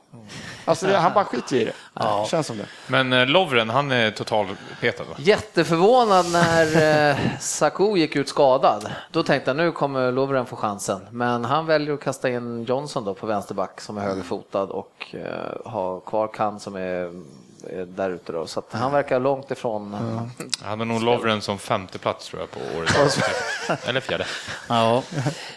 Alltså, 0.66 0.88
det, 0.88 0.98
han 0.98 1.14
bara 1.14 1.26
skiter 1.26 1.56
i 1.56 1.66
det. 1.66 1.74
Känns 2.30 2.48
som 2.48 2.58
det. 2.58 2.66
Men 2.88 3.14
eh, 3.14 3.26
Lovren, 3.26 3.70
han 3.70 3.92
är 3.92 4.12
totalpetad 4.12 5.04
va? 5.04 5.16
Jätteförvånad 5.18 6.32
när 6.32 7.10
eh, 7.12 7.18
Saku 7.40 7.98
gick 7.98 8.16
ut 8.16 8.30
skadad. 8.30 8.90
Då 9.12 9.24
tänkte 9.24 9.50
jag 9.50 9.58
nu 9.58 9.72
kommer 9.72 10.12
Lovren 10.12 10.46
få 10.46 10.56
chansen. 10.56 11.02
Men 11.12 11.46
han 11.46 11.66
väljer 11.66 11.94
att 11.94 12.00
kasta 12.00 12.30
in 12.30 12.64
Johnson 12.64 13.06
då 13.06 13.14
på 13.14 13.26
vänsterback 13.28 13.82
som 13.82 13.98
är 13.98 14.02
högerfotad 14.02 14.64
och 14.64 15.16
eh, 15.16 15.72
ha 15.72 16.00
kvar 16.00 16.28
Kan 16.28 16.60
som 16.60 16.76
är 16.76 17.12
där 17.88 18.10
ute 18.10 18.32
då. 18.32 18.48
Så 18.48 18.60
att 18.60 18.74
han 18.74 18.92
verkar 18.92 19.20
långt 19.20 19.52
ifrån. 19.52 19.94
Han 19.94 20.70
hade 20.70 20.86
nog 20.86 21.04
Lovren 21.04 21.42
som 21.42 21.60
femte 21.60 22.00
plats 22.00 22.28
tror 22.30 22.42
jag 22.42 22.52
på 22.52 22.60
året. 22.78 23.18
Eller 23.86 24.02
fjärde. 24.02 24.26
Ja. 24.68 25.04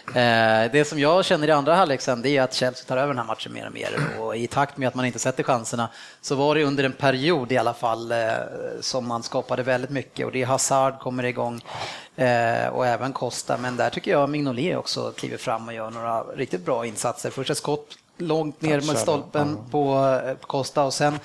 Eh, 0.07 0.71
Det 0.71 0.87
som 0.87 0.99
jag 0.99 1.25
känner 1.25 1.47
i 1.47 1.51
andra 1.51 1.75
halvlek 1.75 2.01
sen, 2.01 2.21
det 2.21 2.29
är 2.29 2.41
att 2.41 2.53
Chelsea 2.53 2.85
tar 2.87 2.97
över 2.97 3.07
den 3.07 3.17
här 3.17 3.25
matchen 3.25 3.53
mer 3.53 3.65
och 3.67 3.73
mer. 3.73 4.19
Och 4.19 4.35
i 4.35 4.47
takt 4.47 4.77
med 4.77 4.87
att 4.87 4.95
man 4.95 5.05
inte 5.05 5.19
sätter 5.19 5.43
chanserna 5.43 5.89
så 6.21 6.35
var 6.35 6.55
det 6.55 6.63
under 6.63 6.83
en 6.83 6.93
period 6.93 7.51
i 7.51 7.57
alla 7.57 7.73
fall 7.73 8.11
eh, 8.11 8.17
som 8.81 9.07
man 9.07 9.23
skapade 9.23 9.63
väldigt 9.63 9.89
mycket 9.89 10.25
och 10.25 10.31
det 10.31 10.41
är 10.41 10.45
Hazard 10.45 10.99
kommer 10.99 11.23
igång 11.23 11.61
eh, 12.15 12.67
och 12.67 12.87
även 12.87 13.13
Costa. 13.13 13.57
Men 13.57 13.77
där 13.77 13.89
tycker 13.89 14.11
jag 14.11 14.29
Mignolet 14.29 14.77
också 14.77 15.11
kliver 15.11 15.37
fram 15.37 15.67
och 15.67 15.73
gör 15.73 15.89
några 15.89 16.21
riktigt 16.23 16.65
bra 16.65 16.85
insatser. 16.85 17.29
Första 17.29 17.55
skott 17.55 17.97
långt 18.21 18.61
ner 18.61 18.75
med 18.87 18.97
stolpen 18.97 19.57
på 19.71 20.19
eh, 20.25 20.35
Costa 20.47 20.83
och 20.83 20.93
sen 20.93 21.19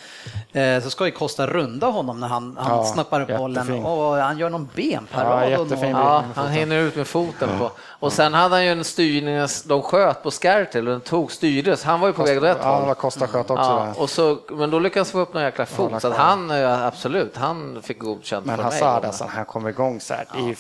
eh, 0.53 0.83
så 0.83 0.91
ska 0.91 1.05
ju 1.07 1.11
Costa 1.13 1.47
runda 1.47 1.87
honom 1.87 2.21
när 2.21 2.29
han, 2.29 2.57
han 2.61 2.77
Ja, 2.77 2.85
snappar 2.85 3.21
upp 3.31 3.39
bollen 3.39 3.85
och 3.85 4.15
han 4.17 4.39
gör 4.39 4.51
någon 4.51 4.69
benparad. 4.75 5.53
Ja, 5.53 5.59
någon- 5.59 5.91
Ja, 5.91 6.25
han 6.35 6.49
hinner 6.51 6.77
ut 6.79 6.97
med 6.97 7.07
foten 7.07 7.49
på. 7.59 7.71
Och 7.89 8.13
sen 8.13 8.35
hade 8.35 8.55
han 8.55 8.65
ju 8.65 8.73
en 8.73 8.85
styrning, 8.85 9.47
de 9.65 9.83
sköt 9.83 10.23
på 10.23 10.31
Skertel 10.31 10.87
och 10.89 10.93
den 10.93 11.01
tog 11.01 11.33
styrdes. 11.33 11.85
Han 11.85 12.01
var 12.01 12.09
ju 12.09 12.13
på 12.15 12.23
väg 12.23 12.37
åt 12.39 12.43
rätt 12.45 12.59
Ja, 12.63 12.77
håll. 12.77 12.87
var 12.87 12.95
Costa 12.95 13.27
sköt 13.27 13.51
också. 13.51 13.63
Ja, 13.63 13.87
och 13.97 14.11
så, 14.11 14.39
men 14.51 14.71
då 14.71 14.79
lyckades 14.79 15.11
få 15.11 15.19
upp 15.19 15.35
någon 15.35 15.43
jäkla 15.43 15.67
fot, 15.67 15.93
så 16.03 16.09
att 16.09 16.17
han, 16.17 16.51
eh, 16.51 16.87
absolut, 16.87 17.37
han 17.37 17.83
fick 17.83 17.99
godkänt 17.99 18.47
Men 18.47 18.57
för 18.57 18.65
mig. 18.65 18.73
Hazard, 18.73 19.05
alltså, 19.05 19.25
han 19.29 19.45
kommer 19.45 19.71
igång 19.71 20.01
så 20.01 20.15
här. 20.15 20.27
Det 20.35 20.51
är 20.51 20.57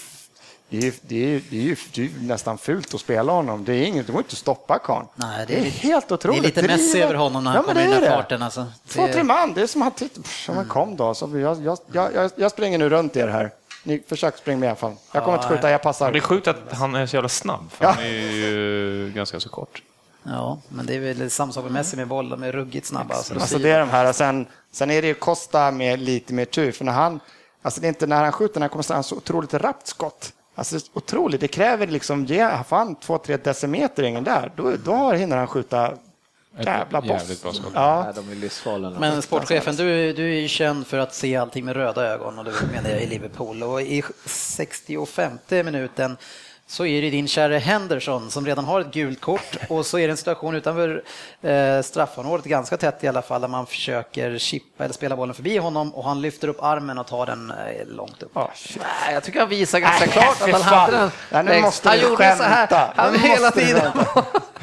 det 0.68 0.76
är 0.78 0.82
ju, 0.82 0.92
det 1.02 1.16
är 1.24 1.28
ju, 1.28 1.40
det 1.50 1.56
är 1.56 1.62
ju, 1.62 1.76
det 1.94 2.00
är 2.00 2.04
ju 2.06 2.12
nästan 2.22 2.58
fult 2.58 2.94
att 2.94 3.00
spela 3.00 3.32
honom. 3.32 3.64
Det 3.64 3.74
är 3.74 3.86
inget, 3.86 4.06
det 4.06 4.12
går 4.12 4.20
inte 4.20 4.32
att 4.32 4.38
stoppa 4.38 4.78
karln. 4.78 5.06
Nej, 5.14 5.44
det, 5.48 5.56
är 5.58 5.62
helt 5.62 6.12
otroligt. 6.12 6.42
Det 6.54 6.60
är 6.60 6.62
lite 6.62 6.76
Messi 6.76 7.00
över 7.02 7.14
honom 7.14 7.44
när 7.44 7.50
han 7.50 7.60
Ja, 7.66 7.68
kommer 7.68 7.82
i 7.84 7.86
det 7.88 7.94
här 7.94 8.00
det. 8.00 8.06
farten. 8.06 8.42
Alltså. 8.42 8.66
Två, 8.88 9.06
Det- 9.06 9.12
tre 9.12 9.22
man, 9.22 9.52
det 9.54 9.62
är 9.62 9.66
som 9.66 9.82
att. 9.82 10.02
Ja, 10.48 10.54
men 10.54 10.68
kom 10.68 10.96
då, 10.96 11.14
så 11.14 11.30
jag, 11.38 11.62
jag, 11.64 11.78
jag, 11.92 12.14
jag, 12.14 12.30
jag 12.36 12.50
springer 12.50 12.78
nu 12.78 12.88
runt 12.88 13.16
er 13.16 13.28
här. 13.28 13.50
Ni 13.84 14.02
försök 14.08 14.36
springa 14.38 14.58
med 14.58 14.66
i 14.66 14.68
alla 14.70 14.76
fall. 14.76 14.94
Jag 15.12 15.24
kommer 15.24 15.36
inte 15.38 15.48
skjuta, 15.48 15.70
jag 15.70 15.82
passar. 15.82 16.12
Det 16.12 16.18
är 16.18 16.20
sjukt 16.20 16.46
att 16.48 16.72
han 16.72 16.94
är 16.94 17.06
så 17.06 17.16
jävla 17.16 17.28
snabb, 17.28 17.70
för 17.70 17.84
Ja. 17.84 17.90
han 17.90 18.04
är 18.04 18.08
ju 18.08 19.12
ganska 19.14 19.40
så 19.40 19.48
kort. 19.48 19.82
Ja, 20.22 20.58
men 20.68 20.86
det 20.86 20.94
är 20.94 21.00
väl 21.00 21.30
samma 21.30 21.52
sak 21.52 21.64
med 21.64 21.72
Messi 21.72 21.96
med 21.96 22.08
boll, 22.08 22.28
de 22.28 22.42
är 22.42 22.52
ruggigt 22.52 22.86
snabba. 22.86 23.14
Alltså. 23.14 23.34
Alltså 23.34 23.58
det 23.58 23.70
är 23.70 23.80
de 23.80 23.90
här. 23.90 24.08
Och 24.08 24.14
sen, 24.16 24.46
sen 24.72 24.90
är 24.90 25.02
det 25.02 25.08
ju 25.08 25.14
Costa 25.14 25.70
med 25.70 26.00
lite 26.00 26.34
mer 26.34 26.44
tur, 26.44 26.72
för 26.72 26.84
när 26.84 26.92
han, 26.92 27.20
alltså 27.62 27.80
det 27.80 27.86
är 27.86 27.88
inte 27.88 28.06
när 28.06 28.22
han 28.22 28.32
skjuter, 28.32 28.60
när 28.60 28.64
han 28.64 28.70
kommer 28.70 28.94
han 28.94 29.04
så 29.04 29.16
otroligt 29.16 29.54
rappt 29.54 29.86
skott. 29.86 30.32
Alltså 30.58 30.78
otroligt, 30.92 31.40
det 31.40 31.48
kräver 31.48 31.86
liksom, 31.86 32.24
ge 32.24 32.50
fan 32.68 32.94
två, 32.94 33.18
tre 33.18 33.36
decimeter 33.36 34.02
ingen 34.02 34.24
där, 34.24 34.52
då, 34.56 34.76
då 34.84 35.12
hinner 35.12 35.36
han 35.36 35.46
skjuta 35.46 35.92
jävla 36.64 37.00
boss. 37.00 37.10
jävligt 37.10 37.42
bra 37.42 37.52
skott. 37.52 37.72
Ja. 37.74 38.02
Nej, 38.04 38.12
de 38.24 38.32
är 38.32 38.34
livsfarliga. 38.34 38.90
Men 38.90 39.22
sportchefen, 39.22 39.76
du, 39.76 40.12
du 40.12 40.34
är 40.34 40.40
ju 40.40 40.48
känd 40.48 40.86
för 40.86 40.98
att 40.98 41.14
se 41.14 41.36
allting 41.36 41.64
med 41.64 41.76
röda 41.76 42.06
ögon 42.06 42.38
och 42.38 42.44
det 42.44 42.52
menar 42.72 42.90
jag 42.90 43.02
i 43.02 43.06
Liverpool. 43.06 43.62
Och 43.62 43.82
i 43.82 44.02
65 44.24 45.38
minuten 45.48 46.16
så 46.68 46.86
är 46.86 47.02
det 47.02 47.10
din 47.10 47.28
käre 47.28 47.58
Henderson 47.58 48.30
som 48.30 48.46
redan 48.46 48.64
har 48.64 48.80
ett 48.80 48.92
gult 48.92 49.20
kort 49.20 49.56
och 49.68 49.86
så 49.86 49.98
är 49.98 50.06
det 50.06 50.10
en 50.10 50.16
situation 50.16 50.54
utanför 50.54 51.02
eh, 51.42 51.82
straffområdet, 51.82 52.46
ganska 52.46 52.76
tätt 52.76 53.04
i 53.04 53.08
alla 53.08 53.22
fall, 53.22 53.40
där 53.40 53.48
man 53.48 53.66
försöker 53.66 54.38
chippa 54.38 54.84
eller 54.84 54.94
spela 54.94 55.16
bollen 55.16 55.34
förbi 55.34 55.58
honom 55.58 55.94
och 55.94 56.04
han 56.04 56.20
lyfter 56.20 56.48
upp 56.48 56.62
armen 56.62 56.98
och 56.98 57.06
tar 57.06 57.26
den 57.26 57.50
eh, 57.50 57.86
långt 57.86 58.22
upp. 58.22 58.34
Nej, 58.34 59.14
jag 59.14 59.22
tycker 59.24 59.40
han 59.40 59.48
visar 59.48 59.78
ganska 59.78 60.04
Nej, 60.04 60.12
klart 60.12 60.42
att 60.42 60.50
han 60.52 60.62
hade 60.62 60.96
den. 60.96 61.10
Nej, 61.32 61.44
nu 61.44 61.60
måste 61.60 61.88
han 61.88 62.00
gjorde 62.00 62.36
så 62.36 62.42
här. 62.42 62.66
skämta. 62.66 62.92
Han 62.96 63.14
hela 63.18 63.50
tiden. 63.50 63.92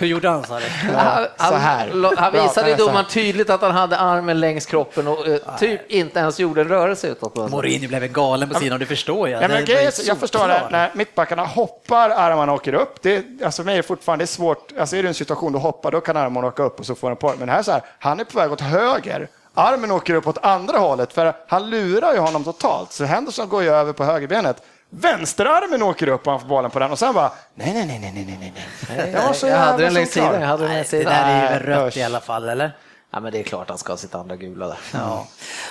Hur 0.04 0.10
gjorde 0.10 0.30
han 0.30 0.44
sa 0.44 0.60
det? 0.60 0.94
Han, 0.96 1.26
så 1.52 1.56
här. 1.56 1.90
han, 1.92 2.18
han 2.18 2.34
visade 2.34 2.70
ju 2.70 2.78
så 2.78 2.86
domaren 2.86 3.06
tydligt 3.06 3.50
att 3.50 3.62
han 3.62 3.72
hade 3.72 3.98
armen 3.98 4.40
längs 4.40 4.66
kroppen 4.66 5.08
och 5.08 5.28
eh, 5.28 5.58
typ 5.60 5.92
inte 5.92 6.20
ens 6.20 6.40
gjorde 6.40 6.62
en 6.62 6.68
rörelse 6.68 7.08
utåt. 7.08 7.36
Mourinho 7.52 7.88
blev 7.88 8.08
galen 8.08 8.50
på 8.50 8.60
sidan 8.60 8.80
det 8.80 8.86
förstår 8.86 9.30
jag. 9.30 9.44
Ja, 9.44 9.48
men 9.48 9.66
Det 9.66 9.96
så- 9.96 10.04
jag 10.08 10.18
förstår 10.18 10.48
det, 10.48 10.68
när 10.72 10.92
mittbackarna 10.94 11.46
hoppar, 11.46 12.10
armarna 12.10 12.54
åker 12.54 12.74
upp. 12.74 13.02
Det, 13.02 13.26
alltså 13.44 13.62
för 13.62 13.66
mig 13.66 13.74
är 13.74 13.78
det 13.78 13.88
fortfarande 13.88 14.24
det 14.24 14.28
svårt, 14.28 14.72
alltså 14.80 14.96
är 14.96 15.04
det 15.04 15.10
en 15.10 15.14
situation 15.14 15.52
du 15.54 15.60
hoppar, 15.60 15.92
då 15.92 16.02
kan 16.02 16.18
armarna 16.18 16.48
åka 16.48 16.64
upp 16.64 16.80
och 16.80 16.86
så 16.86 16.96
får 16.96 17.08
den 17.10 17.18
på 17.18 17.34
Men 17.40 17.50
här 17.50 17.64
så 17.64 17.72
här, 17.72 17.82
han 18.00 18.20
är 18.20 18.24
på 18.24 18.38
väg 18.40 18.52
åt 18.52 18.62
höger. 18.62 19.28
Armen 19.56 19.92
åker 19.92 20.14
upp 20.14 20.28
åt 20.28 20.46
andra 20.46 20.78
hållet, 20.78 21.14
för 21.14 21.34
han 21.48 21.70
lurar 21.70 22.14
ju 22.14 22.20
honom 22.20 22.44
totalt. 22.44 22.92
Så 22.92 23.04
Henderson 23.04 23.50
går 23.50 23.64
ju 23.64 23.70
över 23.70 23.94
på 23.94 24.04
högerbenet. 24.04 24.64
Vänsterarmen 24.96 25.84
åker 25.84 26.08
upp 26.08 26.26
och 26.28 26.32
han 26.32 26.42
får 26.42 26.48
bollen 26.48 26.72
på 26.72 26.80
den 26.80 26.92
och 26.92 27.00
sen 27.00 27.14
bara, 27.14 27.32
nej, 27.56 27.74
nej, 27.74 27.86
nej, 27.86 28.00
nej, 28.00 28.14
nej, 28.14 28.38
nej, 28.40 28.54
nej. 28.98 29.12
Det 29.12 29.20
var 29.28 29.34
så 29.34 29.48
jag 29.48 29.58
hade 29.58 29.84
den 29.84 29.94
längs 29.94 30.12
sidan. 30.12 30.42
Jag 30.42 30.48
hade 30.48 30.64
den 30.64 30.74
längs 30.74 30.90
Det 30.90 30.98
sidan. 30.98 31.14
där 31.14 31.48
är 31.50 31.60
ju 31.60 31.66
rött 31.66 31.98
i 31.98 32.04
alla 32.04 32.20
fall, 32.20 32.50
eller? 32.50 32.72
Ja, 33.14 33.20
men 33.20 33.32
det 33.32 33.40
är 33.40 33.44
klart 33.44 33.70
han 33.70 33.78
ska 33.78 33.92
ha 33.94 33.98
sitt 33.98 34.16
andra 34.16 34.36
gula 34.36 34.68
där. 34.68 34.78
Ja. 34.94 35.28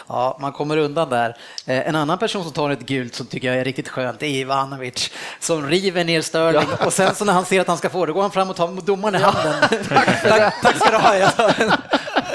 ja, 0.09 0.39
man 0.41 0.53
kommer 0.53 0.77
undan 0.77 1.09
där. 1.11 1.37
Eh, 1.67 1.89
En 1.89 1.97
annan 1.97 2.19
person 2.19 2.43
som 2.45 2.53
tar 2.53 2.71
ett 2.71 2.81
gult 2.81 3.15
som 3.15 3.27
tycker 3.27 3.49
jag 3.49 3.57
är 3.57 3.65
riktigt 3.65 3.89
skönt 3.89 4.21
det 4.21 4.27
är 4.27 4.31
Ivanovic 4.31 5.11
som 5.41 5.67
river 5.67 6.05
ner 6.05 6.21
Sterling 6.23 6.69
och 6.87 6.93
sen 6.93 7.15
så 7.15 7.25
när 7.25 7.33
han 7.33 7.45
ser 7.45 7.61
att 7.61 7.69
han 7.69 7.77
ska 7.77 7.91
få 7.91 8.07
det 8.07 8.13
går 8.13 8.23
han 8.23 8.31
fram 8.31 8.51
och 8.51 8.57
tar 8.57 8.69
domaren 8.87 9.15
i 9.15 9.19
handen. 9.19 9.55
tack, 10.29 10.63
tack 10.63 10.77
ska 10.77 10.91
du 10.91 10.97
ha. 10.97 11.15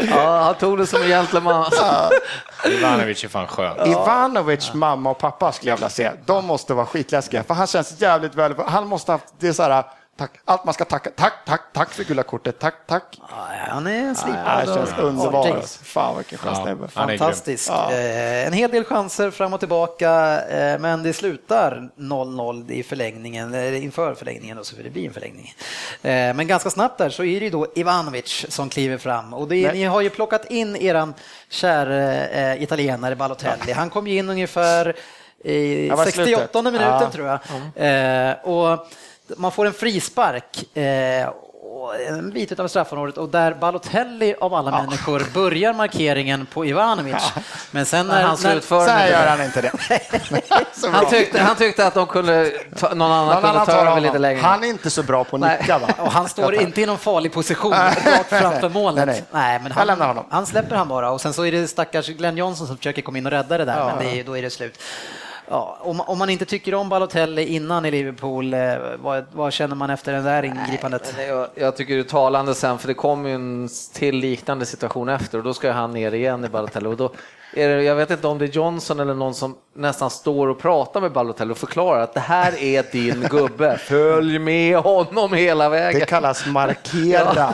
Ja, 0.09 0.41
han 0.43 0.55
tog 0.55 0.77
det 0.77 0.87
som 0.87 1.01
en 1.01 1.07
gentleman. 1.07 1.65
Ivanovic 2.65 3.23
är 3.23 3.27
fan 3.27 3.47
skön. 3.47 3.87
Ivanovic 3.91 4.73
mamma 4.73 5.09
och 5.09 5.17
pappa 5.17 5.51
skulle 5.51 5.71
jag 5.71 5.77
vilja 5.77 5.89
se. 5.89 6.11
De 6.25 6.45
måste 6.45 6.73
vara 6.73 6.85
skitläskiga, 6.85 7.43
för 7.43 7.53
han 7.53 7.67
känns 7.67 8.01
jävligt 8.01 8.35
väl. 8.35 8.53
Han 8.67 8.87
måste 8.87 9.11
ha 9.11 9.17
haft, 9.17 9.33
det 9.39 9.47
är 9.47 9.53
så 9.53 9.63
här, 9.63 9.83
tack, 10.17 10.31
allt 10.45 10.65
man 10.65 10.73
ska 10.73 10.85
tacka. 10.85 11.09
Tack, 11.15 11.33
tack, 11.45 11.61
tack 11.73 11.89
för 11.93 12.03
gula 12.03 12.23
kortet. 12.23 12.59
Tack, 12.59 12.73
tack. 12.87 13.03
Ja, 13.19 13.25
han 13.69 13.87
är 13.87 14.07
Ja, 14.07 14.15
slipad 14.15 14.59
det 14.67 14.73
känns 14.73 14.93
artig. 14.93 15.51
alltså. 15.51 15.83
Fan 15.83 16.17
vilken 16.17 16.37
skön 16.37 16.55
snubbe. 16.55 16.87
han 16.93 17.03
är 17.03 17.07
grym. 17.09 17.19
Fantastiskt. 17.19 17.69
Ja. 17.69 17.91
Eh, 17.91 18.47
En 18.47 18.53
hel 18.53 18.71
del 18.71 18.83
chanser 18.83 19.31
fram 19.31 19.53
och 19.53 19.59
tillbaka, 19.59 20.41
eh, 20.49 20.79
men 20.79 21.03
det 21.03 21.13
slutar 21.13 21.89
0-0 21.95 22.71
i 22.71 22.83
förlängningen, 22.83 23.53
eller 23.53 23.73
inför 23.73 24.15
förlängningen, 24.15 24.57
och 24.57 24.65
så 24.65 24.75
för 24.75 24.83
det 24.83 24.89
blir 24.89 25.07
en 25.07 25.13
förlängning. 25.13 25.53
Eh, 26.01 26.33
Men 26.33 26.47
ganska 26.47 26.69
snabbt 26.69 26.97
där 26.97 27.09
så 27.09 27.23
är 27.23 27.39
det 27.39 27.45
ju 27.45 27.49
då 27.49 27.67
Ivanovic 27.75 28.45
som 28.49 28.69
kliver 28.69 28.97
fram 28.97 29.33
och 29.33 29.47
det 29.47 29.55
är, 29.65 29.73
ni 29.73 29.83
har 29.83 30.01
ju 30.01 30.09
plockat 30.09 30.51
in 30.51 30.75
eran 30.75 31.13
kära 31.49 32.55
italienare 32.55 33.15
Balotelli. 33.15 33.71
Han 33.71 33.89
kom 33.89 34.07
ju 34.07 34.17
in 34.17 34.29
ungefär 34.29 34.95
i 35.43 35.87
Ja, 35.87 35.95
var 35.95 36.05
68 36.05 36.37
slutet. 36.47 36.63
minuten 36.63 36.87
Ja. 37.01 37.09
tror 37.11 37.27
jag. 37.27 37.39
Eh, 38.29 38.33
Och 38.43 38.87
man 39.37 39.51
får 39.51 39.65
en 39.65 39.73
frispark 39.73 40.77
eh, 40.77 41.27
och 41.63 41.95
en 42.01 42.31
bit 42.31 42.59
av 42.59 42.67
straffområdet 42.67 43.17
och 43.17 43.29
där 43.29 43.53
Balotelli 43.53 44.35
av 44.39 44.53
alla 44.53 44.71
människor 44.71 45.23
börjar 45.33 45.73
markeringen 45.73 46.45
på 46.45 46.65
Ivanovic. 46.65 47.31
Men 47.71 47.85
sen 47.85 48.07
när, 48.07 48.21
han 48.23 48.51
utföra 48.57 48.85
Så 48.85 48.91
här 48.91 49.05
det. 49.05 49.11
gör 49.11 49.27
han 49.27 49.41
inte 49.41 49.61
det. 49.61 49.71
Han 50.91 51.05
tyckte, 51.05 51.41
han 51.41 51.55
tyckte 51.55 51.87
att 51.87 51.93
de 51.93 52.07
kunde 52.07 52.49
ta, 52.79 52.93
någon 52.93 53.11
annan 53.11 53.25
Någon 53.25 53.35
kunde 53.35 53.49
annan 53.49 53.65
ta 53.65 53.71
över 53.71 54.01
lite 54.01 54.17
längre. 54.19 54.41
Han 54.41 54.63
är 54.63 54.67
inte 54.67 54.89
så 54.89 55.03
bra 55.03 55.23
på 55.23 55.35
att 55.35 55.39
Nej. 55.39 55.57
nicka 55.61 55.77
va? 55.77 55.87
och 55.97 56.11
han 56.11 56.29
står 56.29 56.53
inte 56.55 56.81
i 56.81 56.85
någon 56.85 56.97
farlig 56.97 57.31
position 57.33 57.71
rakt 57.71 58.29
framför 58.29 58.69
målet. 58.69 59.05
Nej, 59.05 59.23
nej. 59.31 59.59
men 59.63 59.73
Jag 59.77 59.87
lämnar 59.87 60.05
han, 60.07 60.15
honom. 60.15 60.31
han 60.31 60.45
släpper 60.45 60.75
han 60.75 60.87
bara 60.87 61.11
och 61.11 61.21
sen 61.21 61.33
så 61.33 61.45
är 61.45 61.51
det 61.51 61.67
stackars 61.67 62.07
Glenn 62.07 62.37
Johnson 62.37 62.67
som 62.67 62.77
försöker 62.77 63.01
komma 63.01 63.17
in 63.17 63.25
och 63.25 63.31
rädda 63.31 63.57
det 63.57 63.65
där, 63.65 63.77
Ja. 63.79 63.95
men 63.99 64.05
det 64.15 64.23
då 64.23 64.37
är 64.37 64.41
det 64.41 64.49
slut. 64.49 64.79
Ja, 65.49 65.77
om, 65.81 66.01
om 66.01 66.17
man 66.17 66.29
inte 66.29 66.45
tycker 66.45 66.73
om 66.73 66.89
Balotelli 66.89 67.45
innan 67.45 67.85
i 67.85 67.91
Liverpool, 67.91 68.53
eh, 68.53 68.59
vad, 68.99 69.25
vad 69.31 69.53
känner 69.53 69.75
man 69.75 69.89
efter 69.89 70.13
det 70.13 70.21
där 70.21 70.43
ingripandet? 70.43 71.13
Men 71.17 71.27
Jag, 71.27 71.47
jag 71.55 71.75
tycker 71.75 71.93
det 71.95 72.01
är 72.01 72.03
talande 72.03 72.55
sen, 72.55 72.77
för 72.77 72.87
det 72.87 72.93
kommer 72.93 73.29
ju 73.29 73.35
en 73.35 73.69
till 73.93 74.15
liknande 74.15 74.65
situation 74.65 75.09
efter 75.09 75.37
och 75.37 75.43
då 75.43 75.53
ska 75.53 75.71
han 75.71 75.91
ner 75.91 76.11
igen 76.11 76.45
i 76.45 76.49
Balotelli. 76.49 76.87
Och 76.87 76.97
då 76.97 77.11
är 77.57 77.69
det, 77.69 77.83
jag 77.83 77.95
vet 77.95 78.11
inte 78.11 78.27
om 78.27 78.37
det 78.37 78.45
är 78.45 78.49
Johnson 78.49 78.99
eller 78.99 79.13
någon 79.13 79.35
som 79.35 79.55
nästan 79.73 80.09
står 80.09 80.47
och 80.47 80.59
pratar 80.59 81.01
med 81.01 81.11
Balotelli 81.11 81.53
och 81.53 81.57
förklarar 81.57 82.01
att 82.01 82.13
det 82.13 82.19
här 82.19 82.63
är 82.63 82.83
din 82.91 83.27
gubbe, 83.29 83.77
följ 83.87 84.39
med 84.39 84.77
honom 84.77 85.33
hela 85.33 85.69
vägen. 85.69 85.99
Det 85.99 86.05
kallas 86.05 86.45
markera. 86.45 87.53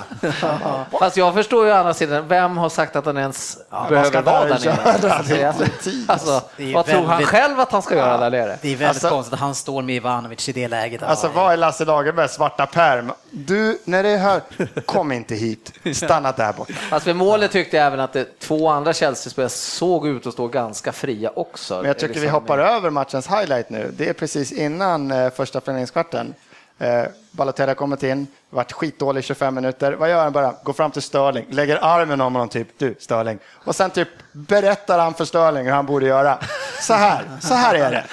Fast 1.00 1.18
jag 1.18 1.34
förstår 1.34 1.66
ju 1.66 1.72
å 1.72 1.76
andra 1.76 1.94
sidan, 1.94 2.28
vem 2.28 2.58
har 2.58 2.70
sagt 2.70 2.96
att 2.96 3.06
han 3.06 3.18
ens 3.18 3.52
ska 3.52 3.86
behöver 3.90 4.22
vara 4.22 4.46
där 4.46 4.60
nere? 4.66 4.74
Alltså, 5.14 5.36
alltså, 5.46 5.64
alltså, 6.08 6.42
vad 6.74 6.86
tror 6.86 7.04
han 7.04 7.24
själv 7.24 7.60
att 7.60 7.72
han 7.72 7.82
ska 7.82 7.96
göra 7.96 8.18
där 8.18 8.30
nere? 8.30 8.58
Det 8.62 8.68
är 8.68 8.72
väldigt 8.72 8.88
Alltså- 8.88 9.10
konstigt 9.10 9.34
att 9.34 9.40
han 9.40 9.56
står 9.56 9.82
med 9.82 9.96
Ivanovic 9.96 10.50
i 10.50 10.52
det 10.52 10.68
läget. 10.68 11.04
Alltså 11.04 11.28
Ja, 11.28 11.32
vad 11.36 11.54
är 11.54 11.58
Lasse 11.58 11.86
Lagerbäcks 11.86 12.34
svarta 12.34 12.66
perm? 12.66 13.12
Du, 13.32 13.80
när 13.86 14.04
det 14.04 14.10
är 14.10 14.18
här, 14.18 14.42
kom 14.86 15.12
inte 15.12 15.36
hit. 15.36 15.72
Stanna 15.94 16.32
där 16.32 16.54
borta. 16.54 16.74
Fast 16.74 17.08
vid 17.08 17.16
målet 17.16 17.52
tyckte 17.52 17.78
jag 17.78 17.86
även 17.86 18.00
att 18.00 18.14
det, 18.14 18.40
två 18.40 18.70
andra 18.70 18.94
Chelsea-spelare 18.94 19.50
såg 19.94 20.08
ut 20.08 20.28
att 20.28 20.34
stå 20.34 20.48
ganska 20.48 20.92
fria 20.92 21.32
också. 21.36 21.76
Men 21.76 21.86
jag 21.86 22.00
tycker 22.00 22.20
vi 22.20 22.28
hoppar 22.28 22.58
över 22.58 22.90
matchens 22.90 23.28
highlight 23.28 23.70
nu. 23.70 23.92
Det 23.98 24.10
är 24.10 24.14
precis 24.14 24.52
innan 24.52 25.12
eh, 25.12 25.30
första 25.30 25.62
förlängningskvarten. 25.62 26.34
Eh, 26.80 27.04
Balotelli 27.32 27.70
har 27.70 27.76
kommit 27.76 28.04
in, 28.04 28.28
varit 28.50 28.72
skitdålig 28.72 29.20
i 29.20 29.24
25 29.24 29.56
minuter. 29.56 29.92
Vad 29.94 30.10
gör 30.10 30.24
han 30.24 30.32
bara? 30.32 30.56
Går 30.64 30.74
fram 30.74 30.92
till 30.92 31.02
Störling, 31.02 31.46
lägger 31.50 31.80
armen 31.82 32.22
om 32.22 32.34
honom, 32.34 32.50
typ 32.50 32.68
du 32.78 32.96
Störling. 33.00 33.40
Och 33.66 33.76
sen 33.76 33.90
typ 33.90 34.08
berättar 34.32 35.00
han 35.00 35.14
för 35.14 35.26
Störling 35.26 35.66
hur 35.66 35.74
han 35.74 35.86
borde 35.86 36.06
göra. 36.06 36.38
Så 36.82 36.94
här, 36.94 37.24
så 37.42 37.54
här 37.54 37.76
är 37.76 37.92
det. 37.92 38.04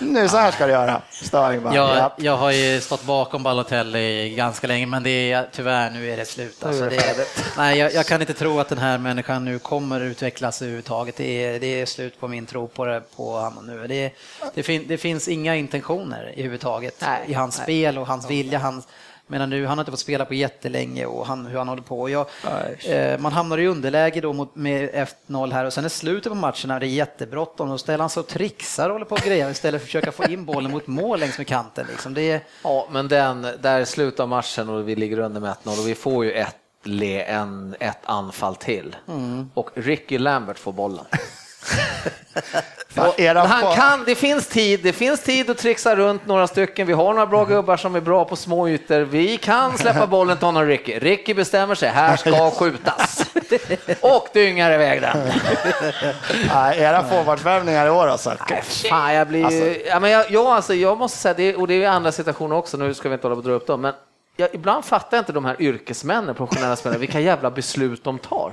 Nu, 0.00 0.28
så 0.28 0.36
här 0.36 0.50
ska 0.52 0.66
du 0.66 0.72
göra. 0.72 1.02
Störling 1.10 1.62
bara, 1.62 1.74
Jag, 1.74 2.10
jag 2.16 2.36
har 2.36 2.50
ju 2.50 2.80
stått 2.80 3.02
bakom 3.02 3.42
Balotelli 3.42 4.34
ganska 4.36 4.66
länge, 4.66 4.86
men 4.86 5.02
det 5.02 5.32
är, 5.32 5.48
tyvärr 5.52 5.90
nu 5.90 6.10
är 6.12 6.16
det 6.16 6.24
slut. 6.24 6.64
Alltså 6.64 6.84
det 6.84 6.96
är, 6.96 7.16
nej, 7.56 7.78
jag, 7.78 7.94
jag 7.94 8.06
kan 8.06 8.20
inte 8.20 8.34
tro 8.34 8.60
att 8.60 8.68
den 8.68 8.78
här 8.78 8.98
människan 8.98 9.44
nu 9.44 9.58
kommer 9.58 10.00
utvecklas 10.00 10.62
överhuvudtaget. 10.62 11.16
Det 11.16 11.44
är, 11.44 11.60
det 11.60 11.80
är 11.80 11.86
slut 11.86 12.20
på 12.20 12.28
min 12.28 12.46
tro 12.46 12.68
på, 12.68 12.84
det, 12.84 13.02
på 13.16 13.32
honom 13.32 13.66
nu. 13.66 13.86
Det, 13.86 14.12
det, 14.54 14.62
fin, 14.62 14.84
det 14.88 14.98
finns 14.98 15.28
inga 15.28 15.56
intentioner 15.56 16.32
i 16.36 16.42
huvudtaget 16.42 16.94
Nej, 17.00 17.20
i 17.26 17.34
hans 17.34 17.58
nej. 17.58 17.64
spel 17.64 17.98
och 17.98 18.06
hans 18.06 18.30
vilja. 18.30 18.58
Hans, 18.58 18.88
men 19.26 19.50
nu, 19.50 19.66
han 19.66 19.78
har 19.78 19.82
inte 19.82 19.90
fått 19.90 20.00
spela 20.00 20.24
på 20.24 20.34
jättelänge 20.34 21.06
och 21.06 21.26
han, 21.26 21.46
hur 21.46 21.58
han 21.58 21.68
håller 21.68 21.82
på. 21.82 22.10
Jag, 22.10 22.26
eh, 22.84 23.18
man 23.18 23.32
hamnar 23.32 23.58
i 23.58 23.66
underläge 23.66 24.20
då 24.20 24.32
mot, 24.32 24.54
med 24.54 24.90
1-0 25.26 25.52
här 25.52 25.64
och 25.64 25.72
sen 25.72 25.86
i 25.86 25.90
slutet 25.90 26.32
på 26.32 26.36
matchen 26.36 26.68
när 26.68 26.80
det 26.80 26.86
är 26.86 26.88
jättebråttom, 26.88 27.68
då 27.68 27.78
ställer 27.78 27.98
han 27.98 28.10
sig 28.10 28.20
och 28.20 28.26
trixar 28.26 28.88
och 28.88 28.92
håller 28.92 29.06
på 29.06 29.14
och 29.14 29.20
grejer 29.20 29.50
istället 29.50 29.80
för 29.80 29.84
att 29.84 29.86
försöka 29.86 30.12
få 30.12 30.24
in 30.24 30.44
bollen 30.44 30.70
mot 30.70 30.86
mål 30.86 31.20
längs 31.20 31.38
med 31.38 31.46
kanten. 31.46 31.86
Liksom. 31.90 32.14
Det 32.14 32.30
är, 32.30 32.40
Ja, 32.62 32.88
men 32.90 33.08
den, 33.08 33.46
där 33.60 33.84
slutar 33.84 34.26
matchen 34.26 34.68
och 34.68 34.88
vi 34.88 34.96
ligger 34.96 35.18
under 35.18 35.40
med 35.40 35.50
1-0 35.64 35.80
och 35.80 35.88
vi 35.88 35.94
får 35.94 36.24
ju 36.24 36.32
ett, 36.32 36.56
en, 37.26 37.76
ett 37.80 37.98
anfall 38.04 38.56
till. 38.56 38.96
Och 39.54 39.70
Ricky 39.74 40.18
Lambert 40.18 40.58
får 40.58 40.72
bollen. 40.72 41.04
Han 43.36 43.74
kan, 43.74 44.04
det 44.06 44.14
finns 44.14 44.46
tid, 44.46 44.80
det 44.82 44.92
finns 44.92 45.20
tid 45.20 45.50
att 45.50 45.58
trixa 45.58 45.96
runt 45.96 46.26
några 46.26 46.46
stycken. 46.46 46.86
Vi 46.86 46.92
har 46.92 47.12
några 47.14 47.26
bra 47.26 47.44
gubbar 47.44 47.76
som 47.76 47.94
är 47.96 48.00
bra 48.00 48.24
på 48.24 48.36
små 48.36 48.68
ytor. 48.68 49.00
Vi 49.00 49.36
kan 49.36 49.78
släppa 49.78 50.06
bollen 50.16 50.36
till 50.36 50.46
honom 50.46 50.66
Ricky. 50.66 50.98
Ricky 50.98 51.34
bestämmer 51.34 51.74
sig, 51.74 51.88
här 51.88 52.16
ska 52.16 52.50
skjutas. 52.58 53.26
Och 54.00 54.28
dyngar 54.32 54.72
iväg 54.72 55.00
den. 55.00 55.32
Nej, 56.54 56.78
era 56.78 57.04
forwardvärvningar 57.04 57.86
i 57.86 57.90
år 57.90 58.06
alltså. 58.06 58.32
Nej, 58.50 58.62
fan, 58.62 59.14
jag 59.14 59.28
blir 59.28 59.50
ju... 59.50 59.82
Ja, 59.86 60.00
men 60.00 60.10
jag, 60.10 60.30
jag, 60.30 60.46
alltså, 60.46 60.74
jag 60.74 60.98
måste 60.98 61.18
säga, 61.18 61.34
det, 61.34 61.56
och 61.56 61.66
det 61.68 61.74
är 61.74 61.80
i 61.80 61.86
andra 61.86 62.12
situationer 62.12 62.56
också, 62.56 62.76
nu 62.76 62.94
ska 62.94 63.08
vi 63.08 63.12
inte 63.14 63.26
hålla 63.26 63.34
på 63.36 63.38
att 63.38 63.44
dra 63.44 63.52
upp 63.52 63.66
dem, 63.66 63.80
men 63.80 63.94
jag, 64.36 64.48
ibland 64.54 64.84
fattar 64.84 65.16
jag 65.16 65.22
inte 65.22 65.32
de 65.32 65.44
här 65.44 65.56
yrkesmännen, 65.62 66.34
professionella 66.34 66.76
spelare, 66.76 66.98
vilka 66.98 67.20
jävla 67.20 67.50
beslut 67.50 68.04
de 68.04 68.18
tar. 68.18 68.52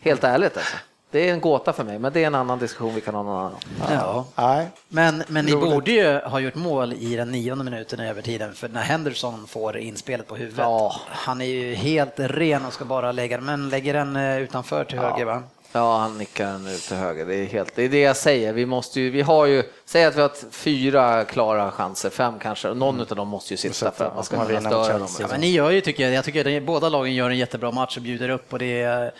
Helt 0.00 0.24
ärligt 0.24 0.56
alltså. 0.56 0.76
Det 1.14 1.28
är 1.28 1.32
en 1.32 1.40
gåta 1.40 1.72
för 1.72 1.84
mig, 1.84 1.98
men 1.98 2.12
det 2.12 2.22
är 2.22 2.26
en 2.26 2.34
annan 2.34 2.58
diskussion 2.58 2.94
vi 2.94 3.00
kan 3.00 3.14
ha 3.14 3.22
någon 3.22 3.38
annan. 3.38 3.58
ja. 3.90 4.24
Nej. 4.36 4.68
Men, 4.88 5.22
men 5.28 5.44
ni 5.44 5.56
borde 5.56 5.90
ju 5.92 6.18
ha 6.18 6.40
gjort 6.40 6.54
mål 6.54 6.92
i 6.92 7.16
den 7.16 7.30
nionde 7.30 7.64
minuten 7.64 8.00
i 8.00 8.08
övertiden, 8.08 8.54
för 8.54 8.68
när 8.68 8.82
Henderson 8.82 9.46
får 9.46 9.76
inspelet 9.76 10.26
på 10.28 10.36
huvudet, 10.36 10.58
Ja. 10.58 10.94
han 11.06 11.40
är 11.40 11.44
ju 11.44 11.74
helt 11.74 12.12
ren 12.16 12.64
och 12.64 12.72
ska 12.72 12.84
bara 12.84 13.12
lägga 13.12 13.36
den, 13.36 13.46
men 13.46 13.68
lägger 13.68 13.94
den 13.94 14.16
eh, 14.16 14.38
utanför 14.38 14.84
till 14.84 14.98
höger 14.98 15.24
va? 15.24 15.42
Ja, 15.72 15.98
han 15.98 16.18
nickar 16.18 16.46
den 16.46 16.66
ut 16.66 16.82
till 16.82 16.96
höger. 16.96 17.26
Det 17.26 17.34
är, 17.36 17.46
helt, 17.46 17.76
det 17.76 17.82
är 17.84 17.88
det 17.88 18.00
jag 18.00 18.16
säger. 18.16 18.52
Vi 18.52 18.66
måste 18.66 19.00
ju, 19.00 19.10
vi 19.10 19.22
har 19.22 19.46
ju, 19.46 19.62
säg 19.84 20.04
att 20.04 20.16
vi 20.16 20.20
har 20.20 20.30
fyra 20.50 21.24
klara 21.24 21.70
chanser, 21.70 22.10
fem 22.10 22.34
kanske, 22.38 22.74
någon 22.74 23.00
av 23.00 23.06
dem 23.06 23.28
måste 23.28 23.52
ju 23.54 23.56
sitta 23.56 23.90
för 23.90 24.04
att 24.04 24.14
man 24.14 24.24
ska 24.24 24.46
kunna 24.46 24.60
störa 24.60 24.98
dem. 24.98 25.08
Ja, 25.20 25.26
men 25.30 25.40
ni 25.40 25.50
gör 25.50 25.70
ju, 25.70 25.80
tycker 25.80 26.02
jag, 26.04 26.12
jag 26.12 26.24
tycker 26.24 26.56
att 26.56 26.62
båda 26.62 26.88
lagen 26.88 27.14
gör 27.14 27.30
en 27.30 27.38
jättebra 27.38 27.70
match 27.70 27.96
och 27.96 28.02
bjuder 28.02 28.28
upp 28.28 28.52
och 28.52 28.58
det 28.58 28.82
är 28.82 29.12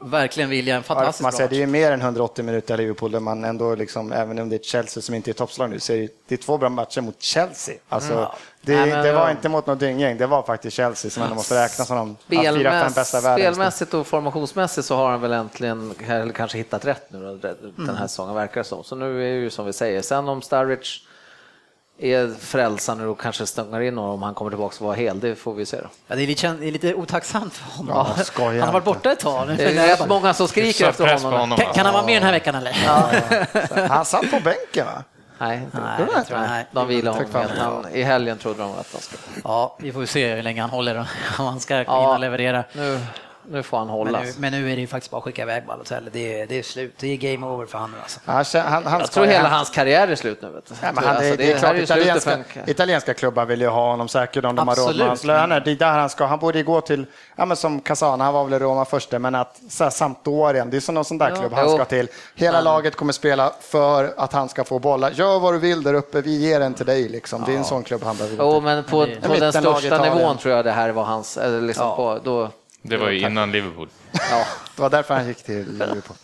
verkligen 0.00 0.50
vilja 0.50 0.74
en 0.74 0.78
Ja, 0.78 0.82
fantastisk 0.82 1.22
man 1.22 1.32
säger, 1.32 1.50
det 1.50 1.56
är 1.56 1.60
ju 1.60 1.66
mer 1.66 1.92
än 1.92 2.00
180 2.00 2.44
minuter 2.44 2.74
i 2.74 2.76
Liverpool 2.76 3.10
där 3.10 3.20
man 3.20 3.44
ändå, 3.44 3.74
liksom, 3.74 4.12
även 4.12 4.38
om 4.38 4.48
det 4.48 4.56
är 4.56 4.62
Chelsea 4.62 5.02
som 5.02 5.14
inte 5.14 5.30
är 5.30 5.32
toppslag 5.32 5.70
nu, 5.70 5.80
så 5.80 5.92
är 5.92 5.98
det, 5.98 6.08
det 6.28 6.34
är 6.34 6.38
två 6.38 6.58
bra 6.58 6.68
matcher 6.68 7.00
mot 7.00 7.22
Chelsea. 7.22 7.74
Alltså, 7.88 8.32
det, 8.62 8.76
Nej, 8.76 9.02
det 9.02 9.12
var 9.12 9.20
ja. 9.20 9.30
inte 9.30 9.48
mot 9.48 9.66
något 9.66 9.80
dynggäng, 9.80 10.18
det 10.18 10.26
var 10.26 10.42
faktiskt 10.42 10.76
Chelsea 10.76 11.10
som 11.10 11.22
ändå 11.22 11.34
måste 11.34 11.64
räknas 11.64 11.88
som 11.88 11.96
de 11.96 12.16
fyra, 12.54 12.70
fem 12.70 12.92
bästa 12.92 13.20
världen. 13.20 13.38
spelmässigt 13.38 13.94
och 13.94 14.06
formationsmässigt 14.06 14.86
så 14.86 14.96
har 14.96 15.10
han 15.10 15.20
väl 15.20 15.32
äntligen 15.32 15.94
eller 16.08 16.32
kanske 16.32 16.58
hittat 16.58 16.84
rätt 16.84 17.12
nu 17.12 17.40
den 17.76 17.96
här 17.96 18.06
säsongen 18.06 18.34
verkar 18.34 18.60
det 18.60 18.64
som. 18.64 18.84
Så 18.84 18.96
nu 18.96 19.28
är 19.28 19.34
det 19.34 19.40
ju 19.40 19.50
som 19.50 19.66
vi 19.66 19.72
säger. 19.72 20.02
Sen 20.02 20.28
om 20.28 20.42
Sturridge 20.42 20.88
är 21.98 22.34
frälsande 22.40 23.06
och 23.06 23.20
kanske 23.20 23.46
stångar 23.46 23.80
in 23.80 23.96
honom 23.98 24.14
om 24.14 24.22
han 24.22 24.34
kommer 24.34 24.50
tillbaka 24.50 24.76
och 24.78 24.86
vara 24.86 24.94
hel, 24.96 25.20
det 25.20 25.34
får 25.36 25.54
vi 25.54 25.66
se 25.66 25.76
då. 25.76 25.88
Ja, 26.06 26.16
det, 26.16 26.22
är 26.22 26.26
lite, 26.26 26.48
det 26.52 26.68
är 26.68 26.72
lite 26.72 26.94
otacksamt 26.94 27.54
för 27.54 27.76
honom. 27.76 28.06
Ja, 28.38 28.48
han 28.50 28.60
har 28.60 28.72
varit 28.72 28.84
borta 28.84 29.12
ett 29.12 29.20
tag. 29.20 29.48
Det 29.48 29.64
är 29.64 29.96
rätt 29.96 30.08
många 30.08 30.34
som 30.34 30.48
skriker 30.48 30.88
efter 30.88 31.06
honom. 31.06 31.40
honom. 31.40 31.58
Kan, 31.58 31.72
kan 31.72 31.84
han 31.86 31.94
vara 31.94 32.06
med 32.06 32.16
den 32.16 32.22
här 32.22 32.32
veckan 32.32 32.54
eller? 32.54 32.72
Han 33.88 34.04
satt 34.04 34.30
på 34.30 34.40
bänken 34.40 34.86
va? 34.86 35.02
Nej, 35.38 35.62
Nej, 35.72 35.82
jag 36.14 36.26
tror- 36.26 36.38
nej. 36.38 36.66
de 36.72 36.88
vilar 36.88 37.12
honom. 37.12 37.50
Han, 37.58 37.86
I 37.92 38.02
helgen 38.02 38.38
trodde 38.38 38.62
de 38.62 38.70
att 38.70 38.88
han 38.92 39.00
skulle... 39.00 39.22
Ja, 39.44 39.76
vi 39.80 39.92
får 39.92 40.00
ju 40.02 40.06
se 40.06 40.34
hur 40.34 40.42
länge 40.42 40.60
han 40.60 40.70
håller 40.70 40.96
om 41.38 41.46
han 41.46 41.60
ska 41.60 41.82
Ja. 41.82 42.14
och 42.14 42.20
leverera. 42.20 42.64
Nu, 42.72 43.00
nu 43.50 43.62
får 43.62 43.78
han 43.78 43.86
Men 43.86 43.96
hållas. 43.96 44.22
nu, 44.24 44.32
men 44.38 44.52
nu 44.52 44.70
är 44.72 44.74
det 44.74 44.80
ju 44.80 44.86
faktiskt 44.86 45.10
bara 45.10 45.18
att 45.18 45.24
skicka 45.24 45.42
iväg 45.42 45.66
Balotelli. 45.66 46.10
Det 46.12 46.40
är, 46.40 46.46
det 46.46 46.58
är 46.58 46.62
slut. 46.62 46.94
Det 47.00 47.06
är 47.12 47.16
game 47.16 47.46
over 47.46 47.66
för 47.66 47.78
han 47.78 47.90
nu 47.90 47.96
alltså. 48.02 48.20
Han, 48.58 48.72
han, 48.72 48.86
han 48.86 49.00
Jag 49.00 49.10
tror 49.10 49.26
ju 49.26 49.32
hela 49.32 49.48
hans 49.48 49.70
karriär 49.70 50.08
är 50.08 50.14
slut 50.14 50.42
nu. 50.42 50.48
Vet 50.48 50.66
du. 50.68 50.74
Ja, 50.82 50.92
men 50.92 51.04
han, 51.04 51.14
jag. 51.14 51.22
det, 51.22 51.28
Alltså, 51.28 51.36
det 51.36 51.52
är 51.52 51.58
klart, 51.58 51.70
slutet 51.76 51.96
italienska, 51.96 52.44
italienska 52.66 53.14
klubbar 53.14 53.44
vill 53.44 53.60
ju 53.60 53.68
ha 53.68 53.90
honom 53.90 54.08
säkert 54.08 54.44
om 54.44 54.56
de 54.56 54.68
har 54.68 54.74
råd 54.74 54.82
Absolut, 54.84 54.98
med 54.98 55.08
hans 55.08 55.24
löner. 55.24 55.60
Det 55.60 55.70
är 55.70 55.74
där 55.76 55.98
han 55.98 56.08
ska. 56.10 56.24
Han 56.26 56.38
borde 56.38 56.58
ju 56.58 56.64
gå 56.64 56.80
till, 56.80 57.06
ja, 57.36 57.44
men 57.44 57.56
som 57.56 57.80
Casana, 57.80 58.24
han 58.24 58.34
var 58.34 58.44
väl 58.44 58.52
i 58.54 58.58
Roma 58.58 58.84
först, 58.84 59.12
men 59.12 59.34
att 59.34 59.60
så 59.68 59.84
här, 59.84 59.90
Sampdorien, 59.90 60.70
det 60.70 60.76
är 60.76 60.80
som 60.80 60.94
någon 60.94 61.04
sån 61.04 61.18
där 61.18 61.36
klubb 61.36 61.52
han 61.52 61.64
Jo. 61.68 61.74
ska 61.74 61.84
till. 61.84 62.08
Hela 62.34 62.60
laget 62.60 62.96
kommer 62.96 63.12
spela 63.12 63.52
för 63.60 64.14
att 64.16 64.32
han 64.32 64.48
ska 64.48 64.64
få 64.64 64.78
bollar. 64.78 65.10
Gör 65.10 65.38
vad 65.38 65.54
du 65.54 65.58
vill 65.58 65.82
där 65.82 65.94
uppe, 65.94 66.20
vi 66.20 66.36
ger 66.48 66.60
den 66.60 66.74
till 66.74 66.86
dig. 66.86 67.08
Liksom. 67.08 67.42
Det 67.46 67.52
är 67.52 67.56
en 67.56 67.64
sån 67.64 67.82
klubb 67.82 68.02
han 68.04 68.16
behöver 68.16 68.36
gå 68.36 68.44
Jo, 68.54 68.60
men 68.60 68.84
på, 68.84 69.06
på 69.22 69.34
den 69.34 69.52
största 69.52 70.02
nivån 70.02 70.38
tror 70.38 70.54
jag 70.54 70.64
det 70.64 70.72
här 70.72 70.90
var 70.90 71.04
hans, 71.04 71.36
eller 71.36 71.60
liksom 71.60 71.86
Ja. 71.86 71.96
på, 71.96 72.18
då, 72.24 72.50
Det 72.88 72.96
var 72.96 73.10
ju 73.10 73.20
innan 73.20 73.52
Liverpool. 73.52 73.88
ja, 74.12 74.44
Det 74.76 74.82
var 74.82 74.90
därför 74.90 75.14
han 75.14 75.26
gick 75.28 75.42
till 75.42 75.72
Liverpool. 75.72 76.16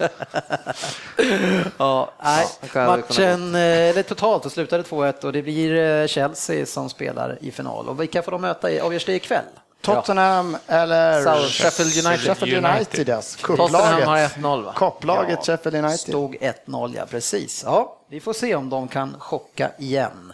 Ja, 1.78 2.10
nej, 2.24 2.46
det 2.60 2.68
det 2.80 2.86
matchen, 2.86 3.54
eh, 3.54 3.60
eller 3.60 4.02
totalt, 4.02 4.42
så 4.42 4.50
slutade 4.50 4.82
2-1 4.82 5.24
och 5.24 5.32
det 5.32 5.42
blir 5.42 5.76
eh, 6.02 6.06
Chelsea 6.06 6.66
som 6.66 6.88
spelar 6.90 7.38
i 7.40 7.50
final. 7.50 7.88
Och 7.88 8.00
vilka 8.00 8.22
får 8.22 8.32
de 8.32 8.40
möta? 8.40 8.70
i- 8.70 8.80
Avgörs 8.80 9.04
det 9.04 9.14
ikväll? 9.14 9.44
Tottenham 9.80 10.56
eller 10.66 11.20
South- 11.20 11.48
Sheffield 11.48 12.06
United. 12.06 12.26
Sheffield 12.36 12.66
United, 12.66 13.08
yes. 13.08 13.36
Tottenham 13.36 13.84
har 13.84 14.28
Kupplaget. 14.28 14.32
1-0 14.36 14.62
va? 14.64 14.72
Kopplaget 14.76 15.46
Sheffield 15.46 15.76
United. 15.76 15.98
Stod 15.98 16.34
1-0, 16.40 16.92
ja 16.96 17.06
precis. 17.10 17.62
Ja, 17.66 17.96
vi 18.08 18.20
får 18.20 18.32
se 18.32 18.54
om 18.54 18.70
de 18.70 18.88
kan 18.88 19.16
chocka 19.18 19.70
igen. 19.78 20.32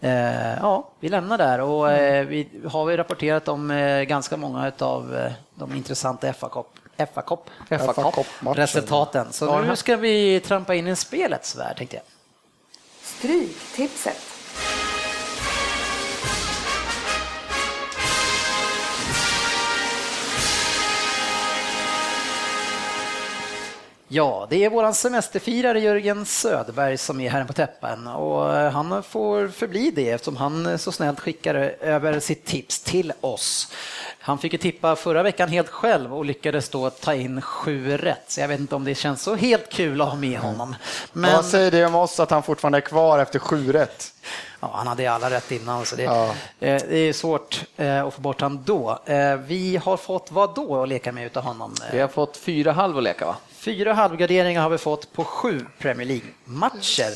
Eh, 0.00 0.54
ja, 0.60 0.88
vi 1.00 1.08
lämnar 1.08 1.38
där 1.38 1.60
och 1.60 1.92
eh, 1.92 2.26
vi 2.26 2.48
har 2.70 2.84
vi 2.84 2.96
rapporterat 2.96 3.48
om 3.48 3.70
eh, 3.70 4.02
ganska 4.02 4.36
många 4.36 4.72
av 4.78 5.28
de 5.58 5.74
intressanta 5.74 6.32
FA-kopp 6.32 6.80
FA 6.96 7.22
Cup. 7.22 7.50
Cup-matchen. 7.68 8.54
resultaten. 8.54 9.32
Så 9.32 9.60
nu 9.62 9.76
ska 9.76 9.96
vi 9.96 10.40
trampa 10.40 10.74
in 10.74 10.88
i 10.88 10.96
spelets 10.96 11.56
värld 11.56 11.76
tänkte 11.76 11.96
jag. 11.96 12.04
Stryktipset. 13.02 14.37
Ja, 24.10 24.46
det 24.50 24.64
är 24.64 24.70
våran 24.70 24.94
semesterfirare 24.94 25.80
Jörgen 25.80 26.24
Söderberg 26.26 26.98
som 26.98 27.20
är 27.20 27.30
här 27.30 27.44
på 27.44 27.52
täppan 27.52 28.06
och 28.06 28.54
eh, 28.56 28.70
han 28.72 29.02
får 29.02 29.48
förbli 29.48 29.90
det 29.90 30.10
eftersom 30.10 30.36
han 30.36 30.66
eh, 30.66 30.76
så 30.76 30.92
snällt 30.92 31.20
skickar 31.20 31.54
över 31.80 32.20
sitt 32.20 32.44
tips 32.44 32.80
till 32.80 33.12
oss. 33.20 33.72
Han 34.20 34.38
fick 34.38 34.52
ju 34.52 34.58
tippa 34.58 34.96
förra 34.96 35.22
veckan 35.22 35.48
helt 35.48 35.68
själv 35.68 36.14
och 36.14 36.24
lyckades 36.24 36.68
då 36.68 36.90
ta 36.90 37.14
in 37.14 37.42
sju 37.42 37.96
rätt, 37.96 38.24
så 38.28 38.40
jag 38.40 38.48
vet 38.48 38.60
inte 38.60 38.74
om 38.74 38.84
det 38.84 38.94
känns 38.94 39.22
så 39.22 39.34
helt 39.34 39.68
kul 39.68 40.00
att 40.00 40.08
ha 40.08 40.16
med 40.16 40.38
honom. 40.38 40.74
Men 41.12 41.32
Vad 41.32 41.44
säger 41.44 41.70
det 41.70 41.84
om 41.86 41.94
oss 41.94 42.20
att 42.20 42.30
han 42.30 42.42
fortfarande 42.42 42.78
är 42.78 42.82
kvar 42.82 43.18
efter 43.18 43.38
sju 43.38 43.72
rätt? 43.72 44.14
ja, 44.60 44.70
han 44.74 44.86
hade 44.86 45.12
alla 45.12 45.30
rätt 45.30 45.50
innan, 45.52 45.86
så 45.86 45.96
det, 45.96 46.02
Ja. 46.02 46.24
eh, 46.60 46.82
det 46.88 46.96
är 46.98 47.12
svårt 47.12 47.64
eh, 47.76 48.04
att 48.06 48.14
få 48.14 48.20
bort 48.20 48.40
honom 48.40 48.62
då. 48.64 48.98
Eh, 49.06 49.36
Vi 49.36 49.76
har 49.76 49.96
fått 49.96 50.32
vad 50.32 50.54
då 50.54 50.82
att 50.82 50.88
leka 50.88 51.12
med 51.12 51.26
utav 51.26 51.42
honom? 51.42 51.74
Eh, 51.86 51.92
Vi 51.92 52.00
har 52.00 52.08
fått 52.08 52.36
fyra 52.36 52.72
halv 52.72 52.96
att 52.98 53.02
leka 53.02 53.26
va? 53.26 53.36
Fyra 53.68 53.92
halvgarderingar 53.92 54.62
har 54.62 54.70
vi 54.70 54.78
fått 54.78 55.12
på 55.12 55.24
sju 55.24 55.66
Premier 55.78 56.06
League-matcher. 56.08 57.12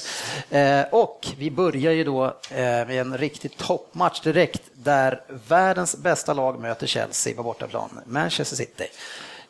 Eh, 0.50 0.86
och 0.94 1.26
vi 1.38 1.50
börjar 1.50 1.92
ju 1.92 2.04
då 2.04 2.24
eh, 2.24 2.56
med 2.56 2.90
en 2.90 3.18
riktig 3.18 3.56
toppmatch 3.56 4.20
direkt 4.20 4.62
där 4.74 5.20
världens 5.48 5.96
bästa 5.96 6.32
lag 6.32 6.60
möter 6.60 6.86
Chelsea 6.86 7.34
på 7.36 7.42
bortaplan, 7.42 8.00
Manchester 8.06 8.56
City. 8.56 8.84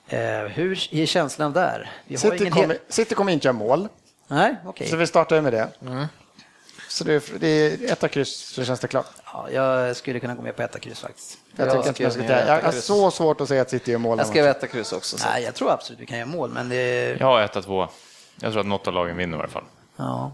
Eh, 0.09 0.21
hur 0.41 0.89
är 0.95 1.07
känslan 1.07 1.53
där? 1.53 1.91
Vi 2.07 2.15
har 2.15 2.21
City 2.21 2.37
ingen 2.37 2.53
kommer, 2.53 2.67
hel- 2.69 2.79
City 2.89 3.15
kommer 3.15 3.33
inte 3.33 3.47
göra 3.49 3.57
mål, 3.57 3.89
Nej, 4.29 4.57
okej. 4.67 4.89
så 4.89 4.97
vi 4.97 5.07
startar 5.07 5.41
med 5.41 5.53
det. 5.53 5.69
Så 6.93 7.05
det 7.05 7.13
är, 7.15 7.23
det 7.39 7.47
är 7.49 7.93
ett 7.93 8.05
av 8.05 8.09
kryss 8.09 8.37
så 8.55 8.65
känns 8.65 8.81
det 8.81 8.89
klart. 8.89 9.07
Ja, 9.33 9.51
jag 9.51 9.97
skulle 9.97 10.21
kunna 10.21 10.35
gå 10.35 10.43
med 10.43 10.57
på 10.57 10.63
etta 10.63 10.79
kryss 10.79 11.01
faktiskt. 11.01 11.39
Jag, 11.57 11.67
Jag 11.67 11.73
tycker 11.73 11.89
inte 11.89 12.03
man 12.03 12.13
ska 12.29 12.47
jag 12.47 12.63
har 12.63 12.73
så 12.73 13.11
svårt 13.11 13.41
att 13.41 13.49
se 13.49 13.59
att 13.59 13.71
City 13.71 13.91
gör 13.93 13.99
mål. 13.99 14.19
Jag 14.19 14.27
skrev 14.27 14.47
etta 14.47 14.67
kryss 14.67 14.93
också. 14.93 15.19
Så. 15.19 15.29
Nej, 15.29 15.43
jag 15.43 15.55
tror 15.55 15.71
absolut 15.73 16.01
vi 16.01 16.07
kan 16.07 16.19
göra 16.19 16.29
mål, 16.29 16.51
men 16.51 16.69
det... 16.69 17.17
Jag 17.21 17.27
har 17.27 17.47
1-2. 17.47 17.89
Jag 18.41 18.53
tror 18.53 18.61
att 18.61 18.67
något 18.67 18.89
av 18.89 18.95
lagen 18.95 19.17
vinner 19.17 19.37
i 19.37 19.41
alla 19.41 19.49
fall. 19.49 19.65
Ja. 19.97 20.33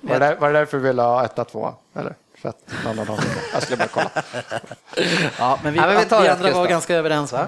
Var 0.00 0.18
det, 0.20 0.34
var 0.34 0.52
det 0.52 0.58
därför 0.58 0.76
du 0.76 0.82
ville 0.82 1.02
ha 1.02 1.26
1-2? 1.26 1.72
Eller? 1.96 2.14
Fett. 2.42 2.56
Någon 2.84 2.98
av 2.98 3.06
dem. 3.06 3.18
Jag 3.52 3.62
skulle 3.62 3.76
bara 3.76 3.88
kolla. 3.88 4.10
Ja, 5.38 5.58
men 5.62 5.72
vi, 5.72 5.78
Ja, 5.78 5.86
men 5.86 5.96
vi 5.98 6.04
tar 6.04 6.22
vi 6.22 6.28
andra 6.28 6.50
var 6.52 6.62
då. 6.64 6.70
ganska 6.70 6.94
överens 6.94 7.32
va? 7.32 7.46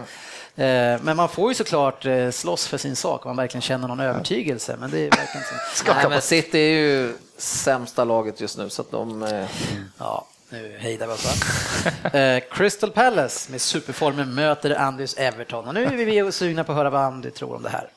Eh, 0.58 1.00
Men 1.02 1.16
man 1.16 1.28
får 1.28 1.50
ju 1.50 1.54
såklart 1.54 2.06
eh, 2.06 2.30
slåss 2.30 2.66
för 2.66 2.78
sin 2.78 2.96
sak 2.96 3.26
om 3.26 3.28
man 3.28 3.36
verkligen 3.36 3.62
känner 3.62 3.88
någon 3.88 4.00
övertygelse, 4.00 4.76
men 4.80 4.90
det 4.90 5.02
verkar 5.04 5.20
inte 5.20 5.92
Nej, 5.94 6.08
men 6.08 6.20
City 6.22 6.58
är 6.58 6.70
ju 6.78 7.14
sämsta 7.36 8.04
laget 8.04 8.40
just 8.40 8.58
nu 8.58 8.70
så 8.70 8.82
att 8.82 8.90
de... 8.90 9.22
eh, 9.22 9.46
Ja, 9.98 10.26
nu 10.50 10.76
hejdar 10.78 11.06
vi 11.06 11.12
oss 11.12 12.50
Crystal 12.50 12.90
Palace 12.90 13.50
med 13.50 13.60
superformen 13.60 14.34
möter 14.34 14.74
Andys 14.80 15.14
Everton 15.14 15.68
och 15.68 15.74
nu 15.74 15.84
är 15.84 16.22
vi 16.24 16.32
sugna 16.32 16.64
på 16.64 16.72
att 16.72 16.78
höra 16.78 16.90
vad 16.90 17.00
Andy 17.00 17.30
tror 17.30 17.54
om 17.56 17.62
det 17.62 17.68
här. 17.68 17.88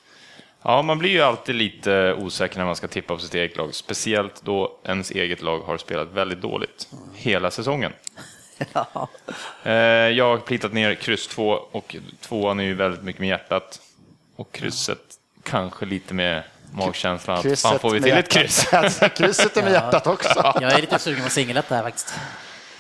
Ja, 0.64 0.82
man 0.82 0.98
blir 1.00 1.10
ju 1.10 1.22
alltid 1.22 1.56
lite 1.56 2.14
osäker 2.14 2.58
när 2.58 2.66
man 2.66 2.76
ska 2.76 2.88
tippa 2.88 3.14
på 3.16 3.20
sitt 3.20 3.34
eget 3.36 3.58
lag, 3.58 3.76
speciellt 3.76 4.42
då 4.44 4.78
ens 4.84 5.12
eget 5.12 5.42
lag 5.42 5.60
har 5.60 5.78
spelat 5.78 6.08
väldigt 6.14 6.42
dåligt 6.42 6.88
hela 7.16 7.52
säsongen. 7.52 7.92
Ja. 8.74 9.08
Eh, 9.64 9.72
Jag 10.10 10.30
har 10.30 10.38
plitat 10.38 10.74
ner 10.74 10.96
kryss 10.96 11.28
2 11.28 11.50
och 11.72 11.96
tvåan 12.22 12.60
är 12.60 12.64
ju 12.64 12.74
väldigt 12.74 13.04
mycket 13.04 13.20
med 13.20 13.30
hjärtat. 13.30 13.80
Och 14.36 14.52
krysset 14.52 15.00
kanske 15.44 15.86
lite 15.86 16.14
med 16.14 16.44
magkänslan 16.72 17.38
att 17.38 17.60
fan 17.60 17.80
får 17.80 17.90
vi 17.92 18.02
till 18.02 18.12
ett 18.12 18.30
kryss. 18.30 18.66
Krysset 19.16 19.58
är 19.58 19.64
med 19.64 19.72
hjärtat 19.72 20.08
också. 20.08 20.54
Jag 20.62 20.72
är 20.72 20.82
lite 20.82 21.00
sugen 21.00 21.24
på 21.24 21.30
singlet 21.30 21.70
där 21.70 21.84
faktiskt. 21.84 22.14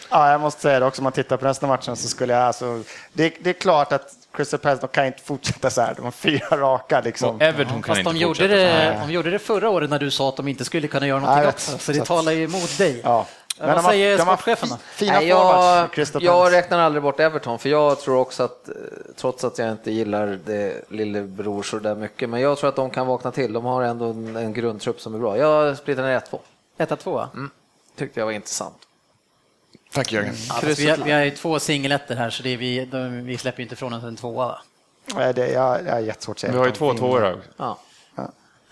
Ja, 0.10 0.32
jag 0.32 0.42
måste 0.42 0.62
säga 0.62 0.80
det 0.80 0.86
också, 0.86 1.02
om 1.02 1.04
man 1.04 1.12
tittar 1.14 1.38
på 1.38 1.46
resten 1.46 1.70
av 1.70 1.76
matchen 1.78 1.96
så 1.96 2.08
skulle 2.08 2.34
jag 2.34 2.44
alltså, 2.44 2.84
det, 3.14 3.34
det 3.40 3.50
är 3.50 3.54
klart 3.54 3.92
att 3.92 4.14
Crystal 4.34 4.60
Palace, 4.60 4.82
de 4.82 4.88
kan 4.88 5.06
inte 5.06 5.22
fortsätta 5.24 5.70
så 5.70 5.82
här, 5.82 5.94
de 5.96 6.04
har 6.04 6.12
fyra 6.12 6.58
raka 6.58 7.02
liksom. 7.02 7.36
Och 7.36 7.42
Everton 7.42 7.82
kan 7.82 7.84
Fast 7.84 8.00
inte 8.00 8.12
de 8.12 8.18
gjorde, 8.18 8.48
det, 8.48 8.98
de 9.02 9.12
gjorde 9.12 9.32
det 9.32 9.40
förra 9.40 9.70
året 9.70 9.90
när 9.90 10.00
du 10.00 10.12
sa 10.12 10.30
att 10.30 10.38
de 10.38 10.48
inte 10.48 10.66
skulle 10.66 10.88
kunna 10.88 11.08
göra 11.08 11.20
någonting 11.20 11.42
Nej, 11.44 11.50
också, 11.50 11.78
så 11.78 11.92
det 11.92 12.06
talar 12.06 12.32
ju 12.32 12.44
emot 12.44 12.78
dig. 12.78 13.02
Ja. 13.04 13.28
Vad 13.60 13.84
säger 13.84 14.18
då? 14.18 14.78
Fina 14.78 15.14
Nej, 15.14 15.28
jag, 15.28 15.90
jag 16.20 16.52
räknar 16.54 16.80
aldrig 16.80 17.04
bort 17.04 17.20
Everton, 17.20 17.60
för 17.60 17.70
jag 17.70 18.00
tror 18.00 18.18
också 18.18 18.44
att, 18.44 18.70
eh, 18.70 18.76
trots 19.16 19.44
att 19.44 19.58
jag 19.58 19.72
inte 19.72 19.92
gillar 19.92 20.40
det 20.46 20.90
lillebror 20.90 21.64
så 21.64 21.80
där 21.80 21.96
mycket, 21.96 22.30
men 22.30 22.42
jag 22.42 22.58
tror 22.58 22.70
att 22.70 22.76
de 22.76 22.90
kan 22.90 23.08
vakna 23.08 23.32
till. 23.32 23.54
De 23.54 23.66
har 23.66 23.82
ändå 23.82 24.06
en, 24.06 24.36
en 24.36 24.54
grundtrupp 24.54 25.02
som 25.02 25.16
är 25.16 25.20
bra. 25.20 25.38
Jag 25.38 25.78
splittar 25.78 26.04
ner 26.04 26.20
1-2. 26.20 26.40
Etta, 26.78 26.96
tvåa? 26.96 27.30
Tyckte 27.96 28.20
jag 28.20 28.26
var 28.26 28.34
intressant. 28.34 28.76
Tack 29.94 30.12
Jörgen. 30.12 30.34
Ja, 30.50 30.54
fast 30.54 30.80
vi, 30.80 30.90
har, 30.90 30.98
vi 30.98 31.12
har 31.12 31.22
ju 31.22 31.32
två 31.32 31.60
singletter 31.60 32.16
här, 32.16 32.30
så 32.30 32.44
det 32.44 32.50
är 32.50 32.58
vi, 32.58 32.86
de, 32.86 33.26
vi 33.26 33.38
släpper 33.38 33.60
ju 33.60 33.64
inte 33.64 33.74
ifrån 33.74 33.94
oss 33.94 34.04
en 34.04 34.16
tvåa. 34.16 34.48
va? 34.48 34.62
Nej, 35.16 35.34
det, 35.34 35.52
jag, 35.52 35.86
jag 35.86 35.92
har 35.92 36.00
jättesvårt 36.00 36.36
att 36.36 36.40
säga. 36.40 36.54
Vi 36.54 36.60
har 36.60 36.66
ju 36.66 36.72
två 36.72 36.94
tvåor 36.94 37.22
här. 37.22 37.38
Ja. 37.58 37.78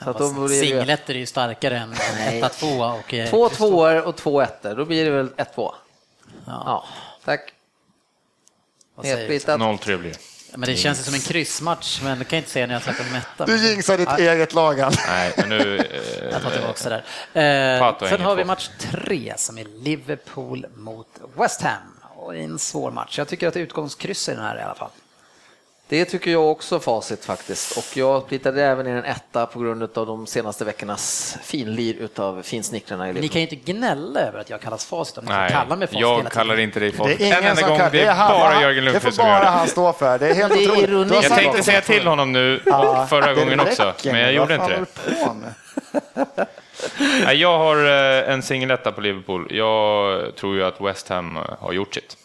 Så 0.04 0.10
att 0.10 0.18
då 0.18 0.30
blir 0.34 0.62
Singletter 0.62 1.14
är 1.14 1.20
ju 1.20 1.26
starkare 1.26 1.78
än 1.78 1.94
etta, 2.20 2.50
tvåa 2.50 2.94
och... 2.94 3.14
eh, 3.14 3.30
två 3.30 3.50
tvåor 3.50 4.02
och 4.02 4.16
två 4.16 4.42
ettor. 4.42 4.76
Då 4.76 4.86
blir 4.86 5.06
det 5.06 5.12
väl 5.12 5.30
1-2. 5.30 5.46
Ja, 5.56 5.74
Ja, 6.46 6.86
tack. 7.26 7.54
vad 8.96 9.06
säger 9.06 9.18
vi? 9.18 9.22
Nedsplittat. 9.34 9.60
0-3 9.62 9.98
blir 9.98 10.12
det. 10.12 10.18
Men 10.58 10.70
det 10.70 10.76
känns 10.76 11.06
som 11.06 11.14
en 11.14 11.20
kryssmatch, 11.20 12.02
men 12.04 12.20
det 12.20 12.26
kan 12.26 12.38
jag 12.38 12.42
inte 12.42 12.52
säga 12.52 12.68
när 12.68 12.74
jag 12.74 12.84
släpper 12.84 13.04
dem 13.04 13.16
etta. 13.16 13.46
Du 13.46 13.58
jinxar 13.70 13.98
ditt 13.98 14.18
eget 14.20 14.54
lag. 14.54 14.78
Nej, 15.08 15.34
men 15.38 15.50
nu... 15.50 15.78
Jag 16.32 16.42
tar 16.42 16.50
Eh, 16.50 16.54
tillbaka 16.56 16.90
det 16.90 17.04
där. 17.34 17.76
Eh, 17.76 17.80
Pato 17.80 18.08
sen 18.08 18.22
har 18.22 18.36
vi 18.36 18.44
match 18.46 18.70
tre 18.80 19.34
som 19.38 19.58
är 19.58 19.66
Liverpool 19.66 20.66
mot 20.76 21.08
West 21.36 21.62
Ham. 21.62 21.82
Och 22.16 22.34
det 22.34 22.40
är 22.40 22.44
en 22.44 22.60
svår 22.60 22.92
match. 22.92 23.18
Jag 23.18 23.28
tycker 23.28 23.48
att 23.48 23.54
det 23.54 23.60
är 23.60 23.64
utgångskryss 23.64 24.30
i 24.30 24.32
den 24.32 24.44
här 24.44 24.58
i 24.60 24.62
alla 24.62 24.76
fall. 24.76 24.90
Det 25.90 26.06
tycker 26.06 26.32
jag 26.32 26.52
också 26.52 26.80
facit 26.80 27.26
faktiskt. 27.26 27.78
Och 27.78 27.98
jag 27.98 28.24
splittade 28.24 28.64
även 28.66 28.88
i 28.88 28.90
en 28.90 29.06
etta 29.06 29.46
på 29.46 29.60
grund 29.60 29.84
av 29.98 30.06
de 30.06 30.28
senaste 30.28 30.66
veckornas 30.66 31.38
finlir 31.44 31.94
utav 31.94 32.42
finsnickrarna 32.42 33.10
i 33.10 33.14
ni 33.14 33.28
kan 33.28 33.42
ju 33.42 33.48
inte 33.48 33.72
gnälla 33.72 34.20
över 34.20 34.40
att 34.40 34.50
jag 34.50 34.62
kallas 34.62 34.86
facit 34.86 35.18
om 35.18 35.26
ni 35.26 35.32
nej, 35.32 35.52
kallar 35.52 35.76
mig 35.76 35.88
facit 35.88 36.02
jag 36.02 36.32
kallar 36.32 36.60
inte 36.60 36.80
dig 36.80 36.92
Det 36.92 36.98
facit 36.98 37.22
är 37.22 37.38
en 37.38 37.44
ingen 37.44 37.56
som 37.56 37.70
gång. 37.70 37.78
kan. 37.78 37.92
Det 37.92 38.02
är 38.02 38.14
han. 38.14 38.32
bara 38.40 38.62
Jörgen 38.62 38.86
Det 38.86 38.92
får 38.92 38.94
Lundqvist 38.94 39.16
som 39.18 39.26
gör 39.28 39.34
bara 39.34 39.44
det. 39.44 39.50
han 39.50 39.68
stå 39.68 39.94
för. 39.94 40.20
Det 40.20 40.30
är 40.30 40.34
helt 40.34 40.54
Det 40.54 40.64
är 40.66 40.84
otroligt. 40.84 41.24
Jag 41.24 41.32
tänkte 41.32 41.64
säga 41.64 41.82
till 41.82 42.08
honom 42.08 42.32
nu 42.32 42.62
Ja, 42.66 43.08
förra 43.10 43.28
det 43.28 43.34
gången 43.36 43.60
också, 43.60 43.94
men 44.04 44.20
jag 44.20 44.34
gjorde 44.34 44.56
inte 44.56 44.86
det. 47.26 47.34
Jag 47.34 47.58
har 47.58 47.86
eh, 47.86 48.34
en 48.34 48.42
singeletta 48.42 48.92
på 48.92 49.02
Liverpool. 49.02 49.48
Jag 49.50 50.36
tror 50.36 50.56
ju 50.56 50.64
att 50.64 50.82
West 50.82 51.10
Ham 51.10 51.38
eh, 51.38 51.44
har 51.60 51.74
gjort 51.74 51.94
sitt. 51.94 52.18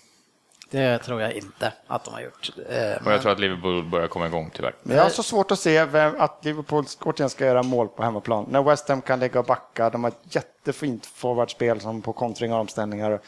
Det 0.70 0.98
tror 0.98 1.20
jag 1.22 1.32
inte 1.32 1.72
att 1.86 2.04
de 2.04 2.14
har 2.14 2.20
gjort. 2.20 2.50
Eh, 2.68 2.96
Och 2.96 3.02
men- 3.02 3.12
jag 3.12 3.22
tror 3.22 3.32
att 3.32 3.40
Liverpool 3.40 3.84
börjar 3.84 4.06
komma 4.08 4.26
igång 4.26 4.50
tyvärr. 4.54 4.74
Men 4.82 4.96
jag 4.96 5.02
har 5.02 5.10
så 5.10 5.22
svårt 5.22 5.50
att 5.50 5.58
se 5.58 5.84
vem, 5.84 6.14
att 6.20 6.44
Liverpool 6.44 6.84
återigen 7.00 7.30
ska 7.30 7.44
göra 7.46 7.62
mål 7.62 7.88
på 7.88 8.02
hemmaplan. 8.02 8.46
När 8.48 8.62
West 8.62 8.88
Ham 8.88 9.02
kan 9.02 9.20
lägga 9.20 9.40
och 9.40 9.46
backa, 9.46 9.90
de 9.90 10.04
har 10.04 10.10
ett 10.10 10.34
jättefint 10.34 11.06
forwardspel 11.06 11.80
som 11.80 12.02
på 12.02 12.12
kontringar 12.12 12.54
och 12.54 12.60
omställningar. 12.60 13.20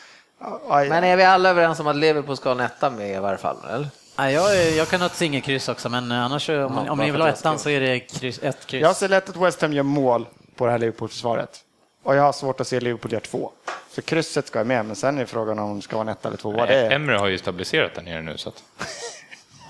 Men 0.68 1.05
är 1.05 1.16
vi 1.16 1.24
alla 1.24 1.49
överens 1.51 1.80
om 1.80 1.87
att 1.87 1.97
Liverpool 1.97 2.37
ska 2.37 2.49
ha 2.49 2.55
en 2.55 2.61
etta 2.61 2.91
med 2.91 3.11
i 3.11 3.18
varje 3.18 3.39
fall? 3.39 3.57
Eller? 3.70 3.89
Nej, 4.18 4.34
jag, 4.34 4.70
jag 4.72 4.89
kan 4.89 5.01
ha 5.01 5.07
ett 5.07 5.14
singelkryss 5.14 5.68
också, 5.68 5.89
men 5.89 6.12
annars 6.12 6.47
så- 6.47 6.64
om, 6.64 6.82
Ja, 6.87 6.93
om 6.93 6.99
ni 6.99 7.11
vill 7.11 7.20
ha 7.20 7.28
ettan 7.28 7.59
så 7.59 7.70
är 7.70 7.80
det 7.80 8.01
kryss, 8.01 8.39
ett 8.43 8.66
kryss. 8.66 8.82
Jag 8.82 8.97
ser 8.97 9.09
lätt 9.09 9.28
att 9.28 9.37
West 9.37 9.62
Ham 9.62 9.72
gör 9.72 9.82
mål 9.82 10.26
på 10.57 10.64
det 10.66 10.72
här 10.72 10.78
Liverpool-försvaret. 10.78 11.61
Och 12.07 12.17
jag 12.17 12.23
har 12.23 12.33
svårt 12.33 12.61
att 12.61 12.67
se 12.69 12.81
Liverpool 12.81 13.13
göra 13.13 13.21
två. 13.21 13.51
Så 13.91 14.03
krysset 14.03 14.47
ska 14.47 14.59
jag 14.59 14.67
med, 14.67 14.87
men 14.87 14.97
sen 14.97 15.19
är 15.19 15.25
frågan 15.27 15.59
om 15.59 15.77
det 15.77 15.83
ska 15.83 15.97
vara 15.97 16.03
en 16.03 16.09
etta 16.17 16.29
eller 16.29 16.39
tvåa. 16.39 16.67
Det 16.67 16.75
är... 16.75 16.91
Emre 16.91 17.17
har 17.17 17.27
ju 17.29 17.39
stabiliserat 17.39 17.95
där 17.95 18.03
nere 18.03 18.23
nu, 18.23 18.37
så 18.39 18.49
att 18.49 18.63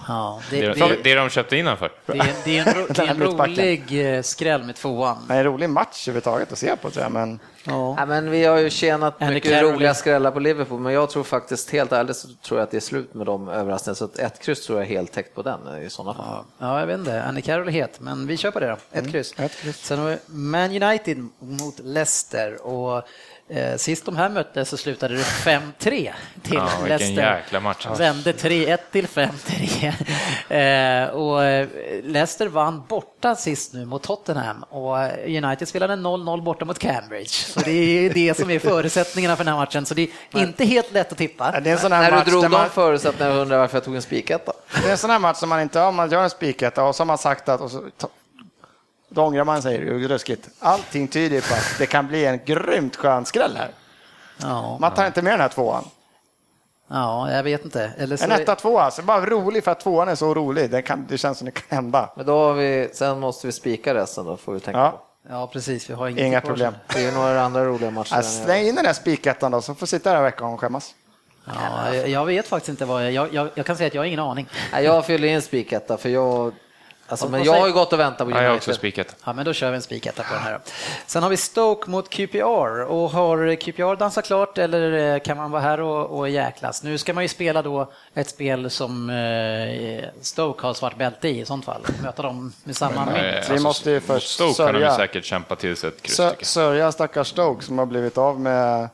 Ja, 0.08 0.40
det, 0.50 0.60
det, 0.60 0.74
det, 0.74 0.96
det, 1.02 1.14
de 1.14 1.28
köpte 1.30 1.56
innan 1.56 1.76
för. 1.76 1.92
det, 2.06 2.12
är- 2.18 2.26
det 2.44 2.58
är 2.58 2.68
en, 2.68 2.74
ro, 2.74 2.86
det 2.92 2.98
är 3.02 3.06
en 3.08 3.22
rolig 3.22 4.14
eh, 4.16 4.22
skräll 4.22 4.62
med 4.62 4.76
tvåan. 4.76 5.24
Det 5.28 5.34
är 5.34 5.38
en 5.38 5.44
rolig 5.44 5.70
match 5.70 6.08
överhuvudtaget 6.08 6.52
att 6.52 6.58
se 6.58 6.76
på, 6.76 6.90
tror 6.90 7.02
jag. 7.02 7.12
Men 7.12 7.38
Ja. 7.66 7.94
Ja, 7.98 8.06
men 8.06 8.30
vi 8.30 8.44
har 8.44 8.58
ju 8.58 8.70
tjänat 8.70 9.22
Andy 9.22 9.34
mycket 9.34 9.52
Carroll. 9.52 9.72
roliga 9.74 9.94
skrällar 9.94 10.30
på 10.30 10.40
Liverpool, 10.40 10.80
men 10.80 10.92
jag 10.92 11.10
tror 11.10 11.24
faktiskt, 11.24 11.70
helt 11.70 11.92
ärligt, 11.92 12.16
så 12.16 12.28
tror 12.28 12.60
jag 12.60 12.64
att 12.64 12.70
det 12.70 12.76
är 12.76 12.80
slut 12.80 13.14
med 13.14 13.26
de 13.26 13.48
överraskningarna. 13.48 13.94
Så 13.94 14.04
att 14.04 14.18
ett 14.18 14.38
kryss 14.42 14.66
tror 14.66 14.78
jag 14.78 14.86
är 14.86 14.90
helt 14.90 15.12
täckt 15.12 15.34
på 15.34 15.42
den 15.42 15.82
i 15.82 15.90
sådana 15.90 16.14
fall. 16.14 16.44
Ja, 16.58 16.80
jag 16.80 16.86
vet 16.86 16.98
inte. 16.98 17.22
Annie 17.22 17.42
Carroll 17.42 17.68
är 17.68 17.72
het, 17.72 18.00
men 18.00 18.26
vi 18.26 18.36
kör 18.36 18.50
på 18.50 18.60
det 18.60 18.68
då. 18.68 18.76
Ett 18.98 19.10
kryss. 19.10 19.34
ett 19.38 19.56
kryss. 19.56 19.76
Sen 19.86 19.98
har 19.98 20.08
vi 20.10 20.16
Man 20.26 20.82
United 20.82 21.28
mot 21.38 21.78
Leicester 21.78 22.66
och 22.66 23.02
sist 23.76 24.04
de 24.04 24.16
här 24.16 24.28
möttes 24.28 24.68
så 24.68 24.76
slutade 24.76 25.14
det 25.14 25.22
5-3 25.22 26.12
till 26.42 26.54
Ja, 26.54 26.68
Leicester. 26.86 27.36
jäkla 27.36 27.60
match. 27.60 27.86
Vände 27.98 28.32
3-1 28.32 28.78
till 28.92 29.06
5-3. 29.06 29.92
eh, 31.08 31.14
och 31.14 31.44
eh, 31.44 31.68
Leicester 32.02 32.46
vann 32.48 32.82
borta 32.88 33.34
sist 33.34 33.72
nu 33.72 33.84
mot 33.84 34.02
Tottenham 34.02 34.62
och 34.62 35.02
eh, 35.02 35.44
United 35.44 35.68
spelade 35.68 35.94
0-0 35.94 36.42
borta 36.42 36.64
mot 36.64 36.78
Cambridge. 36.78 37.28
Så 37.28 37.60
det 37.60 37.70
är 37.70 38.10
det 38.14 38.36
som 38.36 38.50
är 38.50 38.58
förutsättningarna 38.58 39.36
för 39.36 39.44
den 39.44 39.52
här 39.54 39.60
matchen. 39.60 39.86
Så 39.86 39.94
det 39.94 40.02
är 40.32 40.40
inte 40.40 40.64
helt 40.64 40.92
lätt 40.92 41.12
att 41.12 41.18
tippa. 41.18 41.60
det 41.60 41.70
är 41.70 41.74
en 41.74 41.80
sån 41.80 41.92
här 41.92 42.02
När 42.02 42.10
match 42.10 42.24
du 42.24 42.30
drog 42.30 42.42
där 42.42 42.48
de 42.48 42.56
man, 42.56 42.70
förutsättningarna 42.70 43.40
undrar 43.40 43.58
varför 43.58 43.76
jag 43.76 43.84
tog 43.84 43.94
en 43.94 44.02
spiketta. 44.02 44.52
det 44.82 44.88
är 44.88 44.92
en 44.92 44.98
sån 44.98 45.10
här 45.10 45.18
match 45.18 45.36
som 45.36 45.48
man 45.48 45.60
inte, 45.60 45.80
om 45.80 45.96
man 45.96 46.10
gör 46.10 46.22
en 46.22 46.30
spiketta 46.30 46.84
och 46.84 46.94
så 46.96 47.00
har 47.00 47.06
man 47.06 47.18
sagt 47.18 47.48
att, 47.48 47.60
och 47.60 47.70
så, 47.70 47.82
då 49.16 49.22
ångrar 49.22 49.44
man 49.44 49.62
sig, 49.62 49.76
ju 49.76 50.08
ruskigt. 50.08 50.48
Allting 50.58 51.08
tyder 51.08 51.40
på 51.40 51.54
att 51.54 51.74
det 51.78 51.86
kan 51.86 52.06
bli 52.06 52.24
en 52.24 52.40
grymt 52.44 52.96
skön 52.96 53.24
skräll 53.24 53.56
här. 53.56 53.70
Ja, 54.42 54.78
Man 54.80 54.94
tar 54.94 55.06
inte 55.06 55.22
med 55.22 55.32
den 55.32 55.40
här 55.40 55.48
tvåan. 55.48 55.84
ja, 56.90 57.32
jag 57.32 57.42
vet 57.42 57.64
inte. 57.64 57.90
Eller 57.98 58.16
så 58.16 58.24
En 58.24 58.32
etta, 58.32 58.54
tvåa, 58.54 58.82
alltså 58.82 59.02
bara 59.02 59.26
rolig 59.26 59.64
för 59.64 59.70
att 59.70 59.80
tvåan 59.80 60.08
är 60.08 60.14
så 60.14 60.34
rolig. 60.34 60.70
Det, 60.70 60.82
kan, 60.82 61.06
det 61.08 61.18
känns 61.18 61.38
som 61.38 61.44
det 61.44 61.50
kan 61.50 61.76
hända. 61.76 62.10
Men 62.16 62.26
då 62.26 62.38
har 62.38 62.52
vi, 62.54 62.90
sen 62.92 63.20
måste 63.20 63.46
vi 63.46 63.52
spika 63.52 63.94
resten 63.94 64.24
då, 64.24 64.36
får 64.36 64.52
vi 64.52 64.60
tänka 64.60 64.80
Ja. 64.80 64.90
på. 64.90 64.98
Ja, 65.30 65.46
precis. 65.46 65.90
Vi 65.90 65.94
har 65.94 66.08
inget 66.08 66.24
Inga 66.24 66.40
problem. 66.40 66.74
Det 66.92 66.98
är 66.98 67.02
ju 67.02 67.10
några 67.12 67.42
andra 67.42 67.64
roliga 67.64 67.90
matcher. 67.90 68.16
Ja. 68.16 68.22
Släng 68.22 68.66
in 68.66 68.74
den 68.74 68.84
där 68.84 68.92
spikettan 68.92 69.50
då, 69.52 69.60
så 69.62 69.74
får 69.74 69.86
sitta 69.86 70.10
där 70.10 70.16
en 70.16 70.22
vecka 70.24 70.44
och 70.46 70.60
skämmas. 70.60 70.94
Ja, 71.46 71.94
jag- 71.94 72.08
jag 72.08 72.24
vet 72.26 72.46
faktiskt 72.48 72.68
inte 72.68 72.84
vad 72.84 73.04
jag, 73.04 73.12
jag, 73.12 73.34
jag, 73.34 73.48
jag 73.54 73.66
kan 73.66 73.76
säga 73.76 73.86
att 73.86 73.94
jag 73.94 74.00
har 74.00 74.06
ingen 74.06 74.20
aning. 74.20 74.48
Nej, 74.72 74.84
jag 74.84 75.06
fyller 75.06 75.28
in 75.28 75.42
spiketta 75.42 75.96
för 75.96 76.08
jag, 76.08 76.52
alltså, 77.08 77.28
men 77.28 77.44
jag 77.44 77.52
har 77.60 77.66
ju 77.66 77.72
gått 77.72 77.92
och 77.92 77.98
väntat 78.00 78.26
på 78.26 78.30
Ja, 78.34 78.42
jag 78.42 78.50
har 78.50 78.56
också 78.56 78.70
United. 78.70 78.74
spikat. 78.78 79.16
Ja, 79.24 79.32
men 79.32 79.44
då 79.44 79.52
kör 79.52 79.70
vi 79.70 79.76
en 79.76 79.82
spiketta 79.82 80.22
på 80.22 80.34
den 80.34 80.42
här. 80.42 80.60
Sen 81.06 81.22
har 81.22 81.30
vi 81.30 81.36
Stoke 81.36 81.90
mot 81.90 82.08
QPR 82.10 82.80
och 82.82 83.10
har 83.10 83.54
QPR 83.56 83.96
dansat 83.96 84.24
klart 84.26 84.58
eller 84.58 85.14
eh, 85.14 85.20
kan 85.20 85.36
man 85.36 85.50
vara 85.50 85.62
här 85.62 85.80
och, 85.80 86.18
och 86.18 86.28
jäklas? 86.28 86.82
Nu 86.82 86.98
ska 86.98 87.14
man 87.14 87.24
ju 87.24 87.28
spela 87.28 87.62
då 87.62 87.92
ett 88.14 88.28
spel 88.28 88.70
som 88.70 89.10
eh, 89.10 90.04
Stoke 90.20 90.66
har 90.66 90.74
svart 90.74 90.96
bälte 90.98 91.28
i 91.28 91.40
i 91.40 91.44
sånt 91.44 91.64
fall. 91.64 91.80
Möta 92.02 92.22
dem 92.22 92.52
med 92.64 92.76
samma 92.76 93.06
Eh, 93.16 93.34
mynt. 93.34 93.50
Vi 93.50 93.58
måste 93.58 93.90
ju 93.90 94.00
först 94.00 94.28
Stoke 94.28 94.54
kan 94.56 94.66
de 94.66 94.72
sörja. 94.72 94.96
säkert 94.96 95.24
kämpa 95.24 95.56
till 95.56 95.76
sig 95.76 95.88
ett 95.88 96.02
kryss. 96.02 96.48
Sörja 96.48 96.92
stackars 96.92 97.28
Stoke 97.28 97.64
som 97.64 97.78
har 97.78 97.86
blivit 97.86 98.18
av 98.18 98.40
med 98.40 98.88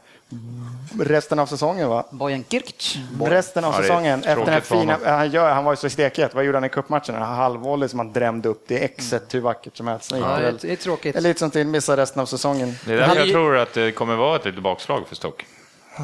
resten 1.00 1.38
av 1.38 1.46
säsongen 1.46 1.88
va? 1.88 2.04
Bojan 2.10 2.44
Kirch. 2.50 2.98
Resten 3.24 3.64
av 3.64 3.74
Ja, 3.76 3.82
säsongen. 3.82 4.24
Efter 4.24 4.46
den 4.46 4.62
fina, 4.62 4.98
han, 5.04 5.30
gör, 5.30 5.52
han 5.54 5.64
var 5.64 5.72
ju 5.72 5.76
så 5.76 5.90
stekhet. 5.90 6.34
Vad 6.34 6.44
gjorde 6.44 6.56
han 6.58 6.64
i 6.64 6.68
cupmatchen? 6.68 7.14
Halvvolley 7.14 7.88
som 7.88 7.98
han 7.98 8.12
drämde 8.12 8.48
upp. 8.48 8.64
Det 8.68 8.78
är 8.80 8.84
exet 8.84 9.34
hur 9.34 9.40
vackert 9.40 9.76
som 9.76 9.86
helst. 9.88 10.10
Ja, 10.12 10.16
det 10.16 10.42
det, 10.42 10.48
är, 10.48 10.54
det 10.60 10.72
är 10.72 10.76
tråkigt. 10.76 11.16
Eller 11.16 11.28
lite 11.28 11.40
som 11.40 11.50
till 11.50 11.66
missa 11.66 11.96
resten 11.96 12.22
av 12.22 12.26
säsongen. 12.26 12.74
Det 12.84 12.92
är 12.92 12.96
därför 12.96 13.08
hade 13.08 13.20
jag 13.20 13.26
ju- 13.26 13.32
tror 13.32 13.56
att 13.56 13.72
det 13.74 13.92
kommer 13.92 14.16
vara 14.16 14.36
ett 14.36 14.44
litet 14.44 14.62
bakslag 14.62 15.08
för 15.08 15.16
Stoke. 15.16 15.44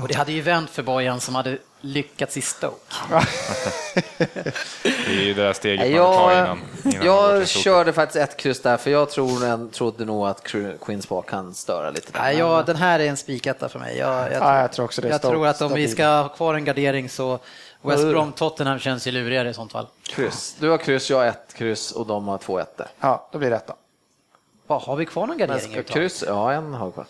Och 0.02 0.08
det 0.08 0.14
hade 0.14 0.32
ju 0.32 0.40
vänt 0.40 0.70
för 0.70 0.82
Bojan 0.82 1.20
som 1.20 1.34
hade 1.34 1.58
lyckats 1.80 2.36
i 2.36 2.40
Stoke. 2.40 2.76
Det 4.82 5.06
är 5.06 5.22
ju 5.22 5.34
det 5.34 5.42
där 5.42 5.52
steget 5.52 5.96
man 5.96 6.14
tar 6.14 6.32
Jag, 6.32 6.58
innan. 6.84 7.04
jag 7.04 7.48
körde 7.48 7.92
faktiskt 7.92 8.16
ett 8.16 8.36
kryss 8.36 8.62
där, 8.62 8.76
för 8.76 8.90
jag 8.90 9.10
tror, 9.10 9.44
en- 9.44 9.70
trodde 9.70 10.04
nog 10.04 10.26
att 10.28 10.42
Queens 10.80 11.06
Park 11.06 11.26
kan 11.26 11.54
störa 11.54 11.90
lite. 11.90 12.12
där. 12.12 12.20
Nej, 12.20 12.38
ja, 12.38 12.62
den 12.66 12.76
här 12.76 13.00
är 13.00 13.06
en 13.06 13.16
spiketta 13.16 13.68
för 13.68 13.78
mig. 13.78 13.96
Jag, 13.98 14.32
jag, 14.32 14.42
Ja, 14.42 14.60
jag 14.60 14.72
tror 14.72 14.84
också 14.84 15.00
det 15.00 15.08
är 15.08 15.10
jag 15.10 15.20
Stoke 15.20 15.32
tror 15.32 15.46
att 15.46 15.60
om 15.62 15.72
vi 15.72 15.88
ska 15.88 16.06
ha 16.06 16.28
kvar 16.28 16.54
en 16.54 16.64
gardering 16.64 17.08
så 17.08 17.38
West 17.82 18.02
Brom 18.04 18.32
Tottenham 18.32 18.78
känns 18.78 19.06
ju 19.06 19.10
lurigare 19.10 19.50
i 19.50 19.54
sånt 19.54 19.72
fall. 19.72 19.86
Kryss. 20.02 20.56
Du 20.60 20.68
har 20.70 20.78
kryss, 20.78 21.10
jag 21.10 21.16
har 21.18 21.26
ett 21.26 21.54
kryss 21.54 21.92
och 21.92 22.06
de 22.06 22.28
har 22.28 22.38
två 22.38 22.58
ettor. 22.58 22.86
Ja, 23.00 23.28
då 23.32 23.38
blir 23.38 23.50
det 23.50 23.60
då. 23.66 23.74
Vad, 24.66 24.82
har 24.82 24.96
vi 24.96 25.06
kvar 25.06 25.26
någon 25.26 25.36
Men 25.36 25.48
gardering? 25.48 25.72
ska 25.72 25.82
kryss, 25.82 26.24
ja 26.26 26.52
en 26.52 26.74
har 26.74 26.86
vi 26.86 26.92
kvar. 26.92 27.06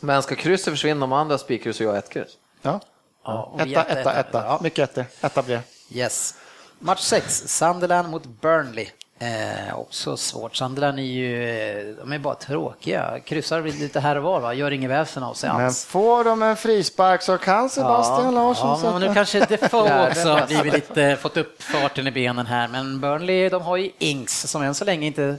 Men 0.00 0.22
ska 0.22 0.34
krysset 0.34 0.72
försvinna 0.72 1.04
om 1.04 1.12
andra 1.12 1.38
spikkryss 1.38 1.80
och 1.80 1.86
jag 1.86 1.90
har 1.90 1.98
ett 1.98 2.10
kryss? 2.10 2.30
Ja. 2.62 2.80
Ja, 3.24 3.52
Etta, 3.58 3.82
etta, 3.84 4.12
etta. 4.14 4.44
Ja, 4.46 4.58
Mycket 4.62 4.90
ettor. 4.90 5.04
Etta 5.20 5.42
blir 5.42 5.56
det. 5.56 5.98
Yes. 5.98 6.34
Match 6.78 7.00
6, 7.00 7.42
Sunderland 7.46 8.08
mot 8.08 8.26
Burnley. 8.26 8.86
Eh, 9.18 9.78
också 9.78 10.16
svårt. 10.16 10.56
Sunderland 10.56 10.98
är 10.98 11.02
ju, 11.02 11.50
eh, 11.50 11.94
de 11.96 12.12
är 12.12 12.18
bara 12.18 12.34
tråkiga. 12.34 13.18
Kryssar 13.24 13.62
lite 13.62 14.00
här 14.00 14.16
och 14.16 14.22
var, 14.22 14.40
va? 14.40 14.54
gör 14.54 14.70
ingen 14.70 14.90
väsen 14.90 15.22
av 15.22 15.34
sig 15.34 15.50
Men 15.50 15.64
alls. 15.64 15.84
får 15.84 16.24
de 16.24 16.42
en 16.42 16.56
frispark 16.56 17.22
så 17.22 17.38
kan 17.38 17.70
Sebastian 17.70 18.34
Larsson 18.34 18.80
Ja, 18.84 18.90
men 18.92 19.00
nu 19.00 19.00
sätta... 19.00 19.14
kanske 19.14 19.40
Defoe 19.40 20.08
också 20.10 20.28
har 20.28 20.46
blivit 20.46 20.72
lite, 20.74 21.16
fått 21.20 21.36
upp 21.36 21.62
farten 21.62 22.06
i 22.06 22.10
benen 22.10 22.46
här, 22.46 22.68
men 22.68 23.00
Burnley, 23.00 23.48
de 23.48 23.62
har 23.62 23.76
ju 23.76 23.90
Ings 23.98 24.50
som 24.50 24.62
än 24.62 24.74
så 24.74 24.84
länge 24.84 25.06
inte 25.06 25.36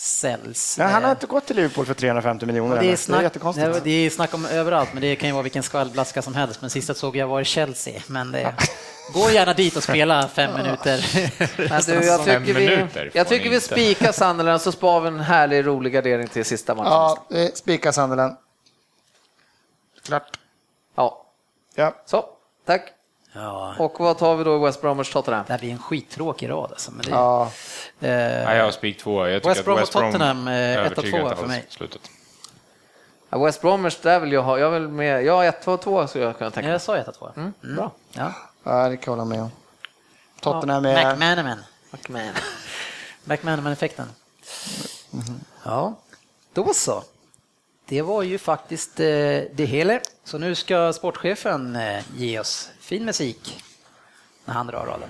säljs. 0.00 0.78
Nej, 0.78 0.88
han 0.88 1.04
har 1.04 1.10
inte 1.10 1.26
gått 1.26 1.46
till 1.46 1.56
Liverpool 1.56 1.86
för 1.86 1.94
350 1.94 2.46
miljoner 2.46 2.74
det 2.76 2.80
är, 2.80 2.86
Det 2.86 2.92
är 2.92 2.96
snack, 2.96 3.22
jättekonstigt. 3.22 3.72
det, 3.74 3.80
det 3.80 3.90
är 3.90 4.10
snack 4.10 4.34
om 4.34 4.46
överallt, 4.46 4.92
men 4.92 5.02
det 5.02 5.16
kan 5.16 5.28
ju 5.28 5.32
vara 5.32 5.42
vilken 5.42 5.62
skvallblaska 5.62 6.22
som 6.22 6.34
helst. 6.34 6.60
Men 6.60 6.70
sista 6.70 6.94
såg 6.94 7.16
jag 7.16 7.26
var 7.28 7.40
i 7.40 7.44
Chelsea, 7.44 8.02
men 8.06 8.32
det, 8.32 8.54
gå 9.14 9.30
gärna 9.30 9.52
dit 9.54 9.76
och 9.76 9.82
spela 9.82 10.28
fem 10.28 10.54
minuter. 10.54 11.06
Du, 11.56 11.64
jag 12.04 12.24
Fem 12.24 12.44
tycker 12.46 12.54
vi, 12.60 13.10
jag 13.12 13.28
tycker 13.28 13.50
vi 13.50 13.60
spikar 13.60 14.12
Sunderland 14.12 14.60
så 14.62 14.72
sparar 14.72 15.00
vi 15.00 15.08
en 15.08 15.20
härlig, 15.20 15.66
rolig 15.66 15.92
gardering 15.92 16.28
till 16.28 16.44
sista 16.44 16.74
matchen. 16.74 16.90
Ja, 16.92 17.26
eh, 17.30 17.50
spika 17.54 17.92
Sunderland. 17.92 18.36
Klart. 20.06 20.38
Ja, 20.96 21.26
Ja. 21.74 21.94
så, 22.06 22.24
tack. 22.66 22.92
Ja, 23.32 23.74
Och 23.78 24.00
vad 24.00 24.18
tar 24.18 24.36
vi 24.36 24.44
då 24.44 24.58
West 24.58 24.80
Bromwich 24.80 25.12
Tottenham? 25.12 25.44
det 25.46 25.52
här 25.52 25.60
blir 25.60 25.70
en 25.70 25.78
skittråkig 25.78 26.50
rad 26.50 26.70
alltså. 26.70 26.90
Men 26.92 27.02
det, 27.04 27.10
Ja. 27.10 27.42
eh, 28.00 28.08
Nej, 28.08 28.56
jag 28.56 28.64
har 28.64 28.70
spik 28.70 28.98
två. 28.98 29.26
Jag 29.26 29.42
tycker 29.42 29.48
West 29.48 29.60
att 29.60 29.64
Brom 30.02 30.12
Tottenham, 30.12 30.48
eh, 30.48 30.54
ett 30.54 30.78
och 30.78 30.84
övertygar 30.98 31.28
två 31.30 31.36
för 31.36 31.46
mig. 31.46 31.66
Slutet. 31.68 32.00
Ja, 33.30 33.38
West 33.44 33.60
Bromwich, 33.60 33.96
där 34.02 34.20
vill 34.20 34.32
jag 34.32 34.42
ha, 34.42 34.58
jag 34.58 34.70
vill 34.70 34.88
med, 34.88 35.24
jag 35.24 35.32
har 35.36 35.44
1, 35.44 35.62
2, 35.62 35.76
2 35.76 36.06
skulle 36.06 36.24
jag 36.24 36.38
kunna 36.38 36.50
tänka 36.50 36.66
mig. 36.66 36.72
jag 36.72 36.82
sa 36.82 36.96
1 36.96 37.14
2 37.18 37.28
Mm, 37.36 37.52
bra. 37.76 37.90
Ja. 38.12 38.32
ja, 38.64 38.88
det 38.88 38.96
kan 38.96 39.12
jag 39.12 39.18
hålla 39.18 39.24
med 39.24 39.42
om. 39.42 39.50
Tottenham 40.40 40.84
är... 40.84 41.10
McManaman. 41.14 41.58
McMahon. 41.90 42.32
McManaman-effekten. 43.24 44.06
Ja, 45.64 45.94
då 46.52 46.74
så. 46.74 47.02
Det 47.86 48.02
var 48.02 48.22
ju 48.22 48.38
faktiskt 48.38 49.00
eh, 49.00 49.06
det 49.52 49.64
hela. 49.66 50.00
Så 50.24 50.38
nu 50.38 50.54
ska 50.54 50.92
sportchefen 50.92 51.76
eh, 51.76 52.02
ge 52.16 52.40
oss 52.40 52.70
fin 52.90 53.04
musik 53.04 53.62
när 54.44 54.54
han 54.54 54.66
drar 54.66 54.86
raden. 54.86 55.08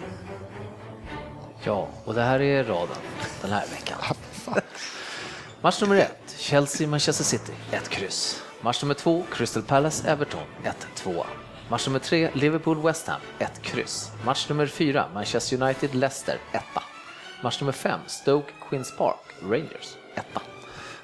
Ja, 1.64 1.88
och 2.04 2.14
det 2.14 2.22
här 2.22 2.40
är 2.40 2.64
raden 2.64 2.96
den 3.42 3.50
här 3.50 3.66
veckan. 3.66 3.98
Match 5.60 5.80
nummer 5.80 5.96
ett, 5.96 6.36
Chelsea-Manchester 6.38 7.24
City, 7.24 7.52
1 7.70 7.88
kryss. 7.88 8.42
Match 8.60 8.82
nummer 8.82 8.94
två, 8.94 9.24
Crystal 9.32 9.62
Palace-Everton, 9.62 10.42
1-2. 10.96 11.24
Match 11.68 11.86
nummer 11.86 11.98
tre, 11.98 12.30
Liverpool-West 12.34 13.06
Ham, 13.06 13.20
1 13.38 13.62
kryss. 13.62 14.12
Match 14.24 14.48
nummer 14.48 14.66
fyra, 14.66 15.08
Manchester 15.14 15.56
United-Leicester, 15.56 16.38
1 16.52 16.62
Match 17.42 17.60
nummer 17.60 17.72
fem, 17.72 18.00
Stoke-Queens 18.06 18.96
Park, 18.98 19.34
Rangers, 19.42 19.96
1 20.14 20.24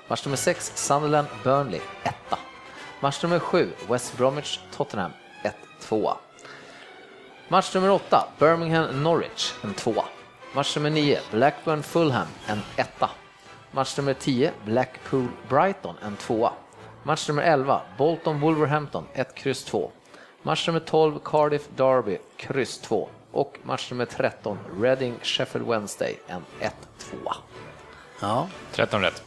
Match 0.09 0.25
nummer 0.25 0.37
sex, 0.37 0.73
Sunderland-Burnley, 0.75 1.81
1 2.05 2.15
Match 3.01 3.23
nummer 3.23 3.39
sju, 3.39 3.71
West 3.89 4.17
Bromwich-Tottenham, 4.17 5.13
1-2. 5.81 6.17
Match 7.49 7.75
nummer 7.75 7.91
8, 7.91 8.27
Birmingham-Norwich, 8.39 9.55
en 9.65 9.75
tvåa. 9.75 10.05
Match 10.53 10.77
nummer 10.77 10.91
9, 10.91 11.19
Blackburn-Fulham, 11.31 12.27
en 12.47 12.63
etta. 12.77 13.11
Match 13.71 13.97
nummer 13.97 14.15
10, 14.15 14.51
Blackpool-Brighton, 14.65 15.95
en 16.03 16.17
tvåa. 16.17 16.53
Match 17.03 17.29
nummer 17.29 17.43
11, 17.43 17.81
Bolton-Wolverhampton, 17.99 19.05
1, 19.13 19.35
kryss 19.35 19.65
2. 19.65 19.91
Match 20.43 20.67
nummer 20.67 20.81
12, 20.81 21.19
Cardiff-Derby, 21.25 22.19
kryss 22.37 22.79
2. 22.79 23.09
Och 23.33 23.59
match 23.63 23.91
nummer 23.91 24.05
13, 24.05 24.59
Reading-Sheffield 24.81 25.69
Wednesday, 25.69 26.19
en 26.27 26.45
1-2. 26.61 26.71
Ja, 28.21 28.49
13 28.73 29.01
rätt. 29.03 29.23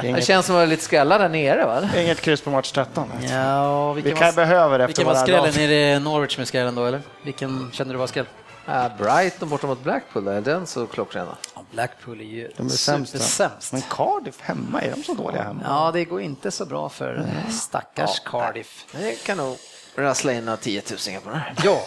Det 0.00 0.24
känns 0.24 0.46
som 0.46 0.54
att 0.54 0.58
vara 0.58 0.66
lite 0.66 0.84
skrälla 0.84 1.18
där 1.18 1.28
nere 1.28 1.64
va? 1.66 1.82
Inget 1.96 2.20
kryss 2.20 2.40
på 2.40 2.50
match 2.50 2.72
13. 2.72 3.12
ja 3.30 3.92
Vi 3.92 4.02
vilken 4.02 4.18
kan 4.18 4.26
var, 4.26 4.32
behöva 4.32 4.78
det 4.78 4.84
efter 4.84 4.86
vilken 4.86 5.06
var 5.06 5.14
våra 5.14 5.22
skrällen? 5.22 5.44
dagar. 5.52 5.62
Är 5.62 5.92
det 5.94 5.98
Norwich 5.98 6.38
med 6.38 6.48
skrällen 6.48 6.74
då 6.74 6.84
eller? 6.86 7.00
Vilken 7.24 7.70
kände 7.72 7.94
du 7.94 7.98
var 7.98 8.06
skräll? 8.06 8.26
Äh, 8.68 8.84
Brighton 8.98 9.48
borta 9.48 9.66
mot 9.66 9.82
Blackpool, 9.82 10.24
där, 10.24 10.32
är 10.32 10.40
den 10.40 10.66
så 10.66 10.86
klockrena? 10.86 11.36
Ja, 11.54 11.62
Blackpool 11.72 12.20
är 12.20 12.24
ju 12.24 12.50
De 12.56 12.66
är 12.66 12.70
sämst. 12.70 13.12
supersämst. 13.12 13.72
Men 13.72 13.82
Cardiff 13.90 14.40
hemma, 14.40 14.80
är 14.82 14.90
de 14.96 15.02
så 15.02 15.14
dåliga 15.14 15.42
hemma? 15.42 15.60
Ja, 15.64 15.90
det 15.92 16.04
går 16.04 16.20
inte 16.20 16.50
så 16.50 16.66
bra 16.66 16.88
för 16.88 17.26
stackars 17.50 18.20
Cardiff. 18.24 18.84
Det 18.92 19.24
kan 19.24 19.36
nog 19.36 19.56
rassla 19.96 20.32
in 20.32 20.44
några 20.44 20.56
tiotusingar 20.56 21.20
på 21.20 21.30
den 21.30 21.38
här. 21.38 21.54
Ja, 21.64 21.80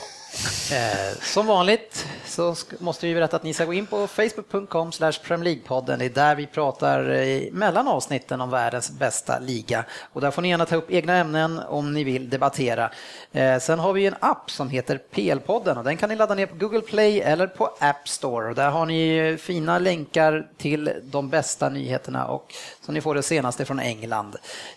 Eh, 0.71 1.17
som 1.21 1.47
vanligt 1.47 2.07
så 2.25 2.55
måste 2.79 3.07
vi 3.07 3.13
berätta 3.13 3.36
att 3.36 3.43
ni 3.43 3.53
ska 3.53 3.65
gå 3.65 3.73
in 3.73 3.86
på 3.86 4.07
facebook.com 4.07 4.91
slash 4.91 5.11
Premier 5.23 5.55
League-podden. 5.55 5.97
Det 5.97 6.05
är 6.05 6.09
där 6.09 6.36
vi 6.36 6.47
pratar 6.47 7.09
eh, 7.09 7.51
mellan 7.51 7.88
avsnitten 7.88 8.41
om 8.41 8.49
världens 8.49 8.91
bästa 8.91 9.39
liga. 9.39 9.86
Och 10.13 10.21
där 10.21 10.32
får 10.32 10.41
ni 10.41 10.49
gärna 10.49 10.65
ta 10.65 10.75
upp 10.75 10.91
egna 10.91 11.17
ämnen 11.17 11.59
om 11.59 11.93
ni 11.93 12.03
vill 12.03 12.29
debattera. 12.29 12.91
Eh, 13.32 13.59
sen 13.59 13.79
har 13.79 13.93
vi 13.93 14.05
en 14.05 14.15
app 14.19 14.51
som 14.51 14.69
heter 14.69 14.99
PL-podden 15.11 15.77
och 15.77 15.84
den 15.84 15.97
kan 15.97 16.09
ni 16.09 16.15
ladda 16.15 16.36
ner 16.36 16.45
på 16.45 16.55
Google 16.55 16.82
Play 16.82 17.21
eller 17.21 17.47
på 17.47 17.75
App 17.79 18.09
Store. 18.09 18.49
Och 18.49 18.55
där 18.55 18.69
har 18.69 18.86
ni 18.86 19.38
fina 19.41 19.79
länkar 19.79 20.47
till 20.57 20.93
de 21.03 21.29
bästa 21.29 21.69
nyheterna 21.69 22.27
och 22.27 22.53
så 22.92 22.94
ni 22.94 23.02
får 23.02 23.16
det 23.16 23.24
senaste 23.24 23.66
från 23.66 23.80
England. 23.80 24.36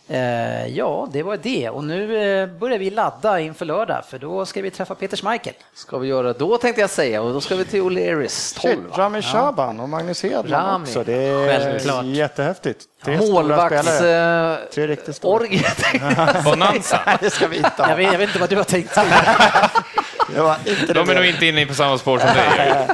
Eh, 0.08 0.66
ja, 0.66 1.08
det 1.12 1.22
var 1.22 1.36
det. 1.36 1.68
Och 1.70 1.84
nu 1.84 2.18
eh, 2.42 2.46
börjar 2.46 2.78
vi 2.78 2.90
ladda 2.90 3.40
inför 3.40 3.64
lördag 3.64 4.02
för 4.08 4.18
då 4.18 4.46
ska 4.46 4.62
vi 4.62 4.70
träffa 4.70 4.94
Peter 4.94 5.16
Schmeichel. 5.16 5.52
ska 5.74 5.98
vi 5.98 6.08
göra 6.08 6.32
då 6.32 6.58
tänkte 6.58 6.80
jag 6.80 6.90
säga 6.90 7.22
och 7.22 7.32
då 7.32 7.40
ska 7.40 7.56
vi 7.56 7.64
till 7.64 7.82
O'Learys 7.82 8.60
12. 8.60 8.74
Shit, 8.88 8.98
Rami 8.98 9.22
Shaban 9.22 9.80
och 9.80 9.88
Magnus 9.88 10.22
Hedman 10.22 10.50
Rami. 10.50 10.84
också. 10.84 11.04
Det 11.04 11.12
är 11.12 11.46
Självklart. 11.60 12.04
jättehäftigt. 12.04 12.84
Tre. 13.04 13.16
Målvakts... 13.18 13.98
Tre 14.74 14.86
riktigt 14.86 15.16
stora. 15.16 15.46
Bonanza. 16.44 17.00
Det 17.20 17.30
ska 17.30 17.48
vi 17.48 17.56
inte 17.56 17.70
Jag 17.78 17.96
vet, 17.96 18.12
jag 18.12 18.18
vet 18.18 18.28
inte 18.28 18.38
vad 18.38 18.50
du 18.50 18.56
har 18.56 18.64
tänkt. 18.64 18.94
Det 20.34 20.40
var 20.40 20.56
inte 20.66 20.92
De 20.92 21.00
är 21.00 21.14
det. 21.14 21.20
nog 21.20 21.24
inte 21.28 21.46
inne 21.46 21.66
på 21.66 21.74
samma 21.74 21.98
spår 21.98 22.18
som 22.18 22.28
dig. 22.28 22.36
Nej, 22.58 22.86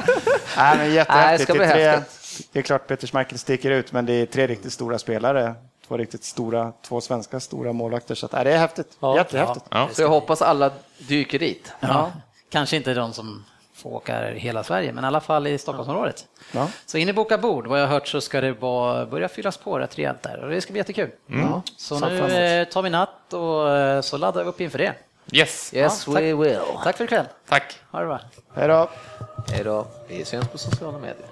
men 0.55 0.77
Nej, 0.77 0.87
det 0.87 0.93
jättehäftigt. 0.93 1.43
ska 1.43 1.53
det, 1.53 1.59
bli 1.59 1.67
är 1.67 1.73
tre, 1.73 1.89
häftigt. 1.89 2.20
Det 2.51 2.59
är 2.59 2.63
klart 2.63 2.87
Peter 2.87 3.07
Schmeichel 3.07 3.39
sticker 3.39 3.71
ut, 3.71 3.91
men 3.91 4.05
det 4.05 4.13
är 4.13 4.25
tre 4.25 4.47
riktigt 4.47 4.73
stora 4.73 4.99
spelare. 4.99 5.55
Två 5.87 5.97
riktigt 5.97 6.23
stora, 6.23 6.73
två 6.81 7.01
svenska 7.01 7.39
stora 7.39 7.73
målvakter. 7.73 8.15
Så 8.15 8.25
att, 8.25 8.31
nej, 8.31 8.43
det 8.43 8.51
är 8.53 8.57
häftigt. 8.57 8.97
Jättehäftigt. 9.15 9.65
Ja. 9.69 9.89
Så 9.93 10.01
jag 10.01 10.09
hoppas 10.09 10.41
alla 10.41 10.71
dyker 10.97 11.39
dit. 11.39 11.71
Ja, 11.79 12.11
kanske 12.49 12.75
inte 12.77 12.93
de 12.93 13.13
som 13.13 13.45
får 13.73 13.89
åka 13.89 14.29
hela 14.29 14.63
Sverige, 14.63 14.93
men 14.93 15.03
i 15.03 15.07
alla 15.07 15.21
fall 15.21 15.47
i 15.47 15.57
Stockholmsområdet. 15.57 16.25
Ja. 16.51 16.67
Så 16.85 16.97
in 16.97 17.09
i 17.09 17.13
Boka 17.13 17.37
bord, 17.37 17.67
vad 17.67 17.79
jag 17.81 17.87
har 17.87 17.93
hört 17.93 18.07
så 18.07 18.21
ska 18.21 18.41
det 18.41 18.51
vara, 18.51 19.05
börja 19.05 19.29
fyllas 19.29 19.57
på 19.57 19.79
rätt 19.79 19.97
rejält 19.97 20.21
där 20.23 20.43
och 20.43 20.49
det 20.49 20.61
ska 20.61 20.71
bli 20.71 20.79
jättekul. 20.79 21.09
Ja. 21.27 21.61
Så 21.77 21.99
nu 21.99 22.17
framåt. 22.17 22.31
eh, 22.31 22.73
tar 22.73 22.81
vi 22.81 22.89
natt 22.89 23.33
och 23.33 23.69
eh, 23.69 24.01
så 24.01 24.17
laddar 24.17 24.43
vi 24.43 24.49
upp 24.49 24.61
inför 24.61 24.77
det. 24.77 24.93
Yes. 25.31 25.73
Yes, 25.73 26.07
Ja, 26.07 26.13
tack. 26.13 26.23
we 26.23 26.33
will. 26.33 26.59
Tack 26.83 26.97
för 26.97 27.03
ikväll. 27.03 27.25
Tack. 27.49 27.79
Ha 27.91 27.99
det 27.99 28.05
bra. 28.05 28.19
Hej 28.55 28.67
då. 28.67 28.89
Hej 29.51 29.63
då. 29.63 29.87
Vi 30.07 30.25
syns 30.25 30.47
på 30.47 30.57
sociala 30.57 30.97
medier. 30.97 31.25